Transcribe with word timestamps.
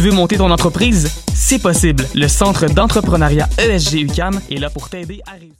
Tu 0.00 0.06
veux 0.08 0.14
monter 0.14 0.38
ton 0.38 0.50
entreprise? 0.50 1.10
C'est 1.34 1.60
possible. 1.60 2.06
Le 2.14 2.26
Centre 2.26 2.64
d'entrepreneuriat 2.64 3.50
ESG 3.58 4.00
UCAM 4.00 4.40
est 4.50 4.56
là 4.56 4.70
pour 4.70 4.88
t'aider 4.88 5.20
à 5.26 5.32
réussir. 5.32 5.59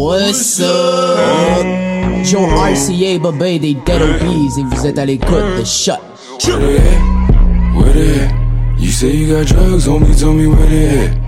What's 0.00 0.58
up? 0.60 1.66
Joe 2.24 2.46
RCA, 2.48 3.18
Bobé 3.18 3.58
des 3.58 3.74
Dead 3.74 4.00
Obies 4.00 4.58
et 4.58 4.62
vous 4.62 4.86
êtes 4.86 4.98
à 4.98 5.04
l'écoute 5.04 5.58
de 5.58 5.62
Shot. 5.62 5.92
Where 6.46 6.58
they 6.58 6.78
at? 6.78 7.76
Where 7.76 7.92
they 7.92 8.20
at? 8.20 8.34
You 8.78 8.90
say 8.90 9.14
you 9.14 9.36
got 9.36 9.46
drugs 9.46 9.86
on 9.88 10.00
me, 10.00 10.14
tell 10.14 10.32
me 10.32 10.46
where 10.46 10.66
they 10.70 11.06
at. 11.06 11.19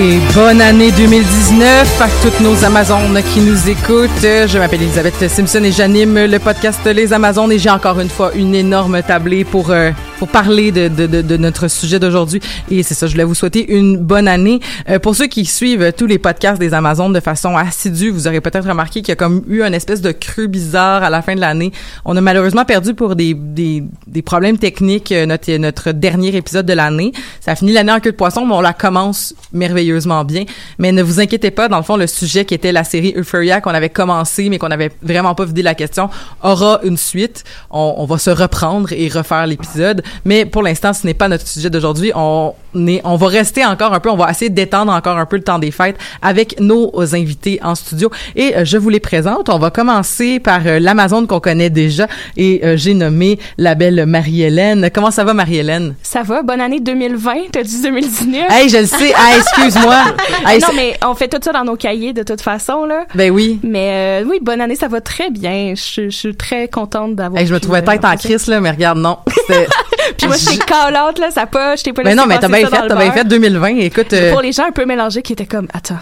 Et 0.00 0.18
bonne 0.34 0.62
année 0.62 0.90
2019 0.92 2.00
à 2.00 2.08
toutes 2.22 2.40
nos 2.40 2.64
Amazones 2.64 3.20
qui 3.34 3.40
nous 3.40 3.68
écoutent. 3.68 4.08
Je 4.22 4.58
m'appelle 4.58 4.80
Elisabeth 4.80 5.28
Simpson 5.28 5.62
et 5.62 5.72
j'anime 5.72 6.24
le 6.24 6.38
podcast 6.38 6.80
Les 6.86 7.12
Amazones 7.12 7.52
et 7.52 7.58
j'ai 7.58 7.68
encore 7.68 8.00
une 8.00 8.08
fois 8.08 8.32
une 8.34 8.54
énorme 8.54 9.02
tablée 9.02 9.44
pour 9.44 9.70
euh, 9.70 9.90
pour 10.20 10.28
parler 10.28 10.70
de, 10.70 10.88
de, 10.88 11.06
de, 11.06 11.22
de 11.22 11.36
notre 11.38 11.68
sujet 11.68 11.98
d'aujourd'hui. 11.98 12.42
Et 12.70 12.82
c'est 12.82 12.92
ça, 12.92 13.06
je 13.06 13.12
voulais 13.12 13.24
vous 13.24 13.34
souhaiter 13.34 13.72
une 13.72 13.96
bonne 13.96 14.28
année. 14.28 14.60
Euh, 14.90 14.98
pour 14.98 15.16
ceux 15.16 15.28
qui 15.28 15.46
suivent 15.46 15.94
tous 15.96 16.04
les 16.04 16.18
podcasts 16.18 16.60
des 16.60 16.74
Amazones 16.74 17.14
de 17.14 17.20
façon 17.20 17.56
assidue, 17.56 18.10
vous 18.10 18.28
aurez 18.28 18.42
peut-être 18.42 18.68
remarqué 18.68 19.00
qu'il 19.00 19.08
y 19.08 19.12
a 19.12 19.16
comme 19.16 19.42
eu 19.48 19.62
une 19.62 19.72
espèce 19.72 20.02
de 20.02 20.12
creux 20.12 20.46
bizarre 20.46 21.02
à 21.02 21.08
la 21.08 21.22
fin 21.22 21.34
de 21.34 21.40
l'année. 21.40 21.72
On 22.04 22.18
a 22.18 22.20
malheureusement 22.20 22.66
perdu 22.66 22.92
pour 22.92 23.16
des, 23.16 23.32
des, 23.32 23.82
des 24.06 24.20
problèmes 24.20 24.58
techniques 24.58 25.10
euh, 25.10 25.24
notre, 25.24 25.50
notre 25.56 25.92
dernier 25.92 26.36
épisode 26.36 26.66
de 26.66 26.74
l'année. 26.74 27.12
Ça 27.40 27.52
a 27.52 27.56
fini 27.56 27.72
l'année 27.72 27.92
en 27.92 28.00
queue 28.00 28.12
de 28.12 28.16
poisson, 28.16 28.44
mais 28.44 28.52
on 28.52 28.60
la 28.60 28.74
commence 28.74 29.34
merveilleusement 29.54 30.26
bien. 30.26 30.44
Mais 30.76 30.92
ne 30.92 31.02
vous 31.02 31.18
inquiétez 31.20 31.50
pas, 31.50 31.68
dans 31.68 31.78
le 31.78 31.82
fond, 31.82 31.96
le 31.96 32.06
sujet 32.06 32.44
qui 32.44 32.52
était 32.52 32.72
la 32.72 32.84
série 32.84 33.14
Euphoria 33.16 33.62
qu'on 33.62 33.70
avait 33.70 33.88
commencé, 33.88 34.50
mais 34.50 34.58
qu'on 34.58 34.70
avait 34.70 34.90
vraiment 35.02 35.34
pas 35.34 35.46
vidé 35.46 35.62
la 35.62 35.74
question, 35.74 36.10
aura 36.42 36.80
une 36.84 36.98
suite. 36.98 37.44
On, 37.70 37.94
on 37.96 38.04
va 38.04 38.18
se 38.18 38.28
reprendre 38.28 38.92
et 38.92 39.08
refaire 39.08 39.46
l'épisode. 39.46 40.02
Mais 40.24 40.44
pour 40.44 40.62
l'instant, 40.62 40.92
ce 40.92 41.06
n'est 41.06 41.14
pas 41.14 41.28
notre 41.28 41.46
sujet 41.46 41.70
d'aujourd'hui. 41.70 42.12
On 42.14 42.54
est, 42.86 43.00
on 43.04 43.16
va 43.16 43.26
rester 43.26 43.64
encore 43.64 43.92
un 43.92 44.00
peu, 44.00 44.10
on 44.10 44.16
va 44.16 44.30
essayer 44.30 44.50
d'étendre 44.50 44.92
encore 44.92 45.18
un 45.18 45.26
peu 45.26 45.36
le 45.36 45.42
temps 45.42 45.58
des 45.58 45.70
fêtes 45.70 45.96
avec 46.22 46.60
nos 46.60 46.92
invités 47.14 47.60
en 47.62 47.74
studio. 47.74 48.10
Et 48.36 48.56
euh, 48.56 48.64
je 48.64 48.76
vous 48.78 48.88
les 48.88 49.00
présente. 49.00 49.48
On 49.48 49.58
va 49.58 49.70
commencer 49.70 50.40
par 50.40 50.60
euh, 50.66 50.78
l'Amazon 50.78 51.26
qu'on 51.26 51.40
connaît 51.40 51.70
déjà 51.70 52.06
et 52.36 52.60
euh, 52.64 52.76
j'ai 52.76 52.94
nommé 52.94 53.38
la 53.58 53.74
belle 53.74 54.06
Marie-Hélène. 54.06 54.90
Comment 54.92 55.10
ça 55.10 55.24
va, 55.24 55.34
Marie-Hélène? 55.34 55.94
Ça 56.02 56.22
va. 56.22 56.42
Bonne 56.42 56.60
année 56.60 56.80
2020. 56.80 57.34
T'as 57.52 57.62
dit 57.62 57.82
2019. 57.82 58.50
Hey, 58.50 58.68
je 58.68 58.78
le 58.78 58.86
sais. 58.86 59.12
Ah, 59.16 59.36
excuse-moi. 59.36 59.96
Hey, 60.46 60.58
non, 60.60 60.68
mais 60.74 60.96
on 61.04 61.14
fait 61.14 61.28
tout 61.28 61.38
ça 61.42 61.52
dans 61.52 61.64
nos 61.64 61.76
cahiers 61.76 62.12
de 62.12 62.22
toute 62.22 62.40
façon, 62.40 62.86
là. 62.86 63.04
Ben 63.14 63.30
oui. 63.30 63.60
Mais 63.62 64.22
oui, 64.26 64.38
bonne 64.40 64.60
année, 64.60 64.74
ça 64.74 64.88
va 64.88 65.00
très 65.00 65.30
bien. 65.30 65.74
Je, 65.76 66.04
je 66.04 66.16
suis 66.16 66.34
très 66.34 66.66
contente 66.68 67.14
d'avoir. 67.14 67.40
Hey, 67.40 67.46
je 67.46 67.52
me 67.52 67.60
trouvais 67.60 67.82
tête 67.82 68.04
en 68.04 68.16
crise, 68.16 68.46
là, 68.46 68.60
mais 68.60 68.70
regarde, 68.70 68.98
non. 68.98 69.18
Puis 70.16 70.26
moi, 70.26 70.36
j'étais 70.36 70.58
call 70.64 70.94
out, 70.96 71.18
là, 71.18 71.30
ça 71.30 71.46
pas, 71.46 71.76
je 71.76 71.82
t'ai 71.82 71.92
pas 71.92 72.02
Mais 72.02 72.14
non, 72.14 72.26
mais 72.26 72.38
t'as 72.38 72.48
bien 72.48 72.66
fait, 72.66 72.88
t'as 72.88 72.94
bien 72.96 73.12
fait 73.12 73.24
2020. 73.24 73.76
Écoute, 73.78 74.12
euh, 74.12 74.32
Pour 74.32 74.42
les 74.42 74.52
gens 74.52 74.66
un 74.66 74.72
peu 74.72 74.84
mélangés 74.84 75.22
qui 75.22 75.32
étaient 75.32 75.46
comme, 75.46 75.68
attends, 75.72 75.98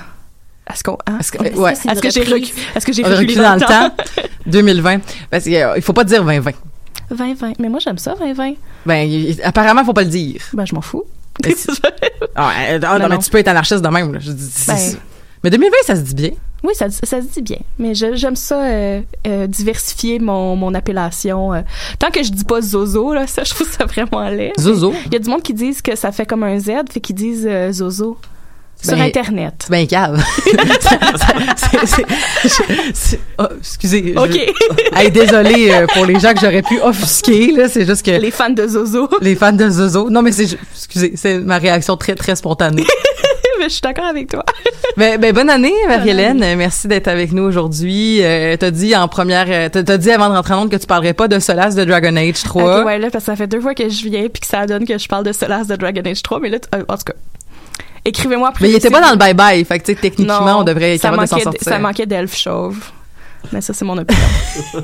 est-ce 0.71 0.83
qu'on, 0.85 0.99
hein? 1.07 1.17
Est-ce 1.21 1.33
que- 1.33 1.43
euh, 1.43 1.51
ouais. 1.61 1.73
Est-ce 1.73 2.01
que 2.03 2.11
j'ai 2.11 2.23
recu- 2.25 2.53
est-ce 2.75 2.85
que 2.87 2.93
j'ai 2.93 3.03
reculé 3.03 3.19
reculé 3.19 3.35
dans 3.37 3.55
le 3.55 3.61
temps. 3.61 3.95
2020. 4.47 4.99
Parce 5.31 5.45
qu'il 5.45 5.67
il 5.77 5.83
faut 5.83 5.93
pas 5.93 6.05
dire 6.05 6.23
2020. 6.25 6.53
2020. 7.11 7.53
Mais 7.59 7.69
moi, 7.69 7.79
j'aime 7.83 7.99
ça, 7.99 8.15
2020. 8.19 8.55
Ben, 8.85 9.09
apparemment, 9.45 9.85
faut 9.85 9.93
pas 9.95 10.03
le 10.03 10.09
dire. 10.09 10.43
Ben, 10.53 10.67
je 10.67 10.75
m'en 10.75 10.81
fous. 10.83 11.05
Ah, 12.35 12.51
euh, 12.71 12.81
ah, 12.83 12.99
non, 12.99 13.09
Non, 13.09 13.09
mais 13.17 13.19
tu 13.19 13.31
peux 13.31 13.39
être 13.39 13.49
anarchiste 13.49 13.83
de 13.83 13.89
même. 13.89 14.13
Là. 14.13 14.19
Je 14.21 14.31
dis, 14.33 14.51
c'est- 14.51 14.73
Ben. 14.95 14.99
Mais 15.45 15.51
2020, 15.51 15.77
ça 15.87 15.97
se 15.97 16.01
dit 16.03 16.15
bien. 16.15 16.31
Oui, 16.65 16.75
ça, 16.75 16.87
ça 16.91 17.21
se 17.23 17.27
dit 17.27 17.43
bien. 17.43 17.59
Mais 17.79 17.95
j'aime 17.95 18.35
ça 18.37 18.63
euh, 18.65 19.01
euh, 19.27 19.47
diversifier 19.47 20.19
mon, 20.19 20.57
mon 20.57 20.75
appellation. 20.75 21.55
euh. 21.55 21.61
Tant 21.99 22.11
que 22.11 22.23
je 22.23 22.31
dis 22.33 22.45
pas 22.45 22.61
Zozo, 22.61 23.15
là, 23.15 23.27
ça, 23.29 23.45
je 23.45 23.55
trouve 23.55 23.69
ça 23.71 23.85
vraiment 23.85 24.29
laid. 24.29 24.53
Zozo? 24.59 24.93
Il 25.07 25.13
y 25.13 25.17
a 25.17 25.19
du 25.21 25.31
monde 25.31 25.43
qui 25.43 25.55
disent 25.55 25.81
que 25.83 25.95
ça 25.97 26.11
fait 26.11 26.27
comme 26.27 26.43
un 26.43 26.59
Z, 26.59 26.71
fait 26.93 27.01
qu'ils 27.01 27.15
disent 27.17 27.49
Zozo. 27.73 28.19
Sur 28.81 28.97
Ben, 28.97 29.03
Internet. 29.07 29.67
Bien 29.69 29.87
cave. 29.87 30.23
Oh, 33.41 33.45
excusez. 33.59 34.15
je- 34.15 34.19
OK. 34.21 34.55
Hey, 34.97 35.11
désolé 35.11 35.85
pour 35.95 36.07
les 36.07 36.19
gens 36.21 36.33
que 36.35 36.41
j'aurais 36.41 36.63
pu 36.63 36.81
offusquer. 36.81 37.53
Là, 37.53 37.69
c'est 37.69 37.87
juste 37.87 38.05
que 38.05 38.11
Les 38.13 38.31
fans 38.31 38.51
de 38.51 38.67
Zozo. 38.67 39.09
les 39.21 39.35
fans 39.37 39.53
de 39.53 39.69
Zozo. 39.69 40.11
Non, 40.11 40.23
mais 40.23 40.33
c'est, 40.33 40.57
excusez, 40.75 41.13
c'est 41.17 41.39
ma 41.41 41.59
réaction 41.59 41.97
très 41.97 42.15
très 42.15 42.37
spontanée. 42.37 42.85
Mais 43.61 43.65
je 43.65 43.75
suis 43.75 43.81
d'accord 43.81 44.07
avec 44.07 44.31
toi. 44.31 44.45
Ben, 44.97 45.21
ben, 45.21 45.33
bonne 45.33 45.49
année, 45.49 45.73
Marie-Hélène. 45.87 46.57
Merci 46.57 46.89
d'être 46.89 47.07
avec 47.07 47.31
nous 47.31 47.45
aujourd'hui. 47.45 48.19
Euh, 48.25 48.57
t'as 48.57 48.73
dit 48.73 48.97
en 48.97 49.07
première, 49.07 49.47
euh, 49.49 49.69
t'as, 49.69 49.85
t'as 49.85 49.97
dit 49.97 50.11
avant 50.11 50.29
de 50.29 50.35
rentrer 50.35 50.55
en 50.55 50.63
onde 50.63 50.71
que 50.71 50.77
tu 50.77 50.89
parlerais 50.89 51.13
pas 51.13 51.29
de 51.29 51.39
Solace 51.39 51.77
de 51.77 51.85
Dragon 51.85 52.17
Age 52.17 52.43
3. 52.43 52.81
Ok, 52.81 52.87
ouais, 52.87 52.99
là, 52.99 53.09
parce 53.11 53.25
que 53.25 53.31
ça 53.31 53.37
fait 53.37 53.47
deux 53.47 53.61
fois 53.61 53.75
que 53.75 53.89
je 53.89 54.03
viens 54.09 54.23
puis 54.29 54.41
que 54.41 54.47
ça 54.47 54.67
donne 54.67 54.85
que 54.85 54.99
je 54.99 55.07
parle 55.07 55.25
de 55.25 55.31
Solace 55.33 55.69
de 55.69 55.77
Dragon 55.77 56.03
Age 56.05 56.23
3, 56.23 56.41
mais 56.41 56.49
là, 56.49 56.59
euh, 56.75 56.83
en 56.89 56.97
tout 56.97 57.05
cas, 57.05 57.13
écrivez-moi 58.05 58.49
après. 58.49 58.65
Mais 58.65 58.73
il 58.73 58.77
était 58.77 58.91
pas 58.91 59.01
dans 59.01 59.13
le 59.13 59.17
bye-bye. 59.19 59.65
Fait 59.65 59.79
que, 59.79 59.85
tu 59.85 59.93
sais, 59.93 60.01
techniquement, 60.01 60.45
Non, 60.45 60.59
on 60.61 60.65
devrait 60.65 60.95
être 60.97 61.03
ça 61.03 61.11
capable 61.11 61.23
de 61.23 61.29
s'en 61.29 61.37
manquait, 61.37 61.45
sortir. 61.45 61.73
ça 61.73 61.79
manquait 61.79 62.07
d'elfe 62.07 62.37
chauve. 62.37 62.79
Mais 63.53 63.61
ça, 63.61 63.73
c'est 63.73 63.85
mon 63.85 63.99
opinion. 63.99 64.21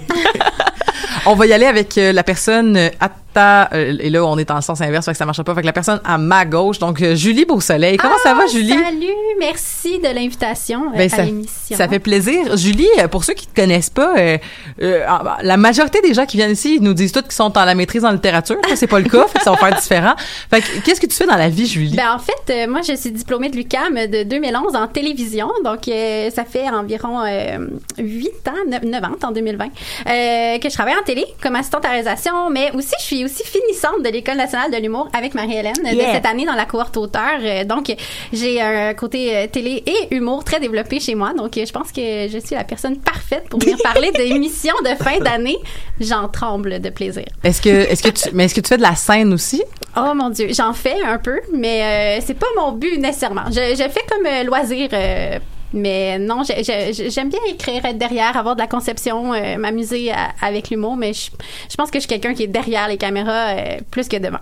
On 1.27 1.35
va 1.35 1.47
y 1.47 1.53
aller 1.53 1.67
avec 1.67 1.97
euh, 1.99 2.13
la 2.13 2.23
personne 2.23 2.77
euh, 2.77 2.89
à 3.01 3.09
ta, 3.35 3.69
euh, 3.73 3.97
et 3.99 4.11
là, 4.11 4.25
on 4.25 4.39
est 4.39 4.51
en 4.53 4.61
sens 4.61 4.81
inverse, 4.81 5.05
fait 5.07 5.11
que 5.11 5.19
ça 5.19 5.27
marche 5.27 5.43
pas. 5.43 5.55
Fait 5.57 5.61
que 5.63 5.67
la 5.67 5.73
personne 5.73 6.01
à 6.05 6.19
ma 6.19 6.45
gauche, 6.45 6.79
donc 6.79 7.03
Julie 7.15 7.45
Beausoleil. 7.45 7.97
Comment 7.97 8.15
ça 8.23 8.33
va, 8.35 8.43
Ah, 8.45 8.51
Julie? 8.53 8.79
Salut, 8.79 9.09
merci 9.41 9.99
de 9.99 10.15
l'invitation 10.15 10.91
Ben, 10.93 11.01
à 11.01 11.09
ça, 11.09 11.23
l'émission. 11.23 11.77
ça 11.77 11.89
fait 11.89 11.99
plaisir. 11.99 12.57
Julie, 12.57 12.87
pour 13.11 13.25
ceux 13.25 13.35
qui 13.35 13.49
te 13.49 13.61
connaissent 13.61 13.91
pas, 13.91 14.15
euh, 14.17 14.39
euh, 14.83 15.05
ah, 15.09 15.39
la 15.43 15.57
majorité 15.57 16.01
des 16.01 16.15
gens 16.15 16.27
qui 16.27 16.37
viennent 16.37 16.53
ici 16.53 16.77
ils 16.77 16.83
nous 16.83 16.95
disent 16.95 17.11
tous 17.11 17.23
qu'ils 17.23 17.33
sont 17.33 17.57
en 17.59 17.65
la 17.65 17.75
maîtrise 17.75 18.05
en 18.05 18.13
littérature. 18.13 18.57
Ça, 18.69 18.77
c'est 18.77 18.87
pas 18.87 19.01
le 19.01 19.09
cas, 19.09 19.27
fait 19.27 19.39
que 19.39 19.45
ça 19.45 19.51
va 19.51 19.57
faire 19.57 19.75
différent. 19.81 20.15
Fait 20.51 20.63
qu'est-ce 20.85 21.01
que 21.01 21.07
tu 21.07 21.17
fais 21.17 21.27
dans 21.27 21.37
la 21.37 21.49
vie, 21.49 21.67
Julie? 21.67 21.97
Ben, 21.97 22.13
en 22.15 22.19
fait, 22.21 22.53
euh, 22.53 22.71
moi, 22.71 22.83
je 22.87 22.95
suis 22.95 23.11
diplômée 23.11 23.49
de 23.51 23.57
l'UCAM 23.57 23.95
de 23.95 24.23
2011 24.23 24.77
en 24.77 24.87
télévision. 24.87 25.49
Donc, 25.65 25.91
ça 26.35 26.45
fait 26.45 26.69
environ 26.71 27.25
euh, 27.27 27.67
8 27.99 28.29
ans, 28.47 28.53
9, 28.69 28.83
9 28.85 29.05
ans 29.05 29.09
en 29.25 29.33
2020, 29.33 29.65
euh, 29.65 30.59
que 30.59 30.69
je 30.69 30.75
travaille 30.75 30.84
en 30.93 31.03
télé 31.05 31.25
comme 31.43 31.57
assistante 31.57 31.85
à 31.85 31.89
réalisation. 31.91 32.51
Mais 32.51 32.71
aussi, 32.75 32.93
je 32.99 33.05
suis 33.05 33.25
aussi 33.25 33.43
finissante 33.45 34.03
de 34.05 34.09
l'École 34.09 34.37
nationale 34.37 34.71
de 34.71 34.77
l'humour 34.77 35.09
avec 35.17 35.35
Marie-Hélène 35.35 35.75
Yeah. 35.85 35.95
de 35.95 36.13
cette 36.13 36.27
année 36.27 36.45
dans 36.47 36.55
la 36.55 36.65
cohorte 36.67 36.97
auteur. 36.97 37.39
Euh, 37.41 37.65
donc, 37.65 37.95
j'ai 38.33 38.61
un 38.61 38.95
côté 38.95 39.37
euh, 39.37 39.47
télé 39.47 39.83
et 39.87 40.15
humour 40.15 40.45
très 40.45 40.61
développé 40.61 41.01
chez 41.01 41.15
moi. 41.15 41.33
Donc, 41.37 41.57
euh, 41.57 41.65
je 41.67 41.73
pense 41.73 41.93
que 41.93 42.29
je 42.29 42.39
suis 42.45 42.55
la 42.55 42.65
personne 42.65 42.99
parfaite 42.99 43.49
pour 43.49 43.61
venir 43.61 43.77
parler 43.83 44.11
d'émissions 44.13 44.75
de 44.85 44.95
fin 45.03 45.19
d'année. 45.19 45.57
J'en 46.01 46.29
tremble 46.29 46.81
de 46.81 46.91
plaisir. 46.91 47.25
Est-ce 47.43 47.61
que, 47.63 47.69
est-ce 47.69 48.03
que 48.03 48.09
tu, 48.11 48.29
mais 48.35 48.45
est-ce 48.45 48.55
que 48.55 48.61
tu 48.61 48.69
fais 48.69 48.77
de 48.77 48.83
la 48.83 48.95
scène 48.95 49.33
aussi? 49.33 49.63
Oh 49.97 50.13
mon 50.15 50.31
Dieu, 50.31 50.49
j'en 50.51 50.73
fais 50.73 51.01
un 51.05 51.19
peu, 51.19 51.41
mais 51.53 52.19
euh, 52.19 52.25
c'est 52.27 52.35
pas 52.39 52.47
mon 52.57 52.73
but 52.73 52.99
nécessairement. 52.99 53.45
Je, 53.49 53.75
je 53.77 53.89
fais 53.89 54.03
comme 54.11 54.27
euh, 54.27 54.43
loisir. 54.43 54.89
euh, 54.93 55.39
mais 55.75 56.19
non, 56.19 56.43
j'ai- 56.45 56.63
j'ai- 56.65 57.11
j'aime 57.11 57.29
bien 57.29 57.41
écrire, 57.49 57.85
être 57.85 57.99
derrière, 57.99 58.37
avoir 58.37 58.55
de 58.55 58.61
la 58.61 58.67
conception, 58.67 59.35
euh, 59.35 59.57
m'amuser 59.59 60.13
avec 60.41 60.71
l'humour, 60.71 60.97
mais 60.97 61.13
je, 61.13 61.31
je 61.71 61.75
pense 61.77 61.91
que 61.91 61.99
je 61.99 62.03
suis 62.03 62.09
quelqu'un 62.09 62.33
qui 62.33 62.45
est 62.45 62.47
derrière 62.49 62.89
les 62.89 62.97
caméras 62.97 63.49
euh, 63.51 63.79
plus 63.91 64.09
que 64.09 64.17
devant. 64.17 64.39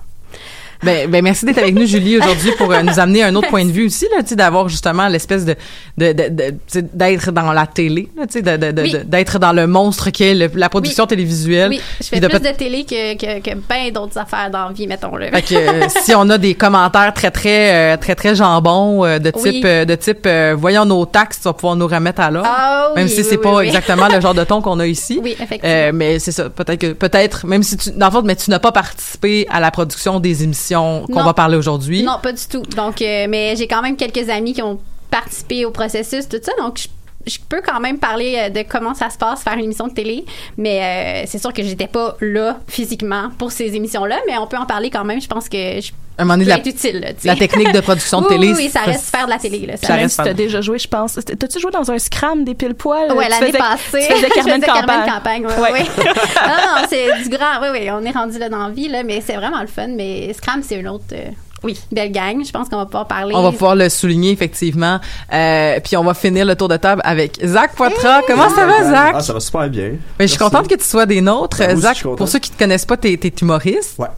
Ben, 0.82 1.08
ben 1.08 1.22
merci 1.22 1.44
d'être 1.44 1.58
avec 1.58 1.74
nous, 1.74 1.86
Julie, 1.86 2.18
aujourd'hui 2.18 2.50
pour 2.58 2.72
euh, 2.72 2.82
nous 2.82 2.98
amener 2.98 3.22
un 3.22 3.34
autre 3.36 3.48
point 3.48 3.64
de 3.64 3.70
vue 3.70 3.86
aussi, 3.86 4.06
là, 4.16 4.22
tu 4.22 4.30
sais, 4.30 4.36
d'avoir 4.36 4.68
justement 4.68 5.06
l'espèce 5.06 5.44
de, 5.44 5.54
de, 5.96 6.12
de, 6.12 6.54
d'être 6.92 7.30
dans 7.30 7.52
la 7.52 7.66
télé, 7.66 8.08
là, 8.16 8.26
tu 8.26 8.32
sais, 8.32 8.42
de, 8.42 8.80
Oui. 8.82 8.96
d'être 9.04 9.38
dans 9.38 9.52
le 9.52 9.66
monstre 9.68 10.10
qu'est 10.10 10.34
le- 10.34 10.50
la 10.54 10.68
production 10.68 11.04
Oui. 11.04 11.08
télévisuelle. 11.08 11.68
Oui, 11.70 11.80
je 12.00 12.06
fais 12.08 12.20
plus 12.20 12.28
peut- 12.28 12.38
de 12.40 12.56
télé 12.56 12.84
que, 12.84 13.14
que, 13.16 13.40
que 13.40 13.54
bien 13.54 13.90
d'autres 13.94 14.18
affaires 14.18 14.50
dans 14.50 14.66
la 14.66 14.72
vie, 14.72 14.88
mettons-le. 14.88 15.26
Fait 15.30 15.42
que 15.42 15.54
euh, 15.54 15.86
si 16.02 16.14
on 16.16 16.28
a 16.30 16.36
des 16.38 16.54
commentaires 16.54 17.14
très 17.14 17.30
très 17.30 17.92
euh, 17.94 17.96
très 17.96 18.16
très 18.16 18.34
jambon 18.34 19.04
euh, 19.04 19.18
de 19.20 19.30
type 19.30 19.42
Oui. 19.44 19.62
euh, 19.64 19.84
de 19.84 19.94
type 19.94 20.24
euh, 20.26 20.56
voyons 20.58 20.84
nos 20.84 21.06
taxes, 21.06 21.38
tu 21.38 21.44
vas 21.44 21.52
pouvoir 21.52 21.76
nous 21.76 21.86
remettre 21.86 22.20
à 22.22 22.30
l'ordre. 22.32 22.48
Ah 22.52 22.88
oui, 22.90 23.00
même 23.02 23.08
si 23.08 23.22
c'est 23.22 23.38
pas 23.38 23.60
exactement 23.60 24.08
le 24.08 24.20
genre 24.20 24.34
de 24.34 24.42
ton 24.44 24.60
qu'on 24.60 24.80
a 24.80 24.86
ici. 24.86 25.20
Oui, 25.22 25.32
effectivement. 25.32 25.68
Euh, 25.72 25.92
mais 25.94 26.18
c'est 26.18 26.32
ça, 26.32 26.50
peut-être 26.50 26.80
que 26.80 26.92
peut-être 26.92 27.46
même 27.46 27.62
si 27.62 27.76
tu 27.76 27.90
dans 27.92 28.06
le 28.06 28.12
fond, 28.12 28.22
mais 28.24 28.34
tu 28.34 28.50
n'as 28.50 28.58
pas 28.58 28.72
participé 28.72 29.46
à 29.48 29.60
la 29.60 29.70
production 29.70 30.18
des 30.18 30.42
émissions 30.42 30.71
qu'on 30.72 31.22
va 31.22 31.34
parler 31.34 31.56
aujourd'hui. 31.56 32.02
Non, 32.02 32.18
pas 32.22 32.32
du 32.32 32.42
tout. 32.46 32.62
Donc, 32.76 33.02
euh, 33.02 33.26
mais 33.28 33.54
j'ai 33.56 33.66
quand 33.66 33.82
même 33.82 33.96
quelques 33.96 34.28
amis 34.28 34.52
qui 34.52 34.62
ont 34.62 34.78
participé 35.10 35.64
au 35.64 35.70
processus, 35.70 36.28
tout 36.28 36.40
ça. 36.42 36.52
Donc, 36.58 36.78
je, 36.78 36.88
je 37.26 37.38
peux 37.48 37.60
quand 37.64 37.80
même 37.80 37.98
parler 37.98 38.36
euh, 38.38 38.48
de 38.50 38.64
comment 38.68 38.94
ça 38.94 39.10
se 39.10 39.18
passe 39.18 39.42
faire 39.42 39.54
une 39.54 39.64
émission 39.64 39.86
de 39.88 39.92
télé, 39.94 40.24
mais 40.56 41.22
euh, 41.24 41.26
c'est 41.28 41.38
sûr 41.38 41.52
que 41.52 41.62
j'étais 41.62 41.86
pas 41.86 42.16
là 42.20 42.58
physiquement 42.68 43.30
pour 43.38 43.52
ces 43.52 43.74
émissions-là, 43.76 44.18
mais 44.26 44.36
on 44.38 44.46
peut 44.46 44.56
en 44.56 44.66
parler 44.66 44.90
quand 44.90 45.04
même. 45.04 45.20
Je 45.20 45.28
pense 45.28 45.48
que 45.48 45.80
je 45.80 45.92
Un 46.18 46.24
moment 46.24 46.34
donné, 46.34 46.44
peux 46.44 46.50
la, 46.50 46.56
être 46.58 46.66
utile. 46.66 47.00
là, 47.00 47.12
tu 47.14 47.26
la 47.26 47.36
technique 47.36 47.72
de 47.72 47.80
production 47.80 48.20
de 48.20 48.26
Oui, 48.30 48.34
télé. 48.34 48.48
Oui, 48.48 48.54
oui, 48.58 48.68
ça 48.70 48.80
reste 48.80 49.14
faire 49.14 49.24
de 49.26 49.30
la 49.30 49.38
télé. 49.38 49.66
Là, 49.66 49.76
Ça 49.76 49.94
reste 49.94 50.16
t'as 50.16 50.24
pas- 50.24 50.34
déjà 50.34 50.60
joué, 50.60 50.78
je 50.78 50.88
pense. 50.88 51.14
T'as-tu 51.14 51.60
joué 51.60 51.70
dans 51.70 51.90
un 51.90 51.98
scram 51.98 52.44
des 52.44 52.54
pile 52.54 52.74
poils? 52.74 53.08
Tu 53.08 53.14
l'année 53.30 53.52
passée. 53.52 54.06
Tu 54.08 54.14
faisais 54.14 54.28
Carmen 54.30 54.60
Campagne. 54.62 55.10
Campagne, 55.12 55.46
Ouais. 55.46 55.72
ouais. 55.72 55.82
non, 55.96 56.56
non, 56.80 56.86
c'est 56.88 57.22
du 57.22 57.28
grand. 57.28 57.60
Oui, 57.62 57.68
oui, 57.72 57.90
on 57.90 58.04
est 58.04 58.10
rendu 58.10 58.38
là 58.38 58.48
dans 58.48 58.66
la 58.68 58.70
vie, 58.72 58.88
là, 58.88 59.02
mais 59.02 59.20
c'est 59.24 59.34
vraiment 59.36 59.60
le 59.60 59.66
fun. 59.68 59.88
Mais 59.88 60.32
Scram, 60.32 60.62
c'est 60.62 60.76
une 60.76 60.88
autre. 60.88 61.04
euh, 61.12 61.30
oui, 61.62 61.78
belle 61.90 62.12
gang. 62.12 62.44
Je 62.44 62.50
pense 62.50 62.68
qu'on 62.68 62.76
va 62.76 62.86
pouvoir 62.86 63.06
parler. 63.06 63.34
On 63.34 63.42
va 63.42 63.52
pouvoir 63.52 63.74
le 63.74 63.88
souligner 63.88 64.30
effectivement. 64.30 65.00
Euh, 65.32 65.78
puis 65.80 65.96
on 65.96 66.04
va 66.04 66.14
finir 66.14 66.44
le 66.44 66.56
tour 66.56 66.68
de 66.68 66.76
table 66.76 67.02
avec 67.04 67.38
Zach 67.44 67.74
Poitras. 67.74 68.22
Comment 68.26 68.50
ça 68.50 68.66
va, 68.66 68.84
Zach? 68.84 69.14
Ah, 69.16 69.20
ça 69.20 69.32
va 69.32 69.40
super 69.40 69.68
bien. 69.68 69.92
Mais 70.18 70.26
je 70.26 70.32
suis 70.32 70.38
contente 70.38 70.68
que 70.68 70.74
tu 70.74 70.84
sois 70.84 71.06
des 71.06 71.20
nôtres. 71.20 71.58
Ben, 71.58 71.72
moi 71.72 71.80
Zach, 71.80 72.02
pour 72.02 72.28
ceux 72.28 72.38
qui 72.38 72.50
te 72.50 72.58
connaissent 72.58 72.86
pas, 72.86 72.96
t'es, 72.96 73.16
t'es 73.16 73.32
humoriste. 73.40 73.98
Ouais. 73.98 74.08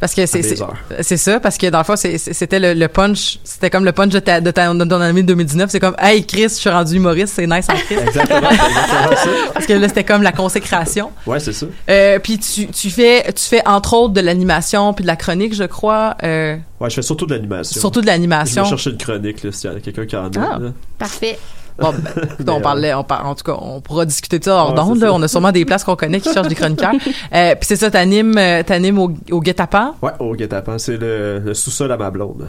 Parce 0.00 0.14
que 0.14 0.26
c'est, 0.26 1.16
ça, 1.16 1.40
parce 1.40 1.58
que 1.58 1.66
dans 1.68 1.78
le 1.78 1.84
fond, 1.84 1.96
c'était 1.96 2.60
le, 2.60 2.72
le 2.74 2.86
punch, 2.88 3.40
c'était 3.42 3.68
comme 3.68 3.84
le 3.84 3.90
punch 3.92 4.12
de, 4.12 4.20
ta, 4.20 4.40
de, 4.40 4.50
ta, 4.52 4.72
de 4.72 4.84
ton 4.84 5.00
année 5.00 5.22
2019. 5.24 5.70
C'est 5.70 5.80
comme, 5.80 5.96
hey 5.98 6.24
Chris, 6.24 6.42
je 6.44 6.48
suis 6.54 6.70
rendu 6.70 6.94
humoriste, 6.96 7.34
c'est 7.34 7.46
nice 7.48 7.66
en 7.68 7.74
Chris. 7.74 7.96
Exactement, 7.96 8.48
c'est 8.50 8.68
exactement 8.68 9.16
ça. 9.16 9.30
parce 9.54 9.66
que 9.66 9.72
là, 9.72 9.88
c'était 9.88 10.04
comme 10.04 10.22
la 10.22 10.30
consécration. 10.32 11.10
Ouais, 11.26 11.40
c'est 11.40 11.52
ça. 11.52 11.66
Euh, 11.90 12.18
puis 12.20 12.38
tu, 12.38 12.68
tu 12.68 12.90
fais, 12.90 13.24
tu 13.32 13.42
fais 13.44 13.66
entre 13.66 13.94
autres 13.94 14.14
de 14.14 14.20
l'animation 14.20 14.92
puis 14.94 15.02
de 15.02 15.08
la 15.08 15.16
chronique, 15.16 15.54
je 15.54 15.64
crois. 15.64 16.16
Euh, 16.22 16.56
Ouais, 16.80 16.88
je 16.90 16.94
fais 16.94 17.02
surtout 17.02 17.26
de 17.26 17.34
l'animation. 17.34 17.80
surtout 17.80 18.00
de 18.00 18.06
Je 18.06 18.10
l'animation. 18.12 18.62
vais 18.62 18.68
chercher 18.68 18.90
une 18.90 18.98
chronique, 18.98 19.42
là, 19.42 19.50
s'il 19.50 19.68
y 19.72 19.74
a 19.74 19.80
quelqu'un 19.80 20.06
qui 20.06 20.14
en 20.14 20.26
a. 20.26 20.30
Ah. 20.40 20.58
Parfait. 20.96 21.36
Bon, 21.78 21.92
ben, 21.92 22.22
écoute, 22.32 22.48
on 22.48 22.56
Mais, 22.56 22.60
parlait, 22.62 22.94
on 22.94 23.04
par- 23.04 23.26
en 23.26 23.34
tout 23.34 23.44
cas, 23.44 23.56
on 23.60 23.80
pourra 23.80 24.04
discuter 24.04 24.38
de 24.38 24.44
ça 24.44 24.56
hors 24.56 24.70
Ouais, 24.70 24.74
d'onde. 24.76 25.02
On 25.04 25.22
a 25.22 25.28
sûrement 25.28 25.52
des 25.52 25.64
places 25.64 25.84
qu'on 25.84 25.96
connaît 25.96 26.20
qui 26.20 26.32
cherchent 26.32 26.48
des 26.48 26.54
chroniqueurs. 26.54 26.92
Euh, 27.34 27.54
puis 27.54 27.66
c'est 27.66 27.76
ça, 27.76 27.90
t'animes, 27.90 28.36
euh, 28.38 28.62
t'animes 28.62 28.98
au, 28.98 29.10
au 29.30 29.40
guet-apens? 29.40 29.94
Ouais, 30.02 30.12
au 30.18 30.34
guet-apens, 30.34 30.78
c'est 30.78 30.96
le, 30.96 31.38
le 31.40 31.54
sous-sol 31.54 31.92
à 31.92 31.96
ma 31.96 32.10
blonde. 32.10 32.48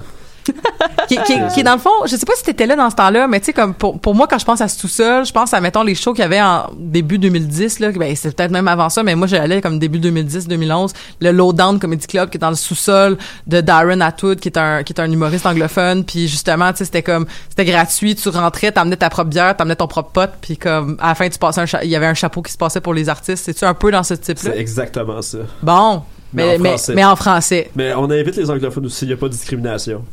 qui, 1.08 1.18
qui, 1.24 1.34
qui 1.54 1.60
est 1.60 1.64
dans 1.64 1.74
le 1.74 1.80
fond, 1.80 1.90
je 2.06 2.16
sais 2.16 2.26
pas 2.26 2.34
si 2.36 2.44
t'étais 2.44 2.66
là 2.66 2.76
dans 2.76 2.90
ce 2.90 2.96
temps-là, 2.96 3.28
mais 3.28 3.40
tu 3.40 3.48
sais 3.48 3.54
comme 3.54 3.74
pour, 3.74 4.00
pour 4.00 4.16
moi 4.16 4.28
quand 4.28 4.38
je 4.38 4.46
pense 4.46 4.62
à 4.62 4.68
ce 4.68 4.80
tout-seul, 4.80 5.26
je 5.26 5.32
pense 5.32 5.54
à 5.54 5.62
mettons 5.62 5.84
les 5.84 5.96
shows 5.96 6.14
qu'il 6.14 6.22
y 6.22 6.26
avait 6.26 6.42
en 6.42 6.70
début 6.78 7.18
2010 7.18 7.80
là, 7.80 7.92
ben 7.92 8.16
c'est 8.16 8.36
peut-être 8.36 8.52
même 8.52 8.68
avant 8.68 8.90
ça, 8.90 9.04
mais 9.04 9.16
moi 9.16 9.28
j'allais 9.28 9.62
comme 9.62 9.80
début 9.80 10.00
2010-2011, 10.00 10.94
le 11.22 11.32
Lowdown 11.32 11.80
Comedy 11.80 12.08
Club 12.08 12.30
qui 12.30 12.38
est 12.38 12.40
dans 12.40 12.50
le 12.50 12.56
sous-sol 12.56 13.18
de 13.48 13.62
Darren 13.62 14.02
Atwood 14.02 14.40
qui 14.40 14.50
est 14.50 14.58
un 14.58 14.84
qui 14.84 14.94
est 14.94 15.02
un 15.02 15.12
humoriste 15.12 15.46
anglophone, 15.46 16.04
puis 16.04 16.28
justement 16.28 16.72
tu 16.72 16.80
sais 16.80 16.86
c'était 16.86 17.04
comme 17.04 17.26
c'était 17.50 17.66
gratuit, 17.66 18.16
tu 18.16 18.30
rentrais, 18.30 18.72
t'amenais 18.72 18.98
ta 18.98 19.10
propre 19.10 19.30
bière, 19.30 19.56
t'amenais 19.56 19.76
ton 19.76 19.88
propre 19.88 20.12
pote, 20.12 20.32
puis 20.42 20.58
comme 20.58 20.98
à 21.00 21.10
la 21.10 21.16
fin 21.16 21.30
tu 21.30 21.40
passais 21.40 21.62
un 21.62 21.80
il 21.84 21.90
y 21.90 21.96
avait 21.96 22.08
un 22.08 22.14
chapeau 22.14 22.42
qui 22.42 22.52
se 22.52 22.58
passait 22.58 22.82
pour 22.82 22.94
les 22.94 23.10
artistes, 23.10 23.44
c'est 23.46 23.54
tu 23.54 23.66
un 23.66 23.74
peu 23.74 23.92
dans 23.92 24.04
ce 24.04 24.14
type-là? 24.14 24.52
C'est 24.54 24.60
exactement 24.60 25.22
ça. 25.22 25.40
Bon, 25.62 26.04
mais 26.34 26.58
Mais 26.60 26.74
en 26.74 26.94
mais 26.94 27.06
en 27.06 27.16
français. 27.16 27.72
Mais 27.76 27.94
on 27.94 28.10
invite 28.10 28.36
les 28.36 28.50
anglophones 28.50 28.86
aussi, 28.86 29.06
il 29.06 29.10
n'y 29.10 29.14
a 29.14 29.18
pas 29.18 29.28
de 29.28 29.34
discrimination. 29.34 30.04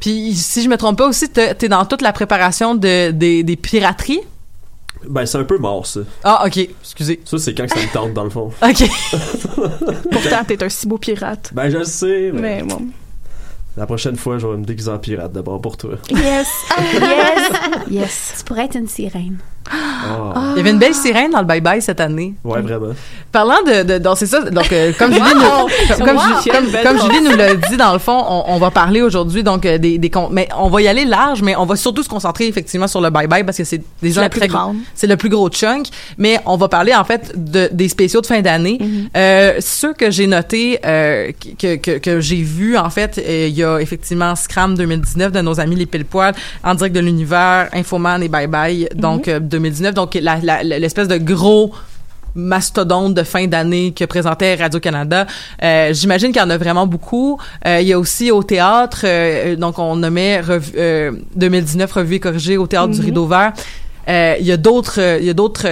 Puis 0.00 0.34
si 0.34 0.62
je 0.62 0.68
me 0.68 0.76
trompe 0.76 0.98
pas 0.98 1.08
aussi, 1.08 1.28
t'es 1.28 1.54
t'es 1.54 1.68
dans 1.68 1.84
toute 1.84 2.02
la 2.02 2.12
préparation 2.12 2.74
de 2.74 3.10
des, 3.10 3.42
des 3.42 3.56
pirateries? 3.56 4.20
Ben, 5.08 5.24
c'est 5.26 5.38
un 5.38 5.44
peu 5.44 5.58
mort, 5.58 5.86
ça. 5.86 6.00
Ah, 6.24 6.44
ok, 6.46 6.56
excusez. 6.80 7.20
Ça, 7.24 7.38
c'est 7.38 7.54
quand 7.54 7.66
que 7.66 7.78
ça 7.78 7.80
me 7.84 7.92
tente, 7.92 8.12
dans 8.14 8.24
le 8.24 8.30
fond. 8.30 8.50
Ok. 8.62 8.88
Pourtant, 10.10 10.44
t'es 10.46 10.62
un 10.64 10.68
si 10.68 10.86
beau 10.86 10.98
pirate. 10.98 11.50
Ben, 11.52 11.68
je 11.70 11.78
le 11.78 11.84
sais, 11.84 12.30
mais, 12.32 12.40
Mais 12.40 12.62
bon. 12.62 12.82
la 13.76 13.86
prochaine 13.86 14.16
fois, 14.16 14.38
je 14.38 14.46
vais 14.46 14.56
me 14.56 14.64
déguiser 14.64 14.90
en 14.90 14.98
pirate 14.98 15.32
d'abord 15.32 15.60
pour 15.60 15.76
toi. 15.76 15.92
Yes. 16.10 16.48
yes. 16.94 17.50
Yes. 17.90 18.34
Tu 18.38 18.44
pourrais 18.44 18.64
être 18.64 18.76
une 18.76 18.88
sirène. 18.88 19.38
Ah. 19.70 20.52
Il 20.52 20.58
y 20.58 20.60
avait 20.60 20.70
une 20.70 20.78
belle 20.78 20.94
sirène 20.94 21.30
dans 21.32 21.40
le 21.40 21.44
Bye 21.46 21.60
Bye 21.60 21.82
cette 21.82 22.00
année. 22.00 22.34
Ouais, 22.44 22.60
vraiment. 22.60 22.94
Parlant 23.32 23.62
de, 23.66 23.82
de 23.82 23.98
donc 23.98 24.16
c'est 24.18 24.26
ça 24.26 24.40
donc 24.42 24.72
euh, 24.72 24.92
comme 24.98 25.12
Julie 25.12 25.24
Wow! 25.24 25.68
nous, 25.98 26.04
comme, 26.04 26.16
Wow! 26.16 27.02
Julie 27.12 27.22
nous 27.22 27.36
l'a 27.36 27.54
dit 27.54 27.76
dans 27.76 27.92
le 27.92 27.98
fond 27.98 28.24
on, 28.28 28.44
on 28.54 28.58
va 28.58 28.70
parler 28.70 29.02
aujourd'hui 29.02 29.42
donc 29.42 29.66
euh, 29.66 29.76
des 29.78 29.98
des 29.98 30.10
mais 30.30 30.48
on 30.56 30.68
va 30.70 30.80
y 30.80 30.88
aller 30.88 31.04
large 31.04 31.42
mais 31.42 31.54
on 31.56 31.66
va 31.66 31.76
surtout 31.76 32.02
se 32.02 32.08
concentrer 32.08 32.46
effectivement 32.46 32.86
sur 32.86 33.00
le 33.00 33.10
Bye 33.10 33.26
Bye 33.26 33.44
parce 33.44 33.58
que 33.58 33.64
c'est 33.64 33.82
déjà 34.00 34.22
la 34.22 34.28
très 34.30 34.46
gros- 34.48 34.56
grande. 34.58 34.76
c'est 34.94 35.06
le 35.06 35.16
plus 35.16 35.28
gros 35.28 35.50
chunk 35.50 35.88
mais 36.16 36.40
on 36.46 36.56
va 36.56 36.68
parler 36.68 36.94
en 36.94 37.04
fait 37.04 37.32
de 37.36 37.68
des 37.72 37.88
spéciaux 37.88 38.20
de 38.20 38.26
fin 38.26 38.40
d'année 38.40 38.78
Mm-hmm. 38.80 39.08
euh, 39.16 39.52
ceux 39.60 39.92
que 39.94 40.10
j'ai 40.10 40.26
notés 40.26 40.78
euh, 40.84 41.30
que 41.58 41.76
que, 41.76 41.98
que 41.98 42.20
j'ai 42.20 42.42
vu 42.42 42.76
en 42.78 42.90
fait 42.90 43.18
euh, 43.18 43.46
il 43.48 43.54
y 43.56 43.64
a 43.64 43.78
effectivement 43.80 44.34
Scram 44.36 44.74
2019 44.76 45.32
de 45.32 45.40
nos 45.40 45.60
amis 45.60 45.76
les 45.76 45.86
pile 45.86 46.04
poil 46.04 46.34
en 46.64 46.74
direct 46.74 46.94
de 46.94 47.00
l'univers 47.00 47.68
Infoman 47.72 48.22
et 48.22 48.28
Bye 48.28 48.46
Bye 48.46 48.88
donc 48.94 49.28
euh, 49.28 49.40
2019 49.56 49.94
donc 49.94 50.14
l'espèce 50.14 51.08
de 51.08 51.18
gros 51.18 51.72
mastodonte 52.36 53.14
de 53.14 53.22
fin 53.22 53.46
d'année 53.46 53.92
que 53.92 54.04
présentait 54.04 54.54
Radio-Canada. 54.54 55.26
Euh, 55.62 55.92
J'imagine 55.92 56.32
qu'il 56.32 56.40
y 56.40 56.44
en 56.44 56.50
a 56.50 56.58
vraiment 56.58 56.86
beaucoup. 56.86 57.40
Euh, 57.66 57.80
il 57.80 57.88
y 57.88 57.92
a 57.92 57.98
aussi 57.98 58.30
au 58.30 58.42
théâtre, 58.42 59.00
euh, 59.04 59.56
donc 59.56 59.78
on 59.78 59.96
nommait 59.96 60.42
euh, 60.76 61.12
2019 61.34 61.90
Revue 61.90 62.16
et 62.16 62.20
corrigée 62.20 62.56
au 62.58 62.66
théâtre 62.66 62.92
du 62.92 63.00
Rideau 63.00 63.26
Vert. 63.26 63.52
Il 64.08 64.46
y 64.46 64.52
a 64.52 64.56
d'autres, 64.56 65.00
il 65.18 65.24
y 65.24 65.30
a 65.30 65.34
d'autres 65.34 65.66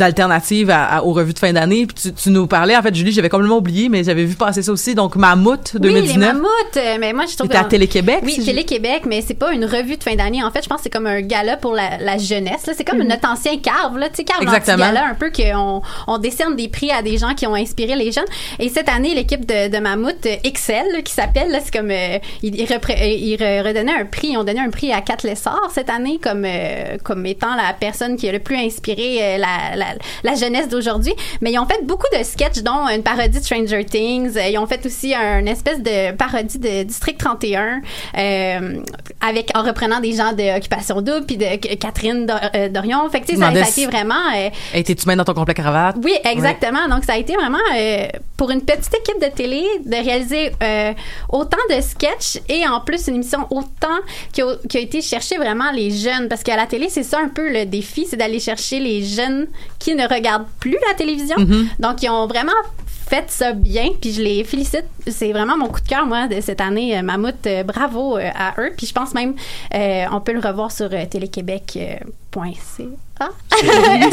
alternatives 0.00 0.70
à, 0.70 0.84
à- 0.96 1.02
aux 1.02 1.12
revues 1.12 1.32
de 1.34 1.38
fin 1.38 1.52
d'année. 1.52 1.86
Puis 1.86 1.94
tu, 2.02 2.12
tu 2.14 2.30
nous 2.30 2.46
parlais, 2.46 2.76
en 2.76 2.82
fait, 2.82 2.94
Julie, 2.94 3.12
j'avais 3.12 3.28
complètement 3.28 3.58
oublié, 3.58 3.88
mais 3.88 4.04
j'avais 4.04 4.24
vu 4.24 4.34
passer 4.34 4.62
ça 4.62 4.72
aussi. 4.72 4.94
Donc 4.94 5.16
Mammouth 5.16 5.72
Oui, 5.74 5.80
les 5.82 5.94
2019. 5.94 6.32
mammouths. 6.34 6.48
euh, 6.76 6.96
Mais 7.00 7.12
moi, 7.12 7.24
je 7.30 7.36
trouve 7.36 7.46
C'était 7.48 7.58
à 7.58 7.64
Télé-Québec. 7.64 8.20
Oui, 8.22 8.32
si 8.32 8.44
Télé-Québec, 8.44 9.02
mais 9.06 9.20
c'est 9.22 9.34
pas 9.34 9.52
une 9.52 9.64
revue 9.64 9.96
de 9.96 10.02
fin 10.02 10.14
d'année. 10.14 10.42
En 10.42 10.50
fait, 10.50 10.62
je 10.62 10.68
pense 10.68 10.78
que 10.78 10.84
c'est 10.84 10.90
comme 10.90 11.06
un 11.06 11.20
gala 11.20 11.56
pour 11.56 11.74
la, 11.74 11.98
la 11.98 12.18
jeunesse. 12.18 12.66
là. 12.66 12.72
C'est 12.76 12.84
comme 12.84 13.02
notre 13.02 13.28
ancien 13.28 13.58
Carve, 13.58 13.98
là. 13.98 14.08
Tu 14.08 14.16
sais, 14.16 14.24
Carve, 14.24 14.44
gala 14.78 15.06
un 15.10 15.14
peu 15.14 15.30
qu'on 15.30 15.82
on 16.06 16.18
décerne 16.18 16.56
des 16.56 16.68
prix 16.68 16.90
à 16.90 17.02
des 17.02 17.18
gens 17.18 17.34
qui 17.34 17.46
ont 17.46 17.54
inspiré 17.54 17.94
les 17.96 18.12
jeunes. 18.12 18.24
Et 18.58 18.68
cette 18.68 18.88
année, 18.88 19.14
l'équipe 19.14 19.44
de, 19.46 19.68
de 19.70 19.78
Mammouth 19.78 20.26
euh, 20.26 20.36
Excel, 20.44 20.84
là, 20.92 21.02
qui 21.02 21.12
s'appelle, 21.12 21.50
là, 21.50 21.58
c'est 21.64 21.72
comme, 21.76 21.90
euh, 21.90 22.18
ils, 22.42 22.54
ils 22.54 22.62
euh, 22.72 23.04
ils 23.04 23.36
re- 23.36 23.66
redonnaient 23.66 23.92
un 24.00 24.04
prix, 24.06 24.28
ils 24.32 24.36
ont 24.38 24.44
donné 24.44 24.60
un 24.60 24.70
prix 24.70 24.92
à 24.92 25.00
Kat 25.00 25.16
Lessard 25.24 25.70
cette 25.74 25.90
année 25.90 26.18
comme, 26.22 26.44
euh, 26.46 26.96
comme 27.02 27.24
étant 27.26 27.54
la 27.54 27.72
personne 27.78 28.16
qui 28.16 28.28
a 28.28 28.32
le 28.32 28.38
plus 28.38 28.56
inspiré 28.56 29.18
euh, 29.20 29.38
la, 29.38 29.73
la, 29.76 29.94
la, 29.94 29.94
la 30.22 30.34
jeunesse 30.34 30.68
d'aujourd'hui. 30.68 31.14
Mais 31.40 31.52
ils 31.52 31.58
ont 31.58 31.66
fait 31.66 31.84
beaucoup 31.84 32.06
de 32.16 32.22
sketchs, 32.24 32.62
dont 32.62 32.88
une 32.88 33.02
parodie 33.02 33.38
de 33.38 33.44
Stranger 33.44 33.84
Things. 33.84 34.36
Ils 34.50 34.58
ont 34.58 34.66
fait 34.66 34.84
aussi 34.86 35.14
un 35.14 35.44
espèce 35.46 35.80
de 35.80 36.12
parodie 36.12 36.58
de 36.58 36.82
District 36.84 37.18
31 37.18 37.80
euh, 38.16 38.78
avec 39.20 39.50
en 39.56 39.62
reprenant 39.62 40.00
des 40.00 40.12
gens 40.12 40.32
de 40.32 40.56
Occupation 40.56 41.00
Double 41.00 41.26
puis 41.26 41.36
de 41.36 41.56
Catherine 41.76 42.26
Dor- 42.26 42.38
euh, 42.54 42.68
Dorion. 42.68 43.08
Fait 43.10 43.20
que 43.20 43.26
tu 43.26 43.34
sais, 43.34 43.40
ça, 43.40 43.52
ça 43.52 43.64
a 43.64 43.68
été 43.68 43.86
vraiment 43.86 44.14
euh, 44.36 44.50
T'es-tu 44.82 45.04
bien 45.06 45.16
dans 45.16 45.24
ton 45.24 45.34
complet 45.34 45.54
cravate? 45.54 45.96
oui, 46.02 46.14
exactement. 46.24 46.88
Donc, 46.88 47.04
ça 47.04 47.14
a 47.14 47.16
été 47.18 47.34
vraiment 47.34 47.58
euh, 47.76 48.06
pour 48.36 48.50
une 48.50 48.60
petite 48.62 48.92
équipe 48.94 49.20
de 49.20 49.34
télé 49.34 49.64
de 49.84 49.94
réaliser 49.96 50.52
euh, 50.62 50.92
autant 51.28 51.58
de 51.70 51.80
sketchs 51.80 52.38
et 52.48 52.66
en 52.66 52.80
plus 52.80 53.06
une 53.08 53.16
émission 53.16 53.46
autant 53.50 53.98
qui 54.32 54.42
a, 54.42 54.46
qui 54.68 54.76
a 54.78 54.80
été 54.80 55.00
chercher 55.02 55.36
vraiment 55.36 55.70
les 55.72 55.90
jeunes. 55.90 56.28
Parce 56.28 56.42
qu'à 56.42 56.56
la 56.56 56.66
télé, 56.66 56.88
c'est 56.88 57.02
ça 57.02 57.18
un 57.20 57.28
peu 57.28 57.50
le 57.52 57.64
défi, 57.66 58.06
c'est 58.08 58.16
d'aller 58.16 58.40
chercher 58.40 58.80
les 58.80 59.02
jeunes 59.04 59.46
qui 59.78 59.94
ne 59.94 60.06
regardent 60.08 60.46
plus 60.60 60.76
la 60.88 60.94
télévision. 60.94 61.36
Mhm. 61.38 61.68
Donc, 61.78 62.02
ils 62.02 62.10
ont 62.10 62.26
vraiment 62.26 62.52
fait 63.08 63.24
ça 63.28 63.52
bien, 63.52 63.90
puis 64.00 64.12
je 64.12 64.22
les 64.22 64.44
félicite. 64.44 64.86
C'est 65.06 65.32
vraiment 65.32 65.56
mon 65.56 65.68
coup 65.68 65.80
de 65.80 65.86
cœur, 65.86 66.06
moi, 66.06 66.26
de 66.26 66.40
cette 66.40 66.60
année. 66.60 66.96
Euh, 66.96 67.02
Mammouth, 67.02 67.46
euh, 67.46 67.62
bravo 67.62 68.16
euh, 68.16 68.30
à 68.34 68.54
eux. 68.60 68.72
Puis 68.76 68.86
je 68.86 68.92
pense 68.92 69.12
même, 69.14 69.34
euh, 69.74 70.04
on 70.10 70.20
peut 70.20 70.32
le 70.32 70.40
revoir 70.40 70.72
sur 70.72 70.88
téléquébec.ca. 71.08 72.00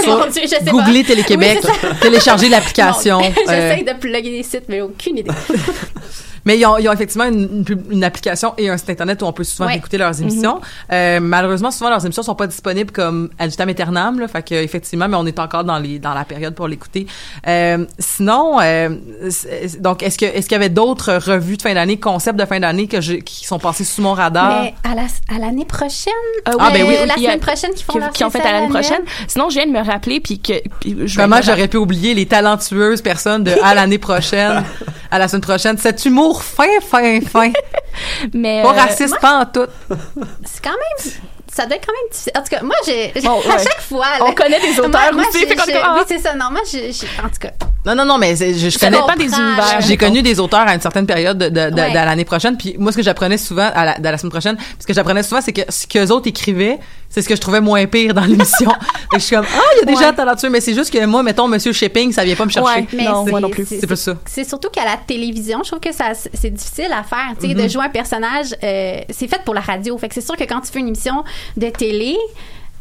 Mon 0.07 0.27
Dieu. 0.27 0.41
Googlez 0.71 1.03
Télé-Québec, 1.03 1.59
Oui, 1.63 1.89
téléchargez 2.01 2.49
l'application. 2.49 3.19
Euh, 3.49 3.69
J'essaye 3.69 3.83
de 3.83 3.93
plugger 3.93 4.29
des 4.29 4.43
sites, 4.43 4.65
mais 4.69 4.81
aucune 4.81 5.17
idée. 5.17 5.31
Mais 6.45 6.57
ils 6.57 6.65
ont, 6.65 6.77
ils 6.77 6.87
ont 6.89 6.93
effectivement 6.93 7.25
une, 7.25 7.63
une 7.91 8.03
application 8.03 8.53
et 8.57 8.69
un 8.69 8.77
site 8.77 8.89
internet 8.89 9.21
où 9.21 9.25
on 9.25 9.33
peut 9.33 9.43
souvent 9.43 9.67
Ouais. 9.69 9.77
écouter 9.77 9.97
leurs 9.97 10.19
émissions. 10.21 10.59
Euh, 10.91 11.19
malheureusement, 11.21 11.71
souvent 11.71 11.89
leurs 11.89 12.03
émissions 12.05 12.23
sont 12.23 12.35
pas 12.35 12.47
disponibles 12.47 12.91
comme 12.91 13.29
ad 13.39 13.49
vitam 13.51 13.69
aeternam, 13.69 14.19
là, 14.19 14.27
fait 14.27 14.41
que 14.47 14.55
effectivement, 14.55 15.07
mais 15.07 15.17
on 15.17 15.25
est 15.25 15.39
encore 15.39 15.63
dans 15.63 15.77
les 15.77 15.99
dans 15.99 16.13
la 16.13 16.25
période 16.25 16.55
pour 16.55 16.67
l'écouter. 16.67 17.05
Euh, 17.47 17.85
sinon, 17.99 18.59
euh, 18.61 18.89
donc 19.79 20.03
est-ce 20.03 20.17
que 20.17 20.25
est-ce 20.25 20.47
qu'il 20.47 20.53
y 20.53 20.55
avait 20.55 20.69
d'autres 20.69 21.13
revues 21.13 21.57
de 21.57 21.61
fin 21.61 21.73
d'année, 21.73 21.97
concepts 21.97 22.39
de 22.39 22.45
fin 22.45 22.59
d'année 22.59 22.87
que 22.87 23.01
je, 23.01 23.13
qui 23.13 23.45
sont 23.45 23.59
passés 23.59 23.83
sous 23.83 24.01
mon 24.01 24.13
radar? 24.13 24.63
Mais 24.63 24.73
à 24.83 24.95
la, 24.95 25.03
à 25.35 25.39
l'année 25.39 25.65
prochaine? 25.65 26.13
Euh, 26.47 26.53
Ah, 26.59 26.69
ben 26.71 26.85
oui, 26.87 26.95
la 27.05 27.13
a- 27.13 27.17
semaine 27.17 27.39
prochaine 27.39 27.73
qui 27.73 27.83
font 27.83 27.93
qui, 27.93 27.99
leur 27.99 28.11
qui 28.11 28.23
ont 28.23 28.29
fait 28.29 28.41
à 28.41 28.51
l'année 28.51 28.69
prochaine. 28.69 29.01
Sinon, 29.27 29.49
je 29.49 29.55
viens 29.55 29.67
de 29.67 29.71
me 29.71 29.83
rappeler 29.85 30.19
puis 30.19 30.39
que 30.39 30.53
puis 30.79 30.95
je 31.05 31.15
vais 31.17 31.23
Comment 31.23 31.37
me- 31.37 31.41
j'aurais 31.41 31.67
pu 31.67 31.77
oublier 31.77 32.13
les 32.13 32.25
talentueuses 32.25 33.01
personnes 33.01 33.43
de 33.43 33.51
à 33.63 33.73
l'année 33.75 33.97
prochaine, 33.99 34.63
à 35.11 35.19
la 35.19 35.27
semaine 35.27 35.41
prochaine, 35.41 35.77
cet 35.77 36.05
humour 36.05 36.41
fin, 36.41 36.79
fin, 36.81 37.19
fin, 37.21 37.51
mais 38.33 38.61
Euh, 38.61 38.63
pas 38.63 38.71
raciste, 38.71 39.19
pas 39.19 39.39
en 39.41 39.45
tout. 39.45 39.67
C'est 40.45 40.63
quand 40.63 40.71
même. 40.71 41.13
Ça 41.53 41.65
doit 41.65 41.75
être 41.75 41.85
quand 41.85 41.91
même 41.93 42.09
difficile. 42.11 42.31
En 42.37 42.41
tout 42.41 42.49
cas, 42.49 42.61
moi, 42.63 42.75
j'ai. 42.85 43.11
Bon, 43.21 43.31
à 43.41 43.55
ouais. 43.55 43.63
chaque 43.63 43.81
fois. 43.81 44.05
On 44.21 44.31
connaît 44.33 44.59
des 44.61 44.79
auteurs 44.79 44.89
Moi- 44.89 45.11
moi, 45.11 45.23
aussi, 45.29 45.45
comme, 45.47 45.57
ah. 45.83 45.95
Oui, 45.97 46.03
c'est 46.07 46.19
ça. 46.19 46.33
Non, 46.33 46.45
moi, 46.51 46.61
j'ai. 46.71 46.93
j'ai- 46.93 47.07
En 47.23 47.27
tout 47.29 47.39
cas. 47.41 47.51
Non, 47.85 47.95
non, 47.95 48.05
non, 48.05 48.17
mais 48.19 48.35
je, 48.35 48.69
je 48.69 48.77
connais 48.79 48.91
dépend 48.97 49.15
des 49.17 49.25
univers, 49.25 49.81
J'ai 49.81 49.97
connu 49.97 50.21
des 50.21 50.39
auteurs 50.39 50.67
à 50.67 50.75
une 50.75 50.81
certaine 50.81 51.07
période 51.07 51.37
de, 51.37 51.49
de, 51.49 51.69
de- 51.71 51.75
Ouais. 51.81 51.89
de 51.89 51.95
l'année 51.95 52.25
prochaine. 52.25 52.55
Puis 52.55 52.75
moi, 52.77 52.91
ce 52.91 52.97
que 52.97 53.03
j'apprenais 53.03 53.37
souvent 53.39 53.69
à 53.73 53.85
la, 53.85 53.97
de 53.97 54.03
la 54.07 54.17
semaine 54.19 54.31
prochaine, 54.31 54.55
ce 54.79 54.85
que 54.85 54.93
j'apprenais 54.93 55.23
souvent, 55.23 55.41
c'est 55.41 55.51
que 55.51 55.61
ce 55.67 55.87
qu'eux 55.87 56.07
autres 56.11 56.27
écrivaient, 56.27 56.77
c'est 57.09 57.23
ce 57.23 57.27
que 57.27 57.35
je 57.35 57.41
trouvais 57.41 57.59
moins 57.59 57.83
pire 57.87 58.13
dans 58.13 58.21
l'émission. 58.25 58.71
Je 59.13 59.19
suis 59.19 59.35
comme, 59.35 59.45
ah, 59.51 59.59
il 59.75 59.79
y 59.79 59.81
a 59.81 59.85
des 59.85 59.93
Ouais. 59.97 60.03
gens 60.03 60.13
talentueux, 60.13 60.49
mais 60.49 60.61
c'est 60.61 60.75
juste 60.75 60.93
que 60.93 61.03
moi, 61.05 61.23
mettons, 61.23 61.47
Monsieur 61.47 61.73
Shipping, 61.73 62.13
ça 62.13 62.23
vient 62.23 62.35
pas 62.35 62.45
me 62.45 62.51
chercher. 62.51 62.81
Ouais. 62.81 62.87
Mais 62.93 63.03
Non, 63.05 63.25
c'est- 63.25 63.31
moi 63.31 63.39
non 63.41 63.49
plus. 63.49 63.65
c'est- 63.67 63.79
C'est 63.81 63.87
pas 63.87 63.95
ça. 63.95 64.13
C'est 64.25 64.47
surtout 64.47 64.69
qu'à 64.69 64.85
la 64.85 64.97
télévision, 64.97 65.61
je 65.63 65.69
trouve 65.71 65.79
que 65.81 65.91
ça 65.91 66.11
c'est 66.13 66.51
difficile 66.51 66.91
à 66.93 67.01
faire. 67.03 67.33
Tu 67.41 67.47
sais, 67.47 67.53
de 67.55 67.63
Mhm. 67.63 67.69
jouer 67.69 67.85
un 67.85 67.89
personnage, 67.89 68.55
euh, 68.63 68.99
c'est 69.09 69.27
fait 69.27 69.41
pour 69.43 69.55
la 69.55 69.61
radio. 69.61 69.97
Fait 69.97 70.07
que 70.07 70.13
c'est 70.13 70.21
sûr 70.25 70.37
que 70.37 70.43
quand 70.43 70.61
tu 70.61 70.71
fais 70.71 70.79
une 70.79 70.87
émission 70.89 71.23
de 71.57 71.69
télé. 71.69 72.15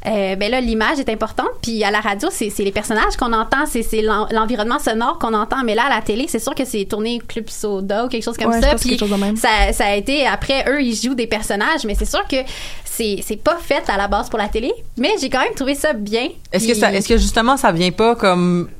euh, 0.06 0.34
ben 0.34 0.50
là, 0.50 0.62
l'image 0.62 0.98
est 0.98 1.10
importante. 1.10 1.50
Puis 1.62 1.84
à 1.84 1.90
la 1.90 2.00
radio, 2.00 2.28
c'est 2.32 2.48
c'est 2.48 2.62
les 2.64 2.72
personnages 2.72 3.16
qu'on 3.18 3.34
entend, 3.34 3.66
c'est 3.66 3.82
c'est 3.82 4.00
l'en- 4.00 4.26
l'environnement 4.30 4.78
sonore 4.78 5.18
qu'on 5.18 5.34
entend. 5.34 5.62
Mais 5.62 5.74
là, 5.74 5.84
à 5.90 5.94
la 5.96 6.00
télé, 6.00 6.24
c'est 6.26 6.38
sûr 6.38 6.54
que 6.54 6.64
c'est 6.64 6.86
tourné 6.86 7.20
Club 7.28 7.50
Soda 7.50 8.06
ou 8.06 8.08
quelque 8.08 8.22
chose 8.24 8.38
comme 8.38 8.50
Ouais, 8.50 8.60
je 8.62 8.66
ça. 8.66 8.74
Puis 8.76 8.90
quelque 8.90 9.00
chose 9.00 9.10
de 9.10 9.16
même. 9.16 9.36
ça, 9.36 9.48
ça 9.74 9.84
a 9.86 9.94
été 9.96 10.26
après 10.26 10.64
eux, 10.70 10.80
ils 10.82 10.94
jouent 10.94 11.14
des 11.14 11.26
personnages, 11.26 11.84
mais 11.84 11.94
c'est 11.94 12.06
sûr 12.08 12.26
que 12.26 12.36
c'est 12.84 13.18
c'est 13.22 13.36
pas 13.36 13.58
fait 13.58 13.82
à 13.90 13.98
la 13.98 14.08
base 14.08 14.30
pour 14.30 14.38
la 14.38 14.48
télé. 14.48 14.72
Mais 14.96 15.10
j'ai 15.20 15.28
quand 15.28 15.40
même 15.42 15.54
trouvé 15.54 15.74
ça 15.74 15.92
bien. 15.92 16.28
Est-ce 16.50 16.66
que 16.66 16.74
ça, 16.74 16.90
est-ce 16.94 17.06
que 17.08 17.18
justement, 17.18 17.58
ça 17.58 17.70
vient 17.70 17.90
pas 17.92 18.14
comme 18.16 18.70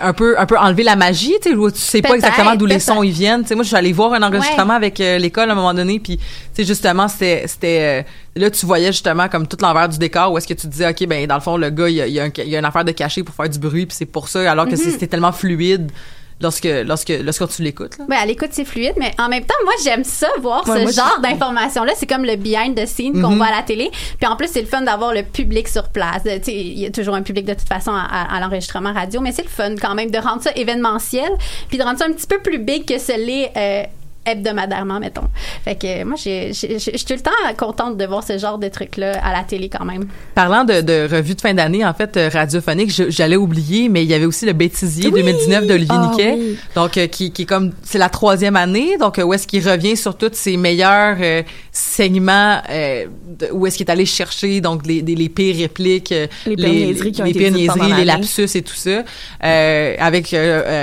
un 0.00 0.12
peu, 0.12 0.38
un 0.38 0.46
peu 0.46 0.58
enlever 0.58 0.82
la 0.82 0.94
magie, 0.96 1.34
tu 1.42 1.50
sais, 1.50 1.54
où 1.56 1.70
tu 1.70 1.78
sais 1.78 2.02
pas 2.02 2.14
exactement 2.14 2.54
d'où 2.54 2.66
les 2.66 2.78
sons 2.80 3.02
ils 3.02 3.12
viennent. 3.12 3.42
Tu 3.42 3.48
sais, 3.48 3.54
moi, 3.54 3.62
je 3.64 3.68
suis 3.68 3.76
allée 3.76 3.92
voir 3.92 4.12
un 4.12 4.22
enregistrement 4.22 4.74
avec 4.74 5.00
euh, 5.00 5.18
l'école 5.18 5.48
à 5.48 5.52
un 5.52 5.56
moment 5.56 5.72
donné, 5.74 5.98
puis 6.00 6.18
tu 6.18 6.24
sais, 6.52 6.64
justement, 6.64 7.08
c'était, 7.08 7.44
c'était, 7.46 8.04
euh, 8.36 8.40
là, 8.40 8.50
tu 8.50 8.66
voyais 8.66 8.88
justement 8.92 9.28
comme 9.28 9.46
tout 9.46 9.56
l'envers 9.60 9.88
du 9.88 9.98
décor, 9.98 10.32
où 10.32 10.38
est-ce 10.38 10.46
que 10.46 10.54
tu 10.54 10.66
disais, 10.66 10.88
ok, 10.88 11.06
ben 11.06 11.26
dans 11.26 11.36
le 11.36 11.40
fond, 11.40 11.56
le 11.56 11.70
gars, 11.70 11.88
il 11.88 11.94
y 11.96 12.00
a, 12.02 12.06
il 12.06 12.12
y 12.14 12.20
a, 12.20 12.24
un- 12.24 12.30
il 12.36 12.48
y 12.48 12.56
a 12.56 12.58
une 12.58 12.64
affaire 12.64 12.84
de 12.84 12.92
cachet 12.92 13.22
pour 13.22 13.34
faire 13.34 13.48
du 13.48 13.58
bruit, 13.58 13.86
puis 13.86 13.96
c'est 13.96 14.06
pour 14.06 14.28
ça, 14.28 14.50
alors 14.50 14.66
que 14.66 14.72
Mhm. 14.72 14.76
c'était 14.76 15.06
tellement 15.06 15.32
fluide 15.32 15.90
lorsque, 16.40 16.68
lorsque, 16.86 17.08
lorsque 17.22 17.48
tu 17.48 17.62
l'écoutes. 17.62 17.98
là. 17.98 18.04
Ouais, 18.08 18.16
à 18.16 18.26
l'écoute, 18.26 18.50
c'est 18.52 18.64
fluide, 18.64 18.94
mais 18.98 19.12
en 19.18 19.28
même 19.28 19.44
temps, 19.44 19.54
moi, 19.64 19.72
j'aime 19.82 20.04
ça, 20.04 20.28
voir 20.40 20.66
Ouais, 20.68 20.78
ce 20.78 20.82
moi, 20.82 20.90
genre 20.92 21.20
d'informations-là. 21.22 21.92
C'est 21.96 22.06
comme 22.06 22.24
le 22.24 22.36
behind 22.36 22.74
the 22.76 22.86
scene 22.86 23.20
qu'on 23.22 23.30
Mhm. 23.30 23.36
voit 23.38 23.46
à 23.46 23.56
la 23.56 23.62
télé. 23.62 23.90
Puis 24.18 24.26
en 24.28 24.36
plus, 24.36 24.48
c'est 24.50 24.60
le 24.60 24.66
fun 24.66 24.82
d'avoir 24.82 25.12
le 25.14 25.22
public 25.22 25.68
sur 25.68 25.88
place. 25.88 26.22
Tu 26.24 26.30
sais, 26.42 26.54
il 26.54 26.78
y 26.78 26.86
a 26.86 26.90
toujours 26.90 27.14
un 27.14 27.22
public 27.22 27.44
de 27.46 27.54
toute 27.54 27.68
façon 27.68 27.90
à, 27.92 28.00
à- 28.02 28.36
à 28.36 28.40
l'enregistrement 28.40 28.92
radio, 28.92 29.20
mais 29.20 29.32
c'est 29.32 29.42
le 29.44 29.48
fun 29.48 29.74
quand 29.80 29.94
même 29.94 30.10
de 30.10 30.18
rendre 30.18 30.42
ça 30.42 30.50
événementiel, 30.54 31.30
puis 31.68 31.78
de 31.78 31.82
rendre 31.82 31.98
ça 31.98 32.04
un 32.06 32.12
petit 32.12 32.26
peu 32.26 32.38
plus 32.38 32.58
big 32.58 32.84
que 32.86 32.98
ce 32.98 33.12
l'est 33.16 33.52
euh, 33.56 33.82
hebdomadairement, 34.26 35.00
mettons. 35.00 35.28
Fait 35.64 35.76
que 35.76 36.04
moi, 36.04 36.16
j'ai- 36.22 36.52
j'ai- 36.52 36.78
j'ai- 36.78 36.92
je 36.92 36.96
suis 36.96 37.04
tout 37.06 37.14
le 37.14 37.20
temps 37.20 37.30
contente 37.56 37.96
de 37.96 38.04
voir 38.06 38.22
ce 38.24 38.36
genre 38.38 38.58
de 38.58 38.68
trucs-là 38.68 39.12
à 39.24 39.32
la 39.32 39.42
télé 39.44 39.68
quand 39.68 39.84
même. 39.84 40.04
Parlant 40.34 40.64
de, 40.64 40.80
de 40.80 41.08
revue 41.10 41.34
de 41.34 41.40
fin 41.40 41.54
d'année, 41.54 41.84
en 41.84 41.94
fait, 41.94 42.16
euh, 42.16 42.28
radiophonique, 42.32 42.90
j'allais 43.10 43.36
oublier, 43.36 43.88
mais 43.88 44.02
il 44.04 44.10
y 44.10 44.14
avait 44.14 44.24
aussi 44.26 44.46
le 44.46 44.52
Bêtisier 44.52 45.10
2019 45.10 45.66
d'Olivier 45.66 45.94
Ah, 45.98 46.10
Niquet. 46.10 46.34
oui. 46.38 46.58
Donc, 46.74 46.96
euh, 46.98 47.06
qui, 47.06 47.30
qui 47.32 47.42
est 47.42 47.46
comme, 47.46 47.72
c'est 47.82 47.98
la 47.98 48.08
troisième 48.08 48.56
année, 48.56 48.96
donc 48.98 49.18
euh, 49.18 49.22
où 49.22 49.32
est-ce 49.34 49.46
qu'il 49.46 49.66
revient 49.68 49.96
sur 49.96 50.16
tous 50.16 50.30
ses 50.32 50.56
meilleurs 50.56 51.16
euh, 51.20 51.42
segments, 51.72 52.60
euh, 52.70 53.06
de- 53.38 53.48
où 53.52 53.66
est-ce 53.66 53.76
qu'il 53.76 53.86
est 53.86 53.90
allé 53.92 54.06
chercher, 54.06 54.60
donc, 54.60 54.86
les, 54.86 55.02
des- 55.02 55.14
les 55.14 55.28
pires 55.28 55.56
répliques, 55.56 56.12
euh, 56.12 56.26
Les 56.46 56.56
pires 56.56 56.68
niaiseries 56.68 57.12
qui 57.12 57.22
ont 57.22 57.24
les 57.24 57.30
été 57.30 57.50
niaiseries, 57.50 57.92
les 57.96 58.04
lapsus 58.04 58.48
et 58.56 58.62
tout 58.62 58.74
ça, 58.74 59.02
euh, 59.44 59.94
avec 59.98 60.34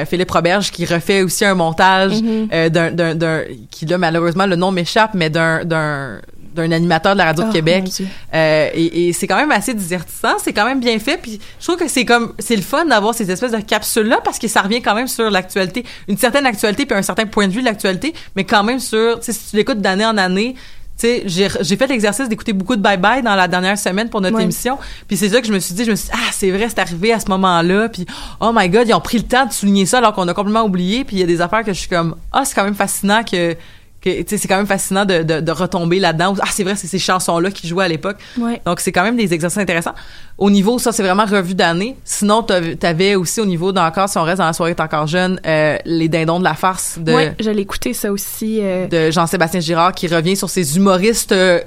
Philippe 0.10 0.32
Roberge 0.32 0.72
qui 0.72 0.86
refait 0.86 1.22
aussi 1.24 1.46
un 1.46 1.56
montage 1.56 2.22
Mhm. 2.22 2.48
euh, 2.54 2.70
d'un, 2.70 3.16
d'un, 3.42 3.54
qui 3.72 3.86
là, 3.86 3.98
malheureusement, 3.98 4.46
le 4.46 4.56
nom 4.56 4.72
m'échappe, 4.72 5.12
mais 5.14 5.30
d'un, 5.30 5.64
d'un, 5.66 6.20
d'un 6.54 6.72
animateur 6.72 7.14
de 7.14 7.18
la 7.18 7.26
radio 7.26 7.44
de 7.44 7.50
Oh, 7.50 7.54
Québec. 7.54 7.84
mon 7.84 7.90
Dieu. 7.90 8.08
Euh, 8.34 8.70
et, 8.74 9.08
et 9.10 9.14
c'est 9.14 9.28
quand 9.28 9.36
même 9.38 9.52
assez 9.52 9.74
divertissant, 9.74 10.36
c'est 10.44 10.54
quand 10.54 10.66
même 10.66 10.80
bien 10.80 10.98
fait. 11.00 11.18
Puis 11.18 11.40
je 11.60 11.66
trouve 11.66 11.78
que 11.78 11.88
c'est 11.88 12.06
comme 12.06 12.34
c'est 12.40 12.56
le 12.56 12.62
fun 12.62 12.86
d'avoir 12.86 13.14
ces 13.16 13.30
espèces 13.32 13.52
de 13.52 13.60
capsules 13.62 14.08
là 14.08 14.20
parce 14.24 14.40
que 14.40 14.48
ça 14.48 14.62
revient 14.62 14.82
quand 14.82 14.96
même 14.96 15.08
sur 15.08 15.30
l'actualité, 15.32 15.84
une 16.08 16.18
certaine 16.18 16.46
actualité 16.46 16.86
puis 16.86 16.98
un 16.98 17.02
certain 17.02 17.26
point 17.26 17.48
de 17.48 17.54
vue 17.54 17.62
de 17.62 17.66
l'actualité, 17.66 18.14
mais 18.36 18.44
quand 18.44 18.64
même 18.64 18.80
sur, 18.80 19.24
si 19.24 19.32
tu 19.34 19.56
l'écoutes 19.56 19.82
d'année 19.82 20.06
en 20.06 20.18
année. 20.18 20.56
Tu 20.98 21.08
sais, 21.08 21.24
j'ai, 21.26 21.76
fait 21.76 21.88
l'exercice 21.88 22.30
d'écouter 22.30 22.54
beaucoup 22.54 22.76
de 22.76 22.82
Bye 22.82 22.98
Bye 22.98 23.24
dans 23.24 23.36
la 23.36 23.48
dernière 23.48 23.78
semaine 23.80 24.10
pour 24.10 24.22
notre 24.22 24.36
Ouais. 24.36 24.44
émission. 24.44 24.78
Puis 25.08 25.18
c'est 25.18 25.30
ça 25.30 25.42
que 25.42 25.48
je 25.48 25.52
me 25.54 25.60
suis 25.60 25.74
dit, 25.74 25.86
je 25.86 25.92
me 25.92 25.96
suis 25.96 26.06
dit, 26.06 26.14
ah, 26.16 26.30
c'est 26.32 26.52
vrai, 26.52 26.68
c'est 26.70 26.80
arrivé 26.80 27.12
à 27.12 27.20
ce 27.20 27.30
moment-là. 27.30 27.90
Puis, 27.90 28.06
oh 28.40 28.52
my 28.54 28.70
God, 28.70 28.88
ils 28.88 28.94
ont 28.94 29.02
pris 29.02 29.18
le 29.18 29.24
temps 29.24 29.46
de 29.46 29.52
souligner 29.52 29.86
ça 29.88 29.98
alors 29.98 30.14
qu'on 30.14 30.28
a 30.28 30.34
complètement 30.34 30.64
oublié. 30.64 31.04
Puis 31.04 31.16
il 31.16 31.20
y 31.20 31.24
a 31.24 31.28
des 31.28 31.42
affaires 31.42 31.64
que 31.64 31.74
je 31.74 31.80
suis 31.80 31.90
comme, 31.90 32.16
ah, 32.32 32.46
c'est 32.46 32.54
quand 32.54 32.64
même 32.64 32.76
fascinant 32.76 33.24
que, 33.24 33.56
c'est 34.04 34.48
quand 34.48 34.58
même 34.58 34.68
fascinant 34.68 35.06
de, 35.06 35.24
de, 35.24 35.40
de 35.40 35.52
retomber 35.52 36.00
là-dedans. 36.00 36.36
Ah, 36.42 36.48
c'est 36.52 36.64
vrai, 36.64 36.76
c'est 36.76 36.88
ces 36.88 37.00
chansons-là 37.00 37.52
qui 37.52 37.68
jouaient 37.68 37.86
à 37.86 37.88
l'époque. 37.88 38.18
Ouais. 38.38 38.62
Donc, 38.66 38.80
c'est 38.80 38.92
quand 38.92 39.04
même 39.04 39.16
des 39.18 39.34
exercices 39.34 39.58
intéressants. 39.60 39.94
Au 40.38 40.50
niveau, 40.50 40.78
ça, 40.80 40.92
c'est 40.92 41.04
vraiment 41.04 41.26
revue 41.26 41.56
d'année. 41.56 41.96
Sinon, 42.04 42.42
t'av- 42.42 42.76
t'avais 42.78 43.16
aussi 43.16 43.40
au 43.40 43.46
niveau 43.46 43.72
d'encore, 43.72 44.10
si 44.10 44.18
on 44.18 44.24
reste 44.24 44.40
dans 44.40 44.46
la 44.46 44.54
soirée, 44.54 44.76
t'es 44.76 44.82
encore 44.84 45.08
jeune, 45.08 45.40
euh, 45.46 45.78
les 45.86 46.10
dindons 46.10 46.40
de 46.40 46.44
la 46.44 46.54
farce 46.56 46.98
de, 47.00 47.14
Ouais, 47.14 47.36
je 47.40 47.50
l'ai 47.50 47.62
écouté 47.62 47.94
ça 47.94 48.12
aussi. 48.12 48.60
euh, 48.62 48.88
de 48.88 49.12
Jean-Sébastien 49.12 49.60
Girard 49.60 49.94
qui 49.94 50.08
revient 50.08 50.36
sur 50.36 50.50
ses 50.50 50.76
humoristes 50.76 51.32
euh, 51.32 51.60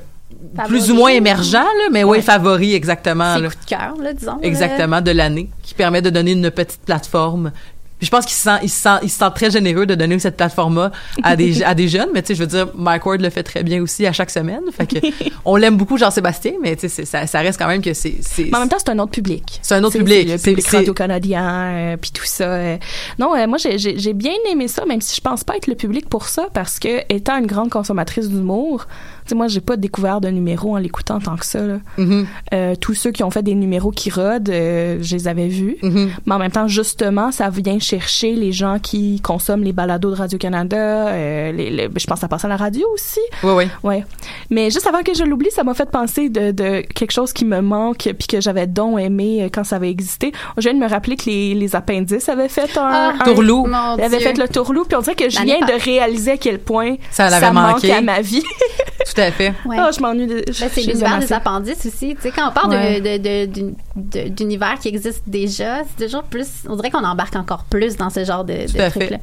Favoris. 0.56 0.82
plus 0.84 0.90
ou 0.92 0.96
moins 0.96 1.10
émergents, 1.10 1.60
là, 1.62 1.88
mais 1.92 2.02
ouais, 2.04 2.18
Ouais. 2.18 2.22
favoris, 2.22 2.74
exactement. 2.74 3.36
C'est 3.36 3.42
coup 3.46 3.54
de 3.64 3.68
cœur, 3.68 3.94
là, 4.02 4.12
disons. 4.12 4.38
Exactement, 4.42 5.00
de 5.00 5.12
l'année, 5.12 5.48
qui 5.62 5.72
permet 5.74 6.02
de 6.02 6.10
donner 6.10 6.32
une 6.32 6.50
petite 6.50 6.80
plateforme. 6.84 7.52
Puis 7.98 8.06
je 8.06 8.10
pense 8.10 8.26
qu'il 8.26 8.34
se 8.34 8.42
sent, 8.42 8.58
il 8.62 8.68
se 8.68 8.82
sent, 8.82 8.98
il 9.02 9.10
se 9.10 9.18
sent 9.18 9.30
très 9.34 9.50
généreux 9.50 9.86
de 9.86 9.94
donner 9.94 10.18
cette 10.18 10.36
plateforme-là 10.36 10.92
à 11.22 11.34
des, 11.34 11.62
à 11.64 11.74
des 11.74 11.88
jeunes. 11.88 12.10
Mais 12.12 12.20
tu 12.22 12.28
sais, 12.28 12.34
je 12.34 12.40
veux 12.40 12.46
dire, 12.46 12.68
Mike 12.74 13.06
Ward 13.06 13.20
le 13.22 13.30
fait 13.30 13.42
très 13.42 13.62
bien 13.62 13.80
aussi 13.82 14.06
à 14.06 14.12
chaque 14.12 14.30
semaine. 14.30 14.60
Fait 14.70 14.86
que 14.86 14.98
on 15.46 15.56
l'aime 15.56 15.76
beaucoup, 15.76 15.96
Jean-Sébastien, 15.96 16.52
mais 16.62 16.76
tu 16.76 16.88
sais, 16.88 17.04
ça, 17.06 17.26
ça 17.26 17.40
reste 17.40 17.58
quand 17.58 17.68
même 17.68 17.80
que 17.82 17.94
c'est, 17.94 18.16
c'est, 18.20 18.44
Mais 18.44 18.56
en 18.56 18.60
même 18.60 18.68
temps, 18.68 18.76
c'est 18.78 18.90
un 18.90 18.98
autre 18.98 19.12
public. 19.12 19.58
C'est 19.62 19.74
un 19.74 19.82
autre 19.84 19.92
C'est- 19.94 19.98
public. 20.00 20.28
c'est 20.38 20.50
Le 20.50 20.56
public 20.56 20.66
radio-canadien, 20.68 21.44
euh, 21.44 21.96
puis 21.96 22.10
tout 22.10 22.24
ça. 22.26 22.44
euh. 22.44 22.76
Non, 23.18 23.34
euh, 23.34 23.46
moi, 23.46 23.58
j'ai 23.58 24.12
bien 24.12 24.32
aimé 24.50 24.68
ça, 24.68 24.84
même 24.86 25.00
si 25.00 25.16
je 25.16 25.20
pense 25.20 25.44
pas 25.44 25.56
être 25.56 25.66
le 25.66 25.74
public 25.74 26.08
pour 26.08 26.26
ça, 26.28 26.48
parce 26.52 26.78
que, 26.78 27.00
étant 27.12 27.38
une 27.38 27.46
grande 27.46 27.70
consommatrice 27.70 28.28
d'humour, 28.28 28.86
sais, 29.30 29.34
moi, 29.34 29.48
j'ai 29.48 29.60
pas 29.60 29.76
découvert 29.76 30.20
de 30.20 30.28
numéro 30.28 30.74
en 30.74 30.78
l'écoutant 30.78 31.18
tant 31.20 31.36
que 31.36 31.46
ça. 31.46 31.60
là. 31.60 31.78
Mhm. 31.98 32.26
Euh, 32.54 32.74
tous 32.80 32.94
ceux 32.94 33.10
qui 33.12 33.22
ont 33.22 33.30
fait 33.30 33.42
des 33.42 33.54
numéros 33.54 33.90
qui 33.90 34.10
rodent, 34.10 34.48
euh, 34.50 34.98
je 35.00 35.14
les 35.16 35.28
avais 35.28 35.48
vus. 35.48 35.76
Mhm. 35.82 36.10
Mais 36.26 36.34
en 36.34 36.38
même 36.38 36.50
temps, 36.50 36.68
justement, 36.68 37.32
ça 37.32 37.48
vient 37.50 37.78
chercher 37.78 38.34
les 38.34 38.52
gens 38.52 38.78
qui 38.80 39.20
consomment 39.20 39.64
les 39.64 39.72
balados 39.72 40.10
de 40.10 40.16
Radio-Canada. 40.16 40.76
euh, 41.08 41.52
les, 41.52 41.70
les- 41.70 41.88
je 41.96 42.06
pense 42.06 42.16
que 42.16 42.20
ça 42.20 42.28
passe 42.28 42.44
à 42.44 42.48
la 42.48 42.56
radio 42.56 42.86
aussi. 42.94 43.20
Oui, 43.42 43.52
oui. 43.54 43.64
Ouais. 43.82 44.04
Mais 44.50 44.70
juste 44.70 44.86
avant 44.86 45.02
que 45.02 45.14
je 45.14 45.24
l'oublie, 45.24 45.50
ça 45.50 45.64
m'a 45.64 45.74
fait 45.74 45.90
penser 45.90 46.28
de, 46.28 46.50
de 46.50 46.80
quelque 46.94 47.10
chose 47.12 47.32
qui 47.32 47.44
me 47.44 47.60
manque 47.60 48.08
puis 48.18 48.26
que 48.28 48.40
j'avais 48.40 48.66
donc 48.66 49.00
aimé 49.00 49.48
quand 49.52 49.64
ça 49.64 49.76
avait 49.76 49.90
existé. 49.90 50.32
Je 50.56 50.62
viens 50.62 50.74
de 50.74 50.78
me 50.78 50.88
rappeler 50.88 51.16
que 51.16 51.26
les, 51.26 51.54
les 51.54 51.74
appendices 51.76 52.28
avaient 52.28 52.48
fait 52.48 52.76
un... 52.78 52.82
Ah, 52.92 53.12
un- 53.20 53.24
Tourlou. 53.24 53.66
Ils 53.98 54.02
avaient 54.02 54.18
Dieu. 54.18 54.26
fait 54.28 54.38
le 54.38 54.48
tourlou, 54.48 54.84
puis 54.84 54.96
on 54.96 55.00
dirait 55.00 55.14
que 55.16 55.28
je 55.30 55.40
viens 55.42 55.60
de 55.60 55.82
réaliser 55.84 56.32
à 56.32 56.36
quel 56.36 56.58
point 56.58 56.96
Ça 57.10 57.28
manque 57.52 57.84
à 57.84 58.00
ma 58.00 58.20
vie. 58.20 58.42
Tout 59.14 59.20
à 59.20 59.30
fait. 59.30 59.54
Ouais. 59.64 59.76
Ah, 59.78 59.90
je 59.96 60.00
m'ennuie 60.00 60.26
de. 60.26 60.44
Ben, 60.46 60.68
c'est 60.72 60.80
l'univers 60.82 61.18
des 61.20 61.32
appendices 61.32 61.86
aussi. 61.86 62.16
Tu 62.16 62.22
sais, 62.22 62.30
quand 62.34 62.48
on 62.48 62.52
parle 62.52 62.70
de- 62.72 62.76
Ouais. 62.76 63.00
de- 63.00 63.46
de- 63.46 63.46
d'uni- 63.52 63.74
de- 63.94 64.28
d'univers 64.28 64.78
qui 64.80 64.88
existe 64.88 65.22
déjà, 65.26 65.82
c'est 65.96 66.06
toujours 66.06 66.24
plus. 66.24 66.46
On 66.68 66.74
dirait 66.76 66.90
qu'on 66.90 67.04
embarque 67.04 67.36
encore 67.36 67.64
plus 67.70 67.96
dans 67.96 68.10
ce 68.10 68.24
genre 68.24 68.44
de, 68.44 68.66
Tout 68.66 68.72
de 68.76 68.80
à 68.80 68.90
fait. 68.90 68.98
trucs-là. 69.00 69.18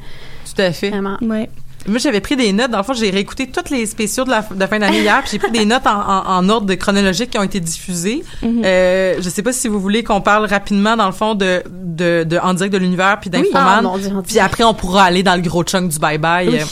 Tout 0.56 0.62
à 0.62 0.72
fait. 0.72 0.90
Vraiment. 0.90 1.18
Ouais. 1.22 1.50
Moi, 1.86 1.98
j'avais 2.00 2.22
pris 2.22 2.38
des 2.38 2.54
notes. 2.54 2.72
Dans 2.72 2.78
le 2.78 2.84
fond, 2.86 2.94
j'ai 2.94 3.10
réécouté 3.10 3.48
tous 3.52 3.70
les 3.70 3.86
spéciaux 3.86 4.24
de 4.24 4.30
la 4.30 4.42
de 4.42 4.66
fin 4.68 4.80
d'année 4.80 5.02
hier, 5.02 5.20
puis 5.22 5.32
j'ai 5.34 5.40
pris 5.40 5.52
des 5.52 5.66
notes 5.66 5.86
en, 5.86 6.00
en, 6.00 6.38
en 6.38 6.48
ordre 6.50 6.66
de 6.66 6.75
chronologique 6.75 7.32
qui 7.32 7.38
ont 7.38 7.44
été 7.44 7.60
diffusés. 7.60 8.24
Mhm. 8.42 8.62
Euh, 8.63 9.16
je 9.20 9.30
sais 9.30 9.44
pas 9.44 9.52
si 9.52 9.68
vous 9.68 9.82
voulez 9.82 10.02
qu'on 10.02 10.22
parle 10.22 10.46
rapidement, 10.46 10.96
dans 10.96 11.08
le 11.08 11.12
fond, 11.12 11.36
de, 11.36 11.62
de, 11.70 12.24
de 12.24 12.38
En 12.38 12.54
direct 12.54 12.72
de 12.74 12.78
l'univers 12.80 13.20
puis 13.20 13.30
Ah, 13.34 13.38
d'Infoman. 13.38 13.84
mon 14.13 14.22
puis 14.22 14.40
après, 14.40 14.63
on 14.63 14.74
pourra 14.74 15.04
aller 15.04 15.24
dans 15.24 15.36
le 15.36 15.42
gros 15.42 15.63
chunk 15.66 15.90
du 15.90 15.98
bye-bye. 16.00 16.48
Oui. 16.48 16.60
Euh, 16.62 16.63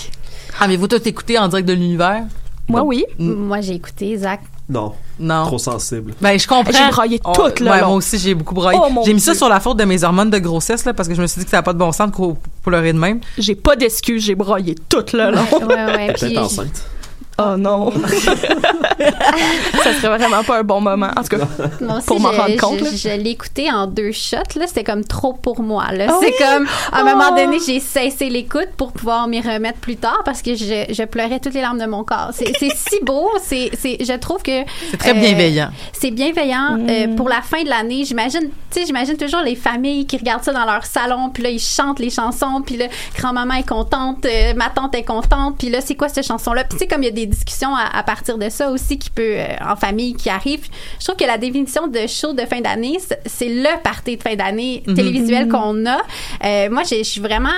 Avez-vous 0.62 0.88
tout 0.88 1.06
écouté 1.06 1.38
En 1.38 1.50
direct 1.50 1.68
de 1.68 1.74
l'univers? 1.74 2.24
Moi, 2.68 2.82
oui. 2.84 3.06
Moi, 3.20 3.62
j'ai 3.62 3.74
écouté 3.76 4.16
Zach. 4.18 4.40
Non, 4.70 4.94
Non. 5.20 5.46
trop 5.46 5.58
sensible. 5.58 6.14
Ben, 6.22 6.40
je 6.40 6.48
comprends. 6.48 6.72
J'ai 6.72 6.90
broyé 6.92 7.20
Oh, 7.26 7.34
toute, 7.36 7.60
là, 7.60 7.72
ouais, 7.74 7.80
moi 7.82 7.96
aussi, 7.96 8.18
j'ai 8.18 8.34
beaucoup 8.34 8.56
broyé. 8.56 8.80
Oh, 8.82 9.02
j'ai 9.06 9.14
mis 9.14 9.20
ça 9.20 9.34
sur 9.34 9.50
la 9.50 9.60
faute 9.60 9.76
de 9.78 9.84
mes 9.84 10.02
hormones 10.06 10.30
de 10.30 10.38
grossesse, 10.40 10.86
là, 10.86 10.94
parce 10.94 11.10
que 11.10 11.16
je 11.16 11.22
me 11.22 11.28
suis 11.28 11.40
dit 11.40 11.46
que 11.46 11.52
ça 11.52 11.58
n'a 11.58 11.64
pas 11.64 11.74
de 11.74 11.78
bon 11.80 11.92
sens 11.92 12.10
de 12.10 12.34
pleurer 12.64 12.94
de 12.94 12.98
même. 12.98 13.20
J'ai 13.38 13.56
pas 13.56 13.76
d'excuses, 13.76 14.24
j'ai 14.24 14.36
broyé 14.36 14.76
tout 14.88 15.04
le 15.14 15.32
long. 15.32 15.42
Ouais, 15.68 15.86
ouais. 15.86 16.08
Peut-être 16.14 16.26
puis- 16.28 16.38
enceinte. 16.38 16.86
Oh 17.54 17.58
non. 17.58 17.92
ça 19.84 19.94
serait 19.94 20.18
vraiment 20.18 20.44
pas 20.44 20.60
un 20.60 20.64
bon 20.64 20.82
moment. 20.82 21.10
En 21.18 21.24
tout 21.24 21.38
cas, 21.38 21.46
Moi 21.82 21.98
aussi, 21.98 22.06
pour 22.08 22.20
m'en 22.20 22.32
je- 22.34 22.38
rendre 22.42 22.58
compte. 22.58 22.80
Je, 22.92 22.96
je 22.98 23.10
l'ai 23.16 23.32
écouté 23.32 23.72
en 23.72 23.88
deux 23.88 24.12
shots. 24.12 24.38
Là, 24.56 24.68
c'était 24.68 24.84
comme 24.84 25.04
trop 25.04 25.34
pour 25.34 25.62
moi. 25.62 25.92
Là. 25.92 26.08
Ah 26.10 26.18
c'est 26.20 26.28
oui? 26.28 26.34
comme 26.40 26.68
à 26.92 27.00
un 27.02 27.04
moment 27.04 27.30
Oh. 27.32 27.36
donné, 27.36 27.58
j'ai 27.66 27.80
cessé 27.80 28.30
l'écoute 28.30 28.70
pour 28.78 28.92
pouvoir 28.92 29.28
m'y 29.28 29.40
remettre 29.42 29.80
plus 29.80 29.96
tard 29.96 30.22
parce 30.26 30.42
que 30.42 30.56
je, 30.56 30.86
je 30.90 31.04
pleurais 31.04 31.40
toutes 31.40 31.54
les 31.54 31.62
larmes 31.62 31.80
de 31.80 31.86
mon 31.86 32.04
corps. 32.04 32.32
C'est, 32.34 32.52
c'est 32.58 32.72
si 32.76 33.00
beau. 33.04 33.30
C'est, 33.42 33.70
c'est, 33.80 33.98
je 34.04 34.14
trouve 34.18 34.42
que 34.42 34.64
C'est 34.92 34.98
très 34.98 35.12
euh, 35.12 35.14
bienveillant. 35.14 35.70
C'est 35.94 36.12
bienveillant 36.12 36.72
Mm. 36.72 36.88
euh, 36.90 37.16
pour 37.16 37.30
la 37.30 37.42
fin 37.42 37.64
de 37.64 37.70
l'année. 37.70 38.04
J'imagine, 38.06 38.42
tu 38.72 38.80
sais, 38.80 38.86
j'imagine 38.86 39.16
toujours 39.18 39.42
les 39.42 39.56
familles 39.56 40.06
qui 40.06 40.18
regardent 40.18 40.44
ça 40.44 40.52
dans 40.54 40.66
leur 40.66 40.86
salon, 40.86 41.30
puis 41.30 41.44
là 41.44 41.50
ils 41.50 41.60
chantent 41.60 42.00
les 42.00 42.10
chansons, 42.10 42.62
puis 42.66 42.78
là 42.78 42.86
grand-maman 43.18 43.56
est 43.56 43.68
contente, 43.68 44.26
euh, 44.26 44.54
ma 44.56 44.70
tante 44.70 44.96
est 44.96 45.04
contente, 45.04 45.56
puis 45.58 45.70
là 45.70 45.80
c'est 45.82 45.96
quoi 45.96 46.10
cette 46.10 46.26
chanson-là? 46.26 46.64
Puis 46.64 46.78
tu 46.78 46.84
sais 46.84 46.88
comme 46.88 47.04
il 47.04 47.08
y 47.08 47.10
a 47.10 47.12
des 47.12 47.26
discussions 47.32 47.74
à, 47.76 47.86
à 47.98 48.04
partir 48.04 48.38
de 48.38 48.48
ça 48.50 48.70
aussi 48.70 49.00
qui 49.00 49.10
peut 49.10 49.36
euh, 49.38 49.46
en 49.66 49.76
famille 49.76 50.14
qui 50.14 50.30
arrivent. 50.30 50.68
Je 51.00 51.06
trouve 51.06 51.16
que 51.18 51.26
la 51.26 51.38
définition 51.38 51.88
de 51.88 52.06
show 52.08 52.34
de 52.34 52.42
fin 52.46 52.62
d'année, 52.62 52.98
c'est- 53.26 53.50
le 53.50 53.82
party 53.82 54.18
de 54.18 54.22
fin 54.22 54.36
d'année 54.36 54.84
Mhm. 54.86 54.94
télévisuel 54.96 55.48
qu'on 55.48 55.86
a. 55.86 55.98
Euh, 56.46 56.70
moi, 56.70 56.84
je 56.84 57.02
suis 57.04 57.22
vraiment 57.22 57.50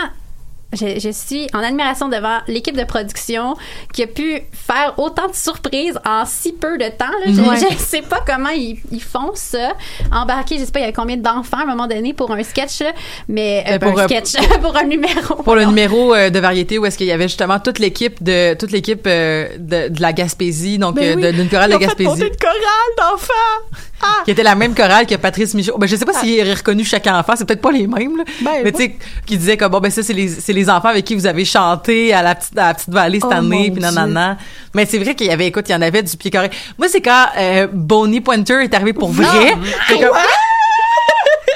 je, 0.74 1.00
je 1.00 1.10
suis 1.10 1.48
en 1.54 1.60
admiration 1.60 2.10
devant 2.10 2.40
l'équipe 2.48 2.76
de 2.78 2.84
production 2.84 3.56
qui 3.94 4.04
a 4.04 4.08
pu 4.08 4.42
faire 4.52 4.94
autant 4.98 5.28
de 5.28 5.36
surprises 5.36 5.98
en 6.06 6.26
si 6.26 6.54
peu 6.54 6.78
de 6.78 6.86
temps. 6.90 7.06
là. 7.26 7.28
Je, 7.28 7.74
je 7.74 7.78
sais 7.78 8.02
pas 8.02 8.24
comment 8.26 8.50
ils, 8.50 8.80
ils 8.92 9.02
font 9.02 9.32
ça. 9.36 9.74
Embarquer, 10.12 10.58
je 10.60 10.66
sais 10.66 10.72
pas, 10.72 10.80
il 10.80 10.84
y 10.84 10.86
avait 10.86 10.94
combien 10.94 11.18
d'enfants 11.18 11.58
à 11.60 11.64
un 11.64 11.66
moment 11.66 11.88
donné 11.88 12.14
pour 12.14 12.32
un 12.32 12.44
sketch, 12.44 12.82
là, 12.82 12.92
mais 13.28 13.64
euh, 13.68 13.74
Euh, 13.76 13.80
pour, 13.80 14.00
un 14.00 14.04
euh, 14.04 14.08
sketch, 14.08 14.34
pour 14.62 14.76
un 14.78 14.84
numéro. 14.84 15.36
Pour 15.44 15.56
le 15.56 15.66
numéro 15.66 16.14
euh, 16.14 16.30
de 16.30 16.40
variété 16.40 16.78
où 16.78 16.86
est-ce 16.86 16.98
qu'il 16.98 17.08
y 17.08 17.12
avait 17.12 17.28
justement 17.28 17.60
toute 17.60 17.80
l'équipe 17.80 18.22
de 18.24 18.54
toute 18.56 18.72
l'équipe 18.72 19.04
euh, 19.08 19.48
de, 19.58 19.90
de 19.90 20.02
la 20.02 20.14
Gaspésie, 20.14 20.78
donc 20.78 20.96
Ben 20.96 21.18
oui. 21.20 21.34
d'une 21.34 21.50
chorale 21.50 21.72
de 21.72 21.78
fait 21.78 21.86
Gaspésie, 21.86 22.10
monter 22.10 22.28
une 22.28 22.38
chorale 22.38 22.94
d'enfants. 22.98 23.78
Ah! 24.06 24.22
qui 24.26 24.32
était 24.32 24.44
la 24.44 24.56
même 24.56 24.76
chorale 24.76 25.06
que 25.08 25.16
Patrice 25.16 25.54
Michaud. 25.54 25.78
Ben 25.78 25.88
je 25.88 25.96
sais 25.96 26.04
pas 26.06 26.14
s'il 26.14 26.38
est 26.38 26.54
reconnu 26.54 26.84
chaque 26.84 27.08
enfant, 27.08 27.34
c'est 27.38 27.46
peut-être 27.46 27.62
pas 27.62 27.72
les 27.72 27.88
mêmes, 27.88 28.18
là. 28.18 28.24
Ben, 28.42 28.52
mais 28.64 28.72
tu 28.74 28.80
sais, 28.84 28.96
qui 29.26 29.38
disait 29.38 29.56
que 29.56 29.64
bon 29.66 29.80
ben 29.80 29.90
ça 29.90 30.04
c'est 30.04 30.12
les 30.14 30.28
c'est 30.28 30.52
les 30.64 30.70
enfants 30.70 30.90
avec 30.90 31.06
qui 31.06 31.16
vous 31.16 31.26
avez 31.28 31.46
chanté 31.46 32.14
à 32.14 32.22
la 32.22 32.36
petite 32.36 32.58
à 32.58 32.68
la 32.70 32.74
petite 32.74 32.90
vallée 32.90 33.20
cette 33.20 33.30
Oh, 33.32 33.36
année, 33.36 33.70
puis 33.72 33.82
nanana. 33.82 34.38
Mais 34.74 34.86
c'est 34.86 34.98
vrai 35.00 35.16
qu'il 35.16 35.28
y 35.28 35.32
avait 35.32 35.48
écoute, 35.48 35.66
il 35.70 35.72
y 35.72 35.76
en 35.76 35.82
avait 35.82 36.04
du 36.04 36.16
pied 36.18 36.32
carré. 36.32 36.50
Moi 36.78 36.88
c'est 36.90 37.02
quand 37.02 37.26
euh, 37.38 37.68
Bonnie 37.72 38.22
Pointer 38.22 38.64
est 38.64 38.74
arrivé 38.74 38.94
pour 38.94 39.12
vrai. 39.12 39.56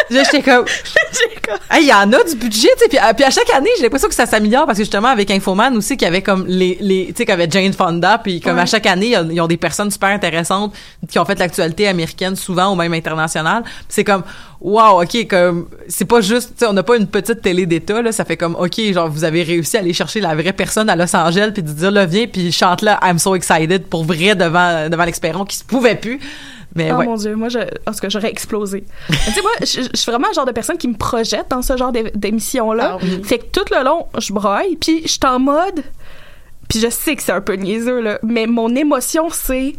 J'étais 0.10 0.42
comme- 0.42 0.66
comme 1.48 1.58
Hey, 1.70 1.84
il 1.84 1.88
y 1.90 1.94
en 1.94 2.12
a 2.14 2.24
du 2.24 2.36
budget, 2.36 2.70
tu 2.78 2.84
sais. 2.84 2.88
Puis, 2.90 2.98
à- 2.98 3.14
puis 3.14 3.26
à 3.26 3.30
chaque 3.30 3.50
année, 3.54 3.70
j'ai 3.78 3.84
l'impression 3.84 4.08
que 4.08 4.16
ça 4.16 4.26
s'améliore 4.26 4.66
parce 4.66 4.78
que 4.78 4.84
justement, 4.84 5.10
avec 5.10 5.30
Infoman 5.32 5.76
aussi, 5.76 5.98
qu'il 5.98 6.06
y 6.06 6.08
avait 6.10 6.22
comme 6.22 6.46
les, 6.48 6.78
les 6.80 7.08
tu 7.08 7.14
sais, 7.18 7.26
qu'il 7.26 7.30
y 7.30 7.32
avait 7.34 7.50
Jane 7.50 7.74
Fonda, 7.74 8.18
puis 8.20 8.40
comme 8.40 8.58
à 8.58 8.66
chaque 8.66 8.86
année, 8.86 9.08
il 9.18 9.32
ils 9.34 9.42
ont 9.42 9.48
des 9.48 9.58
personnes 9.58 9.92
super 9.92 10.10
intéressantes 10.10 10.74
qui 11.10 11.20
ont 11.20 11.26
fait 11.26 11.38
l'actualité 11.38 11.88
américaine 11.90 12.36
souvent 12.38 12.72
ou 12.72 12.76
même 12.76 12.94
internationale. 12.94 13.64
C'est 13.90 14.04
comme, 14.06 14.24
wow, 14.60 15.02
ok, 15.04 15.28
comme, 15.30 15.68
c'est 15.88 16.06
pas 16.06 16.22
juste, 16.22 16.50
tu 16.54 16.60
sais, 16.60 16.66
on 16.68 16.74
n'a 16.74 16.84
pas 16.84 16.98
une 16.98 17.08
petite 17.08 17.42
télé 17.42 17.66
d'État, 17.66 18.02
là. 18.02 18.12
Ça 18.12 18.26
fait 18.26 18.38
comme, 18.38 18.56
ok, 18.56 18.80
genre, 18.94 19.10
vous 19.10 19.24
avez 19.24 19.44
réussi 19.44 19.78
à 19.78 19.82
aller 19.82 19.94
chercher 19.94 20.20
la 20.20 20.36
vraie 20.36 20.54
personne 20.54 20.90
à 20.90 20.96
Los 20.96 21.16
Angeles 21.16 21.52
puis 21.54 21.64
de 21.64 21.72
dire, 21.72 21.92
là, 21.92 22.06
viens, 22.06 22.28
puis 22.28 22.52
chante 22.52 22.82
là, 22.82 23.00
I'm 23.04 23.20
so 23.20 23.36
excited 23.36 23.86
pour 23.88 24.04
vrai 24.04 24.36
devant, 24.36 24.90
devant 24.90 25.06
l'expérience 25.06 25.48
qui 25.48 25.58
se 25.58 25.64
pouvait 25.64 25.96
plus. 25.96 26.20
Mais 26.76 26.92
Oh 26.92 26.98
ouais. 26.98 27.06
mon 27.06 27.16
dieu, 27.16 27.36
moi, 27.36 27.50
je, 27.50 27.60
en 27.60 27.92
tout 27.92 28.00
cas, 28.00 28.10
j'aurais 28.10 28.30
explosé. 28.30 28.84
Tu 29.10 29.16
sais, 29.32 29.42
moi, 29.42 29.52
je, 29.62 29.66
je 29.94 30.00
suis 30.00 30.12
vraiment 30.12 30.28
le 30.28 30.34
genre 30.34 30.46
de 30.46 30.52
personne 30.52 30.78
qui 30.78 30.88
me 30.88 30.96
projette 30.98 31.46
dans 31.50 31.62
ce 31.62 31.76
genre 31.78 31.92
d'é- 31.92 32.12
d'émission-là. 32.14 32.92
Ah 32.96 32.98
oui. 33.02 33.22
Fait 33.24 33.40
que 33.40 33.46
tout 33.46 33.66
le 33.72 33.84
long, 33.84 34.06
je 34.20 34.32
broille, 34.34 34.76
puis 34.80 35.02
je 35.04 35.08
suis 35.08 35.20
en 35.26 35.40
mode. 35.40 35.82
Puis 36.70 36.80
je 36.82 36.90
sais 36.90 37.16
que 37.16 37.24
c'est 37.24 37.32
un 37.32 37.42
peu 37.42 37.54
niaiseux, 37.54 38.02
là, 38.02 38.20
mais 38.22 38.46
mon 38.48 38.76
émotion, 38.76 39.28
c'est. 39.32 39.74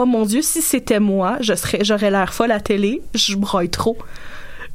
Oh 0.00 0.06
mon 0.06 0.24
dieu, 0.24 0.42
si 0.42 0.62
c'était 0.62 1.00
moi, 1.00 1.38
je 1.40 1.54
serais, 1.54 1.80
j'aurais 1.82 2.12
l'air 2.12 2.32
folle 2.32 2.52
à 2.52 2.54
la 2.54 2.60
télé, 2.60 3.02
je 3.14 3.34
broille 3.34 3.68
trop. 3.68 3.98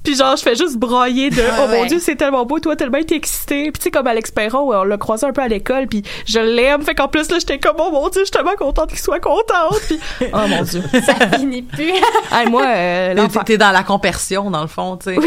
Puis 0.04 0.18
genre, 0.18 0.36
je 0.36 0.42
fais 0.42 0.54
juste 0.54 0.76
broyer 0.76 1.30
de 1.30 1.42
Ah 1.50 1.62
Oh 1.64 1.68
mon 1.70 1.86
dieu, 1.86 1.98
c'est 2.02 2.18
tellement 2.18 2.46
beau, 2.46 2.60
toi, 2.60 2.76
tellement 2.76 2.98
été 2.98 3.16
excitée. 3.16 3.72
Puis 3.72 3.80
tu 3.80 3.84
sais, 3.84 3.92
comme 3.92 4.06
Alex 4.06 4.32
Perron, 4.32 4.70
on 4.70 4.84
l'a 4.84 4.98
croisé 4.98 5.26
un 5.26 5.32
peu 5.32 5.42
à 5.42 5.48
l'école, 5.48 5.88
puis 5.88 6.04
je 6.26 6.40
l'aime. 6.40 6.82
Fait 6.82 6.94
qu'en 6.94 7.08
plus, 7.08 7.32
là, 7.32 7.40
j'étais 7.40 7.58
comme 7.58 7.78
Oh 7.80 7.90
mon 7.90 8.10
dieu, 8.10 8.20
je 8.20 8.26
suis 8.26 8.32
tellement 8.32 8.58
contente 8.58 8.90
qu'il 8.90 9.00
soit 9.00 9.22
contente. 9.22 9.80
Puis, 9.88 9.98
oh 10.34 10.48
mon 10.50 10.62
dieu. 10.64 10.84
Ça 11.06 11.16
finit 11.38 11.62
plus. 11.62 11.94
Hey, 12.34 12.50
moi, 12.50 12.66
euh, 12.66 13.28
T'es-. 13.30 13.44
T'es 13.46 13.58
dans 13.58 13.72
la 13.72 13.84
compersion, 13.84 14.52
dans 14.52 14.62
le 14.62 14.68
fond, 14.68 14.98
tu 14.98 15.16
sais. 15.16 15.22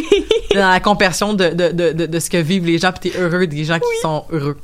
T'es 0.50 0.58
dans 0.58 0.68
la 0.68 0.80
compersion 0.80 1.32
de, 1.32 1.48
de, 1.48 1.70
de, 1.70 1.92
de, 1.92 2.04
de 2.04 2.18
ce 2.18 2.28
que 2.28 2.36
vivent 2.36 2.66
les 2.66 2.76
gens, 2.76 2.92
puis 2.92 3.10
t'es 3.10 3.18
heureux 3.18 3.46
des 3.46 3.64
gens 3.64 3.78
qui 3.78 4.00
sont 4.02 4.26
heureux. 4.30 4.58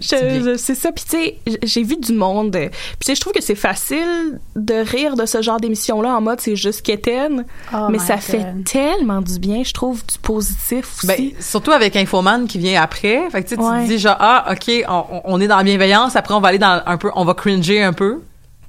C'est 0.00 0.74
ça. 0.74 0.92
Puis 0.92 1.04
tu 1.08 1.16
sais, 1.16 1.38
j'ai 1.62 1.82
vu 1.82 1.96
du 1.96 2.12
monde. 2.12 2.52
Puis 2.52 2.70
tu 3.00 3.06
sais, 3.06 3.14
je 3.14 3.20
trouve 3.20 3.32
que 3.32 3.42
c'est 3.42 3.54
facile 3.54 4.38
de 4.54 4.74
rire 4.74 5.16
de 5.16 5.26
ce 5.26 5.42
genre 5.42 5.60
d'émission-là 5.60 6.16
en 6.16 6.20
mode 6.20 6.40
c'est 6.40 6.56
juste 6.56 6.82
quétaine. 6.82 7.44
Oh 7.74 7.88
mais 7.90 7.98
ça 7.98 8.16
fait 8.18 8.44
tellement 8.64 9.20
du 9.20 9.38
bien, 9.38 9.62
je 9.64 9.72
trouve, 9.72 10.00
du 10.06 10.18
positif 10.18 10.98
aussi. 10.98 11.06
Ben, 11.06 11.30
surtout 11.40 11.72
avec 11.72 11.96
Infoman 11.96 12.46
qui 12.46 12.58
vient 12.58 12.80
après. 12.82 13.28
Fait 13.30 13.42
que 13.42 13.48
tu 13.48 13.54
sais, 13.54 13.60
tu 13.60 13.62
Ouais. 13.66 13.82
te 13.84 13.88
dis 13.88 13.98
genre, 13.98 14.16
ah, 14.20 14.52
OK, 14.52 14.84
on, 15.24 15.40
est 15.40 15.48
dans 15.48 15.56
la 15.56 15.64
bienveillance, 15.64 16.16
après 16.16 16.34
on 16.34 16.40
va 16.40 16.48
aller 16.48 16.58
dans 16.58 16.82
un 16.84 16.96
peu, 16.96 17.10
on 17.14 17.24
va 17.24 17.34
cringer 17.34 17.82
un 17.82 17.92
peu. 17.92 18.20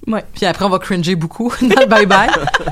Ouais. 0.05 0.23
Puis 0.35 0.45
après, 0.45 0.63
on 0.63 0.69
va 0.69 0.79
cringer 0.79 1.15
beaucoup 1.15 1.51
dans 1.61 1.81
le 1.81 1.85
bye-bye. 1.85 2.29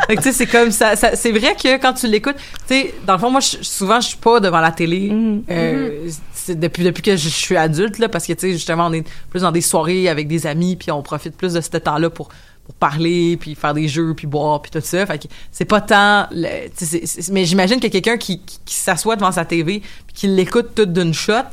fait 0.08 0.16
que 0.16 0.22
tu 0.22 0.30
sais, 0.30 0.32
c'est 0.32 0.46
comme 0.46 0.72
ça, 0.72 0.96
ça- 0.96 1.18
c'est 1.18 1.32
vrai 1.34 1.54
que 1.62 1.78
quand 1.82 1.92
tu 1.92 2.08
l'écoutes, 2.08 2.38
tu 2.38 2.44
sais, 2.68 2.94
dans 3.06 3.14
le 3.14 3.20
fond, 3.20 3.30
moi, 3.30 3.42
je- 3.42 3.58
souvent, 3.62 4.00
je 4.00 4.08
suis 4.10 4.18
pas 4.18 4.40
devant 4.40 4.62
la 4.62 4.72
télé. 4.72 5.10
Mhm. 5.10 5.44
Euh, 5.52 6.08
c'est 6.32 6.35
depuis, 6.50 6.84
depuis 6.84 7.02
que 7.02 7.16
je, 7.16 7.30
suis 7.30 7.58
adulte, 7.58 8.00
là, 8.00 8.10
parce 8.10 8.26
que, 8.26 8.34
tu 8.34 8.40
sais, 8.42 8.52
justement, 8.54 8.88
on 8.88 8.94
est 8.94 9.06
plus 9.30 9.42
dans 9.42 9.52
des 9.52 9.62
soirées 9.62 10.10
avec 10.10 10.28
des 10.28 10.48
amis, 10.48 10.76
puis 10.76 10.92
on 10.92 11.02
profite 11.02 11.36
plus 11.36 11.54
de 11.54 11.62
ce 11.62 11.70
temps-là 11.70 12.10
pour 12.10 12.30
pour 12.66 12.74
parler 12.74 13.38
puis 13.38 13.54
faire 13.54 13.76
des 13.76 13.88
jeux 13.88 14.16
puis 14.16 14.26
boire 14.26 14.60
puis 14.60 14.72
tout 14.72 14.82
ça. 14.82 15.06
Fait 15.06 15.20
que 15.20 15.28
c'est 15.52 15.66
pas 15.66 15.82
tant 15.82 16.28
le- 16.32 16.48
c'est- 16.76 17.32
mais 17.32 17.46
j'imagine 17.46 17.80
que 17.80 17.86
quelqu'un 17.86 18.18
qui, 18.18 18.40
qui, 18.40 18.60
qui 18.66 18.74
s'assoit 18.74 19.16
devant 19.16 19.32
sa 19.32 19.46
TV 19.46 19.82
puis 20.08 20.16
qui 20.16 20.28
l'écoute 20.28 20.74
toute 20.74 20.92
d'une 20.92 21.14
shot 21.14 21.44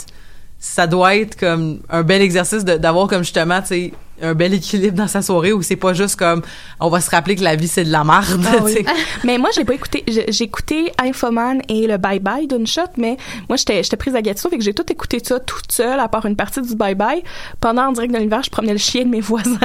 ça 0.64 0.86
doit 0.86 1.16
être 1.16 1.36
comme 1.36 1.80
un 1.90 2.04
bel 2.04 2.22
exercice 2.22 2.64
d'avoir 2.64 3.08
comme 3.08 3.24
justement 3.24 3.60
tu 3.62 3.66
sais 3.66 3.92
un 4.24 4.34
bel 4.34 4.54
équilibre 4.54 4.96
dans 4.96 5.08
sa 5.08 5.20
soirée 5.20 5.52
où 5.52 5.62
c'est 5.62 5.74
pas 5.74 5.92
juste 5.94 6.14
comme 6.14 6.42
on 6.78 6.88
va 6.88 7.00
se 7.00 7.10
rappeler 7.10 7.34
que 7.34 7.42
la 7.42 7.56
vie 7.56 7.66
c'est 7.66 7.82
de 7.82 7.90
la 7.90 8.04
marde 8.04 8.40
Ah 8.46 8.58
oui. 8.62 8.76
mais 9.24 9.36
moi, 9.38 9.50
j'ai 9.52 9.64
pas 9.64 9.74
écouté. 9.74 10.04
J'ai 10.06 10.44
écouté 10.44 10.92
Infoman 11.02 11.60
et 11.68 11.88
le 11.88 11.96
Bye 11.96 12.20
Bye 12.20 12.46
d'une 12.46 12.64
shot, 12.68 12.82
mais 12.96 13.16
moi, 13.48 13.56
j'étais 13.56 13.82
j'étais 13.82 13.96
prise 13.96 14.14
à 14.14 14.22
Gatineau, 14.22 14.50
fait 14.50 14.58
que 14.58 14.62
j'ai 14.62 14.74
tout 14.74 14.84
écouté 14.92 15.18
ça 15.24 15.40
toute 15.40 15.72
seule, 15.72 15.98
à 15.98 16.06
part 16.06 16.24
une 16.26 16.36
partie 16.36 16.62
du 16.62 16.76
Bye 16.76 16.94
Bye. 16.94 17.24
Pendant 17.58 17.88
en 17.88 17.92
direct 17.92 18.12
de 18.12 18.18
l'univers, 18.18 18.44
je 18.44 18.50
promenais 18.50 18.74
le 18.74 18.78
chien 18.78 19.02
de 19.02 19.08
mes 19.08 19.20
voisins. 19.32 19.58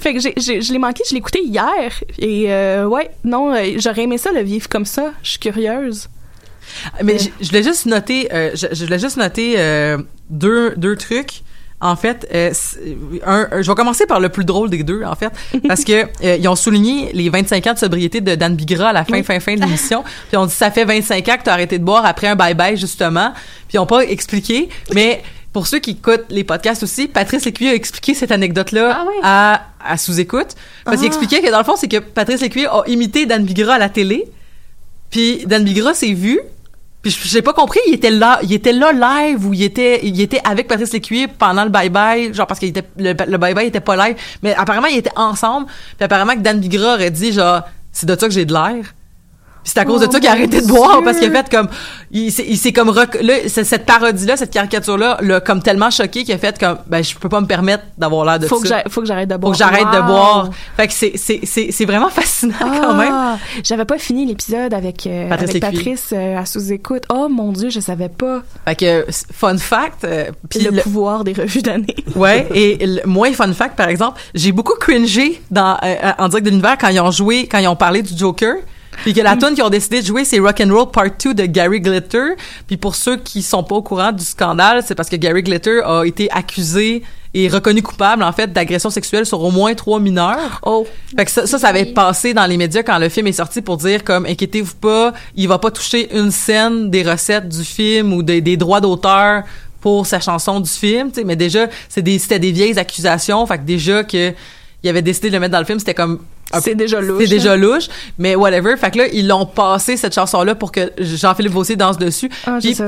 fait 0.00 0.12
que 0.12 0.20
j'ai- 0.20 0.34
je 0.60 0.70
l'ai 0.70 0.78
manqué, 0.78 1.02
je 1.08 1.14
l'ai 1.14 1.18
écouté 1.20 1.40
hier. 1.42 1.90
Et 2.18 2.52
euh, 2.52 2.84
ouais, 2.86 3.10
non, 3.24 3.54
euh, 3.54 3.72
j'aurais 3.78 4.02
aimé 4.02 4.18
ça 4.18 4.32
le 4.32 4.42
vivre 4.42 4.68
comme 4.68 4.84
ça. 4.84 5.12
Je 5.22 5.30
suis 5.30 5.38
curieuse. 5.38 6.08
Mais 7.02 7.18
je, 7.18 7.28
je 7.40 7.48
voulais 7.48 7.62
juste 7.62 7.86
noter, 7.86 8.28
euh, 8.32 8.50
je, 8.54 8.66
je 8.72 8.84
voulais 8.84 8.98
juste 8.98 9.16
noter 9.16 9.54
euh, 9.58 9.98
deux, 10.30 10.74
deux 10.76 10.96
trucs. 10.96 11.42
En 11.80 11.94
fait, 11.94 12.26
euh, 12.34 12.52
un, 13.24 13.46
un- 13.52 13.62
je 13.62 13.70
vais 13.70 13.74
commencer 13.76 14.04
par 14.04 14.18
le 14.18 14.30
plus 14.30 14.44
drôle 14.44 14.68
des 14.68 14.82
deux, 14.82 15.04
en 15.04 15.14
fait, 15.14 15.30
parce 15.68 15.84
que 15.84 15.92
euh, 16.24 16.36
ils 16.36 16.48
ont 16.48 16.56
souligné 16.56 17.12
les 17.12 17.28
25 17.30 17.64
ans 17.68 17.72
de 17.74 17.78
sobriété 17.78 18.20
de 18.20 18.34
Dan 18.34 18.56
Bigra 18.56 18.88
à 18.88 18.92
la 18.92 19.04
fin, 19.04 19.22
fin, 19.22 19.38
fin 19.38 19.54
de 19.54 19.60
l'émission. 19.60 20.02
Puis 20.28 20.36
on 20.36 20.46
dit 20.46 20.52
ça 20.54 20.72
fait 20.72 20.84
25 20.84 21.28
ans 21.28 21.36
que 21.36 21.44
tu 21.44 21.50
as 21.50 21.52
arrêté 21.52 21.78
de 21.78 21.84
boire 21.84 22.04
après 22.04 22.26
un 22.26 22.34
bye-bye, 22.34 22.76
justement. 22.76 23.30
Puis 23.68 23.76
ils 23.76 23.78
ont 23.78 23.86
pas 23.86 24.00
expliqué, 24.00 24.68
mais 24.92 25.22
pour 25.52 25.68
ceux 25.68 25.78
qui 25.78 25.92
écoutent 25.92 26.24
les 26.30 26.42
podcasts 26.42 26.82
aussi, 26.82 27.06
Patrice 27.06 27.44
Lécuyer 27.44 27.70
a 27.70 27.74
expliqué 27.74 28.12
cette 28.12 28.32
anecdote-là 28.32 29.04
à, 29.22 29.62
à 29.84 29.96
sous-écoute. 29.96 30.48
Parce 30.84 30.96
qu'il 30.96 31.04
Ah. 31.06 31.06
expliquait 31.06 31.40
que 31.42 31.50
dans 31.50 31.58
le 31.58 31.64
fond, 31.64 31.76
c'est 31.76 31.86
que 31.88 31.98
Patrice 31.98 32.40
Lécuyer 32.40 32.66
a 32.66 32.82
imité 32.88 33.24
Dan 33.24 33.44
Bigra 33.44 33.74
à 33.74 33.78
la 33.78 33.88
télé. 33.88 34.24
Puis 35.10 35.44
Dan 35.46 35.62
Bigra 35.62 35.94
s'est 35.94 36.12
vu. 36.12 36.40
Puis 37.02 37.16
j'ai 37.24 37.42
pas 37.42 37.52
compris, 37.52 37.80
il 37.86 37.94
était 37.94 38.10
là, 38.10 38.40
il 38.42 38.52
était 38.52 38.72
là 38.72 38.92
live 38.92 39.46
ou 39.46 39.54
il 39.54 39.62
était, 39.62 40.04
il 40.04 40.20
était 40.20 40.40
avec 40.44 40.66
Patrice 40.66 40.92
Lécuyer 40.92 41.28
pendant 41.28 41.62
le 41.62 41.70
bye 41.70 41.90
bye, 41.90 42.34
genre 42.34 42.46
parce 42.46 42.60
était 42.62 42.82
le, 42.96 43.12
le 43.12 43.38
bye 43.38 43.54
bye 43.54 43.68
était 43.68 43.80
pas 43.80 43.96
live, 43.96 44.16
mais 44.42 44.54
apparemment 44.54 44.88
ils 44.88 44.98
étaient 44.98 45.16
ensemble. 45.16 45.66
Puis 45.66 46.04
apparemment 46.04 46.34
que 46.34 46.40
Dan 46.40 46.58
Bigra 46.58 46.94
aurait 46.94 47.12
dit 47.12 47.32
genre 47.32 47.62
c'est 47.92 48.06
de 48.06 48.18
ça 48.18 48.26
que 48.26 48.32
j'ai 48.34 48.44
de 48.44 48.52
l'air. 48.52 48.94
C'est 49.68 49.78
à 49.80 49.84
cause 49.84 50.00
Oh 50.02 50.06
de 50.06 50.12
ça 50.12 50.18
qu'il 50.18 50.28
a 50.28 50.32
mon 50.32 50.38
arrêté 50.38 50.60
de 50.62 50.66
boire 50.66 51.02
parce 51.04 51.18
qu'il 51.18 51.28
a 51.28 51.42
fait 51.44 51.50
comme 51.50 51.68
il 52.10 52.30
s'est 52.32 52.72
comme 52.72 52.88
rec- 52.88 53.18
là 53.22 53.34
cette 53.48 53.84
parodie 53.84 54.24
là, 54.24 54.36
cette 54.38 54.50
caricature 54.50 54.96
là, 54.96 55.18
l'a 55.20 55.40
comme 55.40 55.62
tellement 55.62 55.90
choqué 55.90 56.24
qu'il 56.24 56.34
a 56.34 56.38
fait 56.38 56.58
comme 56.58 56.78
ben 56.86 57.02
je 57.04 57.14
peux 57.14 57.28
pas 57.28 57.40
me 57.42 57.46
permettre 57.46 57.84
d'avoir 57.98 58.24
l'air 58.24 58.38
de 58.38 58.46
Faut 58.46 58.64
ça. 58.64 58.82
que 58.82 58.90
faut 58.90 59.02
que 59.02 59.06
j'arrête 59.06 59.28
de 59.28 59.34
Faut 59.34 59.40
boire. 59.40 59.52
que 59.52 59.58
j'arrête 59.58 59.86
de 59.92 60.06
boire. 60.06 60.48
Fait 60.76 60.86
que 60.88 60.94
c'est 60.94 61.12
c'est 61.16 61.40
c'est 61.44 61.70
c'est 61.70 61.84
vraiment 61.84 62.08
fascinant 62.08 62.54
quand 62.60 62.94
même. 62.94 63.12
Ah, 63.12 63.36
J'avais 63.62 63.84
pas 63.84 63.98
fini 63.98 64.24
l'épisode 64.24 64.72
avec, 64.72 65.06
euh, 65.06 65.28
Patrice 65.28 65.50
avec 65.50 65.62
Lécuyer. 65.62 65.78
Patrice 65.84 66.10
euh, 66.14 66.38
à 66.38 66.46
sous-écoute. 66.46 67.02
Oh 67.12 67.28
mon 67.28 67.52
Dieu, 67.52 67.68
je 67.68 67.80
savais 67.80 68.08
pas. 68.08 68.42
Fait 68.66 68.74
que 68.76 69.06
fun 69.32 69.58
fact 69.58 70.04
euh, 70.04 70.30
puis 70.48 70.60
le, 70.60 70.80
pouvoir 70.80 71.24
des 71.24 71.34
revues 71.34 71.62
d'année. 71.62 71.94
Ouais, 72.16 72.48
et 72.54 72.78
le, 72.86 73.00
moi, 73.06 73.30
fun 73.32 73.52
fact, 73.52 73.76
par 73.76 73.88
exemple, 73.88 74.18
j'ai 74.34 74.50
beaucoup 74.52 74.74
cringé 74.80 75.40
dans, 75.50 75.76
euh, 75.84 75.94
en 76.18 76.28
direct 76.28 76.46
de 76.46 76.50
l'univers 76.50 76.76
quand 76.80 76.88
ils 76.88 77.00
ont 77.00 77.10
joué, 77.10 77.46
quand 77.46 77.58
ils 77.58 77.68
ont 77.68 77.76
parlé 77.76 78.00
du 78.02 78.16
Joker. 78.16 78.54
Puis 79.02 79.14
que 79.14 79.20
la 79.20 79.36
tune 79.36 79.54
qu'ils 79.54 79.64
ont 79.64 79.70
décidé 79.70 80.00
de 80.00 80.06
jouer, 80.06 80.24
c'est 80.24 80.38
Rock 80.38 80.60
and 80.60 80.72
Roll 80.72 80.90
Part 80.90 81.10
2 81.22 81.34
de 81.34 81.46
Gary 81.46 81.80
Glitter. 81.80 82.34
Puis 82.66 82.76
pour 82.76 82.94
ceux 82.94 83.16
qui 83.16 83.42
sont 83.42 83.62
pas 83.62 83.76
au 83.76 83.82
courant 83.82 84.12
du 84.12 84.24
scandale, 84.24 84.82
c'est 84.84 84.94
parce 84.94 85.08
que 85.08 85.16
Gary 85.16 85.42
Glitter 85.42 85.80
a 85.84 86.04
été 86.04 86.30
accusé 86.30 87.02
et 87.34 87.48
reconnu 87.48 87.82
coupable, 87.82 88.22
en 88.22 88.32
fait, 88.32 88.52
d'agression 88.52 88.90
sexuelle 88.90 89.26
sur 89.26 89.42
au 89.42 89.50
moins 89.50 89.74
trois 89.74 90.00
mineurs. 90.00 90.60
Oh. 90.64 90.86
Fait 91.16 91.24
que 91.24 91.30
ça, 91.30 91.46
ça, 91.46 91.58
ça 91.58 91.68
avait 91.68 91.86
passé 91.86 92.32
dans 92.32 92.46
les 92.46 92.56
médias 92.56 92.82
quand 92.82 92.98
le 92.98 93.08
film 93.08 93.26
est 93.26 93.32
sorti 93.32 93.60
pour 93.60 93.76
dire 93.76 94.02
comme, 94.02 94.24
inquiétez-vous 94.26 94.76
pas, 94.76 95.12
il 95.36 95.46
va 95.46 95.58
pas 95.58 95.70
toucher 95.70 96.14
une 96.16 96.30
scène 96.30 96.90
des 96.90 97.02
recettes 97.02 97.48
du 97.48 97.64
film 97.64 98.12
ou 98.12 98.22
des, 98.22 98.40
des 98.40 98.56
droits 98.56 98.80
d'auteur 98.80 99.42
pour 99.80 100.06
sa 100.06 100.20
chanson 100.20 100.58
du 100.60 100.70
film, 100.70 101.10
mais 101.24 101.36
déjà, 101.36 101.66
c'est 101.88 102.02
des, 102.02 102.18
c'était 102.18 102.40
des 102.40 102.50
vieilles 102.50 102.78
accusations, 102.78 103.46
fait 103.46 103.58
que 103.58 103.62
déjà 103.62 104.02
que 104.02 104.32
il 104.82 104.88
avait 104.90 105.02
décidé 105.02 105.28
de 105.28 105.34
le 105.34 105.40
mettre 105.40 105.52
dans 105.52 105.58
le 105.58 105.64
film, 105.64 105.78
c'était 105.78 105.94
comme 105.94 106.20
C'est 106.62 106.74
déjà 106.74 107.00
louche, 107.00 107.22
C'est 107.24 107.28
déjà 107.30 107.52
hein. 107.54 107.56
louche, 107.56 107.88
mais 108.18 108.34
whatever. 108.36 108.76
Fait 108.76 108.90
que 108.90 108.98
là, 108.98 109.06
ils 109.12 109.26
l'ont 109.26 109.46
passé 109.46 109.96
cette 109.96 110.14
chanson-là 110.14 110.54
pour 110.54 110.70
que 110.72 110.92
Jean-Philippe 110.98 111.52
Vautier 111.52 111.76
danse 111.76 111.98
dessus. 111.98 112.30
Ah, 112.46 112.58
je 112.60 112.66
Puis- 112.68 112.74
ça. 112.74 112.84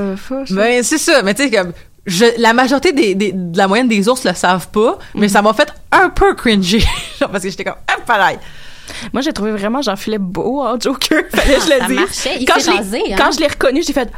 ben, 0.51 0.83
c'est 0.83 0.97
ça. 0.97 1.21
Mais 1.23 1.33
tu 1.33 1.43
sais, 1.43 1.51
comme, 1.51 1.73
je, 2.05 2.25
la 2.39 2.53
majorité 2.53 2.93
des, 2.93 3.13
des- 3.15 3.31
de 3.33 3.57
la 3.57 3.67
moyenne 3.67 3.87
des 3.87 4.07
ours 4.09 4.23
le 4.23 4.33
savent 4.33 4.69
pas, 4.69 4.97
mais 5.15 5.27
ça 5.27 5.41
m'a 5.41 5.53
fait 5.53 5.71
un 5.91 6.09
peu 6.09 6.33
cringy. 6.33 6.79
Genre, 7.19 7.29
parce 7.29 7.43
que 7.43 7.49
j'étais 7.49 7.63
comme, 7.65 7.75
ah, 7.87 7.97
pareil. 8.05 8.37
Moi, 9.13 9.21
j'ai 9.21 9.31
trouvé 9.33 9.51
vraiment 9.51 9.81
Jean-Philippe 9.81 10.21
beau 10.21 10.61
en 10.61 10.79
Joker. 10.79 11.23
Fallait 11.33 11.55
que 11.55 11.61
je 11.61 11.69
le 11.73 11.79
Ça 11.79 11.87
dise. 11.87 11.95
marchait. 11.95 12.37
Il 12.39 12.45
Quand 12.45 12.55
s'est 12.59 12.61
je 12.61 12.71
l'ai- 12.71 12.77
rasé, 12.77 13.01
hein. 13.11 13.15
Quand 13.17 13.31
je 13.31 13.39
l'ai 13.39 13.47
reconnu, 13.47 13.83
j'ai 13.85 13.93
fait 13.93 14.09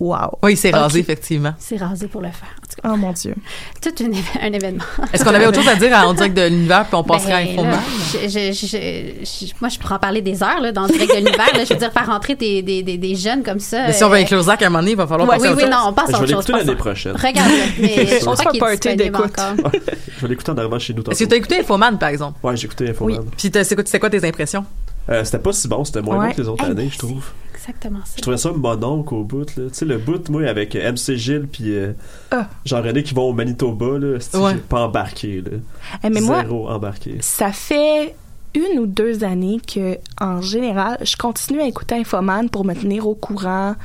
Wow. 0.00 0.38
Oui, 0.42 0.54
il 0.54 0.56
s'est 0.56 0.70
rasé, 0.70 0.98
effectivement. 0.98 1.54
C'est 1.60 1.76
rasé 1.76 2.08
pour 2.08 2.20
le 2.22 2.28
faire. 2.28 2.56
Oh 2.84 2.96
mon 2.96 3.12
Dieu. 3.12 3.34
tout 3.80 4.02
une 4.02 4.14
un 4.40 4.52
événement. 4.52 4.82
Est-ce 5.12 5.24
qu'on 5.24 5.34
avait 5.34 5.46
autre 5.46 5.60
chose 5.60 5.68
à 5.68 5.74
dire 5.76 5.92
en 5.96 6.14
direct 6.14 6.36
de 6.36 6.42
l'univers, 6.42 6.84
puis 6.86 6.94
on 6.94 7.04
passerait 7.04 7.32
à 7.32 7.42
Ben, 7.62 7.78
je- 8.12 8.28
je- 8.28 8.52
je- 8.52 9.46
je- 9.46 9.52
moi, 9.60 9.68
je 9.68 9.78
pourrais 9.78 9.94
en 9.94 9.98
parler 9.98 10.20
des 10.22 10.42
heures 10.42 10.60
là, 10.60 10.72
dans 10.72 10.82
le 10.82 10.88
direct 10.88 11.10
de 11.12 11.16
l'univers. 11.16 11.46
Je 11.54 11.72
veux 11.72 11.78
dire, 11.78 11.92
faire 11.92 12.06
rentrer 12.06 12.34
des, 12.34 12.62
des, 12.62 12.82
des, 12.82 12.98
des 12.98 13.14
jeunes 13.14 13.42
comme 13.42 13.60
ça. 13.60 13.86
Mais 13.86 13.92
si 13.92 14.02
on 14.04 14.08
va 14.08 14.16
euh, 14.16 14.20
inclure 14.20 14.42
Zach 14.42 14.62
à 14.62 14.66
un 14.66 14.68
moment 14.68 14.80
donné, 14.80 14.92
il 14.92 14.96
va 14.96 15.06
falloir 15.06 15.28
Ouais, 15.28 15.36
passer 15.36 15.42
oui, 15.42 15.48
à 15.48 15.52
autre 15.52 15.64
oui, 15.64 15.70
chose. 15.70 15.78
non, 15.82 15.88
on 15.88 15.92
passe 15.92 16.10
Je 16.10 16.14
à 16.14 16.18
vais 16.18 16.24
autre 16.24 16.32
chose. 16.32 16.46
l'écouter 16.48 16.52
passons. 16.52 16.66
l'année 16.66 16.78
prochaine. 16.78 17.16
Regarde, 17.16 17.50
mais 17.78 18.06
je 18.06 18.28
On 18.28 18.34
crois 18.34 18.76
qu'il 18.76 18.90
est 18.90 18.96
d'écoute. 18.96 19.24
encore. 19.38 19.70
Je 20.16 20.22
vais 20.22 20.28
l'écouter 20.28 20.50
en 20.52 20.58
arrivant 20.58 20.78
chez 20.78 20.94
nous. 20.94 21.02
Est-ce 21.10 21.24
que 21.24 21.28
tu 21.28 21.34
as 21.34 21.38
écouté 21.38 21.60
Infoman, 21.60 21.98
par 21.98 22.08
exemple? 22.08 22.38
Ouais, 22.42 22.56
j'ai 22.56 22.66
écouté. 22.66 22.90
Infoman. 22.90 23.24
Puis 23.36 23.50
t'as- 23.50 23.64
c'est 23.64 23.74
quoi, 23.74 23.84
c'est 23.86 23.98
quoi 23.98 24.10
tes 24.10 24.24
impressions? 24.26 24.64
Euh, 25.10 25.24
c'était 25.24 25.38
pas 25.40 25.52
si 25.52 25.66
bon, 25.66 25.84
c'était 25.84 26.00
moins 26.00 26.16
Ouais. 26.18 26.28
bon 26.28 26.34
que 26.34 26.42
les 26.42 26.48
autres 26.48 26.64
Hey, 26.64 26.70
années, 26.70 26.88
je 26.92 26.98
trouve. 26.98 27.24
Exactement 27.62 28.00
ça. 28.04 28.14
Je 28.16 28.22
trouvais 28.22 28.36
ça 28.38 28.50
mononcle 28.52 29.14
au 29.14 29.22
bout. 29.24 29.44
Tu 29.44 29.60
sais, 29.72 29.84
le 29.84 29.98
bout, 29.98 30.28
moi, 30.30 30.42
avec 30.48 30.74
euh, 30.74 30.90
MC 30.92 31.16
Gilles 31.16 31.46
puis 31.50 31.74
euh, 31.76 31.92
Ah. 32.30 32.48
Jean-René 32.64 33.02
qui 33.04 33.14
vont 33.14 33.28
au 33.28 33.32
Manitoba, 33.32 33.98
là. 33.98 34.18
Ouais. 34.34 34.56
Pas 34.68 34.84
embarqué, 34.86 35.40
là. 35.42 35.58
Eh, 36.02 36.10
mais 36.10 36.20
moi- 36.20 36.42
Zéro 36.42 36.68
embarqué. 36.68 37.18
Ça 37.20 37.52
fait 37.52 38.14
une 38.54 38.80
ou 38.80 38.86
deux 38.86 39.22
années 39.24 39.60
que, 39.60 39.96
en 40.20 40.40
général, 40.40 40.98
je 41.02 41.16
continue 41.16 41.60
à 41.60 41.66
écouter 41.66 41.94
Infoman 41.94 42.50
pour 42.50 42.64
me 42.64 42.74
tenir 42.74 43.06
au 43.06 43.14
courant 43.14 43.76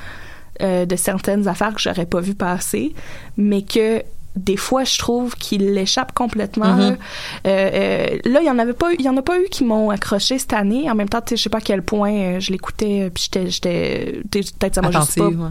euh, 0.62 0.86
de 0.88 0.96
certaines 0.96 1.48
affaires 1.48 1.74
que 1.76 1.80
j'aurais 1.80 2.08
pas 2.08 2.20
vu 2.20 2.34
passer, 2.34 2.94
mais 3.38 3.62
que 3.62 4.02
des 4.38 4.58
fois, 4.58 4.84
je 4.84 4.98
trouve 4.98 5.36
qu'il 5.36 5.74
l'échappe 5.74 6.14
complètement. 6.14 6.74
Mhm. 6.76 6.80
là. 6.80 6.88
Euh, 6.90 7.70
euh, 7.74 8.18
là, 8.26 8.40
il 8.42 8.46
y 8.46 8.50
en 8.52 8.60
avait 8.60 8.74
pas, 8.74 8.94
eu- 8.94 8.96
il 9.00 9.06
y 9.06 9.10
en 9.10 9.18
a 9.18 9.22
pas 9.22 9.38
eu 9.40 9.46
qui 9.50 9.64
m'ont 9.64 9.90
accroché 9.90 10.38
cette 10.40 10.54
année. 10.54 10.90
En 10.90 10.96
même 10.96 11.10
temps, 11.10 11.22
tu 11.22 11.30
sais, 11.30 11.38
je 11.38 11.44
sais 11.44 11.50
pas 11.50 11.58
à 11.58 11.62
quel 11.62 11.82
point 11.82 12.14
euh, 12.14 12.40
je 12.40 12.52
l'écoutais, 12.52 13.10
puis 13.14 13.24
j'étais, 13.32 13.50
j'étais, 13.50 14.22
peut-être 14.32 14.76
ça 14.76 14.82
m'a 14.82 14.90
juste 15.02 15.18
pas, 15.18 15.28
ouais. 15.28 15.50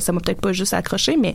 Ça 0.00 0.12
m'a 0.12 0.20
peut-être 0.20 0.40
pas 0.40 0.52
juste 0.52 0.74
accroché, 0.74 1.16
mais 1.20 1.34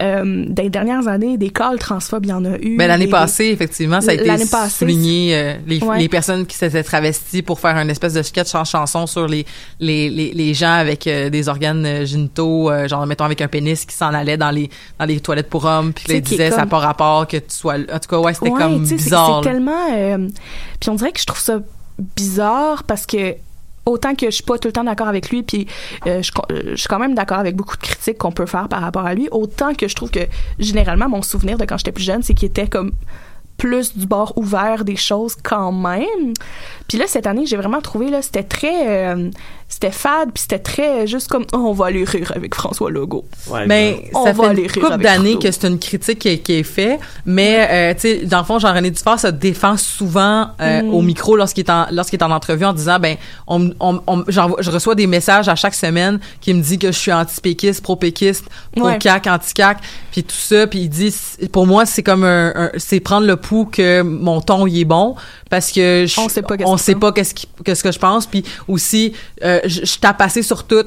euh, 0.00 0.44
dans 0.48 0.62
les 0.62 0.70
dernières 0.70 1.08
années, 1.08 1.36
des 1.38 1.50
calls 1.50 1.78
transphobes, 1.78 2.26
il 2.26 2.30
y 2.30 2.32
en 2.32 2.44
a 2.44 2.56
eu. 2.58 2.76
Ben, 2.76 2.88
l'année 2.88 3.06
passée, 3.08 3.46
effectivement, 3.46 4.00
ça 4.00 4.10
a 4.12 4.14
été 4.14 4.24
passée, 4.50 4.70
souligné 4.84 5.34
euh, 5.34 5.54
les, 5.66 5.80
Ouais. 5.82 5.98
les 5.98 6.08
personnes 6.08 6.46
qui 6.46 6.56
s'étaient 6.56 6.82
travesties 6.82 7.42
pour 7.42 7.58
faire 7.60 7.76
une 7.76 7.90
espèce 7.90 8.14
de 8.14 8.22
sketch 8.22 8.54
en 8.54 8.64
chanson 8.64 9.06
sur 9.06 9.26
les 9.26 9.46
les, 9.78 10.10
les, 10.10 10.32
les 10.32 10.54
gens 10.54 10.72
avec 10.72 11.06
euh, 11.06 11.30
des 11.30 11.48
organes 11.48 12.04
génitaux, 12.04 12.70
genre 12.86 13.06
mettons 13.06 13.24
avec 13.24 13.40
un 13.40 13.48
pénis 13.48 13.84
qui 13.84 13.94
s'en 13.94 14.12
allait 14.14 14.36
dans 14.36 14.50
les 14.50 14.68
dans 14.98 15.04
les 15.06 15.20
toilettes 15.20 15.48
pour 15.48 15.64
hommes, 15.64 15.92
puis 15.92 16.04
ils 16.08 16.20
disaient 16.20 16.50
ça 16.50 16.58
n'a 16.58 16.66
pas 16.66 16.78
rapport 16.78 17.26
que 17.26 17.36
tu 17.38 17.44
sois 17.48 17.74
en 17.74 17.98
tout 17.98 18.08
cas 18.08 18.18
ouais 18.18 18.34
c'était 18.34 18.50
Ouais, 18.50 18.58
comme 18.60 18.84
bizarre. 18.84 19.40
C'est 19.42 19.50
tellement. 19.50 20.18
puis 20.80 20.90
on 20.90 20.94
dirait 20.94 21.12
que 21.12 21.20
je 21.20 21.26
trouve 21.26 21.40
ça 21.40 21.58
bizarre 22.16 22.84
parce 22.84 23.06
que 23.06 23.34
autant 23.90 24.14
que 24.14 24.26
je 24.26 24.30
suis 24.30 24.44
pas 24.44 24.58
tout 24.58 24.68
le 24.68 24.72
temps 24.72 24.84
d'accord 24.84 25.08
avec 25.08 25.30
lui, 25.30 25.42
puis 25.42 25.66
euh, 26.06 26.22
je, 26.22 26.32
euh, 26.52 26.62
je 26.70 26.76
suis 26.76 26.88
quand 26.88 26.98
même 26.98 27.14
d'accord 27.14 27.38
avec 27.38 27.56
beaucoup 27.56 27.76
de 27.76 27.82
critiques 27.82 28.18
qu'on 28.18 28.32
peut 28.32 28.46
faire 28.46 28.68
par 28.68 28.80
rapport 28.80 29.06
à 29.06 29.14
lui, 29.14 29.28
autant 29.30 29.74
que 29.74 29.88
je 29.88 29.94
trouve 29.94 30.10
que 30.10 30.20
généralement 30.58 31.08
mon 31.08 31.22
souvenir 31.22 31.58
de 31.58 31.64
quand 31.64 31.76
j'étais 31.78 31.92
plus 31.92 32.04
jeune, 32.04 32.22
c'est 32.22 32.34
qu'il 32.34 32.48
était 32.48 32.68
comme 32.68 32.92
plus 33.56 33.94
du 33.94 34.06
bord 34.06 34.32
ouvert 34.36 34.84
des 34.84 34.96
choses 34.96 35.36
quand 35.42 35.70
même. 35.70 36.32
Puis 36.88 36.96
là 36.96 37.04
cette 37.06 37.26
année, 37.26 37.44
j'ai 37.44 37.56
vraiment 37.56 37.80
trouvé 37.80 38.08
là 38.08 38.22
c'était 38.22 38.42
très 38.42 38.88
euh, 38.88 39.30
c'était 39.72 39.90
fade 39.92 40.30
puis 40.34 40.42
c'était 40.42 40.58
très 40.58 41.06
juste 41.06 41.28
comme 41.28 41.44
Oh, 41.54 41.58
on 41.68 41.72
va 41.72 41.86
aller 41.86 42.04
rire 42.04 42.32
avec 42.34 42.54
François 42.54 42.90
Legault. 42.90 43.24
mais 43.66 44.10
on 44.14 44.24
ça 44.26 44.32
va 44.32 44.42
fait 44.42 44.48
aller 44.50 44.62
une 44.64 44.68
rire 44.70 44.84
couple 44.88 45.02
d'années 45.02 45.38
que 45.38 45.50
c'est 45.50 45.66
une 45.66 45.78
critique 45.78 46.18
qui, 46.18 46.38
qui 46.40 46.52
est 46.54 46.62
faite, 46.64 47.00
mais 47.24 47.66
euh, 47.70 47.94
tu 47.94 48.00
sais, 48.00 48.16
dans 48.26 48.38
le 48.40 48.44
fond, 48.44 48.58
Jean-René 48.58 48.90
Dufort 48.90 49.18
se 49.20 49.28
défend 49.28 49.76
souvent 49.76 50.48
euh, 50.60 50.82
Mm. 50.82 50.94
au 50.94 51.02
micro 51.02 51.36
lorsqu'il 51.36 51.64
est 51.64 51.70
en 51.70 51.86
lorsqu'il 51.90 52.18
est 52.18 52.24
en 52.24 52.30
entrevue 52.30 52.64
en 52.64 52.72
disant 52.72 52.98
ben 52.98 53.16
on, 53.46 53.70
on, 53.80 54.24
je 54.28 54.70
reçois 54.70 54.94
des 54.94 55.06
messages 55.06 55.48
à 55.48 55.54
chaque 55.54 55.74
semaine 55.74 56.18
qui 56.40 56.52
me 56.54 56.62
dit 56.62 56.78
que 56.78 56.88
je 56.88 56.98
suis 56.98 57.12
anti-péquiste, 57.12 57.82
pro-péquiste, 57.82 58.44
Ouais. 58.76 58.82
pro-cac, 58.98 59.26
anti-cac, 59.26 59.78
puis 60.10 60.24
tout 60.24 60.34
ça, 60.34 60.66
puis 60.66 60.80
il 60.80 60.88
dit 60.88 61.14
pour 61.52 61.66
moi 61.66 61.86
c'est 61.86 62.02
comme 62.02 62.24
un, 62.24 62.52
un- 62.54 62.70
c'est 62.76 63.00
prendre 63.00 63.26
le 63.26 63.36
pouls 63.36 63.66
que 63.70 64.02
mon 64.02 64.40
ton 64.40 64.66
il 64.66 64.80
est 64.80 64.84
bon 64.84 65.14
parce 65.50 65.70
que 65.70 66.06
je- 66.08 66.14
On 66.72 66.76
sait 66.78 66.94
pas 66.94 67.12
qu'est-ce 67.12 67.34
qu'est-ce 67.64 67.82
que 67.84 67.92
je 67.92 67.98
pense 67.98 68.24
puis 68.26 68.42
aussi 68.68 69.12
euh, 69.44 69.60
je, 69.66 69.84
je 69.84 69.98
tape 69.98 70.20
assez 70.22 70.42
sur 70.42 70.64
tout 70.64 70.86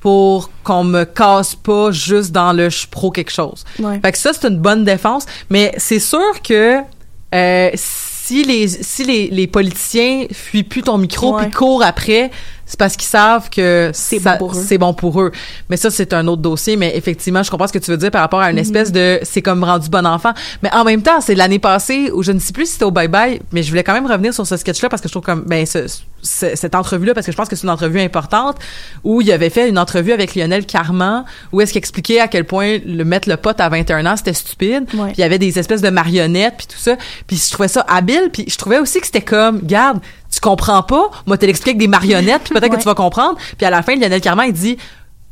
pour 0.00 0.50
qu'on 0.64 0.84
me 0.84 1.04
casse 1.04 1.54
pas 1.54 1.90
juste 1.90 2.32
dans 2.32 2.52
le 2.52 2.68
je 2.70 2.86
pro 2.88 3.10
quelque 3.10 3.30
chose. 3.32 3.64
Ouais. 3.78 4.00
Fait 4.02 4.12
que 4.12 4.18
ça 4.18 4.32
c'est 4.32 4.48
une 4.48 4.58
bonne 4.58 4.84
défense, 4.84 5.24
mais 5.50 5.72
c'est 5.78 5.98
sûr 6.00 6.42
que 6.42 6.78
euh, 7.34 7.70
si 7.76 8.44
les 8.44 8.66
si 8.68 9.04
les, 9.04 9.28
les 9.28 9.46
politiciens 9.46 10.26
fuient 10.32 10.62
plus 10.64 10.82
ton 10.82 10.98
micro 10.98 11.32
puis 11.42 11.50
courent 11.50 11.82
après, 11.82 12.30
c'est 12.70 12.78
parce 12.78 12.96
qu'ils 12.96 13.08
savent 13.08 13.50
que 13.50 13.90
C'est 13.92 14.20
bon 14.20 14.36
pour 14.38 14.52
eux. 14.54 14.64
c'est 14.64 14.78
bon 14.78 14.94
pour 14.94 15.20
eux. 15.20 15.32
Mais 15.68 15.76
ça 15.76 15.90
c'est 15.90 16.12
un 16.14 16.26
autre 16.28 16.40
dossier, 16.42 16.76
mais 16.76 16.96
effectivement, 16.96 17.42
je 17.42 17.50
comprends 17.50 17.66
ce 17.66 17.72
que 17.72 17.78
tu 17.80 17.90
veux 17.90 17.96
dire 17.96 18.12
par 18.12 18.20
rapport 18.20 18.40
à 18.40 18.50
une 18.50 18.56
Mhm. 18.56 18.62
espèce 18.62 18.92
de 18.92 19.18
c'est 19.24 19.42
comme 19.42 19.64
rendu 19.64 19.88
bon 19.90 20.06
enfant. 20.06 20.32
Mais 20.62 20.72
en 20.72 20.84
même 20.84 21.02
temps, 21.02 21.20
c'est 21.20 21.34
l'année 21.34 21.58
passée 21.58 22.10
où 22.14 22.22
je 22.22 22.30
ne 22.30 22.38
sais 22.38 22.52
plus 22.52 22.66
si 22.66 22.72
c'était 22.74 22.84
au 22.84 22.92
bye 22.92 23.08
bye, 23.08 23.40
mais 23.50 23.62
je 23.64 23.70
voulais 23.70 23.82
quand 23.82 23.92
même 23.92 24.06
revenir 24.06 24.32
sur 24.32 24.46
ce 24.46 24.56
sketch 24.56 24.80
là 24.82 24.88
parce 24.88 25.02
que 25.02 25.08
je 25.08 25.12
trouve 25.12 25.24
comme 25.24 25.42
ben 25.46 25.66
ce- 25.66 25.86
ce- 26.22 26.54
cette 26.54 26.74
entrevue 26.76 27.06
là 27.06 27.14
parce 27.14 27.26
que 27.26 27.32
je 27.32 27.36
pense 27.36 27.48
que 27.48 27.56
c'est 27.56 27.64
une 27.64 27.70
entrevue 27.70 28.00
importante 28.00 28.56
où 29.02 29.20
il 29.20 29.32
avait 29.32 29.50
fait 29.50 29.68
une 29.68 29.78
entrevue 29.78 30.12
avec 30.12 30.34
Lionel 30.36 30.64
Carman 30.66 31.24
où 31.52 31.60
est-ce 31.60 31.72
qu'il 31.72 31.78
expliquait 31.80 32.20
à 32.20 32.28
quel 32.28 32.44
point 32.44 32.78
le 32.86 33.04
mettre 33.04 33.28
le 33.28 33.36
pote 33.36 33.58
à 33.60 33.68
21 33.68 34.06
ans 34.06 34.16
c'était 34.16 34.32
stupide 34.34 34.84
Ouais. 34.94 35.06
puis 35.06 35.14
il 35.16 35.20
y 35.20 35.24
avait 35.24 35.38
des 35.38 35.58
espèces 35.58 35.80
de 35.82 35.88
marionnettes 35.90 36.54
puis 36.58 36.66
tout 36.66 36.78
ça 36.78 36.96
puis 37.26 37.36
je 37.36 37.50
trouvais 37.50 37.68
ça 37.68 37.84
habile 37.88 38.28
puis 38.32 38.44
je 38.48 38.56
trouvais 38.56 38.78
aussi 38.78 39.00
que 39.00 39.06
c'était 39.06 39.20
comme 39.22 39.60
garde 39.62 39.98
tu 40.32 40.40
comprends 40.40 40.82
pas 40.82 41.10
moi 41.26 41.36
te 41.38 41.46
l'explique 41.46 41.78
des 41.78 41.88
marionnettes 41.88 42.42
puis 42.44 42.54
peut-être 42.54 42.70
Ouais. 42.70 42.76
que 42.76 42.82
tu 42.82 42.86
vas 42.88 42.94
comprendre 42.94 43.36
puis 43.56 43.66
à 43.66 43.70
la 43.70 43.82
fin 43.82 43.96
Lionel 43.96 44.20
Carman 44.20 44.46
il 44.46 44.52
dit 44.52 44.76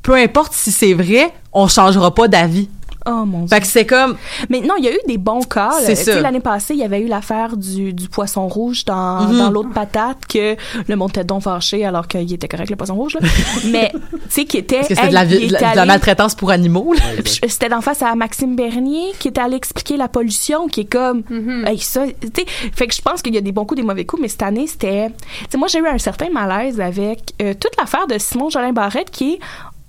peu 0.03 0.15
importe 0.15 0.53
si 0.53 0.73
c'est 0.73 0.95
vrai 0.95 1.33
on 1.53 1.69
changera 1.69 2.15
pas 2.15 2.29
d'avis 2.29 2.69
Oh 3.09 3.25
mon 3.25 3.41
dieu. 3.41 3.49
Fait 3.49 3.61
que 3.61 3.67
c'est 3.67 3.87
comme. 3.87 4.17
Mais 4.51 4.61
non, 4.61 4.75
il 4.79 4.85
y 4.85 4.89
a 4.89 4.93
eu 4.93 4.99
des 5.07 5.19
bons 5.19 5.41
cas. 5.43 5.71
C'est 5.81 5.95
Tu 5.97 6.03
sais, 6.05 6.13
ça. 6.13 6.21
L'année 6.21 6.41
passée, 6.41 6.75
il 6.75 6.81
y 6.81 6.85
avait 6.85 7.01
eu 7.01 7.07
l'affaire 7.07 7.57
du, 7.57 7.93
du 7.93 8.09
poisson 8.09 8.47
rouge 8.49 8.85
dans, 8.85 9.23
Mhm. 9.23 9.39
dans 9.39 9.51
l'autre 9.51 9.73
patate 9.73 10.27
que 10.29 10.57
le 10.87 10.97
monde 10.97 11.11
était 11.11 11.25
donc 11.25 11.43
fâché 11.43 11.85
alors 11.85 12.07
qu'il 12.09 12.31
était 12.33 12.49
correct, 12.49 12.71
le 12.71 12.77
poisson 12.77 12.95
rouge. 12.95 13.15
Là. 13.21 13.21
Mais, 13.71 13.91
tu 13.93 13.99
sais, 14.29 14.45
qui 14.45 14.59
était. 14.59 14.77
Parce 14.77 14.89
que 14.89 14.95
c'était 14.95 15.09
de 15.09 15.15
la, 15.15 15.25
de 15.27 15.87
maltraitance 15.87 16.35
pour 16.35 16.51
animaux. 16.51 16.95
C'était 17.25 17.69
d'en 17.69 17.81
face 17.81 18.03
à 18.03 18.15
Maxime 18.15 18.57
Bernier 18.57 19.13
qui 19.19 19.29
était 19.29 19.41
allé 19.41 19.57
expliquer 19.57 19.97
la 19.97 20.09
pollution, 20.09 20.69
qui 20.69 20.81
est 20.81 20.85
comme, 20.93 21.23
hey, 21.67 21.79
ça, 21.79 22.05
tu 22.07 22.29
sais, 22.37 22.45
fait 22.75 22.87
que 22.87 22.95
je 22.95 23.01
pense 23.03 23.23
qu'il 23.23 23.35
y 23.35 23.39
a 23.39 23.41
des 23.41 23.53
bons 23.53 23.65
coups, 23.65 23.81
des 23.81 23.87
mauvais 23.87 24.05
coups, 24.05 24.23
mais 24.23 24.29
cette 24.29 24.43
année 24.43 24.67
c'était, 24.67 25.09
tu 25.09 25.15
sais, 25.51 25.59
moi 25.59 25.69
j'ai 25.69 25.79
eu 25.79 25.87
un 25.87 25.99
certain 25.99 26.29
malaise 26.31 26.81
avec 26.81 27.35
euh, 27.43 27.55
toute 27.55 27.73
l'affaire 27.79 28.07
de 28.07 28.19
Simon 28.19 28.51
Jolin 28.51 28.73
Barrette 28.73 29.11
qui 29.11 29.35
est, 29.35 29.39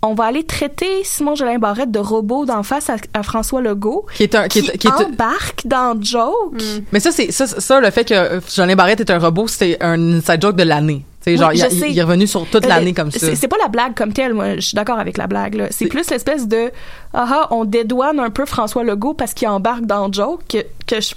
on 0.02 0.14
va 0.14 0.26
aller 0.26 0.44
traiter 0.44 1.04
Simon 1.04 1.36
Jolin 1.36 1.60
Barrette 1.60 1.92
de 1.92 2.00
robot 2.00 2.46
d'en 2.46 2.64
face 2.64 2.90
à, 2.90 2.96
à 3.14 3.22
François 3.24 3.62
Legault, 3.62 4.06
Qui 4.16 4.24
est 4.24 4.36
un. 4.36 4.48
Qui 4.48 4.60
est, 4.60 4.78
qui 4.78 4.88
est- 4.88 4.92
embarque 4.92 5.64
dans 5.66 6.02
joke. 6.02 6.62
Mais 6.92 7.00
ça, 7.00 7.12
c'est 7.12 7.32
ça, 7.32 7.48
ça, 7.48 7.80
le 7.82 7.92
fait 7.92 8.06
que 8.08 8.40
Jolin 8.54 8.76
Barrette 8.76 9.02
est 9.02 9.12
un 9.12 9.20
robot, 9.20 9.48
c'est 9.48 9.82
un 9.84 10.18
inside 10.18 10.42
joke 10.42 10.56
de 10.56 10.64
l'année. 10.64 11.04
Oui, 11.28 11.38
genre, 11.38 11.52
il, 11.54 11.60
je 11.60 11.66
a- 11.66 11.70
sais. 11.70 11.92
il 11.92 12.00
est 12.00 12.02
revenu 12.02 12.26
sur 12.26 12.44
toute 12.50 12.66
Euh, 12.66 12.70
l'année 12.70 12.94
comme 12.94 13.12
ça. 13.12 13.36
C'est 13.36 13.48
pas 13.48 13.58
la 13.62 13.68
blague 13.68 13.94
comme 13.94 14.14
telle, 14.14 14.34
moi, 14.34 14.56
je 14.56 14.62
suis 14.62 14.76
d'accord 14.76 14.98
avec 15.00 15.16
la 15.18 15.28
blague. 15.28 15.68
C'est 15.70 15.86
plus 15.88 16.10
l'espèce 16.10 16.48
de 16.48 16.72
ah 17.14 17.28
ah, 17.30 17.48
on 17.52 17.66
dédouane 17.66 18.20
un 18.20 18.30
peu 18.32 18.46
François 18.46 18.84
Legault 18.84 19.14
parce 19.14 19.34
qu'il 19.36 19.48
embarque 19.48 19.86
dans 19.86 20.12
joke 20.12 20.42
que, 20.50 20.60
que 20.88 21.02
je. 21.02 21.14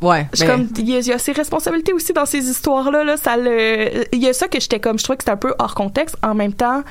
Ouais. 0.00 0.26
Je 0.32 0.44
mais- 0.44 0.50
comme 0.50 0.68
il 0.78 0.88
y, 0.88 1.12
a, 1.12 1.18
ses 1.18 1.32
responsabilités 1.32 1.92
aussi 1.92 2.12
dans 2.12 2.24
ces 2.26 2.48
histoires 2.48 2.90
là 2.90 3.16
ça 3.16 3.36
le 3.36 4.04
il 4.14 4.22
y 4.22 4.28
a 4.28 4.32
ça 4.32 4.46
que 4.46 4.60
j'étais 4.60 4.78
comme 4.78 4.96
je 4.96 5.02
trouvais 5.04 5.16
que 5.16 5.24
c'était 5.24 5.32
un 5.32 5.36
peu 5.36 5.54
hors 5.58 5.74
contexte 5.74 6.16
en 6.22 6.34
même 6.36 6.52
temps 6.52 6.82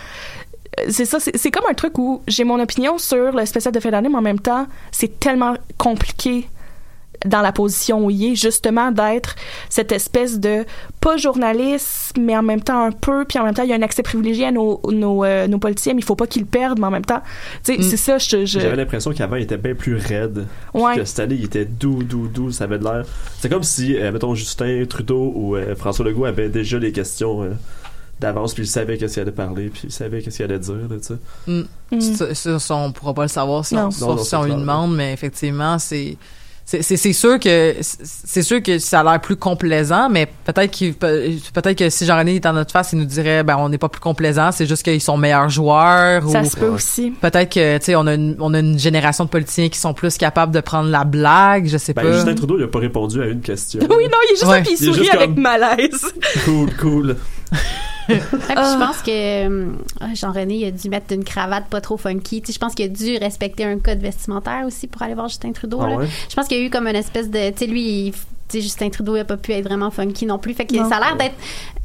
c'est 0.89 1.05
ça 1.05 1.19
c'est 1.19 1.51
comme 1.51 1.65
un 1.69 1.73
truc 1.73 1.97
où 1.97 2.21
j'ai 2.27 2.43
mon 2.43 2.59
opinion 2.59 2.97
sur 2.97 3.31
le 3.31 3.45
spécial 3.45 3.73
de 3.73 3.79
fin 3.79 3.89
d'année 3.89 4.09
mais 4.09 4.17
en 4.17 4.21
même 4.21 4.39
temps 4.39 4.67
c'est 4.91 5.19
tellement 5.19 5.55
compliqué 5.77 6.47
dans 7.25 7.41
la 7.41 7.51
position 7.51 8.05
où 8.05 8.11
il 8.11 8.31
est 8.31 8.35
justement 8.35 8.91
d'être 8.91 9.35
cette 9.69 9.91
espèce 9.91 10.39
de 10.39 10.65
pas 11.01 11.17
journaliste 11.17 12.13
mais 12.15 12.37
en 12.37 12.43
même 12.43 12.61
temps 12.61 12.83
un 12.85 12.91
peu 12.91 13.25
puis 13.25 13.39
en 13.39 13.43
même 13.43 13.55
temps 13.55 13.63
il 13.63 13.69
y 13.69 13.73
a 13.73 13.75
un 13.75 13.81
accès 13.81 14.03
privilégié 14.03 14.45
à 14.45 14.51
nos 14.51 14.79
nos, 14.91 15.23
euh, 15.23 15.47
nos 15.47 15.57
politiciens 15.57 15.95
mais 15.95 16.01
il 16.01 16.05
faut 16.05 16.15
pas 16.15 16.27
qu'ils 16.27 16.43
le 16.43 16.47
perdent 16.47 16.79
mais 16.79 16.85
en 16.85 16.91
même 16.91 17.05
temps 17.05 17.21
tu 17.63 17.73
sais 17.73 17.79
Mm. 17.79 17.81
c'est 17.81 17.97
ça 17.97 18.17
je, 18.19 18.45
J'avais 18.45 18.75
l'impression 18.75 19.11
qu'avant, 19.13 19.35
il 19.35 19.43
était 19.43 19.57
bien 19.57 19.73
plus 19.73 19.95
raide. 19.95 20.45
Ouais. 20.73 20.95
Que 20.95 21.05
cette 21.05 21.19
année, 21.19 21.35
il 21.35 21.45
était 21.45 21.65
doux, 21.65 22.03
doux, 22.03 22.27
doux. 22.27 22.51
Ça 22.51 22.65
avait 22.65 22.77
de 22.79 22.83
l'air. 22.83 23.03
C'est 23.39 23.49
comme 23.49 23.63
si, 23.63 23.97
euh, 23.97 24.11
mettons, 24.11 24.35
Justin 24.35 24.83
Trudeau 24.87 25.31
ou 25.35 25.55
euh, 25.55 25.75
François 25.75 26.05
Legault 26.05 26.25
avaient 26.25 26.49
déjà 26.49 26.77
les 26.77 26.91
questions 26.91 27.49
d'avance, 28.19 28.53
puis 28.53 28.63
il 28.63 28.67
savait 28.67 28.97
qu'est-ce 28.97 29.13
qu'il 29.15 29.21
allait 29.21 29.31
parler, 29.31 29.69
puis 29.69 29.81
il 29.85 29.91
savait 29.91 30.21
qu'est-ce 30.21 30.37
qu'il 30.37 30.45
allait 30.45 30.59
dire, 30.59 30.75
là, 30.75 30.95
tu 30.99 31.03
sais. 31.07 31.17
Mm. 31.47 31.63
Mm. 31.91 32.33
Ça, 32.33 32.59
ça, 32.59 32.75
on 32.75 32.91
pourra 32.91 33.13
pas 33.13 33.21
le 33.23 33.27
savoir 33.27 33.65
si 33.65 33.75
Non. 33.75 33.87
on, 33.87 33.91
sauf 33.91 34.01
Non, 34.09 34.15
non, 34.15 34.23
si 34.23 34.29
c'est 34.29 34.35
on 34.35 34.43
lui 34.43 34.53
demande, 34.55 34.95
mais 34.95 35.13
effectivement, 35.13 35.77
c'est 35.79 36.17
c'est 36.69 37.13
sûr 37.13 37.39
que 37.39 37.75
c'est 37.81 38.41
sûr 38.43 38.61
que 38.61 38.77
ça 38.77 38.99
a 38.99 39.03
l'air 39.05 39.21
plus 39.21 39.37
complaisant, 39.37 40.09
mais 40.09 40.27
peut-être 40.43 40.69
qu'il 40.69 40.95
peut- 40.95 41.23
peut-être 41.53 41.77
que 41.77 41.89
si 41.89 42.05
Jean-René 42.05 42.35
est 42.35 42.45
en 42.45 42.51
notre 42.51 42.73
face, 42.73 42.91
il 42.91 42.99
nous 42.99 43.05
dirait 43.05 43.41
ben 43.45 43.55
on 43.57 43.69
n'est 43.69 43.77
pas 43.77 43.87
plus 43.87 44.01
complaisant, 44.01 44.51
c'est 44.51 44.65
juste 44.65 44.83
qu'ils 44.83 44.99
sont 44.99 45.15
meilleurs 45.15 45.47
joueurs. 45.47 46.29
Ça 46.29 46.41
ou 46.41 46.45
se 46.45 46.57
peut 46.57 46.67
aussi. 46.67 47.11
Peut-être 47.21 47.53
que 47.53 47.77
tu 47.77 47.85
sais 47.85 47.95
on 47.95 48.05
a 48.05 48.15
une 48.15 48.35
on 48.41 48.53
a 48.53 48.59
une 48.59 48.77
génération 48.77 49.23
de 49.23 49.29
politiciens 49.29 49.69
qui 49.69 49.79
sont 49.79 49.93
plus 49.93 50.17
capables 50.17 50.53
de 50.53 50.59
prendre 50.59 50.89
la 50.89 51.05
blague, 51.05 51.67
je 51.69 51.77
sais 51.77 51.93
Ben, 51.93 52.01
pas. 52.03 52.11
Justin 52.11 52.35
Trudeau, 52.35 52.57
il 52.59 52.63
a 52.65 52.67
pas 52.67 52.79
répondu 52.79 53.21
à 53.21 53.27
une 53.27 53.39
question. 53.39 53.79
oui 53.89 54.03
non 54.11 54.17
il 54.27 54.33
est 54.33 54.35
juste 54.35 54.45
Ouais. 54.47 54.57
là 54.57 54.61
puis 54.65 54.73
il 54.77 54.83
Il 54.83 54.89
est 54.89 54.91
sourit 54.91 54.99
juste 55.05 55.13
avec 55.15 55.35
comme- 55.35 55.41
malaise 55.43 56.05
Cool, 56.43 56.75
cool. 56.81 57.15
Puis 58.07 58.19
Ah. 58.55 58.71
je 58.79 58.85
pense 58.85 59.01
que 59.01 59.47
euh, 59.47 59.71
Jean-René 60.15 60.55
il 60.55 60.65
a 60.65 60.71
dû 60.71 60.89
mettre 60.89 61.13
une 61.13 61.23
cravate 61.23 61.65
pas 61.67 61.81
trop 61.81 61.97
funky. 61.97 62.41
Tu 62.41 62.47
sais, 62.47 62.53
je 62.53 62.59
pense 62.59 62.73
qu'il 62.73 62.85
a 62.85 62.89
dû 62.89 63.17
respecter 63.17 63.63
un 63.65 63.77
code 63.79 63.99
vestimentaire 63.99 64.63
aussi 64.65 64.87
pour 64.87 65.01
aller 65.01 65.13
voir 65.13 65.27
Justin 65.27 65.51
Trudeau. 65.51 65.79
Ah 65.81 65.89
là. 65.89 65.95
ouais? 65.97 66.07
Je 66.29 66.35
pense 66.35 66.47
qu'il 66.47 66.57
y 66.57 66.61
a 66.61 66.63
eu 66.65 66.69
comme 66.69 66.87
une 66.87 66.95
espèce 66.95 67.29
de... 67.29 67.49
Tu 67.51 67.57
sais, 67.57 67.67
lui, 67.67 68.07
il- 68.07 68.13
Justin 68.53 68.89
Trudeau 68.89 69.15
il 69.15 69.19
a 69.21 69.25
pas 69.25 69.37
pu 69.37 69.51
être 69.53 69.63
vraiment 69.65 69.91
funky 69.91 70.25
non 70.25 70.37
plus. 70.39 70.53
Fait 70.53 70.65
que 70.65 70.75
Non. 70.75 70.89
ça 70.89 70.97
a 70.97 70.99
l'air 70.99 71.17
d'être 71.17 71.35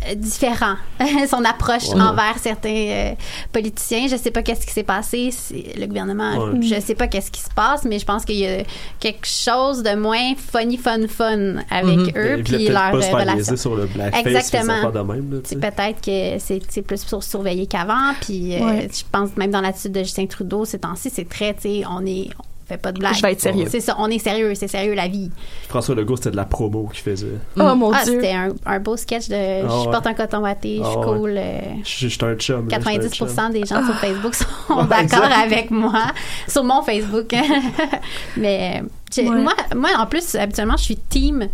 euh, 0.08 0.14
différent, 0.14 0.74
son 1.30 1.44
approche 1.44 1.88
Ouais. 1.90 2.00
envers 2.00 2.38
certains 2.40 2.68
euh, 2.70 3.12
politiciens. 3.52 4.06
Je 4.08 4.16
sais 4.16 4.30
pas 4.30 4.42
qu'est-ce 4.42 4.66
qui 4.66 4.72
s'est 4.72 4.82
passé. 4.82 5.30
Le 5.76 5.86
gouvernement, 5.86 6.38
Ouais. 6.46 6.60
je 6.62 6.80
sais 6.80 6.94
pas 6.94 7.06
qu'est-ce 7.08 7.30
qui 7.30 7.40
se 7.40 7.50
passe, 7.54 7.84
mais 7.84 7.98
je 7.98 8.04
pense 8.04 8.24
qu'il 8.24 8.36
y 8.36 8.46
a 8.46 8.62
quelque 9.00 9.26
chose 9.26 9.82
de 9.82 9.94
moins 9.94 10.34
funny, 10.36 10.76
fun, 10.76 11.06
fun 11.08 11.56
avec 11.70 11.96
Mhm. 11.98 12.12
eux. 12.16 12.42
Voulait 12.42 12.42
Puis 12.42 12.68
leur 12.68 12.90
pas 12.92 13.02
se 13.02 13.08
euh, 13.08 13.12
relation. 13.14 13.34
niaiser 13.34 13.56
sur 13.56 13.74
le 13.76 13.86
blackface, 13.86 14.26
Exactement. 14.26 14.90
peut-être 14.92 16.00
que 16.00 16.38
c'est 16.38 16.82
plus 16.82 17.00
sur 17.06 17.22
surveillé 17.22 17.66
qu'avant. 17.66 18.14
Puis 18.20 18.54
euh, 18.54 18.82
je 18.92 19.02
pense 19.10 19.36
même 19.36 19.50
dans 19.50 19.60
l'attitude 19.60 19.92
de 19.92 20.00
Justin 20.02 20.26
Trudeau, 20.26 20.64
ces 20.64 20.78
temps-ci, 20.78 21.10
c'est 21.12 21.28
très, 21.28 21.54
tu 21.54 21.62
sais, 21.62 21.82
on 21.90 22.04
est. 22.06 22.28
On 22.38 22.51
pas 22.78 22.92
de 22.92 22.98
blagues. 22.98 23.14
Je 23.14 23.22
vais 23.22 23.32
être 23.32 23.40
sérieux. 23.40 23.66
C'est 23.70 23.80
ça, 23.80 23.96
on 23.98 24.08
est 24.08 24.18
sérieux, 24.18 24.54
c'est 24.54 24.68
sérieux 24.68 24.94
la 24.94 25.08
vie. 25.08 25.30
François 25.68 25.94
Legault, 25.94 26.16
c'était 26.16 26.30
de 26.30 26.36
la 26.36 26.44
promo 26.44 26.88
qu'il 26.92 27.02
faisait. 27.02 27.26
oh 27.58 27.74
mon 27.74 27.92
ah, 27.92 28.04
dieu 28.04 28.14
c'était 28.14 28.32
un, 28.32 28.48
un 28.66 28.78
beau 28.80 28.96
sketch 28.96 29.28
de 29.28 29.34
je 29.34 29.84
ouais. 29.86 29.90
porte 29.90 30.06
un 30.06 30.14
coton 30.14 30.38
watté, 30.40 30.78
je 30.78 30.84
suis 30.88 30.96
Ah 31.00 31.04
cool. 31.04 31.34
euh, 31.36 31.60
Je 31.84 32.06
suis 32.08 32.18
un 32.22 32.34
chum. 32.36 32.68
là, 32.68 32.78
j'étais 32.78 33.06
un 33.06 33.08
chum. 33.10 33.28
90% 33.28 33.52
des 33.52 33.64
gens 33.66 33.84
sur 33.84 33.94
Facebook 33.96 34.34
sont 34.34 34.44
Ouais, 34.70 34.84
d'accord 34.88 35.24
avec 35.24 35.70
moi 35.70 36.04
sur 36.48 36.64
mon 36.64 36.82
Facebook. 36.82 37.32
Mais 38.36 38.80
euh, 38.82 38.86
Ouais. 39.18 39.24
moi, 39.42 39.52
moi, 39.76 39.90
en 39.98 40.06
plus, 40.06 40.34
habituellement, 40.36 40.76
je 40.78 40.84
suis 40.84 40.96
team. 40.96 41.46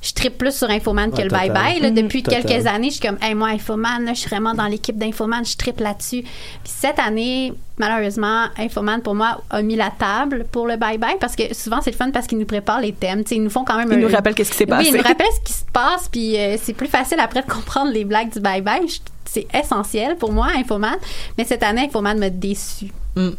Je 0.00 0.12
tripe 0.12 0.38
plus 0.38 0.54
sur 0.56 0.70
Infoman 0.70 1.10
que 1.10 1.22
le 1.22 1.28
bye-bye. 1.28 1.80
là. 1.82 1.90
Mhm. 1.90 1.94
Depuis 1.96 2.22
Total. 2.22 2.44
quelques 2.44 2.66
années, 2.68 2.88
je 2.90 2.98
suis 2.98 3.00
comme, 3.08 3.18
hey, 3.20 3.34
moi, 3.34 3.48
Infoman, 3.48 4.04
là, 4.04 4.12
je 4.14 4.20
suis 4.20 4.28
vraiment 4.30 4.54
dans 4.54 4.66
l'équipe 4.66 4.96
d'Infoman, 4.96 5.44
je 5.44 5.56
tripe 5.56 5.80
là-dessus. 5.80 6.22
Puis 6.22 6.30
cette 6.64 7.00
année, 7.00 7.52
malheureusement, 7.78 8.44
Infoman, 8.58 9.02
pour 9.02 9.14
moi, 9.16 9.40
a 9.50 9.60
mis 9.62 9.74
la 9.74 9.90
table 9.90 10.46
pour 10.52 10.66
le 10.68 10.74
bye-bye 10.74 11.18
parce 11.20 11.34
que 11.34 11.52
souvent, 11.52 11.80
c'est 11.82 11.90
le 11.90 11.96
fun 11.96 12.10
parce 12.12 12.26
qu'ils 12.28 12.38
nous 12.38 12.46
préparent 12.46 12.80
les 12.80 12.92
thèmes. 12.92 13.24
Ils 13.30 13.42
nous 13.42 13.50
font 13.50 13.64
quand 13.64 13.76
même 13.76 13.88
il 13.90 13.98
un- 13.98 14.00
nous 14.02 14.08
rappelle 14.14 14.34
qu'est-ce 14.34 14.52
qui 14.52 14.56
s'est 14.58 14.64
oui, 14.64 14.70
passé 14.70 14.88
il 14.90 14.96
nous 14.96 15.02
rappelle 15.02 15.26
ce 15.34 15.40
qui 15.44 15.52
se 15.52 15.64
passe, 15.72 16.08
puis 16.08 16.38
euh, 16.38 16.56
c'est 16.62 16.74
plus 16.74 16.86
facile 16.88 17.18
après 17.20 17.42
de 17.42 17.46
comprendre 17.50 17.90
les 17.90 18.04
blagues 18.04 18.30
du 18.32 18.40
bye-bye. 18.40 18.88
Je- 18.88 18.98
C'est 19.30 19.46
essentiel 19.52 20.16
pour 20.16 20.32
moi, 20.32 20.46
Infoman. 20.56 20.94
Mais 21.36 21.44
cette 21.44 21.62
année, 21.62 21.82
Infoman 21.82 22.18
m'a 22.18 22.30
déçu. 22.30 22.86
Mm. 23.18 23.30